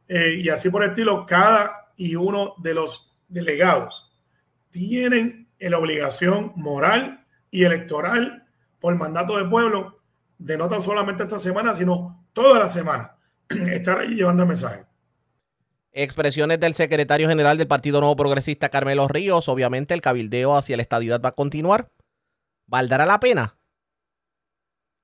Eh, 0.08 0.36
y 0.38 0.48
así 0.48 0.68
por 0.70 0.82
el 0.82 0.90
estilo, 0.90 1.24
cada 1.26 1.92
y 1.96 2.14
uno 2.14 2.54
de 2.58 2.74
los 2.74 3.05
delegados 3.28 4.12
tienen 4.70 5.48
la 5.58 5.78
obligación 5.78 6.52
moral 6.56 7.24
y 7.50 7.64
electoral 7.64 8.46
por 8.78 8.94
mandato 8.96 9.36
de 9.36 9.48
pueblo 9.48 10.00
de 10.38 10.58
no 10.58 10.68
tan 10.68 10.82
solamente 10.82 11.22
esta 11.22 11.38
semana, 11.38 11.74
sino 11.74 12.26
toda 12.32 12.58
la 12.58 12.68
semana, 12.68 13.16
estar 13.48 13.98
allí 13.98 14.16
llevando 14.16 14.42
el 14.42 14.48
mensaje. 14.48 14.84
Expresiones 15.92 16.60
del 16.60 16.74
secretario 16.74 17.26
general 17.26 17.56
del 17.56 17.68
Partido 17.68 18.00
Nuevo 18.00 18.16
Progresista, 18.16 18.68
Carmelo 18.68 19.08
Ríos. 19.08 19.48
Obviamente 19.48 19.94
el 19.94 20.02
cabildeo 20.02 20.54
hacia 20.54 20.76
la 20.76 20.82
estadidad 20.82 21.22
va 21.22 21.30
a 21.30 21.32
continuar. 21.32 21.90
¿Valdrá 22.66 23.06
la 23.06 23.18
pena? 23.18 23.56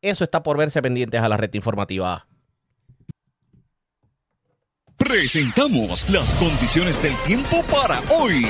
Eso 0.03 0.25
está 0.25 0.43
por 0.43 0.59
verse 0.59 0.83
pendientes 0.83 1.23
a 1.23 1.31
la 1.31 1.39
red 1.39 1.55
informativa. 1.55 2.27
Presentamos 5.13 6.09
las 6.11 6.33
condiciones 6.35 7.03
del 7.03 7.15
tiempo 7.27 7.63
para 7.71 8.01
hoy. 8.11 8.47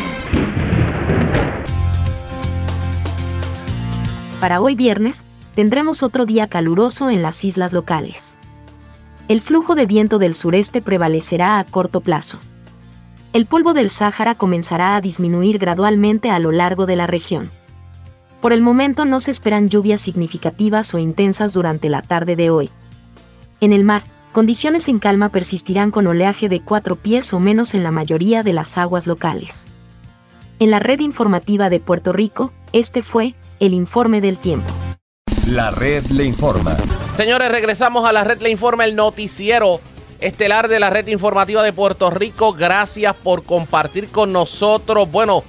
Para 4.41 4.61
hoy 4.61 4.75
viernes, 4.75 5.25
tendremos 5.55 6.03
otro 6.03 6.25
día 6.25 6.47
caluroso 6.47 7.11
en 7.11 7.23
las 7.23 7.45
islas 7.45 7.73
locales 7.73 8.37
el 9.33 9.41
flujo 9.41 9.75
de 9.75 9.87
viento 9.87 10.19
del 10.19 10.35
sureste 10.35 10.83
prevalecerá 10.83 11.59
a 11.59 11.65
corto 11.65 12.03
plazo. 12.03 12.39
El 13.33 13.47
polvo 13.47 13.73
del 13.73 13.89
Sáhara 13.89 14.35
comenzará 14.35 14.95
a 14.95 15.01
disminuir 15.01 15.59
gradualmente 15.59 16.29
a 16.29 16.39
lo 16.39 16.53
largo 16.53 16.85
de 16.85 16.97
la 16.97 17.07
región. 17.07 17.49
Por 18.43 18.53
el 18.53 18.61
momento 18.61 19.07
no 19.07 19.21
se 19.21 19.31
esperan 19.31 19.71
lluvias 19.71 20.03
significativas 20.03 20.93
o 20.93 20.99
intensas 20.99 21.55
durante 21.55 21.89
la 21.89 22.03
tarde 22.03 22.37
de 22.37 22.51
hoy. 22.51 22.71
En 23.61 23.73
el 23.73 23.85
mar, 23.85 24.05
condiciones 24.33 24.89
en 24.89 24.99
calma 24.99 25.29
persistirán 25.29 25.91
con 25.91 26.07
oleaje 26.07 26.49
de 26.49 26.63
cuatro 26.63 26.97
pies 26.97 27.33
o 27.33 27.39
menos 27.39 27.75
en 27.75 27.85
la 27.85 27.93
mayoría 27.93 28.43
de 28.43 28.55
las 28.55 28.79
aguas 28.79 29.07
locales. 29.07 29.67
En 30.59 30.71
la 30.71 30.79
red 30.79 31.01
informativa 31.01 31.71
de 31.71 31.81
Puerto 31.81 32.13
Rico, 32.13 32.53
este 32.73 33.03
fue 33.03 33.35
el 33.61 33.75
informe 33.75 34.21
del 34.21 34.39
tiempo. 34.39 34.73
La 35.47 35.71
red 35.71 36.05
le 36.07 36.25
informa. 36.25 36.77
Señores, 37.17 37.51
regresamos 37.51 38.07
a 38.07 38.13
la 38.13 38.25
red 38.25 38.41
le 38.41 38.51
informa, 38.51 38.85
el 38.85 38.97
noticiero 38.97 39.81
estelar 40.21 40.69
de 40.69 40.81
la 40.81 40.89
red 40.89 41.07
informativa 41.09 41.63
de 41.63 41.73
Puerto 41.73 42.11
Rico. 42.11 42.55
Gracias 42.55 43.15
por 43.15 43.43
compartir 43.43 44.09
con 44.09 44.33
nosotros. 44.33 45.11
Bueno, 45.11 45.43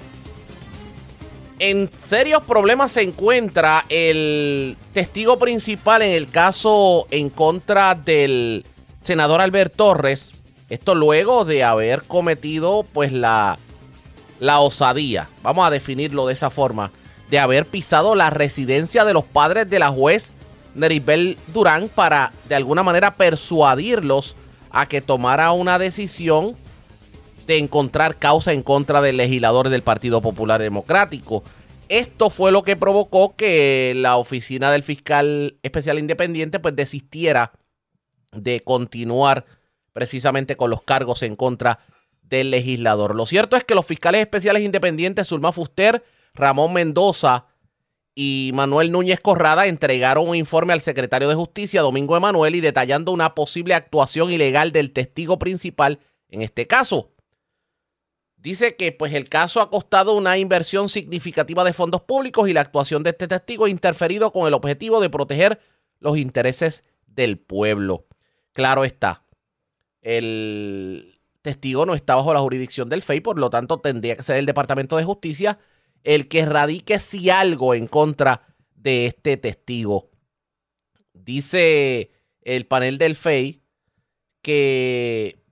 en 1.58 1.88
serios 2.04 2.42
problemas 2.42 2.92
se 2.92 3.02
encuentra 3.02 3.86
el 3.88 4.76
testigo 4.92 5.38
principal 5.38 6.02
en 6.02 6.10
el 6.10 6.28
caso 6.28 7.06
en 7.10 7.30
contra 7.30 7.94
del 7.94 8.66
senador 9.04 9.42
Albert 9.42 9.74
Torres. 9.76 10.32
Esto 10.70 10.94
luego 10.94 11.44
de 11.44 11.62
haber 11.62 12.04
cometido 12.04 12.86
pues 12.90 13.12
la, 13.12 13.58
la 14.40 14.60
osadía, 14.60 15.28
vamos 15.42 15.66
a 15.66 15.70
definirlo 15.70 16.26
de 16.26 16.32
esa 16.32 16.48
forma, 16.48 16.90
de 17.30 17.38
haber 17.38 17.66
pisado 17.66 18.14
la 18.14 18.30
residencia 18.30 19.04
de 19.04 19.12
los 19.12 19.24
padres 19.24 19.68
de 19.68 19.78
la 19.78 19.90
juez 19.90 20.32
Neribel 20.74 21.36
Durán 21.52 21.90
para 21.94 22.32
de 22.48 22.54
alguna 22.54 22.82
manera 22.82 23.14
persuadirlos 23.14 24.36
a 24.70 24.86
que 24.88 25.02
tomara 25.02 25.52
una 25.52 25.78
decisión 25.78 26.56
de 27.46 27.58
encontrar 27.58 28.16
causa 28.16 28.54
en 28.54 28.62
contra 28.62 29.02
del 29.02 29.18
legislador 29.18 29.68
del 29.68 29.82
Partido 29.82 30.22
Popular 30.22 30.62
Democrático. 30.62 31.44
Esto 31.90 32.30
fue 32.30 32.50
lo 32.50 32.62
que 32.62 32.74
provocó 32.74 33.36
que 33.36 33.92
la 33.94 34.16
oficina 34.16 34.72
del 34.72 34.82
fiscal 34.82 35.58
especial 35.62 35.98
independiente 35.98 36.58
pues 36.58 36.74
desistiera 36.74 37.52
de 38.36 38.60
continuar 38.60 39.44
precisamente 39.92 40.56
con 40.56 40.70
los 40.70 40.82
cargos 40.82 41.22
en 41.22 41.36
contra 41.36 41.80
del 42.22 42.50
legislador. 42.50 43.14
Lo 43.14 43.26
cierto 43.26 43.56
es 43.56 43.64
que 43.64 43.74
los 43.74 43.86
fiscales 43.86 44.20
especiales 44.20 44.62
independientes 44.62 45.28
Zulma 45.28 45.52
Fuster, 45.52 46.04
Ramón 46.34 46.72
Mendoza 46.72 47.46
y 48.14 48.50
Manuel 48.54 48.92
Núñez 48.92 49.20
Corrada 49.20 49.66
entregaron 49.66 50.28
un 50.28 50.36
informe 50.36 50.72
al 50.72 50.80
secretario 50.80 51.28
de 51.28 51.34
Justicia, 51.34 51.82
Domingo 51.82 52.16
Emanuel, 52.16 52.54
y 52.54 52.60
detallando 52.60 53.12
una 53.12 53.34
posible 53.34 53.74
actuación 53.74 54.32
ilegal 54.32 54.72
del 54.72 54.92
testigo 54.92 55.38
principal 55.38 55.98
en 56.28 56.42
este 56.42 56.66
caso. 56.66 57.10
Dice 58.36 58.76
que 58.76 58.92
pues 58.92 59.14
el 59.14 59.28
caso 59.28 59.60
ha 59.60 59.70
costado 59.70 60.14
una 60.14 60.36
inversión 60.36 60.88
significativa 60.88 61.64
de 61.64 61.72
fondos 61.72 62.02
públicos 62.02 62.48
y 62.48 62.52
la 62.52 62.60
actuación 62.60 63.02
de 63.02 63.10
este 63.10 63.26
testigo 63.26 63.64
ha 63.64 63.70
interferido 63.70 64.32
con 64.32 64.46
el 64.46 64.54
objetivo 64.54 65.00
de 65.00 65.08
proteger 65.08 65.60
los 65.98 66.18
intereses 66.18 66.84
del 67.06 67.38
pueblo. 67.38 68.04
Claro 68.54 68.84
está, 68.84 69.24
el 70.00 71.20
testigo 71.42 71.84
no 71.86 71.94
está 71.94 72.14
bajo 72.14 72.32
la 72.32 72.40
jurisdicción 72.40 72.88
del 72.88 73.02
FEI, 73.02 73.20
por 73.20 73.38
lo 73.38 73.50
tanto 73.50 73.80
tendría 73.80 74.16
que 74.16 74.22
ser 74.22 74.36
el 74.36 74.46
Departamento 74.46 74.96
de 74.96 75.04
Justicia 75.04 75.58
el 76.04 76.28
que 76.28 76.46
radique 76.46 76.98
si 77.00 77.30
algo 77.30 77.74
en 77.74 77.88
contra 77.88 78.46
de 78.76 79.06
este 79.06 79.36
testigo. 79.36 80.10
Dice 81.14 82.12
el 82.42 82.66
panel 82.66 82.96
del 82.98 83.16
FEI 83.16 83.62
que 84.40 85.42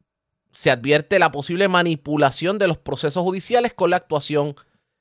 se 0.52 0.70
advierte 0.70 1.18
la 1.18 1.32
posible 1.32 1.66
manipulación 1.66 2.58
de 2.58 2.68
los 2.68 2.78
procesos 2.78 3.24
judiciales 3.24 3.72
con 3.72 3.90
la 3.90 3.96
actuación 3.96 4.54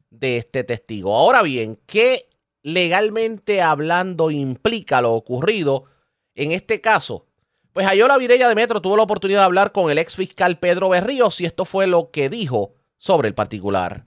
de 0.09 0.37
este 0.37 0.63
testigo. 0.63 1.15
Ahora 1.15 1.43
bien, 1.43 1.77
¿qué 1.85 2.29
legalmente 2.63 3.61
hablando 3.61 4.31
implica 4.31 5.01
lo 5.01 5.11
ocurrido 5.11 5.85
en 6.33 6.51
este 6.51 6.81
caso? 6.81 7.27
Pues 7.73 7.87
Ayola 7.87 8.17
Vidella 8.17 8.49
de 8.49 8.55
Metro 8.55 8.81
tuvo 8.81 8.97
la 8.97 9.03
oportunidad 9.03 9.39
de 9.39 9.45
hablar 9.45 9.71
con 9.71 9.89
el 9.89 9.97
ex 9.97 10.17
fiscal 10.17 10.59
Pedro 10.59 10.89
Berríos 10.89 11.39
y 11.39 11.45
esto 11.45 11.63
fue 11.63 11.87
lo 11.87 12.11
que 12.11 12.27
dijo 12.27 12.75
sobre 12.97 13.29
el 13.29 13.33
particular. 13.33 14.03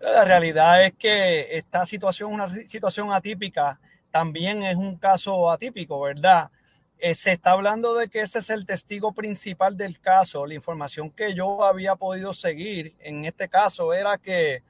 La 0.00 0.24
realidad 0.24 0.84
es 0.84 0.92
que 0.94 1.56
esta 1.56 1.84
situación, 1.86 2.32
una 2.32 2.48
situación 2.68 3.12
atípica, 3.12 3.80
también 4.12 4.62
es 4.62 4.76
un 4.76 4.96
caso 4.96 5.50
atípico, 5.50 6.00
¿verdad? 6.00 6.50
Eh, 6.98 7.16
se 7.16 7.32
está 7.32 7.50
hablando 7.50 7.96
de 7.96 8.08
que 8.08 8.20
ese 8.20 8.38
es 8.38 8.48
el 8.48 8.64
testigo 8.64 9.12
principal 9.12 9.76
del 9.76 9.98
caso. 9.98 10.46
La 10.46 10.54
información 10.54 11.10
que 11.10 11.34
yo 11.34 11.64
había 11.64 11.96
podido 11.96 12.32
seguir 12.32 12.94
en 13.00 13.24
este 13.24 13.48
caso 13.48 13.92
era 13.92 14.18
que 14.18 14.62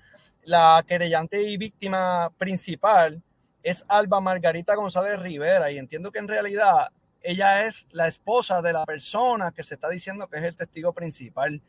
la 0.44 0.82
querellante 0.88 1.42
y 1.42 1.58
víctima 1.58 2.32
principal 2.38 3.22
es 3.62 3.84
Alba 3.86 4.18
Margarita 4.22 4.74
González 4.76 5.20
Rivera 5.20 5.70
y 5.70 5.76
entiendo 5.76 6.10
que 6.10 6.20
en 6.20 6.28
realidad 6.28 6.88
ella 7.22 7.66
es 7.66 7.86
la 7.90 8.08
esposa 8.08 8.62
de 8.62 8.72
la 8.72 8.84
persona 8.84 9.52
que 9.52 9.62
se 9.62 9.74
está 9.74 9.88
diciendo 9.88 10.28
que 10.28 10.38
es 10.38 10.44
el 10.44 10.56
testigo 10.56 10.92
principal 10.92 11.60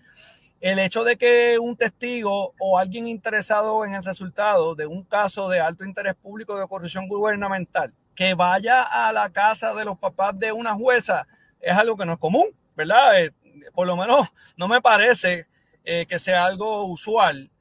el 0.64 0.80
hecho 0.80 1.04
de 1.04 1.18
que 1.18 1.60
un 1.60 1.76
testigo 1.76 2.54
o 2.58 2.80
alguien 2.80 3.06
interesado 3.06 3.84
en 3.84 3.95
el 3.95 4.04
resultado 4.06 4.76
de 4.76 4.86
un 4.86 5.04
caso 5.04 5.49
de 5.49 5.60
alto 5.60 5.84
interés 5.84 6.16
público 6.16 6.58
de 6.58 6.66
corrupción 6.70 7.10
gubernamental 7.10 7.93
que 8.16 8.34
vaya 8.34 8.84
a 8.84 9.12
la 9.12 9.30
casa 9.30 9.74
de 9.74 9.84
los 9.84 9.97
papás 9.97 10.39
de 10.39 10.54
una 10.54 10.74
jueza 10.74 11.28
es 11.60 11.76
algo 11.76 11.97
que 11.97 12.06
no 12.06 12.14
es 12.14 12.20
común, 12.20 12.47
¿verdad? 12.78 13.22
Eh, 13.22 13.34
por 13.74 13.88
lo 13.88 13.97
menos 13.97 14.30
no 14.56 14.70
me 14.70 14.82
parece 14.82 15.47
eh, 15.84 16.06
que 16.08 16.18
sea 16.18 16.45
algo 16.45 16.86
usual. 16.86 17.51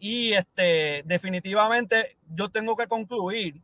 Y 0.00 0.32
este, 0.32 1.04
definitivamente 1.04 2.16
yo 2.28 2.48
tengo 2.48 2.76
que 2.76 2.88
concluir 2.88 3.62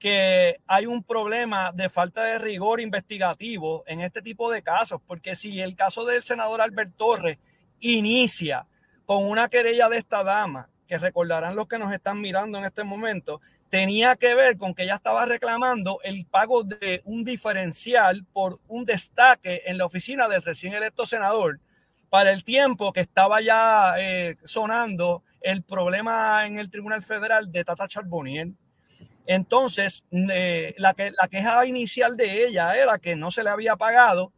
que 0.00 0.60
hay 0.66 0.86
un 0.86 1.04
problema 1.04 1.72
de 1.72 1.90
falta 1.90 2.24
de 2.24 2.38
rigor 2.38 2.80
investigativo 2.80 3.84
en 3.86 4.00
este 4.00 4.22
tipo 4.22 4.50
de 4.50 4.62
casos, 4.62 5.00
porque 5.06 5.36
si 5.36 5.60
el 5.60 5.76
caso 5.76 6.06
del 6.06 6.22
senador 6.22 6.62
Albert 6.62 6.96
Torres 6.96 7.38
inicia 7.80 8.66
con 9.04 9.26
una 9.26 9.48
querella 9.48 9.90
de 9.90 9.98
esta 9.98 10.24
dama, 10.24 10.70
que 10.88 10.98
recordarán 10.98 11.54
los 11.54 11.68
que 11.68 11.78
nos 11.78 11.92
están 11.92 12.20
mirando 12.20 12.58
en 12.58 12.64
este 12.64 12.82
momento, 12.82 13.42
tenía 13.68 14.16
que 14.16 14.34
ver 14.34 14.56
con 14.56 14.74
que 14.74 14.84
ella 14.84 14.96
estaba 14.96 15.26
reclamando 15.26 16.00
el 16.02 16.26
pago 16.26 16.64
de 16.64 17.02
un 17.04 17.22
diferencial 17.22 18.24
por 18.32 18.58
un 18.68 18.86
destaque 18.86 19.62
en 19.66 19.78
la 19.78 19.84
oficina 19.84 20.28
del 20.28 20.42
recién 20.42 20.72
electo 20.72 21.04
senador 21.04 21.60
para 22.08 22.32
el 22.32 22.42
tiempo 22.42 22.92
que 22.92 23.00
estaba 23.00 23.40
ya 23.40 23.94
eh, 23.98 24.36
sonando 24.44 25.22
el 25.42 25.62
problema 25.62 26.46
en 26.46 26.58
el 26.58 26.70
Tribunal 26.70 27.02
Federal 27.02 27.52
de 27.52 27.64
Tata 27.64 27.86
Charbonnier. 27.86 28.48
Entonces, 29.32 30.04
eh, 30.10 30.74
la, 30.76 30.92
que, 30.92 31.12
la 31.12 31.28
queja 31.28 31.64
inicial 31.64 32.16
de 32.16 32.46
ella 32.46 32.74
era 32.74 32.98
que 32.98 33.14
no 33.14 33.30
se 33.30 33.44
le 33.44 33.50
había 33.50 33.76
pagado 33.76 34.32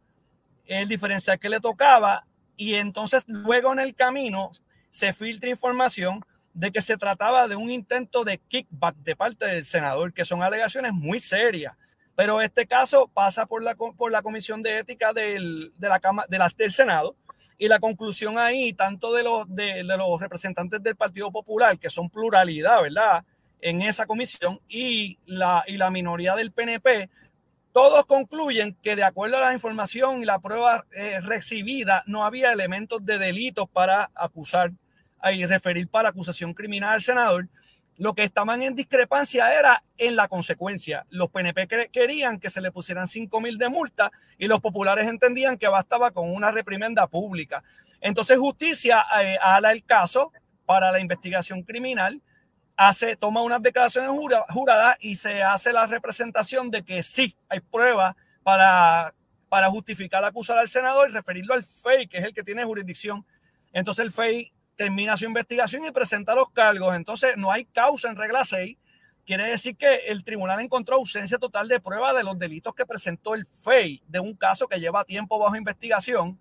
el 0.67 0.87
diferencial 0.87 1.39
que 1.39 1.49
le 1.49 1.59
tocaba 1.59 2.27
y 2.57 2.75
entonces 2.75 3.23
luego 3.25 3.73
en 3.73 3.79
el 3.79 3.95
camino 3.95 4.51
se 4.91 5.11
filtra 5.11 5.49
información 5.49 6.23
de 6.53 6.71
que 6.71 6.83
se 6.83 6.95
trataba 6.95 7.47
de 7.47 7.55
un 7.55 7.71
intento 7.71 8.23
de 8.23 8.37
kickback 8.37 8.95
de 8.97 9.15
parte 9.15 9.47
del 9.47 9.65
senador, 9.65 10.13
que 10.13 10.25
son 10.25 10.43
alegaciones 10.43 10.93
muy 10.93 11.19
serias. 11.19 11.75
Pero 12.15 12.39
este 12.39 12.67
caso 12.67 13.09
pasa 13.11 13.47
por 13.47 13.63
la, 13.63 13.73
Comisión 14.21 14.61
de 14.61 14.77
Ética 14.77 15.11
del 15.11 15.73
Senado 16.69 17.15
y 17.57 17.67
la 17.67 17.79
conclusión 17.79 18.37
ahí, 18.37 18.73
tanto 18.73 19.11
de 19.11 19.23
los, 19.23 19.47
de, 19.55 19.83
los 19.83 20.21
representantes 20.21 20.83
del 20.83 20.95
Partido 20.95 21.31
Popular, 21.31 21.79
que 21.79 21.89
son 21.89 22.11
pluralidad, 22.11 22.83
¿verdad? 22.83 23.25
En 23.65 23.81
esa 23.81 24.05
comisión 24.05 24.59
y 24.67 25.17
la, 25.25 25.63
y 25.65 25.77
la 25.77 25.89
minoría 25.89 26.35
del 26.35 26.51
PNP, 26.51 27.09
todos 27.71 28.05
concluyen 28.05 28.77
que 28.83 28.97
de 28.97 29.05
acuerdo 29.05 29.37
a 29.37 29.47
la 29.47 29.53
información 29.53 30.21
y 30.21 30.25
la 30.25 30.39
prueba 30.39 30.85
eh, 30.91 31.21
recibida, 31.21 32.03
no 32.05 32.25
había 32.25 32.51
elementos 32.51 33.03
de 33.05 33.17
delitos 33.17 33.69
para 33.69 34.11
acusar 34.15 34.73
y 35.31 35.45
referir 35.45 35.87
para 35.87 36.09
acusación 36.09 36.53
criminal 36.53 36.95
al 36.95 37.01
senador. 37.01 37.47
Lo 37.97 38.13
que 38.13 38.23
estaban 38.23 38.61
en 38.63 38.75
discrepancia 38.75 39.57
era 39.57 39.81
en 39.97 40.15
la 40.17 40.27
consecuencia. 40.27 41.05
Los 41.09 41.29
PNP 41.29 41.89
querían 41.89 42.39
que 42.39 42.49
se 42.49 42.59
le 42.59 42.71
pusieran 42.71 43.07
5 43.07 43.39
mil 43.39 43.57
de 43.57 43.69
multa 43.69 44.11
y 44.37 44.47
los 44.47 44.59
populares 44.59 45.07
entendían 45.07 45.57
que 45.57 45.69
bastaba 45.69 46.11
con 46.11 46.29
una 46.29 46.51
reprimenda 46.51 47.07
pública. 47.07 47.63
Entonces 48.01 48.37
justicia 48.37 49.05
eh, 49.23 49.37
ala 49.41 49.71
el 49.71 49.85
caso 49.85 50.33
para 50.65 50.91
la 50.91 50.99
investigación 50.99 51.63
criminal, 51.63 52.21
hace, 52.75 53.15
toma 53.15 53.41
unas 53.41 53.61
declaraciones 53.61 54.11
juradas 54.49 54.97
y 54.99 55.15
se 55.15 55.43
hace 55.43 55.71
la 55.71 55.85
representación 55.85 56.71
de 56.71 56.83
que 56.83 57.03
sí 57.03 57.35
hay 57.49 57.59
pruebas 57.59 58.15
para, 58.43 59.13
para 59.49 59.69
justificar 59.69 60.23
acusar 60.23 60.57
al 60.57 60.69
senador 60.69 61.09
y 61.09 61.13
referirlo 61.13 61.53
al 61.53 61.63
FEI, 61.63 62.07
que 62.07 62.17
es 62.17 62.25
el 62.25 62.33
que 62.33 62.43
tiene 62.43 62.63
jurisdicción. 62.63 63.25
Entonces 63.71 64.05
el 64.05 64.11
FEI 64.11 64.51
termina 64.75 65.17
su 65.17 65.25
investigación 65.25 65.85
y 65.85 65.91
presenta 65.91 66.35
los 66.35 66.49
cargos. 66.51 66.95
Entonces, 66.95 67.37
no 67.37 67.51
hay 67.51 67.65
causa 67.65 68.09
en 68.09 68.15
regla 68.15 68.43
6. 68.43 68.77
Quiere 69.25 69.43
decir 69.45 69.77
que 69.77 69.95
el 70.07 70.23
tribunal 70.23 70.59
encontró 70.59 70.95
ausencia 70.97 71.37
total 71.37 71.67
de 71.67 71.79
prueba 71.79 72.13
de 72.13 72.23
los 72.23 72.37
delitos 72.37 72.75
que 72.75 72.85
presentó 72.85 73.35
el 73.35 73.45
FEI 73.45 74.03
de 74.07 74.19
un 74.19 74.35
caso 74.35 74.67
que 74.67 74.79
lleva 74.79 75.05
tiempo 75.05 75.39
bajo 75.39 75.55
investigación. 75.55 76.39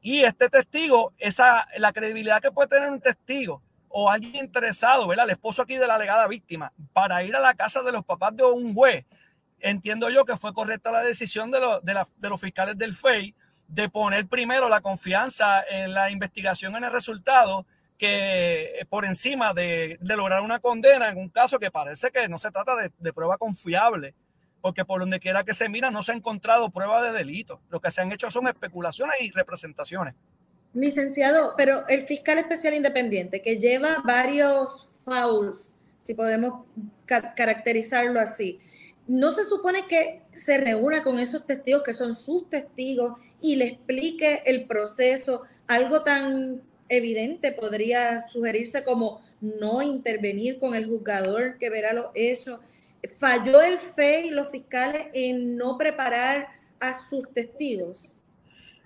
Y 0.00 0.22
este 0.22 0.48
testigo, 0.48 1.12
esa, 1.18 1.66
la 1.76 1.92
credibilidad 1.92 2.40
que 2.40 2.52
puede 2.52 2.68
tener 2.68 2.90
un 2.90 3.00
testigo 3.00 3.62
o 3.98 4.10
alguien 4.10 4.36
interesado, 4.36 5.06
¿verdad? 5.06 5.24
El 5.24 5.30
esposo 5.32 5.62
aquí 5.62 5.76
de 5.76 5.86
la 5.86 5.94
alegada 5.94 6.26
víctima, 6.28 6.70
para 6.92 7.22
ir 7.22 7.34
a 7.34 7.40
la 7.40 7.54
casa 7.54 7.82
de 7.82 7.92
los 7.92 8.04
papás 8.04 8.36
de 8.36 8.44
un 8.44 8.74
juez, 8.74 9.06
entiendo 9.58 10.10
yo 10.10 10.26
que 10.26 10.36
fue 10.36 10.52
correcta 10.52 10.90
la 10.90 11.00
decisión 11.00 11.50
de, 11.50 11.58
de, 11.82 12.02
de 12.18 12.28
los 12.28 12.38
fiscales 12.38 12.76
del 12.76 12.92
FEI 12.92 13.34
de 13.68 13.88
poner 13.88 14.26
primero 14.26 14.68
la 14.68 14.82
confianza 14.82 15.64
en 15.70 15.94
la 15.94 16.10
investigación, 16.10 16.76
en 16.76 16.84
el 16.84 16.92
resultado, 16.92 17.64
que 17.96 18.86
por 18.90 19.06
encima 19.06 19.54
de, 19.54 19.98
lograr 20.02 20.42
una 20.42 20.58
condena 20.58 21.08
en 21.08 21.16
un 21.16 21.30
caso 21.30 21.58
que 21.58 21.70
parece 21.70 22.10
que 22.10 22.28
no 22.28 22.36
se 22.36 22.50
trata 22.50 22.76
de, 22.76 23.12
prueba 23.14 23.38
confiable, 23.38 24.14
porque 24.60 24.84
por 24.84 25.00
donde 25.00 25.20
quiera 25.20 25.42
que 25.42 25.54
se 25.54 25.70
mira 25.70 25.90
no 25.90 26.02
se 26.02 26.12
ha 26.12 26.16
encontrado 26.16 26.68
prueba 26.68 27.02
de 27.02 27.12
delito. 27.12 27.62
Lo 27.70 27.80
que 27.80 27.90
se 27.90 28.02
han 28.02 28.12
hecho 28.12 28.30
son 28.30 28.46
especulaciones 28.46 29.16
y 29.22 29.30
representaciones. 29.30 30.14
Licenciado, 30.76 31.54
pero 31.56 31.88
el 31.88 32.02
fiscal 32.02 32.38
especial 32.38 32.74
independiente 32.74 33.40
que 33.40 33.58
lleva 33.58 34.02
varios 34.04 34.86
fouls, 35.04 35.74
si 36.00 36.14
podemos 36.14 36.64
caracterizarlo 37.06 38.20
así, 38.20 38.60
¿no 39.08 39.32
se 39.32 39.44
supone 39.44 39.86
que 39.86 40.22
se 40.34 40.58
reúna 40.58 41.02
con 41.02 41.18
esos 41.18 41.46
testigos 41.46 41.82
que 41.82 41.94
son 41.94 42.14
sus 42.14 42.48
testigos 42.50 43.14
y 43.40 43.56
le 43.56 43.66
explique 43.66 44.42
el 44.46 44.66
proceso. 44.66 45.42
Algo 45.66 46.02
tan 46.02 46.62
evidente 46.88 47.52
podría 47.52 48.28
sugerirse 48.28 48.84
como 48.84 49.20
no 49.40 49.82
intervenir 49.82 50.58
con 50.58 50.74
el 50.74 50.86
juzgador 50.86 51.58
que 51.58 51.70
verá 51.70 51.92
los 51.92 52.06
hechos. 52.14 52.60
¿Falló 53.18 53.62
el 53.62 53.78
FE 53.78 54.26
y 54.26 54.30
los 54.30 54.50
fiscales 54.50 55.08
en 55.12 55.56
no 55.56 55.76
preparar 55.76 56.48
a 56.80 56.94
sus 57.08 57.30
testigos? 57.32 58.15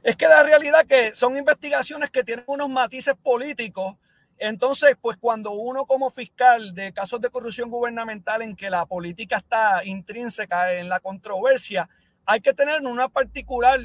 Es 0.02 0.16
que 0.16 0.26
la 0.26 0.42
realidad 0.42 0.86
que 0.86 1.14
son 1.14 1.36
investigaciones 1.36 2.10
que 2.10 2.24
tienen 2.24 2.44
unos 2.46 2.68
matices 2.70 3.14
políticos. 3.22 3.96
Entonces, 4.38 4.96
pues 5.00 5.18
cuando 5.18 5.50
uno 5.50 5.84
como 5.84 6.10
fiscal 6.10 6.74
de 6.74 6.94
casos 6.94 7.20
de 7.20 7.28
corrupción 7.28 7.68
gubernamental 7.68 8.40
en 8.40 8.56
que 8.56 8.70
la 8.70 8.86
política 8.86 9.36
está 9.36 9.84
intrínseca 9.84 10.72
en 10.72 10.88
la 10.88 11.00
controversia, 11.00 11.90
hay 12.24 12.40
que 12.40 12.54
tener 12.54 12.80
una 12.80 13.08
particular 13.10 13.80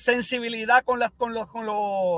sensibilidad 0.00 0.82
con 0.82 0.98
las, 0.98 1.10
con, 1.12 1.34
los, 1.34 1.46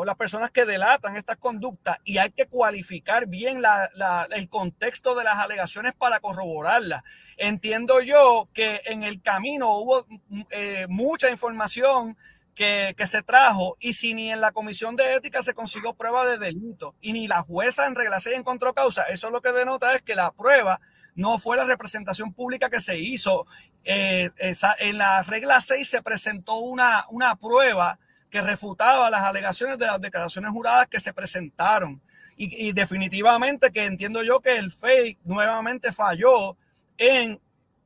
las 0.07 0.17
personas 0.17 0.53
que 0.53 0.65
delatan 0.65 1.17
estas 1.17 1.37
conductas 1.37 1.99
y 2.05 2.19
hay 2.19 2.31
que 2.31 2.47
cualificar 2.47 3.27
bien 3.27 3.61
la, 3.61 3.91
el 4.31 4.49
contexto 4.49 5.17
de 5.17 5.25
las 5.25 5.39
alegaciones 5.39 5.93
para 5.93 6.21
corroborarlas. 6.21 7.03
Entiendo 7.37 8.01
yo 8.01 8.49
que 8.55 8.83
en 8.85 9.03
el 9.03 9.21
camino 9.21 9.77
hubo 9.79 10.07
eh, 10.53 10.87
mucha 10.89 11.29
información 11.31 12.17
que, 12.55 12.95
se 13.07 13.23
trajo 13.23 13.77
y 13.81 13.95
si 13.95 14.15
ni 14.15 14.31
en 14.31 14.41
la 14.41 14.53
comisión 14.53 14.97
de 14.97 15.15
ética 15.15 15.43
se 15.43 15.55
consiguió 15.55 15.95
prueba 15.95 16.27
de 16.27 16.39
delito 16.39 16.95
y 17.01 17.13
ni 17.13 17.27
la 17.27 17.43
jueza 17.43 17.87
en 17.87 17.95
regla 17.95 18.21
6 18.21 18.37
encontró 18.37 18.75
causa, 18.75 19.05
eso 19.05 19.31
lo 19.31 19.41
que 19.41 19.53
denota 19.53 19.95
es 19.95 20.03
que 20.03 20.15
la 20.15 20.31
prueba 20.33 20.81
no 21.15 21.39
fue 21.39 21.57
la 21.57 21.65
representación 21.65 22.33
pública 22.33 22.71
que 22.71 22.81
se 22.81 22.99
hizo. 22.99 23.47
Eh, 23.85 24.31
en 24.39 24.99
la 24.99 25.23
regla 25.23 25.61
6 25.61 25.89
se 25.89 26.03
presentó 26.03 26.57
una, 26.57 27.05
una 27.11 27.37
prueba 27.37 27.99
que 28.31 28.41
refutaba 28.41 29.11
las 29.11 29.23
alegaciones 29.23 29.79
de 29.79 29.87
las 29.87 30.01
declaraciones 30.01 30.51
juradas 30.53 30.89
que 30.89 31.01
se 31.01 31.13
presentaron. 31.13 32.01
Y, 32.35 32.73
definitivamente 32.73 33.71
que 33.71 33.85
entiendo 33.85 34.25
yo 34.25 34.41
que 34.41 34.57
el 34.57 34.73
FEI 34.73 35.19
nuevamente 35.23 35.93
falló 35.93 36.57
en, 36.97 37.41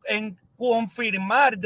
en 0.05 0.39
confirmar 0.57 1.59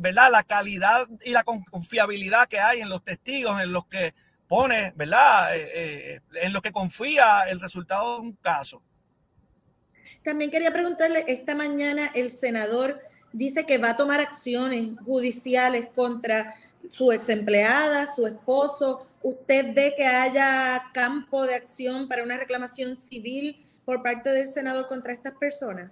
¿verdad? 0.00 0.30
la 0.30 0.42
calidad 0.42 1.06
y 1.24 1.30
la 1.30 1.44
confiabilidad 1.44 2.48
que 2.48 2.58
hay 2.58 2.80
en 2.80 2.88
los 2.88 3.02
testigos, 3.02 3.60
en 3.60 3.72
los 3.72 3.86
que 3.86 4.14
pone, 4.48 4.92
¿verdad? 4.96 5.56
Eh, 5.56 5.70
eh, 5.74 6.20
en 6.42 6.52
los 6.52 6.60
que 6.62 6.72
confía 6.72 7.42
el 7.48 7.60
resultado 7.60 8.16
de 8.16 8.20
un 8.20 8.32
caso. 8.34 8.82
También 10.22 10.50
quería 10.50 10.72
preguntarle, 10.72 11.24
esta 11.26 11.54
mañana 11.54 12.10
el 12.14 12.30
senador 12.30 13.00
dice 13.32 13.64
que 13.64 13.78
va 13.78 13.90
a 13.90 13.96
tomar 13.96 14.20
acciones 14.20 14.90
judiciales 15.04 15.88
contra 15.94 16.54
su 16.90 17.12
ex 17.12 17.28
empleada, 17.28 18.06
su 18.14 18.26
esposo. 18.26 19.06
¿Usted 19.22 19.74
ve 19.74 19.94
que 19.96 20.06
haya 20.06 20.82
campo 20.92 21.46
de 21.46 21.54
acción 21.54 22.08
para 22.08 22.22
una 22.22 22.36
reclamación 22.36 22.96
civil 22.96 23.64
por 23.84 24.02
parte 24.02 24.30
del 24.30 24.46
senador 24.46 24.86
contra 24.86 25.12
estas 25.12 25.32
personas? 25.34 25.90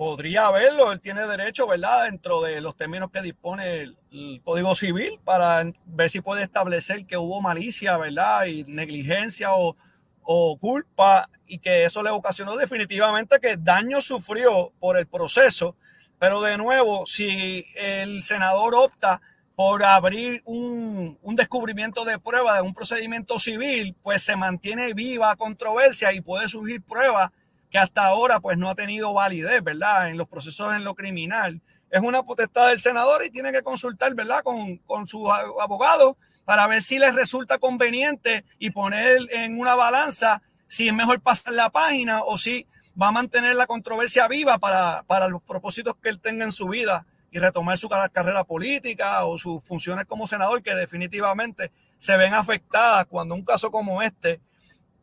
Podría 0.00 0.46
haberlo, 0.46 0.92
él 0.92 1.00
tiene 1.02 1.26
derecho, 1.26 1.66
¿verdad? 1.66 2.04
Dentro 2.04 2.40
de 2.40 2.62
los 2.62 2.74
términos 2.74 3.10
que 3.10 3.20
dispone 3.20 3.80
el, 3.82 4.40
Código 4.42 4.74
Civil 4.74 5.20
para 5.24 5.62
ver 5.84 6.08
si 6.08 6.22
puede 6.22 6.42
establecer 6.42 7.04
que 7.04 7.18
hubo 7.18 7.42
malicia, 7.42 7.98
¿verdad? 7.98 8.46
Y 8.46 8.64
negligencia 8.64 9.52
o, 9.52 9.76
o 10.22 10.56
culpa 10.58 11.28
y 11.46 11.58
que 11.58 11.84
eso 11.84 12.02
le 12.02 12.08
ocasionó 12.08 12.56
definitivamente 12.56 13.40
que 13.40 13.58
daño 13.58 14.00
sufrió 14.00 14.72
por 14.80 14.96
el 14.96 15.06
proceso. 15.06 15.76
Pero 16.18 16.40
de 16.40 16.56
nuevo, 16.56 17.04
si 17.04 17.66
el 17.76 18.22
senador 18.22 18.74
opta 18.74 19.20
por 19.54 19.84
abrir 19.84 20.40
un, 20.46 21.18
un, 21.20 21.36
descubrimiento 21.36 22.06
de 22.06 22.18
prueba 22.18 22.54
de 22.54 22.62
un 22.62 22.72
procedimiento 22.72 23.38
civil, 23.38 23.94
pues 24.02 24.22
se 24.22 24.34
mantiene 24.34 24.94
viva 24.94 25.36
controversia 25.36 26.10
y 26.14 26.22
puede 26.22 26.48
surgir 26.48 26.80
prueba 26.80 27.34
que 27.70 27.78
hasta 27.78 28.06
ahora 28.06 28.40
pues 28.40 28.58
no 28.58 28.68
ha 28.68 28.74
tenido 28.74 29.14
validez, 29.14 29.62
¿verdad? 29.62 30.10
En 30.10 30.18
los 30.18 30.28
procesos 30.28 30.74
en 30.74 30.84
lo 30.84 30.94
criminal 30.94 31.60
es 31.90 32.00
una 32.00 32.22
potestad 32.22 32.68
del 32.68 32.80
senador 32.80 33.24
y 33.24 33.30
tiene 33.30 33.52
que 33.52 33.62
consultar, 33.62 34.14
¿verdad?, 34.14 34.42
con, 34.42 34.78
con 34.78 35.06
sus 35.06 35.28
abogados 35.60 36.16
para 36.44 36.66
ver 36.66 36.82
si 36.82 36.98
les 36.98 37.14
resulta 37.14 37.58
conveniente 37.58 38.44
y 38.58 38.70
poner 38.70 39.18
en 39.30 39.58
una 39.58 39.74
balanza 39.74 40.42
si 40.68 40.88
es 40.88 40.94
mejor 40.94 41.20
pasar 41.20 41.52
la 41.52 41.70
página 41.70 42.22
o 42.22 42.38
si 42.38 42.66
va 43.00 43.08
a 43.08 43.12
mantener 43.12 43.56
la 43.56 43.66
controversia 43.66 44.28
viva 44.28 44.58
para, 44.58 45.02
para 45.04 45.28
los 45.28 45.42
propósitos 45.42 45.96
que 45.96 46.08
él 46.08 46.20
tenga 46.20 46.44
en 46.44 46.52
su 46.52 46.68
vida 46.68 47.06
y 47.32 47.38
retomar 47.38 47.78
su 47.78 47.88
carrera 47.88 48.44
política 48.44 49.24
o 49.24 49.38
sus 49.38 49.62
funciones 49.64 50.06
como 50.06 50.26
senador, 50.26 50.62
que 50.62 50.74
definitivamente 50.74 51.70
se 51.98 52.16
ven 52.16 52.34
afectadas 52.34 53.06
cuando 53.06 53.34
un 53.34 53.44
caso 53.44 53.70
como 53.70 54.02
este 54.02 54.40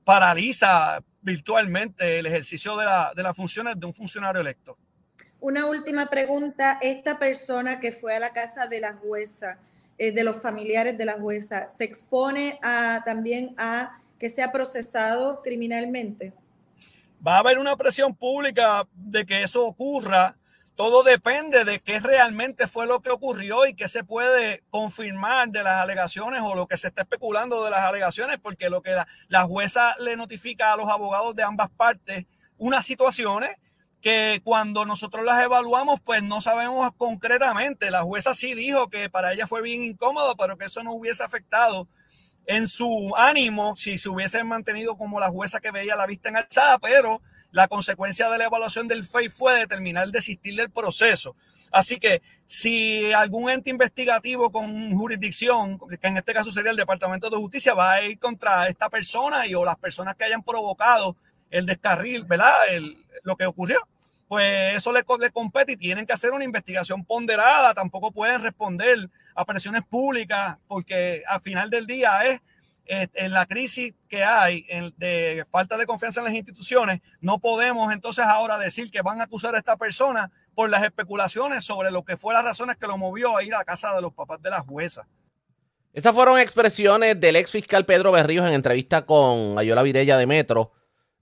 paraliza 0.03 1.01
virtualmente 1.27 2.19
el 2.19 2.25
ejercicio 2.25 2.77
de, 2.77 2.85
la, 2.85 3.11
de 3.13 3.21
las 3.21 3.35
funciones 3.35 3.77
de 3.77 3.85
un 3.85 3.93
funcionario 3.93 4.39
electo. 4.39 4.77
Una 5.41 5.65
última 5.65 6.05
pregunta. 6.09 6.79
Esta 6.81 7.19
persona 7.19 7.81
que 7.81 7.91
fue 7.91 8.15
a 8.15 8.19
la 8.19 8.31
casa 8.31 8.65
de 8.65 8.79
la 8.79 8.93
jueza, 8.93 9.59
eh, 9.97 10.13
de 10.13 10.23
los 10.23 10.41
familiares 10.41 10.97
de 10.97 11.03
la 11.03 11.19
jueza, 11.19 11.69
¿se 11.69 11.83
expone 11.83 12.57
a, 12.63 13.03
también 13.05 13.53
a 13.57 13.99
que 14.17 14.29
sea 14.29 14.53
procesado 14.53 15.41
criminalmente? 15.43 16.31
Va 17.25 17.35
a 17.35 17.39
haber 17.39 17.59
una 17.59 17.75
presión 17.75 18.15
pública 18.15 18.87
de 18.93 19.25
que 19.25 19.43
eso 19.43 19.65
ocurra 19.65 20.33
todo 20.77 21.01
depende 21.01 21.65
de 21.65 21.79
qué 21.79 21.99
realmente 21.99 22.67
fue 22.67 22.85
lo 22.85 23.01
que 23.01 23.09
ocurrió 23.09 23.65
y 23.65 23.73
qué 23.73 23.87
se 23.87 24.03
puede 24.03 24.63
confirmar 24.69 25.49
de 25.49 25.63
las 25.63 25.81
alegaciones 25.81 26.41
o 26.43 26.53
lo 26.53 26.67
que 26.67 26.77
se 26.77 26.89
está 26.89 27.01
especulando 27.01 27.63
de 27.63 27.71
las 27.71 27.79
alegaciones, 27.79 28.37
porque 28.39 28.69
lo 28.69 28.83
que 28.83 28.95
la, 29.27 29.43
jueza 29.43 29.95
le 29.99 30.15
notifica 30.15 30.71
a 30.71 30.77
los 30.77 30.87
abogados 30.87 31.35
de 31.35 31.41
ambas 31.41 31.71
partes 31.71 32.27
unas 32.59 32.85
situaciones 32.85 33.57
que 34.01 34.39
cuando 34.43 34.85
nosotros 34.85 35.25
las 35.25 35.43
evaluamos, 35.43 35.99
pues 35.99 36.21
no 36.21 36.41
sabemos 36.41 36.91
concretamente. 36.95 37.89
La 37.89 38.03
jueza 38.03 38.35
sí 38.35 38.53
dijo 38.53 38.87
que 38.87 39.09
para 39.09 39.33
ella 39.33 39.47
fue 39.47 39.63
bien 39.63 39.83
incómodo, 39.83 40.35
pero 40.37 40.59
que 40.59 40.65
eso 40.65 40.83
no 40.83 40.93
hubiese 40.93 41.23
afectado 41.23 41.87
en 42.45 42.67
su 42.67 43.15
ánimo 43.17 43.75
si 43.75 43.97
se 43.97 44.09
hubiese 44.09 44.43
mantenido 44.43 44.95
como 44.95 45.19
la 45.19 45.29
jueza 45.29 45.59
que 45.59 45.71
veía 45.71 45.95
la 45.95 46.05
vista 46.05 46.29
en 46.29 46.37
alzada, 46.37 46.77
pero 46.77 47.19
la 47.51 47.67
consecuencia 47.67 48.29
de 48.29 48.37
la 48.37 48.45
evaluación 48.45 48.87
del 48.87 49.03
FEI 49.03 49.29
fue 49.29 49.59
determinar 49.59 50.09
desistir 50.09 50.55
del 50.55 50.69
proceso. 50.69 51.35
Así 51.71 51.97
que 51.97 52.21
si 52.45 53.11
algún 53.13 53.49
ente 53.49 53.69
investigativo 53.69 54.51
con 54.51 54.95
jurisdicción, 54.95 55.79
que 55.79 56.07
en 56.07 56.17
este 56.17 56.33
caso 56.33 56.51
sería 56.51 56.71
el 56.71 56.77
Departamento 56.77 57.29
de 57.29 57.37
Justicia, 57.37 57.73
va 57.73 57.93
a 57.93 58.01
ir 58.01 58.19
contra 58.19 58.67
esta 58.67 58.89
persona 58.89 59.47
y 59.47 59.55
o 59.55 59.65
las 59.65 59.77
personas 59.77 60.15
que 60.15 60.25
hayan 60.25 60.43
provocado 60.43 61.15
el 61.49 61.65
descarril, 61.65 62.25
¿verdad? 62.25 62.53
lo 63.23 63.35
que 63.35 63.45
ocurrió, 63.45 63.79
pues 64.27 64.75
eso 64.75 64.91
le, 64.91 65.03
le 65.19 65.31
compete 65.31 65.73
y 65.73 65.77
tienen 65.77 66.05
que 66.05 66.13
hacer 66.13 66.31
una 66.31 66.43
investigación 66.43 67.03
ponderada. 67.05 67.73
Tampoco 67.73 68.11
pueden 68.11 68.41
responder 68.41 69.09
a 69.35 69.45
presiones 69.45 69.83
públicas 69.83 70.57
porque 70.67 71.23
al 71.27 71.41
final 71.41 71.69
del 71.69 71.85
día 71.85 72.21
es 72.25 72.41
en 72.87 73.31
la 73.33 73.45
crisis 73.45 73.93
que 74.07 74.23
hay 74.23 74.65
de 74.97 75.45
falta 75.49 75.77
de 75.77 75.85
confianza 75.85 76.21
en 76.21 76.25
las 76.25 76.33
instituciones, 76.33 77.01
no 77.19 77.39
podemos 77.39 77.93
entonces 77.93 78.25
ahora 78.25 78.57
decir 78.57 78.89
que 78.91 79.01
van 79.01 79.19
a 79.19 79.25
acusar 79.25 79.55
a 79.55 79.57
esta 79.57 79.75
persona 79.75 80.31
por 80.55 80.69
las 80.69 80.83
especulaciones 80.83 81.63
sobre 81.63 81.91
lo 81.91 82.03
que 82.03 82.17
fue 82.17 82.33
las 82.33 82.43
razones 82.43 82.77
que 82.77 82.87
lo 82.87 82.97
movió 82.97 83.37
a 83.37 83.43
ir 83.43 83.53
a 83.53 83.65
casa 83.65 83.93
de 83.93 84.01
los 84.01 84.13
papás 84.13 84.41
de 84.41 84.49
la 84.49 84.61
jueza. 84.61 85.07
Estas 85.93 86.13
fueron 86.13 86.39
expresiones 86.39 87.19
del 87.19 87.35
ex 87.35 87.51
fiscal 87.51 87.85
Pedro 87.85 88.11
Berríos 88.11 88.47
en 88.47 88.53
entrevista 88.53 89.05
con 89.05 89.57
Ayola 89.57 89.83
Virella 89.83 90.17
de 90.17 90.27
Metro. 90.27 90.71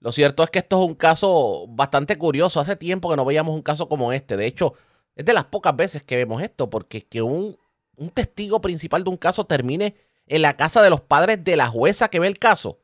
Lo 0.00 0.12
cierto 0.12 0.44
es 0.44 0.50
que 0.50 0.58
esto 0.60 0.82
es 0.82 0.88
un 0.88 0.94
caso 0.94 1.66
bastante 1.68 2.18
curioso. 2.18 2.60
Hace 2.60 2.76
tiempo 2.76 3.10
que 3.10 3.16
no 3.16 3.24
veíamos 3.24 3.54
un 3.54 3.62
caso 3.62 3.88
como 3.88 4.12
este. 4.12 4.36
De 4.36 4.46
hecho, 4.46 4.74
es 5.14 5.24
de 5.24 5.32
las 5.32 5.44
pocas 5.46 5.74
veces 5.74 6.02
que 6.02 6.16
vemos 6.16 6.42
esto, 6.42 6.68
porque 6.68 7.06
que 7.06 7.22
un, 7.22 7.56
un 7.96 8.10
testigo 8.10 8.60
principal 8.60 9.02
de 9.02 9.10
un 9.10 9.16
caso 9.16 9.46
termine 9.46 9.96
en 10.26 10.42
la 10.42 10.56
casa 10.56 10.82
de 10.82 10.90
los 10.90 11.00
padres 11.00 11.42
de 11.44 11.56
la 11.56 11.68
jueza 11.68 12.08
que 12.08 12.20
ve 12.20 12.26
el 12.26 12.38
caso. 12.38 12.78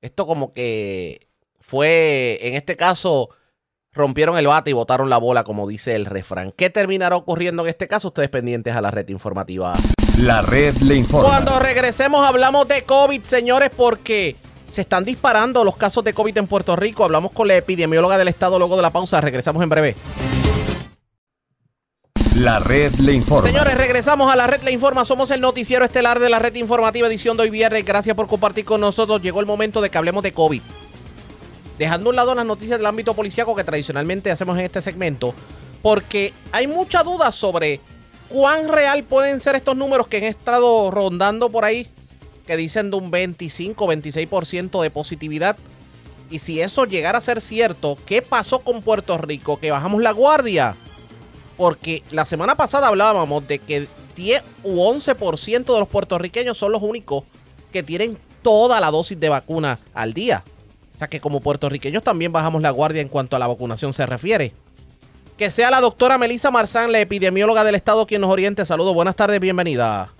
Esto 0.00 0.26
como 0.26 0.52
que 0.52 1.28
fue, 1.60 2.38
en 2.42 2.54
este 2.54 2.76
caso, 2.76 3.30
rompieron 3.92 4.38
el 4.38 4.46
bate 4.46 4.70
y 4.70 4.74
botaron 4.74 5.10
la 5.10 5.18
bola, 5.18 5.44
como 5.44 5.66
dice 5.66 5.94
el 5.94 6.06
refrán. 6.06 6.52
¿Qué 6.52 6.70
terminará 6.70 7.16
ocurriendo 7.16 7.62
en 7.62 7.68
este 7.68 7.88
caso? 7.88 8.08
Ustedes 8.08 8.28
pendientes 8.28 8.74
a 8.74 8.80
la 8.80 8.90
red 8.90 9.08
informativa. 9.08 9.74
La 10.18 10.42
red 10.42 10.76
le 10.78 10.96
informa. 10.96 11.28
Cuando 11.28 11.58
regresemos 11.58 12.26
hablamos 12.26 12.68
de 12.68 12.82
COVID, 12.82 13.22
señores, 13.22 13.70
porque 13.76 14.36
se 14.68 14.82
están 14.82 15.04
disparando 15.04 15.64
los 15.64 15.76
casos 15.76 16.04
de 16.04 16.12
COVID 16.12 16.38
en 16.38 16.46
Puerto 16.46 16.76
Rico. 16.76 17.04
Hablamos 17.04 17.32
con 17.32 17.48
la 17.48 17.56
epidemióloga 17.56 18.18
del 18.18 18.28
estado 18.28 18.58
luego 18.58 18.76
de 18.76 18.82
la 18.82 18.90
pausa. 18.90 19.20
Regresamos 19.20 19.62
en 19.62 19.68
breve. 19.68 19.96
La 22.38 22.60
red 22.60 22.94
le 23.00 23.14
informa. 23.14 23.48
Señores, 23.48 23.74
regresamos 23.74 24.32
a 24.32 24.36
la 24.36 24.46
red 24.46 24.62
le 24.62 24.70
informa. 24.70 25.04
Somos 25.04 25.32
el 25.32 25.40
noticiero 25.40 25.84
estelar 25.84 26.20
de 26.20 26.28
la 26.28 26.38
red 26.38 26.54
informativa 26.54 27.08
edición 27.08 27.36
de 27.36 27.42
hoy 27.42 27.50
viernes. 27.50 27.84
Gracias 27.84 28.14
por 28.14 28.28
compartir 28.28 28.64
con 28.64 28.80
nosotros. 28.80 29.20
Llegó 29.20 29.40
el 29.40 29.46
momento 29.46 29.80
de 29.80 29.90
que 29.90 29.98
hablemos 29.98 30.22
de 30.22 30.30
COVID. 30.30 30.62
Dejando 31.80 32.10
un 32.10 32.14
lado 32.16 32.36
las 32.36 32.46
noticias 32.46 32.78
del 32.78 32.86
ámbito 32.86 33.14
policiaco 33.14 33.56
que 33.56 33.64
tradicionalmente 33.64 34.30
hacemos 34.30 34.56
en 34.56 34.66
este 34.66 34.80
segmento, 34.82 35.34
porque 35.82 36.32
hay 36.52 36.68
mucha 36.68 37.02
duda 37.02 37.32
sobre 37.32 37.80
cuán 38.28 38.68
real 38.68 39.02
pueden 39.02 39.40
ser 39.40 39.56
estos 39.56 39.76
números 39.76 40.06
que 40.06 40.18
han 40.18 40.24
estado 40.24 40.92
rondando 40.92 41.50
por 41.50 41.64
ahí, 41.64 41.88
que 42.46 42.56
dicen 42.56 42.92
de 42.92 42.98
un 42.98 43.10
25-26% 43.10 44.80
de 44.80 44.90
positividad. 44.90 45.56
Y 46.30 46.38
si 46.38 46.60
eso 46.60 46.84
llegara 46.84 47.18
a 47.18 47.20
ser 47.20 47.40
cierto, 47.40 47.96
¿qué 48.06 48.22
pasó 48.22 48.60
con 48.60 48.82
Puerto 48.82 49.18
Rico? 49.18 49.58
¿Que 49.58 49.72
bajamos 49.72 50.00
la 50.02 50.12
guardia? 50.12 50.76
Porque 51.58 52.02
la 52.12 52.24
semana 52.24 52.54
pasada 52.54 52.86
hablábamos 52.88 53.46
de 53.46 53.58
que 53.58 53.88
10 54.16 54.42
u 54.62 54.80
11% 54.80 55.64
de 55.64 55.78
los 55.78 55.88
puertorriqueños 55.88 56.56
son 56.56 56.72
los 56.72 56.82
únicos 56.82 57.24
que 57.72 57.82
tienen 57.82 58.16
toda 58.42 58.80
la 58.80 58.90
dosis 58.90 59.18
de 59.18 59.28
vacuna 59.28 59.80
al 59.92 60.14
día. 60.14 60.44
O 60.94 60.98
sea 60.98 61.08
que 61.08 61.20
como 61.20 61.40
puertorriqueños 61.40 62.02
también 62.02 62.32
bajamos 62.32 62.62
la 62.62 62.70
guardia 62.70 63.02
en 63.02 63.08
cuanto 63.08 63.36
a 63.36 63.38
la 63.40 63.48
vacunación 63.48 63.92
se 63.92 64.06
refiere. 64.06 64.52
Que 65.36 65.50
sea 65.50 65.70
la 65.70 65.80
doctora 65.80 66.16
Melissa 66.16 66.50
Marzán, 66.50 66.92
la 66.92 67.00
epidemióloga 67.00 67.64
del 67.64 67.74
Estado, 67.74 68.06
quien 68.06 68.20
nos 68.20 68.30
oriente. 68.30 68.64
Saludos, 68.64 68.94
buenas 68.94 69.16
tardes, 69.16 69.38
bienvenida. 69.40 70.12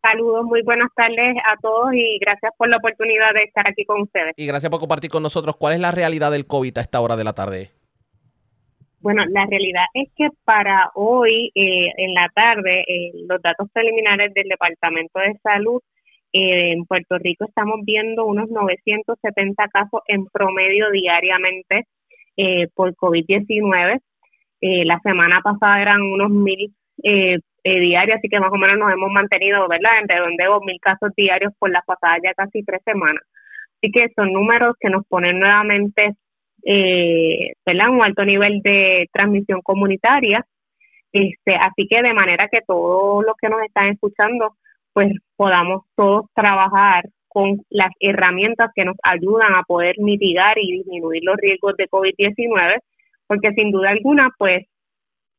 Saludos, 0.00 0.44
muy 0.44 0.62
buenas 0.62 0.90
tardes 0.94 1.36
a 1.44 1.56
todos 1.60 1.92
y 1.92 2.18
gracias 2.20 2.52
por 2.56 2.68
la 2.68 2.76
oportunidad 2.76 3.32
de 3.34 3.44
estar 3.44 3.68
aquí 3.68 3.84
con 3.84 4.02
ustedes. 4.02 4.34
Y 4.36 4.46
gracias 4.46 4.70
por 4.70 4.78
compartir 4.78 5.10
con 5.10 5.24
nosotros 5.24 5.56
cuál 5.56 5.72
es 5.72 5.80
la 5.80 5.90
realidad 5.90 6.30
del 6.30 6.46
COVID 6.46 6.78
a 6.78 6.82
esta 6.82 7.00
hora 7.00 7.16
de 7.16 7.24
la 7.24 7.32
tarde. 7.32 7.70
Bueno, 9.04 9.22
la 9.28 9.44
realidad 9.44 9.84
es 9.92 10.08
que 10.16 10.28
para 10.44 10.90
hoy 10.94 11.52
eh, 11.54 11.92
en 11.98 12.14
la 12.14 12.30
tarde, 12.34 12.84
eh, 12.88 13.12
los 13.28 13.42
datos 13.42 13.68
preliminares 13.70 14.32
del 14.32 14.48
Departamento 14.48 15.20
de 15.20 15.38
Salud 15.42 15.82
eh, 16.32 16.72
en 16.72 16.86
Puerto 16.86 17.18
Rico 17.18 17.44
estamos 17.44 17.80
viendo 17.84 18.24
unos 18.24 18.48
970 18.48 19.68
casos 19.68 20.00
en 20.08 20.24
promedio 20.28 20.90
diariamente 20.90 21.86
por 22.74 22.94
COVID-19. 22.96 24.00
la 24.60 24.98
semana 25.00 25.40
pasada 25.42 25.82
eran 25.82 26.00
unos 26.00 26.30
mil 26.30 26.72
diarios, 27.62 28.16
así 28.16 28.28
que 28.30 28.40
más 28.40 28.52
o 28.52 28.56
menos 28.56 28.78
nos 28.78 28.90
hemos 28.90 29.10
mantenido, 29.12 29.68
¿verdad? 29.68 30.00
Entre 30.00 30.18
donde 30.18 30.44
mil 30.64 30.80
casos 30.80 31.10
diarios 31.14 31.52
por 31.58 31.70
las 31.70 31.84
pasadas 31.84 32.20
ya 32.24 32.32
casi 32.32 32.64
tres 32.64 32.80
semanas. 32.86 33.22
Así 33.76 33.92
que 33.92 34.08
son 34.16 34.32
números 34.32 34.76
que 34.80 34.88
nos 34.88 35.06
ponen 35.06 35.38
nuevamente 35.38 36.16
eh, 36.64 37.52
un 37.66 38.02
alto 38.02 38.24
nivel 38.24 38.60
de 38.62 39.08
transmisión 39.12 39.60
comunitaria. 39.62 40.44
Este, 41.12 41.54
así 41.54 41.86
que 41.88 42.02
de 42.02 42.12
manera 42.12 42.48
que 42.48 42.60
todos 42.66 43.24
los 43.24 43.36
que 43.40 43.48
nos 43.48 43.62
están 43.62 43.88
escuchando, 43.88 44.56
pues 44.92 45.12
podamos 45.36 45.84
todos 45.94 46.26
trabajar 46.34 47.04
con 47.28 47.60
las 47.68 47.90
herramientas 48.00 48.70
que 48.74 48.84
nos 48.84 48.96
ayudan 49.02 49.54
a 49.54 49.62
poder 49.62 49.96
mitigar 49.98 50.56
y 50.58 50.78
disminuir 50.78 51.22
los 51.24 51.36
riesgos 51.36 51.76
de 51.76 51.88
COVID-19, 51.88 52.78
porque 53.26 53.52
sin 53.52 53.70
duda 53.70 53.90
alguna, 53.90 54.30
pues 54.38 54.66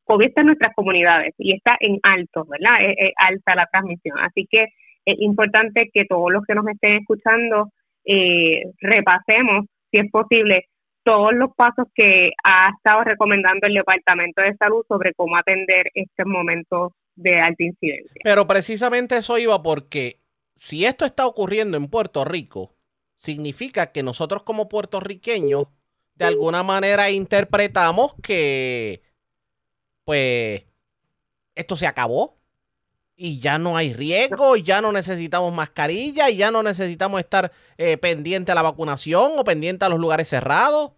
COVID 0.06 0.28
está 0.28 0.42
en 0.42 0.48
nuestras 0.48 0.74
comunidades 0.76 1.34
y 1.38 1.56
está 1.56 1.78
en 1.80 2.00
alto, 2.04 2.46
¿verdad? 2.46 2.78
Es, 2.82 3.14
alta 3.18 3.56
la 3.56 3.68
transmisión. 3.72 4.18
Así 4.20 4.48
que 4.50 4.68
es 5.06 5.16
importante 5.20 5.90
que 5.94 6.06
todos 6.06 6.32
los 6.32 6.44
que 6.46 6.56
nos 6.56 6.68
estén 6.68 6.98
escuchando 6.98 7.70
eh, 8.06 8.64
repasemos, 8.82 9.66
si 9.92 10.02
es 10.02 10.12
posible, 10.12 10.66
todos 11.06 11.34
los 11.34 11.54
pasos 11.56 11.88
que 11.94 12.32
ha 12.44 12.72
estado 12.76 13.04
recomendando 13.04 13.68
el 13.68 13.76
Departamento 13.76 14.42
de 14.42 14.56
Salud 14.58 14.84
sobre 14.88 15.14
cómo 15.14 15.38
atender 15.38 15.92
estos 15.94 16.26
momentos 16.26 16.94
de 17.16 17.40
alta 17.40 17.64
incidencia. 17.64 18.22
Pero 18.24 18.48
precisamente 18.48 19.16
eso 19.16 19.38
iba 19.38 19.62
porque 19.62 20.20
si 20.56 20.86
esto 20.86 21.06
está 21.06 21.28
ocurriendo 21.28 21.78
en 21.78 21.88
Puerto 21.88 22.26
Rico, 22.26 22.74
significa 23.18 23.92
que 23.92 24.04
nosotros 24.04 24.44
como 24.44 24.68
puertorriqueños 24.68 25.68
de 26.16 26.26
alguna 26.26 26.64
manera 26.64 27.12
interpretamos 27.12 28.16
que 28.24 29.02
pues 30.06 30.66
esto 31.56 31.76
se 31.76 31.88
acabó 31.88 32.35
y 33.18 33.40
ya 33.40 33.58
no 33.58 33.78
hay 33.78 33.94
riesgo, 33.94 34.56
y 34.58 34.64
ya 34.64 34.82
no 34.82 34.92
necesitamos 34.92 35.54
mascarilla, 35.54 36.30
y 36.30 36.38
ya 36.38 36.52
no 36.52 36.64
necesitamos 36.64 37.20
estar. 37.20 37.52
Eh, 37.78 37.98
pendiente 37.98 38.52
a 38.54 38.56
la 38.56 38.62
vacunación 38.62 39.32
o 39.38 39.44
pendiente 39.44 39.84
a 39.84 39.90
los 39.90 40.00
lugares 40.00 40.30
cerrados. 40.30 40.92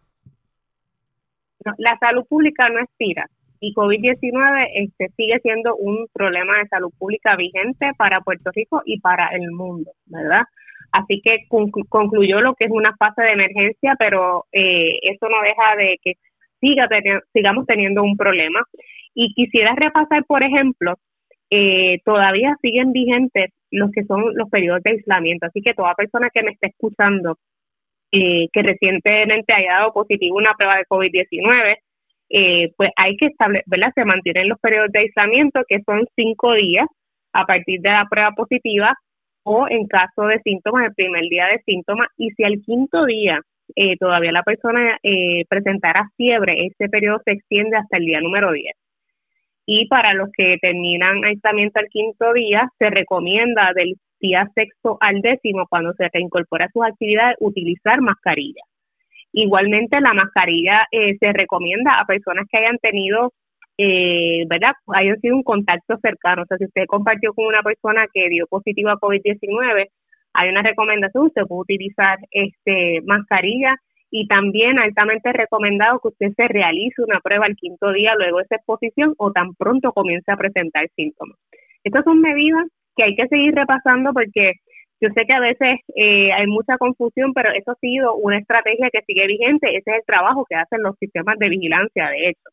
No, 1.66 1.74
la 1.80 1.98
salud 2.00 2.24
pública 2.28 2.70
no 2.70 2.80
expira 2.80 3.28
y 3.60 3.74
COVID-19 3.74 4.68
este, 4.76 5.10
sigue 5.18 5.40
siendo 5.42 5.76
un 5.76 6.08
problema 6.14 6.60
de 6.60 6.68
salud 6.68 6.92
pública 6.98 7.36
vigente 7.36 7.92
para 7.98 8.22
Puerto 8.22 8.52
Rico 8.54 8.84
y 8.86 9.00
para 9.00 9.30
el 9.30 9.50
mundo, 9.52 9.92
¿verdad? 10.06 10.44
Así 10.92 11.20
que 11.24 11.48
conclu- 11.50 11.88
concluyó 11.90 12.42
lo 12.42 12.54
que 12.54 12.66
es 12.66 12.72
una 12.72 12.96
fase 12.98 13.24
de 13.24 13.32
emergencia, 13.32 13.96
pero 13.98 14.46
eh, 14.52 15.00
eso 15.02 15.28
no 15.28 15.42
deja 15.42 15.76
de 15.76 16.00
que 16.04 16.14
siga 16.62 16.88
teni- 16.88 17.22
sigamos 17.34 17.66
teniendo 17.66 18.04
un 18.04 18.16
problema. 18.16 18.62
Y 19.16 19.34
quisiera 19.34 19.74
repasar, 19.76 20.24
por 20.26 20.44
ejemplo, 20.44 20.94
eh, 21.50 22.00
todavía 22.04 22.56
siguen 22.62 22.92
vigentes 22.92 23.52
los 23.72 23.92
que 23.92 24.04
son 24.04 24.36
los 24.36 24.50
periodos 24.50 24.84
de 24.84 24.92
aislamiento. 24.92 25.48
Así 25.48 25.62
que 25.62 25.74
toda 25.74 25.96
persona 25.96 26.30
que 26.34 26.44
me 26.44 26.52
esté 26.52 26.68
escuchando 26.68 27.38
eh, 28.12 28.48
que 28.54 28.62
recientemente 28.64 29.54
haya 29.54 29.80
dado 29.80 29.94
positivo 29.94 30.38
una 30.38 30.54
prueba 30.54 30.78
de 30.78 30.86
COVID-19, 30.86 31.78
eh, 32.30 32.72
pues 32.76 32.90
hay 32.96 33.16
que 33.18 33.28
establecer, 33.28 33.64
¿verdad? 33.68 33.92
Se 33.96 34.06
mantienen 34.06 34.50
los 34.50 34.60
periodos 34.60 34.92
de 34.92 35.00
aislamiento 35.00 35.62
que 35.68 35.82
son 35.86 36.06
cinco 36.16 36.54
días 36.54 36.88
a 37.34 37.46
partir 37.46 37.82
de 37.82 37.92
la 37.92 38.06
prueba 38.10 38.32
positiva 38.32 38.94
o 39.44 39.68
en 39.70 39.88
caso 39.88 40.24
de 40.24 40.42
síntomas, 40.42 40.88
el 40.88 40.94
primer 40.94 41.24
día 41.30 41.48
de 41.48 41.62
síntomas. 41.66 42.10
Y 42.18 42.32
si 42.32 42.44
al 42.44 42.62
quinto 42.66 43.06
día 43.06 43.42
eh, 43.76 43.96
todavía 43.98 44.32
la 44.32 44.44
persona 44.44 44.98
eh, 45.04 45.46
presentara 45.48 46.10
fiebre, 46.18 46.66
ese 46.66 46.90
periodo 46.90 47.22
se 47.24 47.32
extiende 47.32 47.78
hasta 47.78 47.98
el 47.98 48.06
día 48.06 48.20
número 48.22 48.52
10. 48.52 48.74
Y 49.70 49.86
para 49.90 50.14
los 50.14 50.30
que 50.32 50.58
terminan 50.62 51.26
aislamiento 51.26 51.82
al 51.82 51.90
quinto 51.90 52.32
día, 52.34 52.70
se 52.80 52.90
recomienda 52.90 53.74
del 53.76 53.96
día 54.18 54.50
sexto 54.56 54.98
al 55.02 55.22
décimo, 55.22 55.68
cuando 55.70 55.92
se 55.94 56.08
reincorpora 56.12 56.66
a 56.66 56.72
sus 56.72 56.86
actividades, 56.86 57.36
utilizar 57.42 58.00
mascarilla. 58.00 58.62
Igualmente, 59.34 60.00
la 60.00 60.14
mascarilla 60.14 60.88
eh, 60.90 61.18
se 61.20 61.34
recomienda 61.34 62.00
a 62.00 62.06
personas 62.06 62.46
que 62.50 62.60
hayan 62.60 62.78
tenido, 62.78 63.34
eh, 63.78 64.46
¿verdad? 64.48 64.72
Hayan 64.96 65.20
sido 65.20 65.36
un 65.36 65.44
contacto 65.44 65.98
cercano. 66.02 66.44
O 66.44 66.46
sea, 66.46 66.58
si 66.58 66.64
usted 66.64 66.86
compartió 66.88 67.34
con 67.34 67.46
una 67.46 67.62
persona 67.62 68.08
que 68.14 68.30
dio 68.30 68.48
positivo 68.48 68.90
a 68.90 69.00
COVID-19, 69.00 69.90
hay 70.34 70.50
una 70.50 70.62
recomendación, 70.62 71.26
usted 71.26 71.44
puede 71.44 71.62
utilizar 71.62 72.20
este 72.32 73.02
mascarilla 73.06 73.76
y 74.10 74.28
también 74.28 74.80
altamente 74.80 75.34
recomendado 75.34 76.00
que 76.00 76.10
usted 76.10 76.32
se 76.36 76.48
realice 76.48 77.02
una 77.02 77.20
prueba 77.20 77.46
al 77.46 77.56
quinto 77.56 77.92
día 77.92 78.16
luego 78.16 78.38
de 78.38 78.44
esa 78.44 78.56
exposición 78.56 79.14
o 79.18 79.32
tan 79.32 79.54
pronto 79.56 79.92
comience 79.92 80.32
a 80.32 80.38
presentar 80.38 80.88
síntomas. 80.96 81.38
Estas 81.84 82.04
son 82.04 82.22
medidas 82.22 82.66
que 82.96 83.04
hay 83.04 83.16
que 83.16 83.28
seguir 83.28 83.54
repasando 83.54 84.14
porque 84.14 84.54
yo 85.00 85.10
sé 85.16 85.26
que 85.26 85.34
a 85.34 85.40
veces 85.40 85.80
eh, 85.96 86.32
hay 86.34 86.48
mucha 86.48 86.78
confusión, 86.78 87.34
pero 87.34 87.52
eso 87.52 87.72
ha 87.72 87.76
sido 87.76 88.16
una 88.16 88.40
estrategia 88.40 88.90
que 88.92 89.04
sigue 89.06 89.28
vigente. 89.28 89.70
Ese 89.70 89.92
es 89.92 89.98
el 89.98 90.06
trabajo 90.06 90.46
que 90.50 90.56
hacen 90.56 90.82
los 90.82 90.96
sistemas 91.00 91.38
de 91.38 91.50
vigilancia, 91.50 92.10
de 92.10 92.30
hecho. 92.30 92.50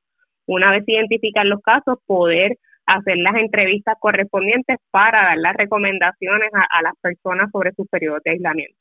Una 0.46 0.70
vez 0.70 0.84
identifican 0.86 1.48
los 1.48 1.62
casos, 1.62 1.98
poder 2.06 2.58
hacer 2.86 3.16
las 3.16 3.34
entrevistas 3.36 3.96
correspondientes 3.98 4.76
para 4.90 5.22
dar 5.22 5.38
las 5.38 5.56
recomendaciones 5.56 6.50
a, 6.52 6.82
las 6.82 6.92
personas 7.00 7.50
sobre 7.50 7.72
sus 7.72 7.88
periodos 7.88 8.20
de 8.24 8.32
aislamiento. 8.32 8.76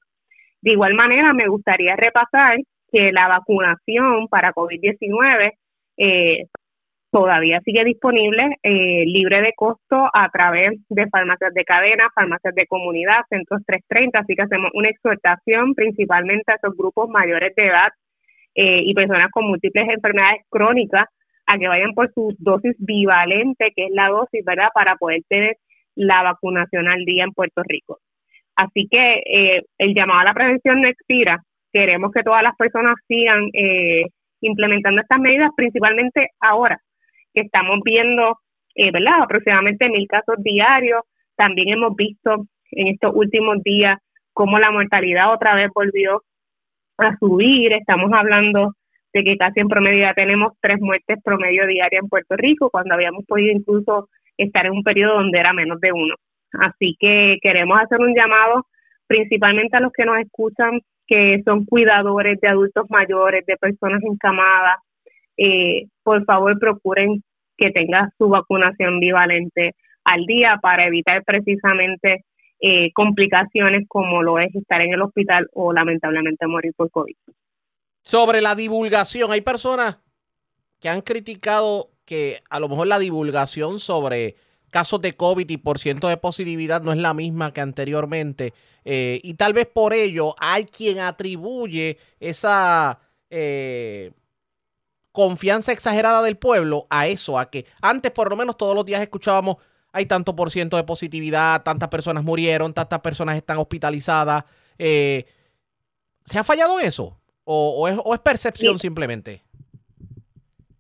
De 0.64 0.72
igual 0.72 0.94
manera, 0.94 1.34
me 1.34 1.50
gustaría 1.50 1.94
repasar 1.98 2.58
que 2.90 3.12
la 3.12 3.28
vacunación 3.28 4.30
para 4.30 4.54
COVID-19 4.54 5.52
eh, 5.98 6.46
todavía 7.12 7.60
sigue 7.66 7.84
disponible, 7.84 8.56
eh, 8.64 9.04
libre 9.06 9.42
de 9.42 9.52
costo 9.58 10.10
a 10.14 10.30
través 10.30 10.72
de 10.88 11.10
farmacias 11.10 11.54
de 11.54 11.66
cadena, 11.66 12.08
farmacias 12.16 12.56
de 12.56 12.66
comunidad, 12.66 13.26
centros 13.28 13.62
330, 13.66 14.20
así 14.20 14.36
que 14.36 14.44
hacemos 14.44 14.72
una 14.74 14.88
exhortación 14.88 15.76
principalmente 15.76 16.54
a 16.54 16.56
esos 16.56 16.78
grupos 16.78 17.10
mayores 17.10 17.54
de 17.58 17.66
edad 17.66 17.90
eh, 18.56 18.84
y 18.86 18.94
personas 18.94 19.32
con 19.32 19.46
múltiples 19.48 19.90
enfermedades 19.90 20.44
crónicas 20.50 21.08
a 21.46 21.58
que 21.58 21.68
vayan 21.68 21.94
por 21.94 22.10
su 22.14 22.34
dosis 22.40 22.78
bivalente, 22.80 23.74
que 23.76 23.88
es 23.88 23.92
la 23.92 24.08
dosis, 24.08 24.46
¿verdad?, 24.46 24.70
para 24.74 24.96
poder 24.96 25.24
tener 25.28 25.58
la 25.96 26.24
vacunación 26.24 26.88
al 26.88 27.04
día 27.04 27.26
en 27.26 27.34
Puerto 27.34 27.64
Rico. 27.64 28.00
Así 28.56 28.88
que 28.90 29.24
eh, 29.26 29.62
el 29.78 29.94
llamado 29.94 30.22
a 30.22 30.26
la 30.26 30.34
prevención 30.34 30.82
no 30.82 30.88
expira. 30.88 31.42
Queremos 31.72 32.12
que 32.12 32.24
todas 32.24 32.44
las 32.44 32.56
personas 32.56 32.96
sigan 33.08 33.50
eh, 33.54 34.06
implementando 34.42 35.02
estas 35.02 35.20
medidas, 35.20 35.52
principalmente 35.56 36.30
ahora 36.40 36.80
que 37.34 37.42
estamos 37.42 37.80
viendo, 37.84 38.38
eh, 38.76 38.92
¿verdad?, 38.92 39.24
aproximadamente 39.24 39.90
mil 39.90 40.08
casos 40.08 40.36
diarios. 40.44 41.02
También 41.36 41.70
hemos 41.70 41.96
visto 41.96 42.46
en 42.72 42.88
estos 42.88 43.12
últimos 43.16 43.64
días 43.64 43.98
cómo 44.34 44.60
la 44.60 44.72
mortalidad 44.72 45.34
otra 45.34 45.56
vez 45.56 45.70
volvió 45.74 46.22
a 46.98 47.18
subir. 47.18 47.74
Estamos 47.74 48.12
hablando 48.14 48.74
de 49.14 49.24
que 49.24 49.38
casi 49.38 49.60
en 49.60 49.68
promedio 49.68 50.02
ya 50.02 50.14
tenemos 50.14 50.54
tres 50.60 50.80
muertes 50.80 51.18
promedio 51.24 51.66
diaria 51.68 52.00
en 52.00 52.10
Puerto 52.10 52.36
Rico, 52.36 52.70
cuando 52.70 52.94
habíamos 52.96 53.26
podido 53.26 53.52
incluso 53.52 54.10
estar 54.38 54.66
en 54.66 54.74
un 54.74 54.84
periodo 54.84 55.16
donde 55.16 55.40
era 55.40 55.54
menos 55.54 55.80
de 55.80 55.92
uno. 55.92 56.16
Así 56.60 56.96
que 57.00 57.38
queremos 57.42 57.80
hacer 57.80 58.00
un 58.00 58.16
llamado 58.16 58.68
principalmente 59.08 59.78
a 59.78 59.80
los 59.80 59.92
que 59.92 60.06
nos 60.06 60.18
escuchan, 60.20 60.82
que 61.06 61.42
son 61.46 61.66
cuidadores 61.66 62.40
de 62.42 62.48
adultos 62.48 62.86
mayores, 62.90 63.46
de 63.46 63.58
personas 63.58 64.02
encamadas. 64.04 64.78
Eh, 65.38 65.88
por 66.04 66.24
favor, 66.26 66.58
procuren 66.60 67.24
que 67.58 67.72
tenga 67.72 68.10
su 68.18 68.30
vacunación 68.30 69.00
bivalente 69.00 69.76
al 70.04 70.26
día 70.26 70.60
para 70.62 70.86
evitar 70.86 71.24
precisamente 71.24 72.26
eh, 72.60 72.92
complicaciones 72.94 73.86
como 73.88 74.24
lo 74.24 74.40
es 74.40 74.54
estar 74.56 74.82
en 74.82 74.94
el 74.94 75.02
hospital 75.02 75.48
o 75.54 75.74
lamentablemente 75.74 76.48
morir 76.48 76.74
por 76.76 76.90
COVID. 76.90 77.16
Sobre 78.02 78.42
la 78.42 78.56
divulgación, 78.56 79.32
hay 79.32 79.42
personas 79.42 80.00
que 80.80 80.90
han 80.90 81.02
criticado 81.02 81.90
que 82.06 82.42
a 82.50 82.60
lo 82.60 82.68
mejor 82.68 82.88
la 82.88 83.00
divulgación 83.00 83.80
sobre 83.80 84.36
casos 84.74 85.00
de 85.02 85.16
COVID 85.16 85.50
y 85.50 85.58
por 85.58 85.80
ciento 85.80 86.10
de 86.10 86.18
positividad 86.18 86.82
no 86.82 86.92
es 86.92 86.98
la 86.98 87.14
misma 87.14 87.54
que 87.54 87.62
anteriormente. 87.62 88.54
Eh, 88.84 89.22
y 89.24 89.36
tal 89.36 89.54
vez 89.54 89.68
por 89.68 89.94
ello 89.94 90.36
hay 90.40 90.66
quien 90.66 91.00
atribuye 91.00 91.98
esa 92.20 93.00
eh, 93.30 94.12
confianza 95.14 95.72
exagerada 95.72 96.22
del 96.24 96.36
pueblo 96.38 96.88
a 96.90 97.08
eso, 97.08 97.40
a 97.40 97.50
que 97.50 97.66
antes 97.82 98.12
por 98.12 98.30
lo 98.30 98.36
menos 98.36 98.58
todos 98.58 98.76
los 98.76 98.84
días 98.84 99.02
escuchábamos 99.02 99.58
hay 99.94 100.08
tanto 100.08 100.36
por 100.36 100.50
ciento 100.50 100.76
de 100.76 100.84
positividad, 100.84 101.62
tantas 101.62 101.88
personas 101.88 102.24
murieron, 102.24 102.74
tantas 102.74 103.00
personas 103.02 103.38
están 103.38 103.60
hospitalizadas. 103.60 104.44
Eh, 104.80 105.26
¿Se 106.26 106.40
ha 106.40 106.44
fallado 106.44 106.80
eso? 106.80 107.20
¿O, 107.44 107.76
o, 107.78 107.88
es, 107.88 107.96
o 108.04 108.14
es, 108.16 108.20
percepción 108.22 108.80
Sí. 108.80 108.88
simplemente? 108.88 109.44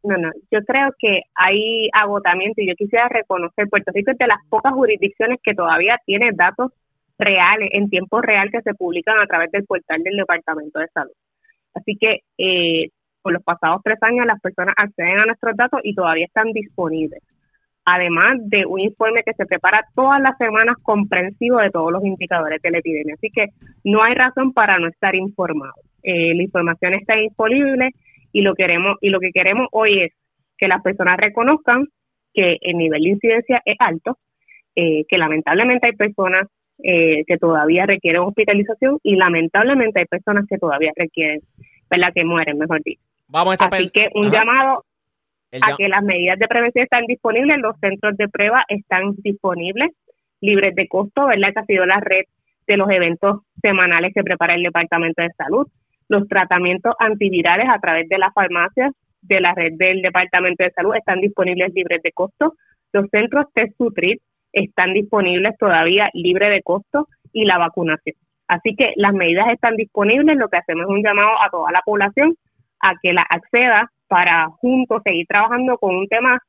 No, 0.03 0.17
no, 0.17 0.31
yo 0.51 0.59
creo 0.65 0.89
que 0.99 1.21
hay 1.33 1.89
agotamiento 1.93 2.61
y 2.61 2.67
yo 2.67 2.75
quisiera 2.75 3.07
reconocer, 3.07 3.69
Puerto 3.69 3.91
Rico 3.93 4.11
es 4.11 4.17
de 4.17 4.27
las 4.27 4.39
pocas 4.49 4.73
jurisdicciones 4.73 5.39
que 5.41 5.53
todavía 5.53 5.97
tiene 6.05 6.31
datos 6.33 6.71
reales, 7.17 7.69
en 7.71 7.89
tiempo 7.89 8.21
real, 8.21 8.51
que 8.51 8.61
se 8.61 8.73
publican 8.73 9.17
a 9.19 9.27
través 9.27 9.49
del 9.51 9.63
portal 9.65 10.03
del 10.03 10.17
Departamento 10.17 10.79
de 10.79 10.87
Salud. 10.89 11.13
Así 11.73 11.97
que 11.99 12.19
eh, 12.37 12.89
por 13.21 13.33
los 13.33 13.43
pasados 13.43 13.81
tres 13.83 13.97
años 14.01 14.25
las 14.25 14.39
personas 14.41 14.75
acceden 14.77 15.19
a 15.19 15.25
nuestros 15.25 15.55
datos 15.55 15.79
y 15.83 15.95
todavía 15.95 16.25
están 16.25 16.51
disponibles. 16.51 17.21
Además 17.85 18.35
de 18.43 18.65
un 18.65 18.79
informe 18.79 19.23
que 19.23 19.33
se 19.33 19.45
prepara 19.45 19.85
todas 19.95 20.21
las 20.21 20.37
semanas 20.37 20.75
comprensivo 20.83 21.57
de 21.57 21.69
todos 21.69 21.91
los 21.91 22.03
indicadores 22.03 22.61
de 22.61 22.71
la 22.71 22.77
epidemia. 22.77 23.15
Así 23.15 23.29
que 23.29 23.47
no 23.83 24.03
hay 24.03 24.15
razón 24.15 24.53
para 24.53 24.77
no 24.79 24.87
estar 24.87 25.15
informado. 25.15 25.73
Eh, 26.03 26.33
la 26.35 26.43
información 26.43 26.93
está 26.93 27.15
disponible 27.15 27.91
y 28.33 28.41
lo 28.41 28.53
queremos 28.55 28.97
y 28.99 29.09
lo 29.09 29.19
que 29.21 29.31
queremos 29.31 29.67
hoy 29.71 30.01
es 30.01 30.11
que 30.57 30.67
las 30.67 30.81
personas 30.81 31.15
reconozcan 31.17 31.87
que 32.33 32.57
el 32.61 32.77
nivel 32.77 33.01
de 33.03 33.09
incidencia 33.09 33.61
es 33.63 33.75
alto, 33.79 34.17
eh, 34.75 35.05
que 35.07 35.17
lamentablemente 35.17 35.87
hay 35.87 35.93
personas 35.93 36.47
eh, 36.83 37.23
que 37.27 37.37
todavía 37.37 37.85
requieren 37.85 38.21
hospitalización 38.23 38.97
y 39.03 39.15
lamentablemente 39.15 39.99
hay 39.99 40.05
personas 40.05 40.45
que 40.49 40.57
todavía 40.57 40.91
requieren, 40.95 41.41
¿verdad? 41.89 42.11
Que 42.13 42.25
mueren, 42.25 42.57
mejor 42.57 42.81
dicho. 42.83 43.01
Vamos 43.27 43.55
a 43.59 43.65
Así 43.65 43.89
que 43.91 44.09
un 44.15 44.25
Ajá. 44.27 44.39
llamado 44.39 44.83
El 45.51 45.61
a 45.63 45.67
llam- 45.67 45.77
que 45.77 45.87
las 45.87 46.03
medidas 46.03 46.39
de 46.39 46.47
prevención 46.47 46.83
están 46.83 47.05
disponibles, 47.05 47.57
los 47.59 47.77
centros 47.79 48.17
de 48.17 48.27
prueba 48.27 48.65
están 48.67 49.13
disponibles, 49.17 49.91
libres 50.41 50.73
de 50.75 50.87
costo, 50.87 51.27
¿verdad? 51.27 51.53
Que 51.53 51.59
ha 51.59 51.65
sido 51.65 51.85
la 51.85 51.99
red 51.99 52.23
de 52.67 52.77
los 52.77 52.89
eventos 52.89 53.41
semanales 53.61 54.11
que 54.13 54.23
prepara 54.23 54.55
el 54.55 54.63
Departamento 54.63 55.21
de 55.21 55.29
Salud, 55.37 55.67
los 56.07 56.27
tratamientos 56.27 56.93
antivirales 56.99 57.67
a 57.69 57.79
través 57.79 58.07
de 58.09 58.17
las 58.17 58.33
farmacias 58.33 58.91
de 59.21 59.39
la 59.39 59.53
red 59.53 59.73
del 59.77 60.01
Departamento 60.01 60.63
de 60.63 60.71
Salud 60.71 60.95
están 60.95 61.21
disponibles 61.21 61.73
libres 61.73 62.01
de 62.03 62.11
costo, 62.11 62.55
los 62.91 63.07
centros 63.09 63.45
Test 63.53 63.77
Sutrit 63.77 64.21
están 64.51 64.93
disponibles 64.93 65.57
todavía 65.57 66.09
libre 66.13 66.49
de 66.49 66.61
costo 66.61 67.07
y 67.31 67.45
la 67.45 67.57
vacunación. 67.57 68.15
Así 68.47 68.75
que 68.75 68.93
las 68.97 69.13
medidas 69.13 69.47
están 69.51 69.75
disponibles, 69.75 70.37
lo 70.37 70.49
que 70.49 70.57
hacemos 70.57 70.83
es 70.83 70.89
un 70.89 71.03
llamado 71.03 71.29
a 71.41 71.49
toda 71.49 71.71
la 71.71 71.81
población 71.81 72.35
a 72.79 72.93
que 73.01 73.13
la 73.13 73.25
acceda 73.27 73.91
para 74.07 74.47
juntos 74.59 75.01
seguir 75.03 75.25
trabajando 75.27 75.77
con 75.77 75.95
un 75.95 76.07
tema 76.07 76.39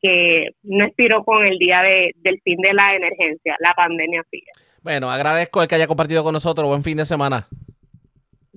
que 0.00 0.50
no 0.62 0.84
expiró 0.84 1.24
con 1.24 1.44
el 1.44 1.58
día 1.58 1.82
de, 1.82 2.12
del 2.16 2.40
fin 2.42 2.58
de 2.58 2.72
la 2.72 2.94
emergencia, 2.94 3.56
la 3.58 3.74
pandemia 3.74 4.22
sigue. 4.30 4.52
Bueno, 4.82 5.10
agradezco 5.10 5.60
el 5.60 5.68
que 5.68 5.74
haya 5.74 5.88
compartido 5.88 6.22
con 6.22 6.32
nosotros. 6.32 6.68
Buen 6.68 6.84
fin 6.84 6.98
de 6.98 7.04
semana. 7.04 7.48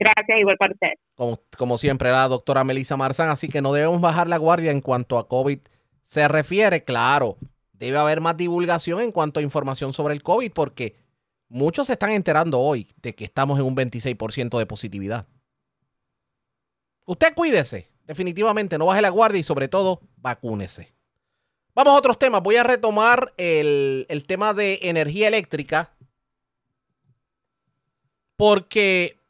Gracias, 0.02 0.40
igual 0.40 0.57
para 0.57 0.73
usted. 0.73 0.94
Como, 1.14 1.40
como 1.56 1.78
siempre, 1.78 2.10
la 2.10 2.28
doctora 2.28 2.64
Melissa 2.64 2.98
Marzán, 2.98 3.30
así 3.30 3.49
que 3.49 3.61
no 3.61 3.72
debemos 3.72 4.02
bajar 4.02 4.28
la 4.28 4.38
guardia 4.38 4.72
en 4.72 4.82
cuanto 4.82 5.19
a 5.19 5.28
COVID 5.28 5.60
se 6.02 6.28
refiere, 6.28 6.84
claro. 6.84 7.38
Debe 7.73 7.99
haber 7.99 8.19
más 8.19 8.36
divulgación 8.36 8.99
en 8.99 9.11
cuanto 9.11 9.40
a 9.40 9.44
información 9.44 9.94
sobre 9.94 10.15
el 10.15 10.23
COVID, 10.23 10.52
porque 10.53 10.95
muchos 11.49 11.86
se 11.86 11.94
están 11.94 12.14
enterando 12.14 12.60
hoy 12.60 12.88
de 13.03 13.14
que 13.14 13.26
estamos 13.26 13.60
en 13.60 13.65
un 13.65 13.76
26% 13.76 14.57
de 14.57 14.65
positividad. 14.65 15.28
Usted 17.06 17.36
cuídese, 17.36 17.88
definitivamente, 18.07 18.80
no 18.80 18.88
baje 18.88 19.03
la 19.03 19.10
guardia 19.10 19.40
y 19.40 19.44
sobre 19.44 19.68
todo, 19.68 20.02
vacúnese. 20.18 20.95
Vamos 21.76 21.94
a 21.94 21.98
otros 21.98 22.18
temas. 22.18 22.41
Voy 22.41 22.56
a 22.56 22.64
retomar 22.64 23.34
el, 23.38 24.07
el 24.10 24.26
tema 24.26 24.56
de 24.56 24.80
energía 24.82 25.28
eléctrica 25.28 25.91
porque 28.36 29.20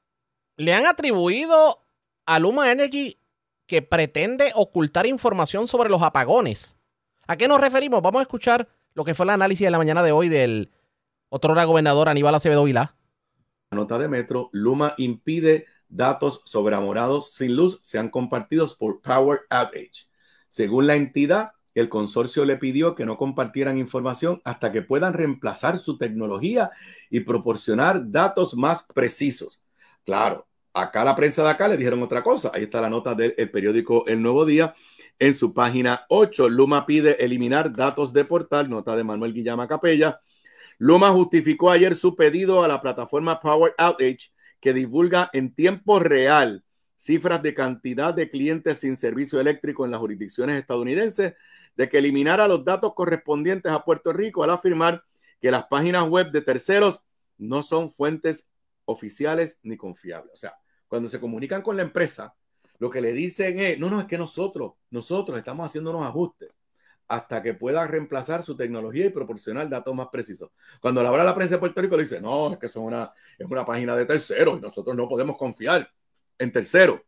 le 0.62 0.76
han 0.76 0.86
atribuido 0.86 1.82
a 2.28 2.38
Luma 2.38 2.72
Energy 2.72 3.18
que 3.66 3.82
pretende 3.82 4.52
ocultar 4.54 5.08
información 5.08 5.68
sobre 5.68 5.90
los 5.90 6.04
apagones. 6.04 6.78
¿A 7.26 7.36
qué 7.36 7.48
nos 7.48 7.60
referimos? 7.60 8.04
Vamos 8.04 8.20
a 8.20 8.24
escuchar 8.24 8.70
lo 8.94 9.04
que 9.04 9.16
fue 9.16 9.24
el 9.24 9.32
análisis 9.32 9.66
de 9.66 9.72
la 9.72 9.80
mañana 9.80 10.04
de 10.04 10.12
hoy 10.12 10.30
del 10.30 10.70
otro 11.30 11.56
gobernador 11.66 12.10
Aníbal 12.10 12.36
Acevedo 12.36 12.64
Vilá. 12.64 12.96
Nota 13.72 13.98
de 13.98 14.08
Metro, 14.08 14.50
Luma 14.52 14.94
impide 14.98 15.66
datos 15.90 16.42
sobre 16.46 16.76
amorados 16.76 17.34
sin 17.34 17.56
luz 17.56 17.80
sean 17.82 18.10
compartidos 18.10 18.76
por 18.76 19.02
Power 19.02 19.40
Outage. 19.50 20.10
Según 20.48 20.86
la 20.86 20.94
entidad, 20.94 21.54
el 21.74 21.90
consorcio 21.90 22.46
le 22.46 22.58
pidió 22.58 22.94
que 22.94 23.08
no 23.08 23.18
compartieran 23.18 23.80
información 23.80 24.44
hasta 24.44 24.72
que 24.72 24.84
puedan 24.84 25.14
reemplazar 25.14 25.80
su 25.80 25.98
tecnología 25.98 26.70
y 27.10 27.22
proporcionar 27.22 28.12
datos 28.12 28.54
más 28.54 28.84
precisos. 28.84 29.60
Claro, 30.06 30.48
acá 30.74 31.04
la 31.04 31.16
prensa 31.16 31.44
de 31.44 31.50
acá 31.50 31.68
le 31.68 31.78
dijeron 31.78 32.02
otra 32.04 32.24
cosa. 32.24 32.52
Ahí 32.54 32.64
está 32.64 32.82
la 32.82 32.90
nota 32.90 33.16
del 33.16 33.34
periódico 33.52 34.06
El 34.08 34.22
Nuevo 34.22 34.46
Día. 34.46 34.76
En 35.20 35.34
su 35.34 35.54
página 35.54 36.06
8, 36.10 36.50
Luma 36.50 36.86
pide 36.86 37.24
eliminar 37.24 37.72
datos 37.76 38.12
de 38.14 38.26
portal, 38.26 38.70
nota 38.70 38.96
de 38.96 39.04
Manuel 39.04 39.34
Guillama 39.34 39.68
Capella. 39.68 40.22
Luma 40.78 41.12
justificó 41.12 41.70
ayer 41.70 41.96
su 41.96 42.16
pedido 42.16 42.64
a 42.64 42.68
la 42.68 42.82
plataforma 42.82 43.40
Power 43.40 43.76
Outage 43.78 44.32
que 44.60 44.74
divulga 44.74 45.30
en 45.34 45.54
tiempo 45.54 46.00
real 46.00 46.64
cifras 46.98 47.42
de 47.42 47.54
cantidad 47.54 48.14
de 48.14 48.30
clientes 48.30 48.80
sin 48.80 48.96
servicio 48.96 49.40
eléctrico 49.40 49.86
en 49.86 49.92
las 49.92 50.00
jurisdicciones 50.00 50.60
estadounidenses 50.60 51.34
de 51.76 51.90
que 51.90 51.98
eliminara 51.98 52.48
los 52.48 52.64
datos 52.64 52.94
correspondientes 52.94 53.72
a 53.72 53.84
Puerto 53.84 54.14
Rico 54.14 54.44
al 54.44 54.52
afirmar 54.52 55.04
que 55.42 55.50
las 55.50 55.66
páginas 55.66 56.08
web 56.08 56.32
de 56.32 56.42
terceros 56.42 57.04
no 57.40 57.64
son 57.64 57.92
fuentes 57.92 58.51
oficiales 58.92 59.60
ni 59.64 59.78
confiables. 59.78 60.34
O 60.34 60.36
sea, 60.36 60.56
cuando 60.88 61.10
se 61.10 61.20
comunican 61.20 61.62
con 61.62 61.78
la 61.78 61.84
empresa, 61.84 62.36
lo 62.80 62.90
que 62.90 63.02
le 63.02 63.14
dicen 63.14 63.60
es, 63.60 63.80
no, 63.80 63.90
no, 63.90 64.02
es 64.02 64.08
que 64.08 64.18
nosotros, 64.18 64.74
nosotros 64.90 65.38
estamos 65.38 65.66
haciendo 65.66 65.92
unos 65.92 66.06
ajustes 66.06 66.50
hasta 67.08 67.44
que 67.44 67.54
pueda 67.54 67.86
reemplazar 67.88 68.42
su 68.42 68.56
tecnología 68.56 69.06
y 69.06 69.10
proporcionar 69.10 69.68
datos 69.70 69.94
más 69.94 70.08
precisos. 70.08 70.50
Cuando 70.80 71.04
la 71.04 71.12
hora 71.12 71.24
la 71.24 71.36
prensa 71.36 71.56
de 71.56 71.60
Puerto 71.60 71.82
Rico 71.82 71.98
le 71.98 72.04
dice, 72.04 72.22
no, 72.22 72.54
es 72.54 72.58
que 72.60 72.70
son 72.70 72.84
una, 72.84 73.12
es 73.38 73.46
una 73.46 73.66
página 73.66 73.96
de 73.96 74.06
terceros 74.06 74.58
y 74.58 74.62
nosotros 74.62 74.96
no 74.96 75.10
podemos 75.10 75.38
confiar 75.38 75.92
en 76.38 76.52
terceros. 76.52 77.02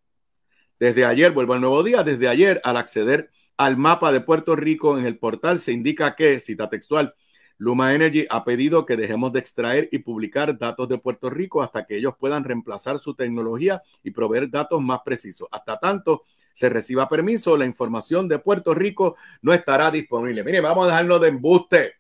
Desde 0.78 1.06
ayer, 1.06 1.32
vuelvo 1.32 1.54
al 1.54 1.62
nuevo 1.62 1.82
día, 1.84 2.04
desde 2.04 2.28
ayer 2.28 2.60
al 2.66 2.76
acceder 2.76 3.32
al 3.58 3.78
mapa 3.78 4.12
de 4.12 4.22
Puerto 4.22 4.56
Rico 4.56 4.98
en 4.98 5.06
el 5.06 5.18
portal 5.18 5.60
se 5.60 5.72
indica 5.72 6.16
que, 6.16 6.40
cita 6.40 6.70
textual, 6.70 7.16
Luma 7.64 7.94
Energy 7.94 8.28
ha 8.30 8.44
pedido 8.44 8.86
que 8.86 8.98
dejemos 8.98 9.32
de 9.32 9.40
extraer 9.40 9.88
y 9.94 10.00
publicar 10.00 10.58
datos 10.58 10.90
de 10.90 10.98
Puerto 10.98 11.30
Rico 11.30 11.64
hasta 11.64 11.86
que 11.86 11.96
ellos 11.96 12.14
puedan 12.20 12.44
reemplazar 12.44 13.00
su 13.00 13.16
tecnología 13.16 13.82
y 14.04 14.12
proveer 14.12 14.50
datos 14.50 14.82
más 14.82 15.00
precisos. 15.06 15.48
Hasta 15.50 15.80
tanto 15.80 16.24
se 16.54 16.68
reciba 16.68 17.08
permiso, 17.08 17.56
la 17.56 17.64
información 17.64 18.28
de 18.28 18.38
Puerto 18.38 18.74
Rico 18.74 19.16
no 19.42 19.54
estará 19.54 19.90
disponible. 19.92 20.44
Mire, 20.44 20.60
vamos 20.60 20.84
a 20.84 20.88
dejarnos 20.88 21.22
de 21.22 21.28
embuste. 21.30 21.94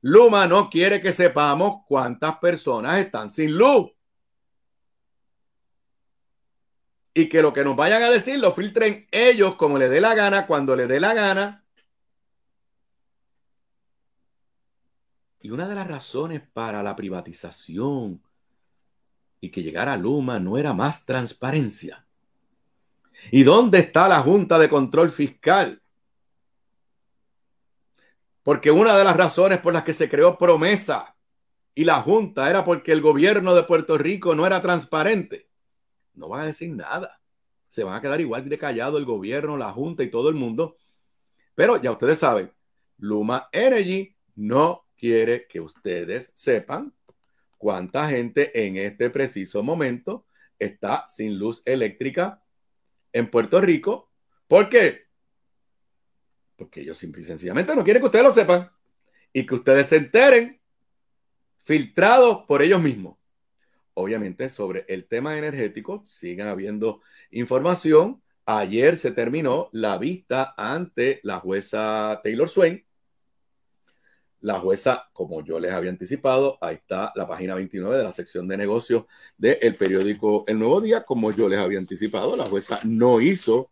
Luma 0.00 0.46
no 0.46 0.70
quiere 0.70 1.02
que 1.02 1.12
sepamos 1.12 1.82
cuántas 1.86 2.38
personas 2.38 3.00
están 3.00 3.28
sin 3.28 3.52
luz. 3.52 3.90
y 7.12 7.28
que 7.28 7.42
lo 7.42 7.52
que 7.52 7.64
nos 7.64 7.76
vayan 7.76 8.02
a 8.04 8.08
decir 8.08 8.38
lo 8.38 8.52
filtren 8.52 9.06
ellos 9.10 9.56
como 9.56 9.76
le 9.78 9.88
dé 9.88 10.00
la 10.00 10.14
gana, 10.14 10.46
cuando 10.46 10.76
le 10.76 10.86
dé 10.86 11.00
la 11.00 11.12
gana. 11.12 11.59
Y 15.40 15.50
una 15.50 15.68
de 15.68 15.74
las 15.74 15.86
razones 15.86 16.42
para 16.52 16.82
la 16.82 16.94
privatización 16.96 18.22
y 19.40 19.50
que 19.50 19.62
llegara 19.62 19.96
Luma 19.96 20.38
no 20.38 20.58
era 20.58 20.74
más 20.74 21.06
transparencia. 21.06 22.06
¿Y 23.30 23.42
dónde 23.42 23.78
está 23.78 24.08
la 24.08 24.20
Junta 24.20 24.58
de 24.58 24.68
Control 24.68 25.10
Fiscal? 25.10 25.82
Porque 28.42 28.70
una 28.70 28.96
de 28.96 29.04
las 29.04 29.16
razones 29.16 29.60
por 29.60 29.72
las 29.72 29.84
que 29.84 29.92
se 29.92 30.08
creó 30.08 30.36
promesa 30.38 31.16
y 31.74 31.84
la 31.84 32.02
Junta 32.02 32.48
era 32.50 32.64
porque 32.64 32.92
el 32.92 33.00
gobierno 33.00 33.54
de 33.54 33.62
Puerto 33.62 33.96
Rico 33.96 34.34
no 34.34 34.46
era 34.46 34.60
transparente 34.60 35.50
no 36.20 36.28
van 36.28 36.42
a 36.42 36.46
decir 36.46 36.70
nada. 36.70 37.20
Se 37.66 37.82
van 37.82 37.94
a 37.94 38.00
quedar 38.00 38.20
igual 38.20 38.48
de 38.48 38.58
callado 38.58 38.98
el 38.98 39.04
gobierno, 39.04 39.56
la 39.56 39.72
Junta 39.72 40.02
y 40.02 40.10
todo 40.10 40.28
el 40.28 40.34
mundo. 40.34 40.76
Pero 41.54 41.80
ya 41.80 41.90
ustedes 41.90 42.18
saben, 42.18 42.52
Luma 42.98 43.48
Energy 43.52 44.14
no 44.36 44.86
quiere 45.00 45.46
que 45.46 45.60
ustedes 45.60 46.30
sepan 46.34 46.92
cuánta 47.56 48.08
gente 48.10 48.66
en 48.66 48.76
este 48.76 49.08
preciso 49.08 49.62
momento 49.62 50.26
está 50.58 51.06
sin 51.08 51.38
luz 51.38 51.62
eléctrica 51.64 52.42
en 53.12 53.30
Puerto 53.30 53.60
Rico. 53.60 54.12
¿Por 54.46 54.68
qué? 54.68 55.06
Porque 56.56 56.82
ellos 56.82 56.98
simple 56.98 57.22
y 57.22 57.24
sencillamente 57.24 57.74
no 57.74 57.82
quieren 57.82 58.02
que 58.02 58.06
ustedes 58.06 58.24
lo 58.24 58.32
sepan 58.32 58.70
y 59.32 59.46
que 59.46 59.54
ustedes 59.54 59.88
se 59.88 59.96
enteren 59.96 60.60
filtrados 61.58 62.44
por 62.46 62.60
ellos 62.62 62.82
mismos 62.82 63.20
obviamente 64.00 64.48
sobre 64.48 64.84
el 64.88 65.06
tema 65.06 65.36
energético 65.36 66.02
sigan 66.04 66.48
habiendo 66.48 67.02
información. 67.30 68.22
Ayer 68.46 68.96
se 68.96 69.12
terminó 69.12 69.68
la 69.72 69.98
vista 69.98 70.54
ante 70.56 71.20
la 71.22 71.38
jueza 71.38 72.20
Taylor 72.24 72.48
Swain. 72.48 72.84
La 74.40 74.58
jueza, 74.58 75.08
como 75.12 75.44
yo 75.44 75.60
les 75.60 75.72
había 75.72 75.90
anticipado, 75.90 76.56
ahí 76.60 76.76
está 76.76 77.12
la 77.14 77.28
página 77.28 77.54
29 77.54 77.96
de 77.96 78.02
la 78.02 78.12
sección 78.12 78.48
de 78.48 78.56
negocios 78.56 79.04
del 79.36 79.74
periódico 79.74 80.44
El 80.46 80.58
Nuevo 80.58 80.80
Día. 80.80 81.04
Como 81.04 81.30
yo 81.30 81.48
les 81.48 81.58
había 81.58 81.78
anticipado, 81.78 82.36
la 82.36 82.46
jueza 82.46 82.80
no 82.84 83.20
hizo 83.20 83.70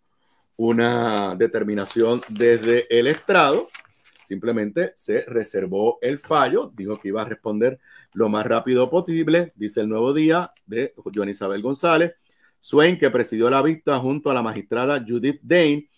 una 0.56 1.36
determinación 1.36 2.20
desde 2.28 2.86
el 2.98 3.06
estrado, 3.06 3.68
simplemente 4.26 4.92
se 4.96 5.22
reservó 5.22 5.98
el 6.02 6.18
fallo, 6.18 6.72
dijo 6.76 7.00
que 7.00 7.08
iba 7.08 7.22
a 7.22 7.24
responder 7.24 7.78
lo 8.12 8.28
más 8.28 8.44
rápido 8.44 8.90
posible, 8.90 9.52
dice 9.54 9.80
el 9.80 9.88
nuevo 9.88 10.12
día 10.12 10.52
de 10.66 10.94
Joan 11.14 11.30
Isabel 11.30 11.62
González. 11.62 12.12
Swain, 12.60 12.98
que 12.98 13.10
presidió 13.10 13.48
la 13.48 13.62
vista 13.62 13.98
junto 13.98 14.30
a 14.30 14.34
la 14.34 14.42
magistrada 14.42 15.02
Judith 15.06 15.40
Dane, 15.42 15.88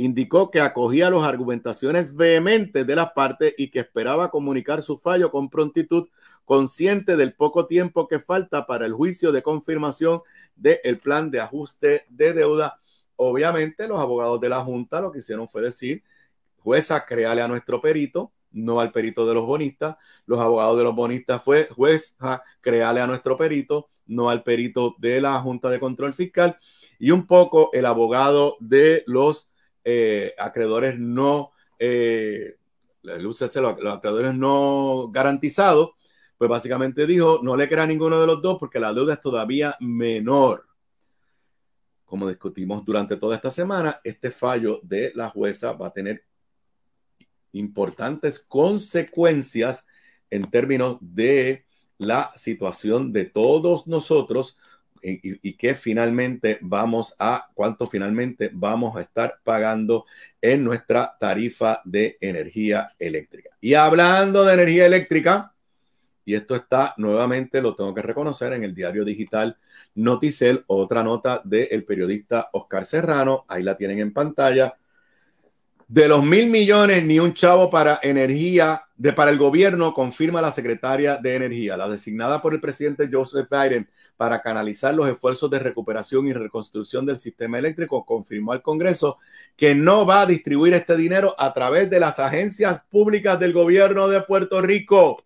indicó 0.00 0.50
que 0.50 0.62
acogía 0.62 1.10
las 1.10 1.24
argumentaciones 1.24 2.16
vehementes 2.16 2.86
de 2.86 2.96
las 2.96 3.12
partes 3.12 3.54
y 3.58 3.70
que 3.70 3.80
esperaba 3.80 4.30
comunicar 4.30 4.82
su 4.82 4.98
fallo 4.98 5.30
con 5.30 5.50
prontitud, 5.50 6.08
consciente 6.46 7.16
del 7.18 7.34
poco 7.34 7.66
tiempo 7.66 8.08
que 8.08 8.18
falta 8.18 8.66
para 8.66 8.86
el 8.86 8.94
juicio 8.94 9.30
de 9.30 9.42
confirmación 9.42 10.22
del 10.56 10.98
plan 11.00 11.30
de 11.30 11.40
ajuste 11.40 12.06
de 12.08 12.32
deuda. 12.32 12.80
Obviamente, 13.16 13.86
los 13.86 14.00
abogados 14.00 14.40
de 14.40 14.48
la 14.48 14.64
Junta 14.64 15.02
lo 15.02 15.12
que 15.12 15.18
hicieron 15.18 15.50
fue 15.50 15.60
decir, 15.60 16.02
jueza, 16.56 17.04
créale 17.04 17.42
a 17.42 17.48
nuestro 17.48 17.82
perito, 17.82 18.32
no 18.52 18.80
al 18.80 18.92
perito 18.92 19.26
de 19.26 19.34
los 19.34 19.44
bonistas. 19.44 19.96
Los 20.24 20.40
abogados 20.40 20.78
de 20.78 20.84
los 20.84 20.96
bonistas 20.96 21.42
fue 21.42 21.68
juez, 21.76 22.16
créale 22.62 23.02
a 23.02 23.06
nuestro 23.06 23.36
perito, 23.36 23.90
no 24.06 24.30
al 24.30 24.42
perito 24.42 24.96
de 24.98 25.20
la 25.20 25.38
Junta 25.42 25.68
de 25.68 25.78
Control 25.78 26.14
Fiscal. 26.14 26.58
Y 26.98 27.10
un 27.10 27.26
poco 27.26 27.68
el 27.74 27.84
abogado 27.84 28.56
de 28.60 29.04
los 29.06 29.49
eh, 29.84 30.34
acreedores 30.38 30.98
no, 30.98 31.52
eh, 31.78 32.56
los, 33.02 33.42
acreedores 33.42 34.34
no 34.34 35.10
garantizados, 35.10 35.90
pues 36.36 36.48
básicamente 36.48 37.06
dijo, 37.06 37.40
no 37.42 37.56
le 37.56 37.68
crea 37.68 37.86
ninguno 37.86 38.20
de 38.20 38.26
los 38.26 38.42
dos 38.42 38.58
porque 38.58 38.80
la 38.80 38.92
deuda 38.92 39.14
es 39.14 39.20
todavía 39.20 39.76
menor. 39.80 40.66
Como 42.04 42.28
discutimos 42.28 42.84
durante 42.84 43.16
toda 43.16 43.36
esta 43.36 43.50
semana, 43.50 44.00
este 44.02 44.30
fallo 44.30 44.80
de 44.82 45.12
la 45.14 45.30
jueza 45.30 45.72
va 45.72 45.88
a 45.88 45.92
tener 45.92 46.24
importantes 47.52 48.38
consecuencias 48.38 49.86
en 50.30 50.50
términos 50.50 50.98
de 51.00 51.66
la 51.98 52.30
situación 52.34 53.12
de 53.12 53.26
todos 53.26 53.86
nosotros 53.86 54.56
y, 55.02 55.48
y, 55.48 55.56
que 55.56 55.74
finalmente 55.74 56.58
vamos 56.60 57.14
a, 57.18 57.48
cuánto 57.54 57.86
finalmente 57.86 58.50
vamos 58.52 58.96
a 58.96 59.00
estar 59.00 59.38
pagando 59.44 60.06
en 60.40 60.64
nuestra 60.64 61.16
tarifa 61.18 61.80
de 61.84 62.18
energía 62.20 62.94
eléctrica. 62.98 63.50
Y 63.60 63.74
hablando 63.74 64.44
de 64.44 64.54
energía 64.54 64.86
eléctrica, 64.86 65.54
y 66.24 66.34
esto 66.34 66.54
está 66.54 66.94
nuevamente, 66.96 67.60
lo 67.60 67.74
tengo 67.74 67.94
que 67.94 68.02
reconocer, 68.02 68.52
en 68.52 68.62
el 68.62 68.74
diario 68.74 69.04
digital 69.04 69.56
Noticel, 69.94 70.64
otra 70.68 71.02
nota 71.02 71.42
del 71.44 71.84
periodista 71.84 72.50
Oscar 72.52 72.84
Serrano, 72.84 73.44
ahí 73.48 73.62
la 73.62 73.76
tienen 73.76 73.98
en 73.98 74.12
pantalla. 74.12 74.76
De 75.88 76.06
los 76.06 76.24
mil 76.24 76.48
millones, 76.48 77.04
ni 77.04 77.18
un 77.18 77.34
chavo 77.34 77.68
para 77.68 77.98
energía, 78.02 78.84
de 78.96 79.12
para 79.12 79.32
el 79.32 79.38
gobierno, 79.38 79.92
confirma 79.92 80.40
la 80.40 80.52
secretaria 80.52 81.16
de 81.16 81.34
Energía, 81.34 81.76
la 81.76 81.88
designada 81.88 82.40
por 82.40 82.54
el 82.54 82.60
presidente 82.60 83.08
Joseph 83.10 83.48
Biden 83.50 83.88
para 84.20 84.42
canalizar 84.42 84.92
los 84.92 85.08
esfuerzos 85.08 85.50
de 85.50 85.58
recuperación 85.58 86.26
y 86.26 86.34
reconstrucción 86.34 87.06
del 87.06 87.18
sistema 87.18 87.58
eléctrico, 87.58 88.04
confirmó 88.04 88.52
al 88.52 88.60
Congreso 88.60 89.16
que 89.56 89.74
no 89.74 90.04
va 90.04 90.20
a 90.20 90.26
distribuir 90.26 90.74
este 90.74 90.94
dinero 90.94 91.34
a 91.38 91.54
través 91.54 91.88
de 91.88 92.00
las 92.00 92.18
agencias 92.18 92.82
públicas 92.90 93.40
del 93.40 93.54
gobierno 93.54 94.08
de 94.08 94.20
Puerto 94.20 94.60
Rico. 94.60 95.24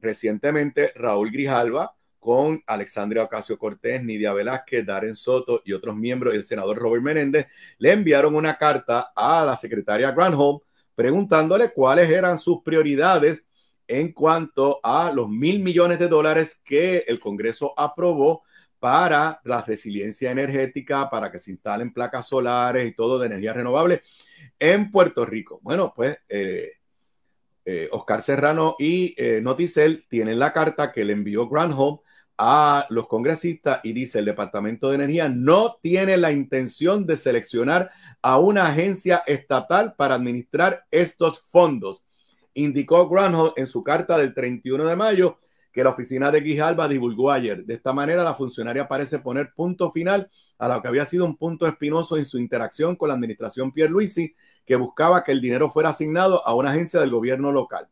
Recientemente, 0.00 0.92
Raúl 0.94 1.30
Grijalva, 1.30 1.94
con 2.18 2.62
Alexandria 2.66 3.24
Ocasio 3.24 3.58
Cortés, 3.58 4.02
Nidia 4.02 4.32
Velázquez, 4.32 4.86
Darren 4.86 5.14
Soto 5.14 5.60
y 5.62 5.74
otros 5.74 5.94
miembros 5.94 6.32
del 6.32 6.46
senador 6.46 6.78
Robert 6.78 7.02
Menéndez, 7.02 7.46
le 7.76 7.92
enviaron 7.92 8.36
una 8.36 8.56
carta 8.56 9.12
a 9.14 9.44
la 9.44 9.54
secretaria 9.54 10.12
Granholm 10.12 10.60
preguntándole 10.94 11.74
cuáles 11.74 12.08
eran 12.08 12.38
sus 12.38 12.62
prioridades 12.62 13.45
en 13.88 14.12
cuanto 14.12 14.80
a 14.82 15.10
los 15.12 15.28
mil 15.28 15.60
millones 15.60 15.98
de 15.98 16.08
dólares 16.08 16.60
que 16.64 17.04
el 17.06 17.20
Congreso 17.20 17.72
aprobó 17.76 18.42
para 18.78 19.40
la 19.44 19.62
resiliencia 19.62 20.30
energética, 20.30 21.08
para 21.10 21.30
que 21.32 21.38
se 21.38 21.50
instalen 21.50 21.92
placas 21.92 22.28
solares 22.28 22.86
y 22.86 22.92
todo 22.94 23.18
de 23.18 23.26
energía 23.26 23.52
renovable 23.52 24.02
en 24.58 24.90
Puerto 24.90 25.24
Rico. 25.24 25.60
Bueno, 25.62 25.92
pues 25.94 26.18
eh, 26.28 26.72
eh, 27.64 27.88
Oscar 27.90 28.22
Serrano 28.22 28.76
y 28.78 29.14
eh, 29.16 29.40
Noticel 29.42 30.06
tienen 30.08 30.38
la 30.38 30.52
carta 30.52 30.92
que 30.92 31.04
le 31.04 31.14
envió 31.14 31.48
Granholm 31.48 31.98
a 32.38 32.86
los 32.90 33.08
congresistas 33.08 33.80
y 33.82 33.92
dice 33.92 34.18
el 34.18 34.26
Departamento 34.26 34.88
de 34.88 34.96
Energía 34.96 35.28
no 35.28 35.78
tiene 35.82 36.16
la 36.16 36.32
intención 36.32 37.06
de 37.06 37.16
seleccionar 37.16 37.90
a 38.22 38.38
una 38.38 38.66
agencia 38.66 39.22
estatal 39.26 39.94
para 39.96 40.14
administrar 40.14 40.84
estos 40.90 41.40
fondos. 41.50 42.05
Indicó 42.56 43.06
Granholm 43.06 43.52
en 43.56 43.66
su 43.66 43.84
carta 43.84 44.16
del 44.16 44.32
31 44.32 44.86
de 44.86 44.96
mayo 44.96 45.38
que 45.72 45.84
la 45.84 45.90
oficina 45.90 46.30
de 46.30 46.40
Guijalba 46.40 46.88
divulgó 46.88 47.30
ayer. 47.30 47.66
De 47.66 47.74
esta 47.74 47.92
manera, 47.92 48.24
la 48.24 48.34
funcionaria 48.34 48.88
parece 48.88 49.18
poner 49.18 49.52
punto 49.54 49.92
final 49.92 50.30
a 50.56 50.68
lo 50.68 50.80
que 50.80 50.88
había 50.88 51.04
sido 51.04 51.26
un 51.26 51.36
punto 51.36 51.66
espinoso 51.66 52.16
en 52.16 52.24
su 52.24 52.38
interacción 52.38 52.96
con 52.96 53.08
la 53.08 53.14
administración 53.14 53.72
Pierluisi, 53.72 54.34
que 54.64 54.74
buscaba 54.76 55.22
que 55.22 55.32
el 55.32 55.42
dinero 55.42 55.68
fuera 55.68 55.90
asignado 55.90 56.46
a 56.46 56.54
una 56.54 56.70
agencia 56.70 56.98
del 56.98 57.10
gobierno 57.10 57.52
local. 57.52 57.88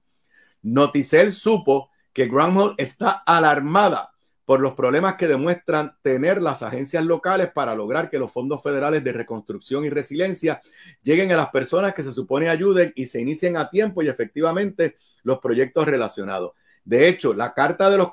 Noticel 0.63 1.33
supo 1.33 1.91
que 2.15 2.27
Granholm 2.27 2.75
está 2.79 3.11
alarmada 3.27 4.14
por 4.45 4.61
los 4.61 4.75
problemas 4.75 5.15
que 5.15 5.27
demuestran 5.27 5.97
tener 6.03 6.43
las 6.43 6.63
agencias 6.63 7.05
locales 7.05 7.51
para 7.53 7.75
lograr 7.75 8.11
que 8.11 8.19
los 8.19 8.31
fondos 8.31 8.63
federales 8.63 9.03
de 9.03 9.13
reconstrucción 9.13 9.85
y 9.85 9.91
resiliencia 9.91 10.61
lleguen 11.03 11.33
a 11.33 11.37
las 11.37 11.49
personas 11.49 11.95
que 11.95 12.03
se 12.03 12.13
supone 12.13 12.49
ayuden 12.49 12.93
y 12.95 13.07
se 13.07 13.21
inicien 13.21 13.57
a 13.57 13.71
tiempo 13.71 14.03
y 14.03 14.09
efectivamente 14.09 14.97
los 15.23 15.39
proyectos 15.39 15.87
relacionados. 15.87 16.53
De 16.85 17.09
hecho, 17.09 17.33
la 17.33 17.55
carta 17.55 17.89
de 17.89 17.97
los, 17.97 18.11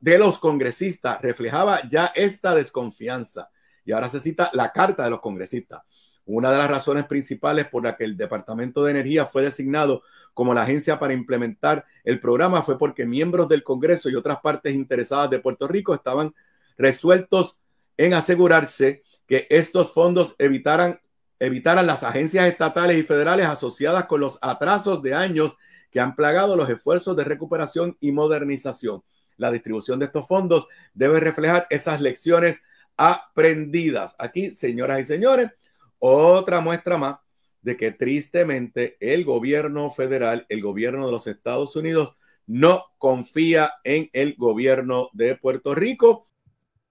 de 0.00 0.18
los 0.18 0.38
congresistas 0.38 1.20
reflejaba 1.20 1.86
ya 1.88 2.06
esta 2.14 2.54
desconfianza 2.54 3.50
y 3.84 3.92
ahora 3.92 4.08
se 4.08 4.20
cita 4.20 4.50
la 4.54 4.72
carta 4.72 5.04
de 5.04 5.10
los 5.10 5.20
congresistas. 5.20 5.82
Una 6.24 6.50
de 6.50 6.58
las 6.58 6.70
razones 6.70 7.04
principales 7.06 7.68
por 7.68 7.84
la 7.84 7.96
que 7.96 8.04
el 8.04 8.16
Departamento 8.16 8.84
de 8.84 8.92
Energía 8.92 9.26
fue 9.26 9.42
designado 9.42 10.02
como 10.38 10.54
la 10.54 10.62
agencia 10.62 11.00
para 11.00 11.14
implementar 11.14 11.84
el 12.04 12.20
programa 12.20 12.62
fue 12.62 12.78
porque 12.78 13.04
miembros 13.04 13.48
del 13.48 13.64
Congreso 13.64 14.08
y 14.08 14.14
otras 14.14 14.38
partes 14.40 14.72
interesadas 14.72 15.30
de 15.30 15.40
Puerto 15.40 15.66
Rico 15.66 15.92
estaban 15.92 16.32
resueltos 16.76 17.58
en 17.96 18.14
asegurarse 18.14 19.02
que 19.26 19.48
estos 19.50 19.92
fondos 19.92 20.36
evitaran, 20.38 21.00
evitaran 21.40 21.88
las 21.88 22.04
agencias 22.04 22.46
estatales 22.46 22.96
y 22.98 23.02
federales 23.02 23.46
asociadas 23.46 24.04
con 24.04 24.20
los 24.20 24.38
atrasos 24.40 25.02
de 25.02 25.12
años 25.12 25.56
que 25.90 25.98
han 25.98 26.14
plagado 26.14 26.54
los 26.54 26.70
esfuerzos 26.70 27.16
de 27.16 27.24
recuperación 27.24 27.96
y 27.98 28.12
modernización. 28.12 29.02
La 29.38 29.50
distribución 29.50 29.98
de 29.98 30.04
estos 30.04 30.28
fondos 30.28 30.68
debe 30.94 31.18
reflejar 31.18 31.66
esas 31.68 32.00
lecciones 32.00 32.62
aprendidas. 32.96 34.14
Aquí, 34.20 34.52
señoras 34.52 35.00
y 35.00 35.04
señores, 35.04 35.50
otra 35.98 36.60
muestra 36.60 36.96
más 36.96 37.16
de 37.62 37.76
que 37.76 37.92
tristemente 37.92 38.96
el 39.00 39.24
gobierno 39.24 39.90
federal, 39.90 40.46
el 40.48 40.62
gobierno 40.62 41.06
de 41.06 41.12
los 41.12 41.26
Estados 41.26 41.76
Unidos, 41.76 42.14
no 42.46 42.84
confía 42.98 43.72
en 43.84 44.08
el 44.12 44.34
gobierno 44.36 45.10
de 45.12 45.36
Puerto 45.36 45.74
Rico. 45.74 46.28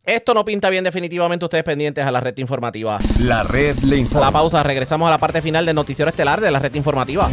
Esto 0.05 0.33
no 0.33 0.45
pinta 0.45 0.69
bien 0.69 0.83
definitivamente 0.83 1.43
ustedes 1.43 1.65
pendientes 1.65 2.05
a 2.05 2.11
la 2.11 2.21
red 2.21 2.37
informativa. 2.37 2.97
La 3.19 3.43
red 3.43 3.77
le 3.79 3.97
informa. 3.97 4.27
La 4.27 4.31
pausa, 4.31 4.63
regresamos 4.63 5.07
a 5.07 5.11
la 5.11 5.17
parte 5.17 5.41
final 5.41 5.65
del 5.65 5.75
noticiero 5.75 6.09
estelar 6.09 6.39
de 6.39 6.49
la 6.49 6.59
red 6.59 6.73
informativa. 6.75 7.29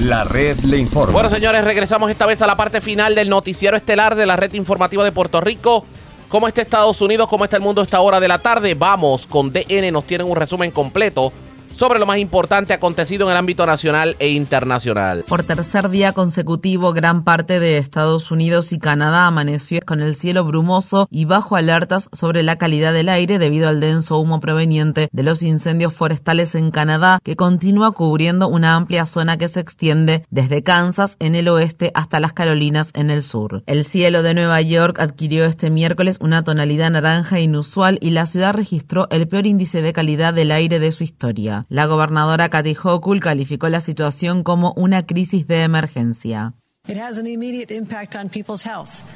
La 0.00 0.24
red 0.24 0.58
le 0.60 0.78
informa. 0.78 1.12
Bueno, 1.12 1.30
señores, 1.30 1.64
regresamos 1.64 2.10
esta 2.10 2.26
vez 2.26 2.42
a 2.42 2.46
la 2.46 2.56
parte 2.56 2.80
final 2.80 3.14
del 3.14 3.28
noticiero 3.28 3.76
estelar 3.76 4.16
de 4.16 4.26
la 4.26 4.36
red 4.36 4.52
informativa 4.52 5.04
de 5.04 5.12
Puerto 5.12 5.40
Rico. 5.40 5.86
¿Cómo 6.32 6.48
está 6.48 6.62
Estados 6.62 6.98
Unidos? 7.02 7.28
¿Cómo 7.28 7.44
está 7.44 7.58
el 7.58 7.62
mundo 7.62 7.82
a 7.82 7.84
esta 7.84 8.00
hora 8.00 8.18
de 8.18 8.26
la 8.26 8.38
tarde? 8.38 8.72
Vamos 8.72 9.26
con 9.26 9.52
DN, 9.52 9.92
nos 9.92 10.06
tienen 10.06 10.26
un 10.26 10.34
resumen 10.34 10.70
completo 10.70 11.30
sobre 11.74 11.98
lo 11.98 12.06
más 12.06 12.18
importante 12.18 12.72
acontecido 12.72 13.26
en 13.26 13.32
el 13.32 13.36
ámbito 13.36 13.66
nacional 13.66 14.16
e 14.18 14.30
internacional. 14.30 15.24
Por 15.28 15.42
tercer 15.42 15.90
día 15.90 16.12
consecutivo, 16.12 16.92
gran 16.92 17.24
parte 17.24 17.60
de 17.60 17.78
Estados 17.78 18.30
Unidos 18.30 18.72
y 18.72 18.78
Canadá 18.78 19.26
amaneció 19.26 19.80
con 19.86 20.00
el 20.00 20.14
cielo 20.14 20.44
brumoso 20.44 21.08
y 21.10 21.24
bajo 21.24 21.56
alertas 21.56 22.08
sobre 22.12 22.42
la 22.42 22.56
calidad 22.56 22.92
del 22.92 23.08
aire 23.08 23.38
debido 23.38 23.68
al 23.68 23.80
denso 23.80 24.18
humo 24.18 24.40
proveniente 24.40 25.08
de 25.12 25.22
los 25.22 25.42
incendios 25.42 25.92
forestales 25.92 26.54
en 26.54 26.70
Canadá, 26.70 27.20
que 27.22 27.36
continúa 27.36 27.92
cubriendo 27.92 28.48
una 28.48 28.74
amplia 28.74 29.06
zona 29.06 29.36
que 29.36 29.48
se 29.48 29.60
extiende 29.60 30.24
desde 30.30 30.62
Kansas 30.62 31.16
en 31.18 31.34
el 31.34 31.48
oeste 31.48 31.90
hasta 31.94 32.20
las 32.20 32.32
Carolinas 32.32 32.90
en 32.94 33.10
el 33.10 33.22
sur. 33.22 33.62
El 33.66 33.84
cielo 33.84 34.22
de 34.22 34.34
Nueva 34.34 34.60
York 34.60 34.98
adquirió 35.00 35.44
este 35.44 35.70
miércoles 35.70 36.18
una 36.20 36.44
tonalidad 36.44 36.90
naranja 36.90 37.40
inusual 37.40 37.98
y 38.00 38.10
la 38.10 38.26
ciudad 38.26 38.54
registró 38.54 39.08
el 39.10 39.28
peor 39.28 39.46
índice 39.46 39.82
de 39.82 39.92
calidad 39.92 40.34
del 40.34 40.50
aire 40.50 40.78
de 40.78 40.92
su 40.92 41.04
historia. 41.04 41.61
La 41.68 41.86
gobernadora 41.86 42.48
Kathy 42.48 42.76
Hochul 42.82 43.20
calificó 43.20 43.68
la 43.68 43.80
situación 43.80 44.42
como 44.42 44.72
una 44.74 45.06
crisis 45.06 45.46
de 45.46 45.62
emergencia. 45.62 46.54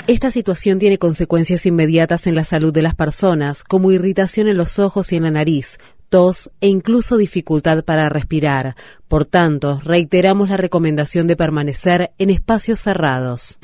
Esta 0.07 0.31
situación 0.31 0.79
tiene 0.79 0.99
consecuencias 0.99 1.67
inmediatas 1.67 2.29
en 2.29 2.37
la 2.37 2.45
salud 2.45 2.73
de 2.73 2.83
las 2.83 2.95
personas, 2.95 3.65
como 3.65 3.91
irritación 3.91 4.47
en 4.47 4.57
los 4.57 4.79
ojos 4.79 5.13
y 5.13 5.17
en 5.17 5.25
la 5.25 5.33
nariz, 5.33 5.79
tos 6.09 6.51
e 6.61 6.69
incluso 6.69 7.17
dificultad 7.17 7.83
para 7.85 8.09
respirar. 8.09 8.77
Por 9.09 9.25
tanto, 9.25 9.81
reiteramos 9.83 10.51
la 10.51 10.57
recomendación 10.57 11.27
de 11.27 11.37
permanecer 11.37 12.13
en 12.19 12.31
espacios 12.31 12.81
cerrados. 12.81 13.59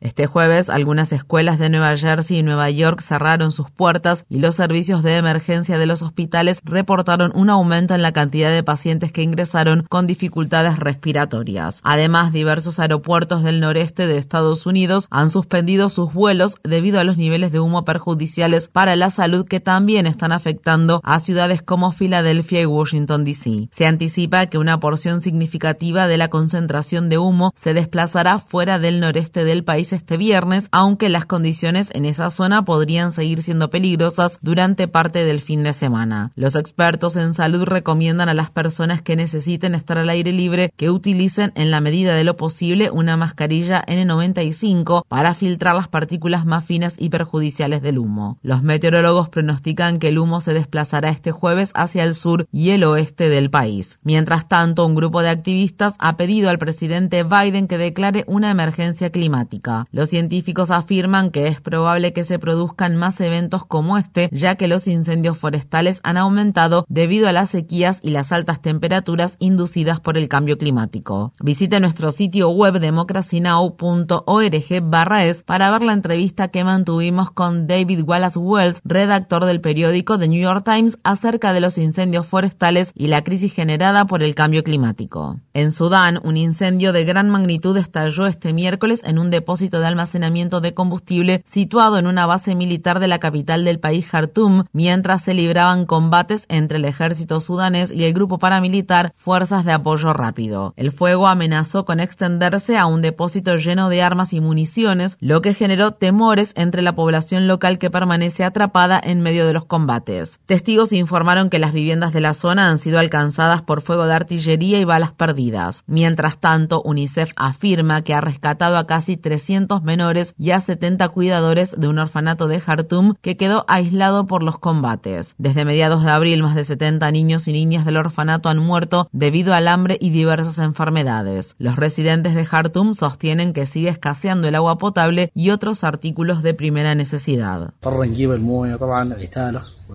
Este 0.00 0.26
jueves, 0.26 0.68
algunas 0.68 1.12
escuelas 1.12 1.58
de 1.58 1.70
Nueva 1.70 1.96
Jersey 1.96 2.38
y 2.38 2.42
Nueva 2.42 2.68
York 2.68 3.00
cerraron 3.00 3.52
sus 3.52 3.70
puertas 3.70 4.26
y 4.28 4.38
los 4.38 4.56
servicios 4.56 5.02
de 5.02 5.16
emergencia 5.16 5.78
de 5.78 5.86
los 5.86 6.02
hospitales 6.02 6.60
reportaron 6.64 7.32
un 7.34 7.48
aumento 7.48 7.94
en 7.94 8.02
la 8.02 8.12
cantidad 8.12 8.50
de 8.50 8.62
pacientes 8.62 9.12
que 9.12 9.22
ingresaron 9.22 9.86
con 9.88 10.06
dificultades 10.06 10.78
respiratorias. 10.78 11.80
Además, 11.84 12.32
diversos 12.32 12.80
aeropuertos 12.80 13.44
del 13.44 13.60
noreste 13.60 14.06
de 14.06 14.18
Estados 14.18 14.66
Unidos 14.66 15.06
han 15.10 15.30
suspendido 15.30 15.88
sus 15.88 16.12
vuelos 16.12 16.56
debido 16.64 17.00
a 17.00 17.04
los 17.04 17.16
niveles 17.16 17.52
de 17.52 17.60
humo 17.60 17.84
perjudiciales 17.84 18.68
para 18.68 18.96
la 18.96 19.10
salud 19.10 19.46
que 19.46 19.60
también 19.60 20.06
están 20.06 20.32
afectando 20.32 21.00
a 21.04 21.18
ciudades 21.20 21.62
como 21.62 21.92
Filadelfia 21.92 22.60
y 22.60 22.66
Washington, 22.66 23.24
D.C. 23.24 23.68
Se 23.70 23.86
anticipa 23.86 24.46
que 24.46 24.58
una 24.58 24.80
porción 24.80 25.22
significativa 25.22 26.08
de 26.08 26.18
la 26.18 26.28
concentración 26.28 27.08
de 27.08 27.18
humo 27.18 27.52
se 27.54 27.74
desplazará 27.74 28.38
fuera 28.38 28.78
del 28.78 29.00
noreste 29.00 29.44
del 29.44 29.64
país 29.64 29.83
este 29.92 30.16
viernes, 30.16 30.68
aunque 30.72 31.08
las 31.08 31.26
condiciones 31.26 31.90
en 31.92 32.04
esa 32.04 32.30
zona 32.30 32.64
podrían 32.64 33.10
seguir 33.10 33.42
siendo 33.42 33.70
peligrosas 33.70 34.38
durante 34.42 34.88
parte 34.88 35.24
del 35.24 35.40
fin 35.40 35.62
de 35.62 35.72
semana. 35.72 36.32
Los 36.34 36.56
expertos 36.56 37.16
en 37.16 37.34
salud 37.34 37.64
recomiendan 37.64 38.28
a 38.28 38.34
las 38.34 38.50
personas 38.50 39.02
que 39.02 39.16
necesiten 39.16 39.74
estar 39.74 39.98
al 39.98 40.08
aire 40.08 40.32
libre 40.32 40.72
que 40.76 40.90
utilicen 40.90 41.52
en 41.54 41.70
la 41.70 41.80
medida 41.80 42.14
de 42.14 42.24
lo 42.24 42.36
posible 42.36 42.90
una 42.90 43.16
mascarilla 43.16 43.84
N95 43.86 45.04
para 45.08 45.34
filtrar 45.34 45.74
las 45.74 45.88
partículas 45.88 46.46
más 46.46 46.64
finas 46.64 46.94
y 46.98 47.08
perjudiciales 47.08 47.82
del 47.82 47.98
humo. 47.98 48.38
Los 48.42 48.62
meteorólogos 48.62 49.28
pronostican 49.28 49.98
que 49.98 50.08
el 50.08 50.18
humo 50.18 50.40
se 50.40 50.54
desplazará 50.54 51.10
este 51.10 51.32
jueves 51.32 51.72
hacia 51.74 52.04
el 52.04 52.14
sur 52.14 52.46
y 52.52 52.70
el 52.70 52.84
oeste 52.84 53.28
del 53.28 53.50
país. 53.50 53.98
Mientras 54.02 54.48
tanto, 54.48 54.86
un 54.86 54.94
grupo 54.94 55.22
de 55.22 55.30
activistas 55.30 55.94
ha 55.98 56.16
pedido 56.16 56.50
al 56.50 56.58
presidente 56.58 57.22
Biden 57.22 57.68
que 57.68 57.78
declare 57.78 58.24
una 58.26 58.50
emergencia 58.50 59.10
climática. 59.10 59.73
Los 59.90 60.10
científicos 60.10 60.70
afirman 60.70 61.30
que 61.30 61.48
es 61.48 61.60
probable 61.60 62.12
que 62.12 62.24
se 62.24 62.38
produzcan 62.38 62.96
más 62.96 63.20
eventos 63.20 63.64
como 63.64 63.98
este, 63.98 64.28
ya 64.32 64.56
que 64.56 64.68
los 64.68 64.88
incendios 64.88 65.38
forestales 65.38 66.00
han 66.02 66.16
aumentado 66.16 66.86
debido 66.88 67.28
a 67.28 67.32
las 67.32 67.50
sequías 67.50 68.00
y 68.02 68.10
las 68.10 68.32
altas 68.32 68.62
temperaturas 68.62 69.36
inducidas 69.38 70.00
por 70.00 70.16
el 70.16 70.28
cambio 70.28 70.58
climático. 70.58 71.32
Visite 71.40 71.80
nuestro 71.80 72.12
sitio 72.12 72.50
web 72.50 72.80
democracynow.org 72.80 74.64
barra 74.82 75.24
es 75.24 75.42
para 75.42 75.70
ver 75.70 75.82
la 75.82 75.92
entrevista 75.92 76.48
que 76.48 76.64
mantuvimos 76.64 77.30
con 77.30 77.66
David 77.66 78.02
Wallace 78.06 78.38
Wells, 78.38 78.80
redactor 78.84 79.44
del 79.44 79.60
periódico 79.60 80.18
The 80.18 80.28
New 80.28 80.40
York 80.40 80.64
Times, 80.64 80.98
acerca 81.02 81.52
de 81.52 81.60
los 81.60 81.78
incendios 81.78 82.26
forestales 82.26 82.92
y 82.94 83.08
la 83.08 83.24
crisis 83.24 83.52
generada 83.52 84.06
por 84.06 84.22
el 84.22 84.34
cambio 84.34 84.62
climático. 84.62 85.40
En 85.52 85.72
Sudán, 85.72 86.20
un 86.22 86.36
incendio 86.36 86.92
de 86.92 87.04
gran 87.04 87.30
magnitud 87.30 87.76
estalló 87.76 88.26
este 88.26 88.52
miércoles 88.52 89.02
en 89.04 89.18
un 89.18 89.30
depósito 89.30 89.63
de 89.70 89.86
almacenamiento 89.86 90.60
de 90.60 90.74
combustible 90.74 91.42
situado 91.46 91.98
en 91.98 92.06
una 92.06 92.26
base 92.26 92.54
militar 92.54 93.00
de 93.00 93.08
la 93.08 93.18
capital 93.18 93.64
del 93.64 93.80
país 93.80 94.08
Khartoum, 94.08 94.64
mientras 94.72 95.22
se 95.22 95.34
libraban 95.34 95.86
combates 95.86 96.46
entre 96.48 96.78
el 96.78 96.84
ejército 96.84 97.40
sudanés 97.40 97.90
y 97.90 98.04
el 98.04 98.12
grupo 98.12 98.38
paramilitar 98.38 99.12
Fuerzas 99.16 99.64
de 99.64 99.72
Apoyo 99.72 100.12
Rápido. 100.12 100.74
El 100.76 100.92
fuego 100.92 101.26
amenazó 101.26 101.84
con 101.84 102.00
extenderse 102.00 102.76
a 102.76 102.86
un 102.86 103.02
depósito 103.02 103.56
lleno 103.56 103.88
de 103.88 104.02
armas 104.02 104.32
y 104.32 104.40
municiones, 104.40 105.16
lo 105.20 105.40
que 105.42 105.54
generó 105.54 105.92
temores 105.92 106.52
entre 106.54 106.82
la 106.82 106.94
población 106.94 107.46
local 107.48 107.78
que 107.78 107.90
permanece 107.90 108.44
atrapada 108.44 109.00
en 109.02 109.22
medio 109.22 109.46
de 109.46 109.52
los 109.52 109.64
combates. 109.64 110.40
Testigos 110.46 110.92
informaron 110.92 111.50
que 111.50 111.58
las 111.58 111.72
viviendas 111.72 112.12
de 112.12 112.20
la 112.20 112.34
zona 112.34 112.68
han 112.68 112.78
sido 112.78 112.98
alcanzadas 112.98 113.62
por 113.62 113.80
fuego 113.80 114.06
de 114.06 114.14
artillería 114.14 114.78
y 114.78 114.84
balas 114.84 115.12
perdidas. 115.12 115.84
Mientras 115.86 116.38
tanto, 116.38 116.82
UNICEF 116.82 117.32
afirma 117.36 118.02
que 118.02 118.14
ha 118.14 118.20
rescatado 118.20 118.76
a 118.76 118.86
casi 118.86 119.16
300 119.16 119.53
menores 119.82 120.34
y 120.38 120.50
a 120.50 120.60
70 120.60 121.08
cuidadores 121.10 121.74
de 121.78 121.88
un 121.88 121.98
orfanato 121.98 122.48
de 122.48 122.60
Jartum 122.60 123.14
que 123.20 123.36
quedó 123.36 123.64
aislado 123.68 124.26
por 124.26 124.42
los 124.42 124.58
combates. 124.58 125.34
Desde 125.38 125.64
mediados 125.64 126.04
de 126.04 126.10
abril, 126.10 126.42
más 126.42 126.54
de 126.54 126.64
70 126.64 127.10
niños 127.10 127.48
y 127.48 127.52
niñas 127.52 127.84
del 127.84 127.96
orfanato 127.96 128.48
han 128.48 128.58
muerto 128.58 129.08
debido 129.12 129.54
al 129.54 129.68
hambre 129.68 129.96
y 130.00 130.10
diversas 130.10 130.58
enfermedades. 130.58 131.54
Los 131.58 131.76
residentes 131.76 132.34
de 132.34 132.44
Jartum 132.44 132.94
sostienen 132.94 133.52
que 133.52 133.66
sigue 133.66 133.88
escaseando 133.88 134.48
el 134.48 134.54
agua 134.54 134.78
potable 134.78 135.30
y 135.34 135.50
otros 135.50 135.84
artículos 135.84 136.42
de 136.42 136.54
primera 136.54 136.94
necesidad. 136.94 137.72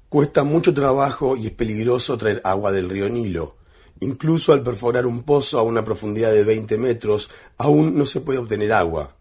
Cuesta 0.07 0.43
mucho 0.43 0.73
trabajo 0.73 1.35
y 1.35 1.47
es 1.47 1.51
peligroso 1.51 2.17
traer 2.17 2.41
agua 2.43 2.71
del 2.71 2.89
río 2.89 3.09
Nilo. 3.09 3.55
Incluso 4.01 4.53
al 4.53 4.63
perforar 4.63 5.05
un 5.05 5.23
pozo 5.23 5.59
a 5.59 5.63
una 5.63 5.83
profundidad 5.83 6.31
de 6.31 6.45
20 6.45 6.77
metros, 6.77 7.29
aún 7.57 7.97
no 7.97 8.05
se 8.05 8.21
puede 8.21 8.39
obtener 8.39 8.71
agua. 8.71 9.18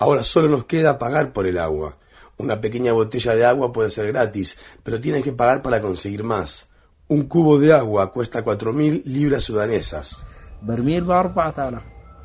Ahora 0.00 0.24
solo 0.24 0.48
nos 0.48 0.64
queda 0.64 0.98
pagar 0.98 1.34
por 1.34 1.46
el 1.46 1.58
agua. 1.58 1.98
Una 2.38 2.58
pequeña 2.58 2.92
botella 2.94 3.34
de 3.34 3.44
agua 3.44 3.70
puede 3.70 3.90
ser 3.90 4.06
gratis, 4.06 4.56
pero 4.82 4.98
tienes 4.98 5.22
que 5.22 5.32
pagar 5.32 5.60
para 5.60 5.82
conseguir 5.82 6.24
más. 6.24 6.70
Un 7.08 7.24
cubo 7.24 7.58
de 7.58 7.74
agua 7.74 8.10
cuesta 8.10 8.42
4.000 8.42 9.04
libras 9.04 9.44
sudanesas. 9.44 10.22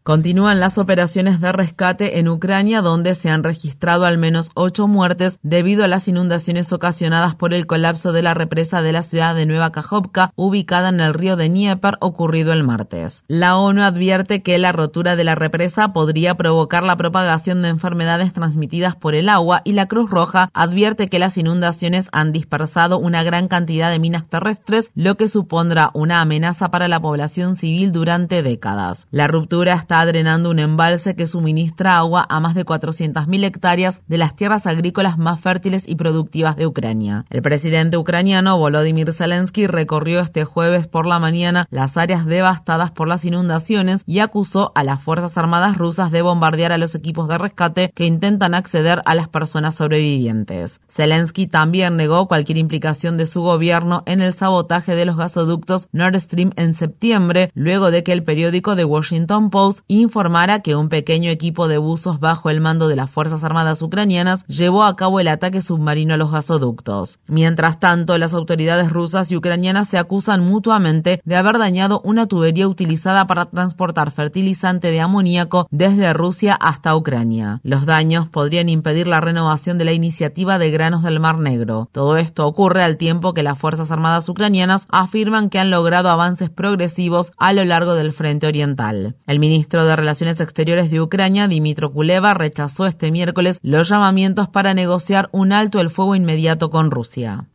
Continúan 0.05 0.59
las 0.59 0.77
operaciones 0.77 1.41
de 1.41 1.51
rescate 1.51 2.19
en 2.19 2.27
Ucrania, 2.27 2.83
donde 2.83 3.15
se 3.15 3.31
han 3.31 3.43
registrado 3.43 4.05
al 4.05 4.19
menos 4.19 4.51
ocho 4.53 4.87
muertes 4.87 5.39
debido 5.41 5.83
a 5.83 5.87
las 5.87 6.07
inundaciones 6.07 6.71
ocasionadas 6.73 7.33
por 7.33 7.55
el 7.55 7.65
colapso 7.65 8.13
de 8.13 8.21
la 8.21 8.35
represa 8.35 8.83
de 8.83 8.91
la 8.91 9.01
ciudad 9.01 9.33
de 9.33 9.47
Nueva 9.47 9.71
Kajovka, 9.71 10.31
ubicada 10.35 10.89
en 10.89 10.99
el 10.99 11.15
río 11.15 11.37
de 11.37 11.49
Dnieper, 11.49 11.97
ocurrido 12.01 12.53
el 12.53 12.61
martes. 12.61 13.23
La 13.27 13.57
ONU 13.57 13.81
advierte 13.81 14.43
que 14.43 14.59
la 14.59 14.71
rotura 14.71 15.15
de 15.15 15.23
la 15.23 15.33
represa 15.33 15.91
podría 15.91 16.35
provocar 16.35 16.83
la 16.83 16.97
propagación 16.97 17.63
de 17.63 17.69
enfermedades 17.69 18.31
transmitidas 18.31 18.95
por 18.95 19.15
el 19.15 19.27
agua 19.27 19.63
y 19.63 19.71
la 19.71 19.87
Cruz 19.87 20.11
Roja 20.11 20.51
advierte 20.53 21.07
que 21.07 21.17
las 21.17 21.35
inundaciones 21.39 22.09
han 22.11 22.31
dispersado 22.31 22.99
una 22.99 23.23
gran 23.23 23.47
cantidad 23.47 23.89
de 23.89 23.97
minas 23.97 24.29
terrestres, 24.29 24.91
lo 24.93 25.17
que 25.17 25.27
supondrá 25.27 25.89
una 25.95 26.21
amenaza 26.21 26.69
para 26.69 26.87
la 26.87 26.99
población 26.99 27.55
civil 27.55 27.91
durante 27.91 28.43
décadas. 28.43 29.07
La 29.09 29.27
ruptura 29.27 29.73
está 29.73 29.94
drenando 30.03 30.49
un 30.49 30.59
embalse 30.59 31.15
que 31.15 31.27
suministra 31.27 31.97
agua 31.97 32.25
a 32.27 32.39
más 32.39 32.55
de 32.55 32.65
400.000 32.65 33.45
hectáreas 33.45 34.01
de 34.07 34.17
las 34.17 34.35
tierras 34.35 34.65
agrícolas 34.65 35.17
más 35.17 35.39
fértiles 35.39 35.87
y 35.87 35.95
productivas 35.95 36.55
de 36.55 36.65
Ucrania. 36.65 37.25
El 37.29 37.41
presidente 37.41 37.97
ucraniano 37.97 38.57
Volodymyr 38.57 39.13
Zelensky 39.13 39.67
recorrió 39.67 40.19
este 40.19 40.43
jueves 40.43 40.87
por 40.87 41.05
la 41.05 41.19
mañana 41.19 41.67
las 41.69 41.97
áreas 41.97 42.25
devastadas 42.25 42.91
por 42.91 43.07
las 43.07 43.23
inundaciones 43.25 44.03
y 44.05 44.19
acusó 44.19 44.71
a 44.75 44.83
las 44.83 45.01
Fuerzas 45.01 45.37
Armadas 45.37 45.77
rusas 45.77 46.11
de 46.11 46.23
bombardear 46.23 46.71
a 46.71 46.77
los 46.77 46.95
equipos 46.95 47.27
de 47.27 47.37
rescate 47.37 47.91
que 47.93 48.05
intentan 48.05 48.55
acceder 48.55 49.01
a 49.05 49.13
las 49.13 49.27
personas 49.27 49.75
sobrevivientes. 49.75 50.81
Zelensky 50.89 51.47
también 51.47 51.97
negó 51.97 52.27
cualquier 52.27 52.57
implicación 52.57 53.17
de 53.17 53.25
su 53.25 53.41
gobierno 53.41 54.03
en 54.05 54.21
el 54.21 54.33
sabotaje 54.33 54.95
de 54.95 55.05
los 55.05 55.17
gasoductos 55.17 55.87
Nord 55.91 56.19
Stream 56.19 56.51
en 56.55 56.73
septiembre, 56.73 57.51
luego 57.53 57.91
de 57.91 58.03
que 58.03 58.11
el 58.11 58.23
periódico 58.23 58.75
The 58.75 58.85
Washington 58.85 59.49
Post 59.49 59.81
informara 59.87 60.61
que 60.61 60.75
un 60.75 60.89
pequeño 60.89 61.29
equipo 61.29 61.67
de 61.67 61.77
buzos 61.77 62.19
bajo 62.19 62.49
el 62.49 62.61
mando 62.61 62.87
de 62.87 62.95
las 62.95 63.09
Fuerzas 63.09 63.43
Armadas 63.43 63.81
ucranianas 63.81 64.45
llevó 64.47 64.83
a 64.83 64.95
cabo 64.95 65.19
el 65.19 65.27
ataque 65.27 65.61
submarino 65.61 66.13
a 66.13 66.17
los 66.17 66.31
gasoductos. 66.31 67.19
Mientras 67.27 67.79
tanto, 67.79 68.17
las 68.17 68.33
autoridades 68.33 68.91
rusas 68.91 69.31
y 69.31 69.37
ucranianas 69.37 69.87
se 69.87 69.97
acusan 69.97 70.43
mutuamente 70.43 71.21
de 71.23 71.35
haber 71.35 71.57
dañado 71.57 72.01
una 72.03 72.27
tubería 72.27 72.67
utilizada 72.67 73.27
para 73.27 73.45
transportar 73.45 74.11
fertilizante 74.11 74.91
de 74.91 75.01
amoníaco 75.01 75.67
desde 75.71 76.13
Rusia 76.13 76.55
hasta 76.55 76.95
Ucrania. 76.95 77.59
Los 77.63 77.85
daños 77.85 78.27
podrían 78.27 78.69
impedir 78.69 79.07
la 79.07 79.21
renovación 79.21 79.77
de 79.77 79.85
la 79.85 79.93
iniciativa 79.93 80.57
de 80.57 80.71
granos 80.71 81.03
del 81.03 81.19
Mar 81.19 81.37
Negro. 81.37 81.89
Todo 81.91 82.17
esto 82.17 82.47
ocurre 82.47 82.83
al 82.83 82.97
tiempo 82.97 83.33
que 83.33 83.43
las 83.43 83.57
Fuerzas 83.57 83.91
Armadas 83.91 84.27
ucranianas 84.29 84.87
afirman 84.89 85.49
que 85.49 85.59
han 85.59 85.69
logrado 85.69 86.09
avances 86.09 86.49
progresivos 86.49 87.31
a 87.37 87.53
lo 87.53 87.63
largo 87.63 87.93
del 87.93 88.13
frente 88.13 88.47
oriental. 88.47 89.15
El 89.27 89.39
ministro 89.39 89.74
de 89.83 89.95
Relaciones 89.95 90.39
Exteriores 90.39 90.89
de 90.89 91.01
Ucrania, 91.01 91.47
Dimitro 91.47 91.91
Kuleva, 91.91 92.33
rechazó 92.33 92.85
este 92.85 93.11
miércoles 93.11 93.59
los 93.63 93.89
llamamientos 93.89 94.47
para 94.47 94.73
negociar 94.73 95.27
un 95.33 95.51
alto 95.51 95.81
el 95.81 95.89
fuego 95.89 96.15
inmediato 96.15 96.69
con 96.69 96.91
Rusia. 96.91 97.49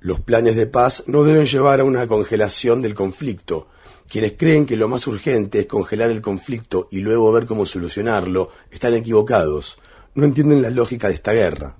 Los 0.00 0.20
planes 0.20 0.56
de 0.56 0.66
paz 0.66 1.04
no 1.06 1.22
deben 1.22 1.46
llevar 1.46 1.80
a 1.80 1.84
una 1.84 2.06
congelación 2.06 2.80
del 2.80 2.94
conflicto. 2.94 3.68
Quienes 4.08 4.32
creen 4.32 4.64
que 4.64 4.76
lo 4.76 4.88
más 4.88 5.06
urgente 5.06 5.60
es 5.60 5.66
congelar 5.66 6.10
el 6.10 6.22
conflicto 6.22 6.88
y 6.90 7.00
luego 7.00 7.30
ver 7.30 7.44
cómo 7.46 7.66
solucionarlo 7.66 8.50
están 8.70 8.94
equivocados. 8.94 9.78
No 10.14 10.24
entienden 10.24 10.62
la 10.62 10.70
lógica 10.70 11.08
de 11.08 11.14
esta 11.14 11.32
guerra. 11.32 11.76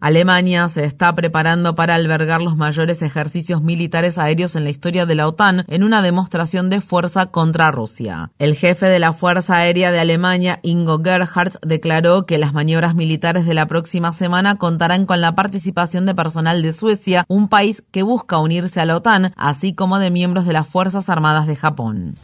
Alemania 0.00 0.68
se 0.68 0.84
está 0.84 1.14
preparando 1.16 1.74
para 1.74 1.96
albergar 1.96 2.40
los 2.40 2.56
mayores 2.56 3.02
ejercicios 3.02 3.60
militares 3.60 4.18
aéreos 4.18 4.54
en 4.54 4.62
la 4.62 4.70
historia 4.70 5.04
de 5.04 5.16
la 5.16 5.26
OTAN 5.26 5.64
en 5.66 5.82
una 5.82 6.00
demostración 6.00 6.70
de 6.70 6.80
fuerza 6.80 7.26
contra 7.26 7.72
Rusia. 7.72 8.30
El 8.38 8.54
jefe 8.54 8.86
de 8.86 9.00
la 9.00 9.12
Fuerza 9.12 9.56
Aérea 9.56 9.90
de 9.90 9.98
Alemania, 9.98 10.60
Ingo 10.62 11.00
Gerhardt, 11.02 11.56
declaró 11.66 12.24
que 12.24 12.38
las 12.38 12.52
maniobras 12.52 12.94
militares 12.94 13.46
de 13.46 13.54
la 13.54 13.66
próxima 13.66 14.12
semana 14.12 14.56
contarán 14.56 15.04
con 15.04 15.20
la 15.20 15.34
participación 15.34 16.06
de 16.06 16.14
personal 16.14 16.62
de 16.62 16.72
Suecia, 16.72 17.24
un 17.26 17.48
país 17.48 17.82
que 17.90 18.04
busca 18.04 18.38
unirse 18.38 18.80
a 18.80 18.84
la 18.84 18.96
OTAN, 18.96 19.32
así 19.36 19.74
como 19.74 19.98
de 19.98 20.12
miembros 20.12 20.46
de 20.46 20.52
las 20.52 20.68
Fuerzas 20.68 21.08
Armadas 21.08 21.48
de 21.48 21.56
Japón. 21.56 22.16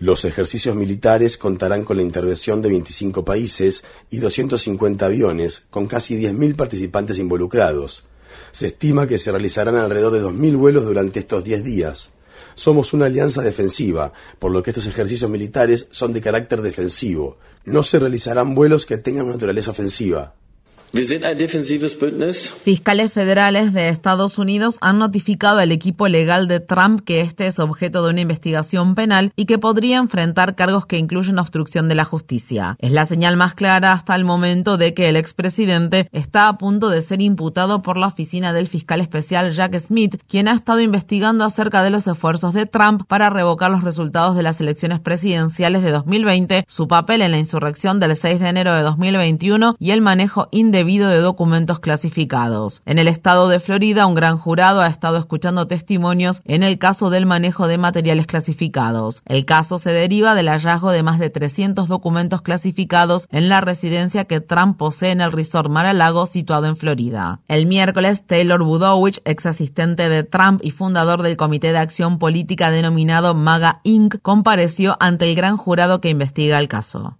Los 0.00 0.24
ejercicios 0.24 0.74
militares 0.74 1.38
contarán 1.38 1.84
con 1.84 1.96
la 1.96 2.02
intervención 2.02 2.60
de 2.60 2.70
25 2.70 3.03
países 3.12 3.84
y 4.10 4.18
250 4.18 5.04
aviones, 5.04 5.64
con 5.70 5.86
casi 5.86 6.16
10.000 6.16 6.56
participantes 6.56 7.18
involucrados. 7.18 8.04
Se 8.52 8.66
estima 8.66 9.06
que 9.06 9.18
se 9.18 9.30
realizarán 9.30 9.76
alrededor 9.76 10.12
de 10.12 10.22
2.000 10.22 10.56
vuelos 10.56 10.84
durante 10.84 11.20
estos 11.20 11.44
10 11.44 11.64
días. 11.64 12.10
Somos 12.54 12.92
una 12.92 13.06
alianza 13.06 13.42
defensiva, 13.42 14.12
por 14.38 14.52
lo 14.52 14.62
que 14.62 14.70
estos 14.70 14.86
ejercicios 14.86 15.30
militares 15.30 15.88
son 15.90 16.12
de 16.12 16.20
carácter 16.20 16.62
defensivo. 16.62 17.38
No 17.64 17.82
se 17.82 17.98
realizarán 17.98 18.54
vuelos 18.54 18.86
que 18.86 18.98
tengan 18.98 19.28
naturaleza 19.28 19.72
ofensiva. 19.72 20.34
Fiscales 22.62 23.12
federales 23.12 23.72
de 23.72 23.88
Estados 23.88 24.38
Unidos 24.38 24.78
han 24.80 25.00
notificado 25.00 25.58
al 25.58 25.72
equipo 25.72 26.06
legal 26.06 26.46
de 26.46 26.60
Trump 26.60 27.00
que 27.04 27.20
este 27.20 27.48
es 27.48 27.58
objeto 27.58 28.04
de 28.04 28.10
una 28.10 28.20
investigación 28.20 28.94
penal 28.94 29.32
y 29.34 29.46
que 29.46 29.58
podría 29.58 29.98
enfrentar 29.98 30.54
cargos 30.54 30.86
que 30.86 30.98
incluyen 30.98 31.40
obstrucción 31.40 31.88
de 31.88 31.96
la 31.96 32.04
justicia. 32.04 32.76
Es 32.78 32.92
la 32.92 33.06
señal 33.06 33.36
más 33.36 33.54
clara 33.54 33.90
hasta 33.90 34.14
el 34.14 34.24
momento 34.24 34.76
de 34.76 34.94
que 34.94 35.08
el 35.08 35.16
expresidente 35.16 36.08
está 36.12 36.46
a 36.46 36.58
punto 36.58 36.90
de 36.90 37.02
ser 37.02 37.20
imputado 37.20 37.82
por 37.82 37.96
la 37.96 38.06
oficina 38.06 38.52
del 38.52 38.68
fiscal 38.68 39.00
especial 39.00 39.50
Jack 39.50 39.76
Smith, 39.80 40.22
quien 40.28 40.46
ha 40.46 40.54
estado 40.54 40.78
investigando 40.78 41.42
acerca 41.42 41.82
de 41.82 41.90
los 41.90 42.06
esfuerzos 42.06 42.54
de 42.54 42.66
Trump 42.66 43.02
para 43.08 43.30
revocar 43.30 43.72
los 43.72 43.82
resultados 43.82 44.36
de 44.36 44.44
las 44.44 44.60
elecciones 44.60 45.00
presidenciales 45.00 45.82
de 45.82 45.90
2020, 45.90 46.64
su 46.68 46.86
papel 46.86 47.22
en 47.22 47.32
la 47.32 47.38
insurrección 47.38 47.98
del 47.98 48.14
6 48.14 48.38
de 48.38 48.48
enero 48.48 48.74
de 48.74 48.82
2021 48.82 49.74
y 49.80 49.90
el 49.90 50.00
manejo 50.00 50.46
indebido 50.52 50.83
de 50.84 51.20
documentos 51.20 51.80
clasificados. 51.80 52.82
En 52.84 52.98
el 52.98 53.08
estado 53.08 53.48
de 53.48 53.58
Florida, 53.58 54.06
un 54.06 54.14
gran 54.14 54.36
jurado 54.36 54.82
ha 54.82 54.86
estado 54.86 55.16
escuchando 55.16 55.66
testimonios 55.66 56.42
en 56.44 56.62
el 56.62 56.78
caso 56.78 57.08
del 57.08 57.24
manejo 57.24 57.66
de 57.66 57.78
materiales 57.78 58.26
clasificados. 58.26 59.22
El 59.24 59.46
caso 59.46 59.78
se 59.78 59.92
deriva 59.92 60.34
del 60.34 60.48
hallazgo 60.48 60.90
de 60.90 61.02
más 61.02 61.18
de 61.18 61.30
300 61.30 61.88
documentos 61.88 62.42
clasificados 62.42 63.26
en 63.30 63.48
la 63.48 63.62
residencia 63.62 64.26
que 64.26 64.40
Trump 64.40 64.76
posee 64.76 65.12
en 65.12 65.22
el 65.22 65.32
resort 65.32 65.70
Mar-a-Lago 65.70 66.26
situado 66.26 66.66
en 66.66 66.76
Florida. 66.76 67.40
El 67.48 67.66
miércoles, 67.66 68.26
Taylor 68.26 68.62
Budowich, 68.62 69.22
ex 69.24 69.46
asistente 69.46 70.10
de 70.10 70.22
Trump 70.22 70.60
y 70.62 70.70
fundador 70.70 71.22
del 71.22 71.38
Comité 71.38 71.72
de 71.72 71.78
Acción 71.78 72.18
Política 72.18 72.70
denominado 72.70 73.34
MAGA 73.34 73.80
Inc., 73.84 74.16
compareció 74.20 74.98
ante 75.00 75.24
el 75.24 75.34
gran 75.34 75.56
jurado 75.56 76.02
que 76.02 76.10
investiga 76.10 76.58
el 76.58 76.68
caso. 76.68 77.16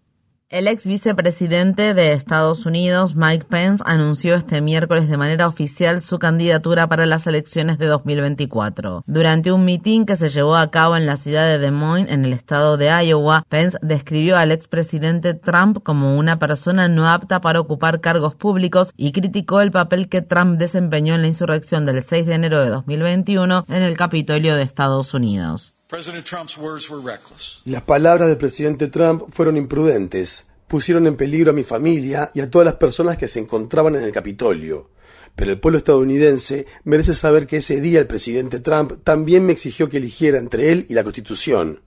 El 0.54 0.68
ex 0.68 0.86
vicepresidente 0.86 1.94
de 1.94 2.12
Estados 2.12 2.64
Unidos, 2.64 3.16
Mike 3.16 3.46
Pence, 3.50 3.82
anunció 3.84 4.36
este 4.36 4.60
miércoles 4.60 5.08
de 5.08 5.16
manera 5.16 5.48
oficial 5.48 6.00
su 6.00 6.20
candidatura 6.20 6.86
para 6.86 7.06
las 7.06 7.26
elecciones 7.26 7.76
de 7.76 7.86
2024. 7.86 9.02
Durante 9.04 9.50
un 9.50 9.64
mitin 9.64 10.06
que 10.06 10.14
se 10.14 10.28
llevó 10.28 10.54
a 10.54 10.70
cabo 10.70 10.96
en 10.96 11.06
la 11.06 11.16
ciudad 11.16 11.44
de 11.44 11.58
Des 11.58 11.72
Moines, 11.72 12.08
en 12.08 12.24
el 12.24 12.32
estado 12.32 12.76
de 12.76 12.86
Iowa, 12.86 13.42
Pence 13.48 13.78
describió 13.82 14.36
al 14.36 14.52
expresidente 14.52 15.34
Trump 15.34 15.82
como 15.82 16.16
una 16.16 16.38
persona 16.38 16.86
no 16.86 17.08
apta 17.08 17.40
para 17.40 17.58
ocupar 17.58 18.00
cargos 18.00 18.36
públicos 18.36 18.92
y 18.96 19.10
criticó 19.10 19.60
el 19.60 19.72
papel 19.72 20.08
que 20.08 20.22
Trump 20.22 20.56
desempeñó 20.56 21.16
en 21.16 21.22
la 21.22 21.26
insurrección 21.26 21.84
del 21.84 22.00
6 22.00 22.26
de 22.26 22.34
enero 22.34 22.60
de 22.60 22.70
2021 22.70 23.64
en 23.66 23.82
el 23.82 23.96
Capitolio 23.96 24.54
de 24.54 24.62
Estados 24.62 25.14
Unidos. 25.14 25.73
Las 27.64 27.82
palabras 27.82 28.28
del 28.28 28.36
presidente 28.36 28.88
Trump 28.88 29.24
fueron 29.30 29.56
imprudentes, 29.56 30.44
pusieron 30.66 31.06
en 31.06 31.16
peligro 31.16 31.52
a 31.52 31.54
mi 31.54 31.62
familia 31.62 32.30
y 32.34 32.40
a 32.40 32.50
todas 32.50 32.64
las 32.64 32.74
personas 32.74 33.16
que 33.16 33.28
se 33.28 33.38
encontraban 33.38 33.94
en 33.94 34.02
el 34.02 34.10
Capitolio. 34.10 34.90
Pero 35.36 35.52
el 35.52 35.60
pueblo 35.60 35.78
estadounidense 35.78 36.66
merece 36.84 37.14
saber 37.14 37.46
que 37.46 37.58
ese 37.58 37.80
día 37.80 38.00
el 38.00 38.06
presidente 38.06 38.60
Trump 38.60 39.04
también 39.04 39.46
me 39.46 39.52
exigió 39.52 39.88
que 39.88 39.98
eligiera 39.98 40.38
entre 40.38 40.72
él 40.72 40.86
y 40.88 40.94
la 40.94 41.04
Constitución. 41.04 41.82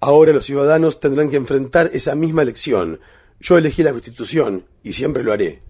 Ahora 0.00 0.32
los 0.32 0.46
ciudadanos 0.46 1.00
tendrán 1.00 1.30
que 1.30 1.36
enfrentar 1.36 1.90
esa 1.92 2.14
misma 2.14 2.42
elección. 2.42 3.00
Yo 3.40 3.58
elegí 3.58 3.82
la 3.82 3.92
Constitución 3.92 4.66
y 4.82 4.94
siempre 4.94 5.22
lo 5.22 5.32
haré. 5.32 5.62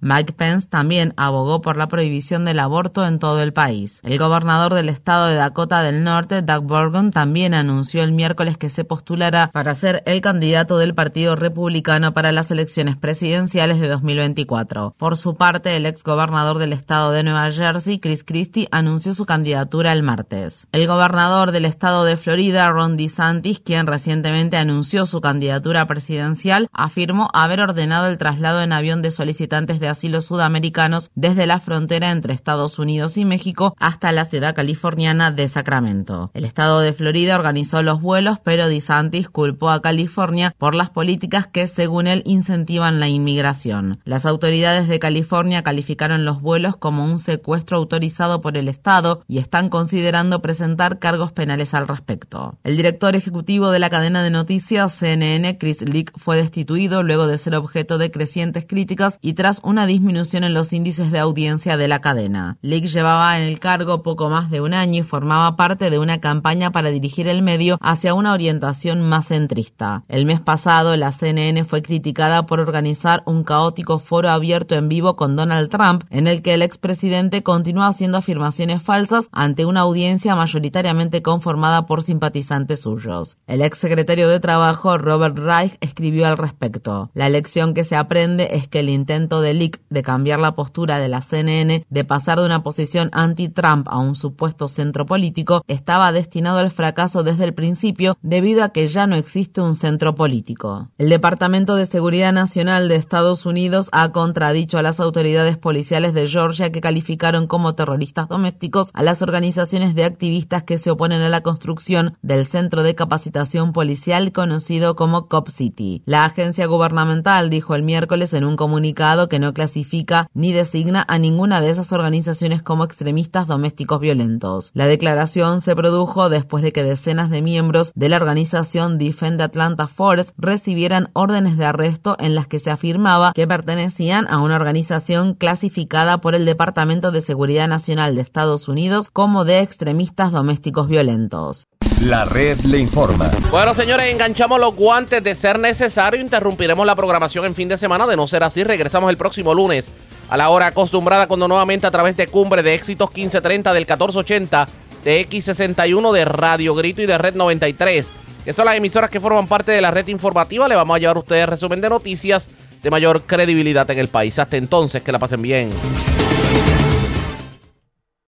Mike 0.00 0.32
Pence 0.32 0.68
también 0.68 1.12
abogó 1.16 1.60
por 1.60 1.76
la 1.76 1.88
prohibición 1.88 2.44
del 2.44 2.60
aborto 2.60 3.04
en 3.04 3.18
todo 3.18 3.42
el 3.42 3.52
país. 3.52 4.00
El 4.04 4.18
gobernador 4.18 4.74
del 4.74 4.88
estado 4.88 5.26
de 5.26 5.34
Dakota 5.34 5.82
del 5.82 6.04
Norte, 6.04 6.42
Doug 6.42 6.64
Burgum, 6.64 7.10
también 7.10 7.54
anunció 7.54 8.02
el 8.02 8.12
miércoles 8.12 8.56
que 8.56 8.70
se 8.70 8.84
postulará 8.84 9.50
para 9.52 9.74
ser 9.74 10.02
el 10.06 10.20
candidato 10.20 10.78
del 10.78 10.94
Partido 10.94 11.34
Republicano 11.34 12.14
para 12.14 12.32
las 12.32 12.50
elecciones 12.50 12.96
presidenciales 12.96 13.80
de 13.80 13.88
2024. 13.88 14.94
Por 14.96 15.16
su 15.16 15.34
parte, 15.34 15.76
el 15.76 15.86
ex 15.86 16.04
gobernador 16.04 16.58
del 16.58 16.72
estado 16.72 17.10
de 17.10 17.24
Nueva 17.24 17.50
Jersey, 17.50 17.98
Chris 17.98 18.24
Christie, 18.24 18.68
anunció 18.70 19.14
su 19.14 19.26
candidatura 19.26 19.92
el 19.92 20.02
martes. 20.02 20.68
El 20.72 20.86
gobernador 20.86 21.50
del 21.50 21.64
estado 21.64 22.04
de 22.04 22.16
Florida, 22.16 22.70
Ron 22.70 22.96
DeSantis, 22.96 23.60
quien 23.60 23.86
recientemente 23.86 24.56
anunció 24.56 25.06
su 25.06 25.20
candidatura 25.20 25.86
presidencial, 25.86 26.68
afirmó 26.72 27.28
haber 27.32 27.60
ordenado 27.60 28.06
el 28.06 28.18
traslado 28.18 28.62
en 28.62 28.72
avión 28.72 29.02
de 29.02 29.10
solicitantes 29.10 29.80
de 29.80 29.87
asilo 29.88 30.20
sudamericanos 30.20 31.10
desde 31.14 31.46
la 31.46 31.60
frontera 31.60 32.10
entre 32.10 32.34
Estados 32.34 32.78
Unidos 32.78 33.16
y 33.16 33.24
México 33.24 33.74
hasta 33.78 34.12
la 34.12 34.24
ciudad 34.24 34.54
californiana 34.54 35.30
de 35.30 35.48
Sacramento. 35.48 36.30
El 36.34 36.44
estado 36.44 36.80
de 36.80 36.92
Florida 36.92 37.36
organizó 37.36 37.82
los 37.82 38.00
vuelos, 38.00 38.38
pero 38.42 38.68
DeSantis 38.68 39.28
culpó 39.28 39.70
a 39.70 39.82
California 39.82 40.54
por 40.58 40.74
las 40.74 40.90
políticas 40.90 41.46
que, 41.46 41.66
según 41.66 42.06
él, 42.06 42.22
incentivan 42.26 43.00
la 43.00 43.08
inmigración. 43.08 44.00
Las 44.04 44.26
autoridades 44.26 44.88
de 44.88 44.98
California 44.98 45.62
calificaron 45.62 46.24
los 46.24 46.40
vuelos 46.40 46.76
como 46.76 47.04
un 47.04 47.18
secuestro 47.18 47.78
autorizado 47.78 48.40
por 48.40 48.56
el 48.56 48.68
Estado 48.68 49.22
y 49.26 49.38
están 49.38 49.68
considerando 49.68 50.42
presentar 50.42 50.98
cargos 50.98 51.32
penales 51.32 51.74
al 51.74 51.88
respecto. 51.88 52.58
El 52.64 52.76
director 52.76 53.16
ejecutivo 53.16 53.70
de 53.70 53.78
la 53.78 53.90
cadena 53.90 54.22
de 54.22 54.30
noticias 54.30 54.92
CNN, 54.92 55.56
Chris 55.58 55.82
Leak, 55.82 56.12
fue 56.16 56.36
destituido 56.36 57.02
luego 57.02 57.26
de 57.26 57.38
ser 57.38 57.54
objeto 57.54 57.98
de 57.98 58.10
crecientes 58.10 58.66
críticas 58.66 59.18
y 59.20 59.34
tras 59.34 59.60
una 59.62 59.77
disminución 59.86 60.44
en 60.44 60.54
los 60.54 60.72
índices 60.72 61.10
de 61.10 61.18
audiencia 61.18 61.76
de 61.76 61.88
la 61.88 62.00
cadena. 62.00 62.56
Leak 62.62 62.84
llevaba 62.84 63.38
en 63.38 63.44
el 63.44 63.60
cargo 63.60 64.02
poco 64.02 64.28
más 64.28 64.50
de 64.50 64.60
un 64.60 64.74
año 64.74 65.00
y 65.00 65.02
formaba 65.02 65.56
parte 65.56 65.90
de 65.90 65.98
una 65.98 66.20
campaña 66.20 66.72
para 66.72 66.90
dirigir 66.90 67.28
el 67.28 67.42
medio 67.42 67.78
hacia 67.80 68.14
una 68.14 68.32
orientación 68.32 69.02
más 69.02 69.28
centrista. 69.28 70.04
El 70.08 70.26
mes 70.26 70.40
pasado, 70.40 70.96
la 70.96 71.12
CNN 71.12 71.64
fue 71.64 71.82
criticada 71.82 72.46
por 72.46 72.60
organizar 72.60 73.22
un 73.26 73.44
caótico 73.44 73.98
foro 73.98 74.30
abierto 74.30 74.74
en 74.74 74.88
vivo 74.88 75.16
con 75.16 75.36
Donald 75.36 75.70
Trump, 75.70 76.04
en 76.10 76.26
el 76.26 76.42
que 76.42 76.54
el 76.54 76.62
expresidente 76.62 77.42
continúa 77.42 77.88
haciendo 77.88 78.18
afirmaciones 78.18 78.82
falsas 78.82 79.28
ante 79.32 79.64
una 79.64 79.80
audiencia 79.80 80.34
mayoritariamente 80.34 81.22
conformada 81.22 81.86
por 81.86 82.02
simpatizantes 82.02 82.80
suyos. 82.80 83.38
El 83.46 83.62
ex 83.62 83.78
secretario 83.78 84.28
de 84.28 84.40
Trabajo, 84.40 84.98
Robert 84.98 85.38
Reich, 85.38 85.76
escribió 85.80 86.26
al 86.26 86.38
respecto. 86.38 87.10
La 87.14 87.28
lección 87.28 87.74
que 87.74 87.84
se 87.84 87.96
aprende 87.96 88.48
es 88.52 88.68
que 88.68 88.80
el 88.80 88.88
intento 88.88 89.40
de 89.40 89.54
De 89.90 90.02
cambiar 90.02 90.38
la 90.38 90.54
postura 90.54 90.98
de 90.98 91.08
la 91.08 91.20
CNN 91.20 91.84
de 91.88 92.04
pasar 92.04 92.38
de 92.38 92.46
una 92.46 92.62
posición 92.62 93.10
anti-Trump 93.12 93.86
a 93.88 93.98
un 93.98 94.14
supuesto 94.14 94.68
centro 94.68 95.06
político 95.06 95.62
estaba 95.68 96.12
destinado 96.12 96.58
al 96.58 96.70
fracaso 96.70 97.22
desde 97.22 97.44
el 97.44 97.54
principio 97.54 98.16
debido 98.22 98.62
a 98.64 98.70
que 98.70 98.88
ya 98.88 99.06
no 99.06 99.16
existe 99.16 99.60
un 99.60 99.74
centro 99.74 100.14
político. 100.14 100.88
El 100.98 101.08
Departamento 101.08 101.76
de 101.76 101.86
Seguridad 101.86 102.32
Nacional 102.32 102.88
de 102.88 102.96
Estados 102.96 103.46
Unidos 103.46 103.88
ha 103.92 104.10
contradicho 104.12 104.78
a 104.78 104.82
las 104.82 105.00
autoridades 105.00 105.56
policiales 105.56 106.14
de 106.14 106.28
Georgia 106.28 106.70
que 106.70 106.80
calificaron 106.80 107.46
como 107.46 107.74
terroristas 107.74 108.28
domésticos 108.28 108.90
a 108.94 109.02
las 109.02 109.22
organizaciones 109.22 109.94
de 109.94 110.04
activistas 110.04 110.62
que 110.62 110.78
se 110.78 110.90
oponen 110.90 111.22
a 111.22 111.28
la 111.28 111.42
construcción 111.42 112.16
del 112.22 112.46
centro 112.46 112.82
de 112.82 112.94
capacitación 112.94 113.72
policial 113.72 114.32
conocido 114.32 114.96
como 114.96 115.28
Cop 115.28 115.48
City. 115.48 116.02
La 116.04 116.24
agencia 116.24 116.66
gubernamental 116.66 117.50
dijo 117.50 117.74
el 117.74 117.82
miércoles 117.82 118.34
en 118.34 118.44
un 118.44 118.56
comunicado 118.56 119.28
que 119.28 119.38
no 119.38 119.54
clasifica 119.58 120.30
ni 120.34 120.52
designa 120.52 121.04
a 121.08 121.18
ninguna 121.18 121.60
de 121.60 121.70
esas 121.70 121.92
organizaciones 121.92 122.62
como 122.62 122.84
extremistas 122.84 123.48
domésticos 123.48 123.98
violentos. 123.98 124.70
La 124.72 124.86
declaración 124.86 125.60
se 125.60 125.74
produjo 125.74 126.28
después 126.28 126.62
de 126.62 126.72
que 126.72 126.84
decenas 126.84 127.28
de 127.28 127.42
miembros 127.42 127.90
de 127.96 128.08
la 128.08 128.18
organización 128.18 128.98
Defend 128.98 129.40
Atlanta 129.40 129.88
Force 129.88 130.32
recibieran 130.38 131.10
órdenes 131.12 131.58
de 131.58 131.64
arresto 131.64 132.14
en 132.20 132.36
las 132.36 132.46
que 132.46 132.60
se 132.60 132.70
afirmaba 132.70 133.32
que 133.34 133.48
pertenecían 133.48 134.28
a 134.28 134.38
una 134.38 134.54
organización 134.54 135.34
clasificada 135.34 136.18
por 136.18 136.36
el 136.36 136.44
Departamento 136.44 137.10
de 137.10 137.20
Seguridad 137.20 137.66
Nacional 137.66 138.14
de 138.14 138.20
Estados 138.20 138.68
Unidos 138.68 139.10
como 139.10 139.44
de 139.44 139.62
extremistas 139.62 140.30
domésticos 140.30 140.86
violentos. 140.86 141.66
La 142.02 142.24
red 142.24 142.60
le 142.60 142.78
informa. 142.78 143.28
Bueno, 143.50 143.74
señores, 143.74 144.12
enganchamos 144.12 144.60
los 144.60 144.76
guantes 144.76 145.22
de 145.22 145.34
ser 145.34 145.58
necesario. 145.58 146.20
Interrumpiremos 146.20 146.86
la 146.86 146.94
programación 146.94 147.44
en 147.44 147.56
fin 147.56 147.68
de 147.68 147.76
semana. 147.76 148.06
De 148.06 148.16
no 148.16 148.28
ser 148.28 148.44
así, 148.44 148.62
regresamos 148.62 149.10
el 149.10 149.16
próximo 149.16 149.52
lunes 149.52 149.90
a 150.30 150.36
la 150.36 150.48
hora 150.50 150.68
acostumbrada 150.68 151.26
cuando 151.26 151.48
nuevamente 151.48 151.88
a 151.88 151.90
través 151.90 152.16
de 152.16 152.28
Cumbre 152.28 152.62
de 152.62 152.74
Éxitos 152.74 153.10
1530 153.12 153.74
del 153.74 153.82
1480 153.82 154.68
de 155.02 155.28
X61 155.28 156.12
de 156.12 156.24
Radio 156.24 156.74
Grito 156.76 157.02
y 157.02 157.06
de 157.06 157.18
Red 157.18 157.34
93, 157.34 158.10
que 158.44 158.52
son 158.52 158.66
las 158.66 158.76
emisoras 158.76 159.10
que 159.10 159.20
forman 159.20 159.48
parte 159.48 159.72
de 159.72 159.80
la 159.80 159.90
red 159.90 160.06
informativa. 160.06 160.68
Le 160.68 160.76
vamos 160.76 160.94
a 160.94 160.98
llevar 161.00 161.16
a 161.16 161.20
ustedes 161.20 161.48
resumen 161.48 161.80
de 161.80 161.88
noticias 161.90 162.48
de 162.80 162.90
mayor 162.90 163.22
credibilidad 163.22 163.90
en 163.90 163.98
el 163.98 164.08
país. 164.08 164.38
Hasta 164.38 164.56
entonces, 164.56 165.02
que 165.02 165.10
la 165.10 165.18
pasen 165.18 165.42
bien. 165.42 165.70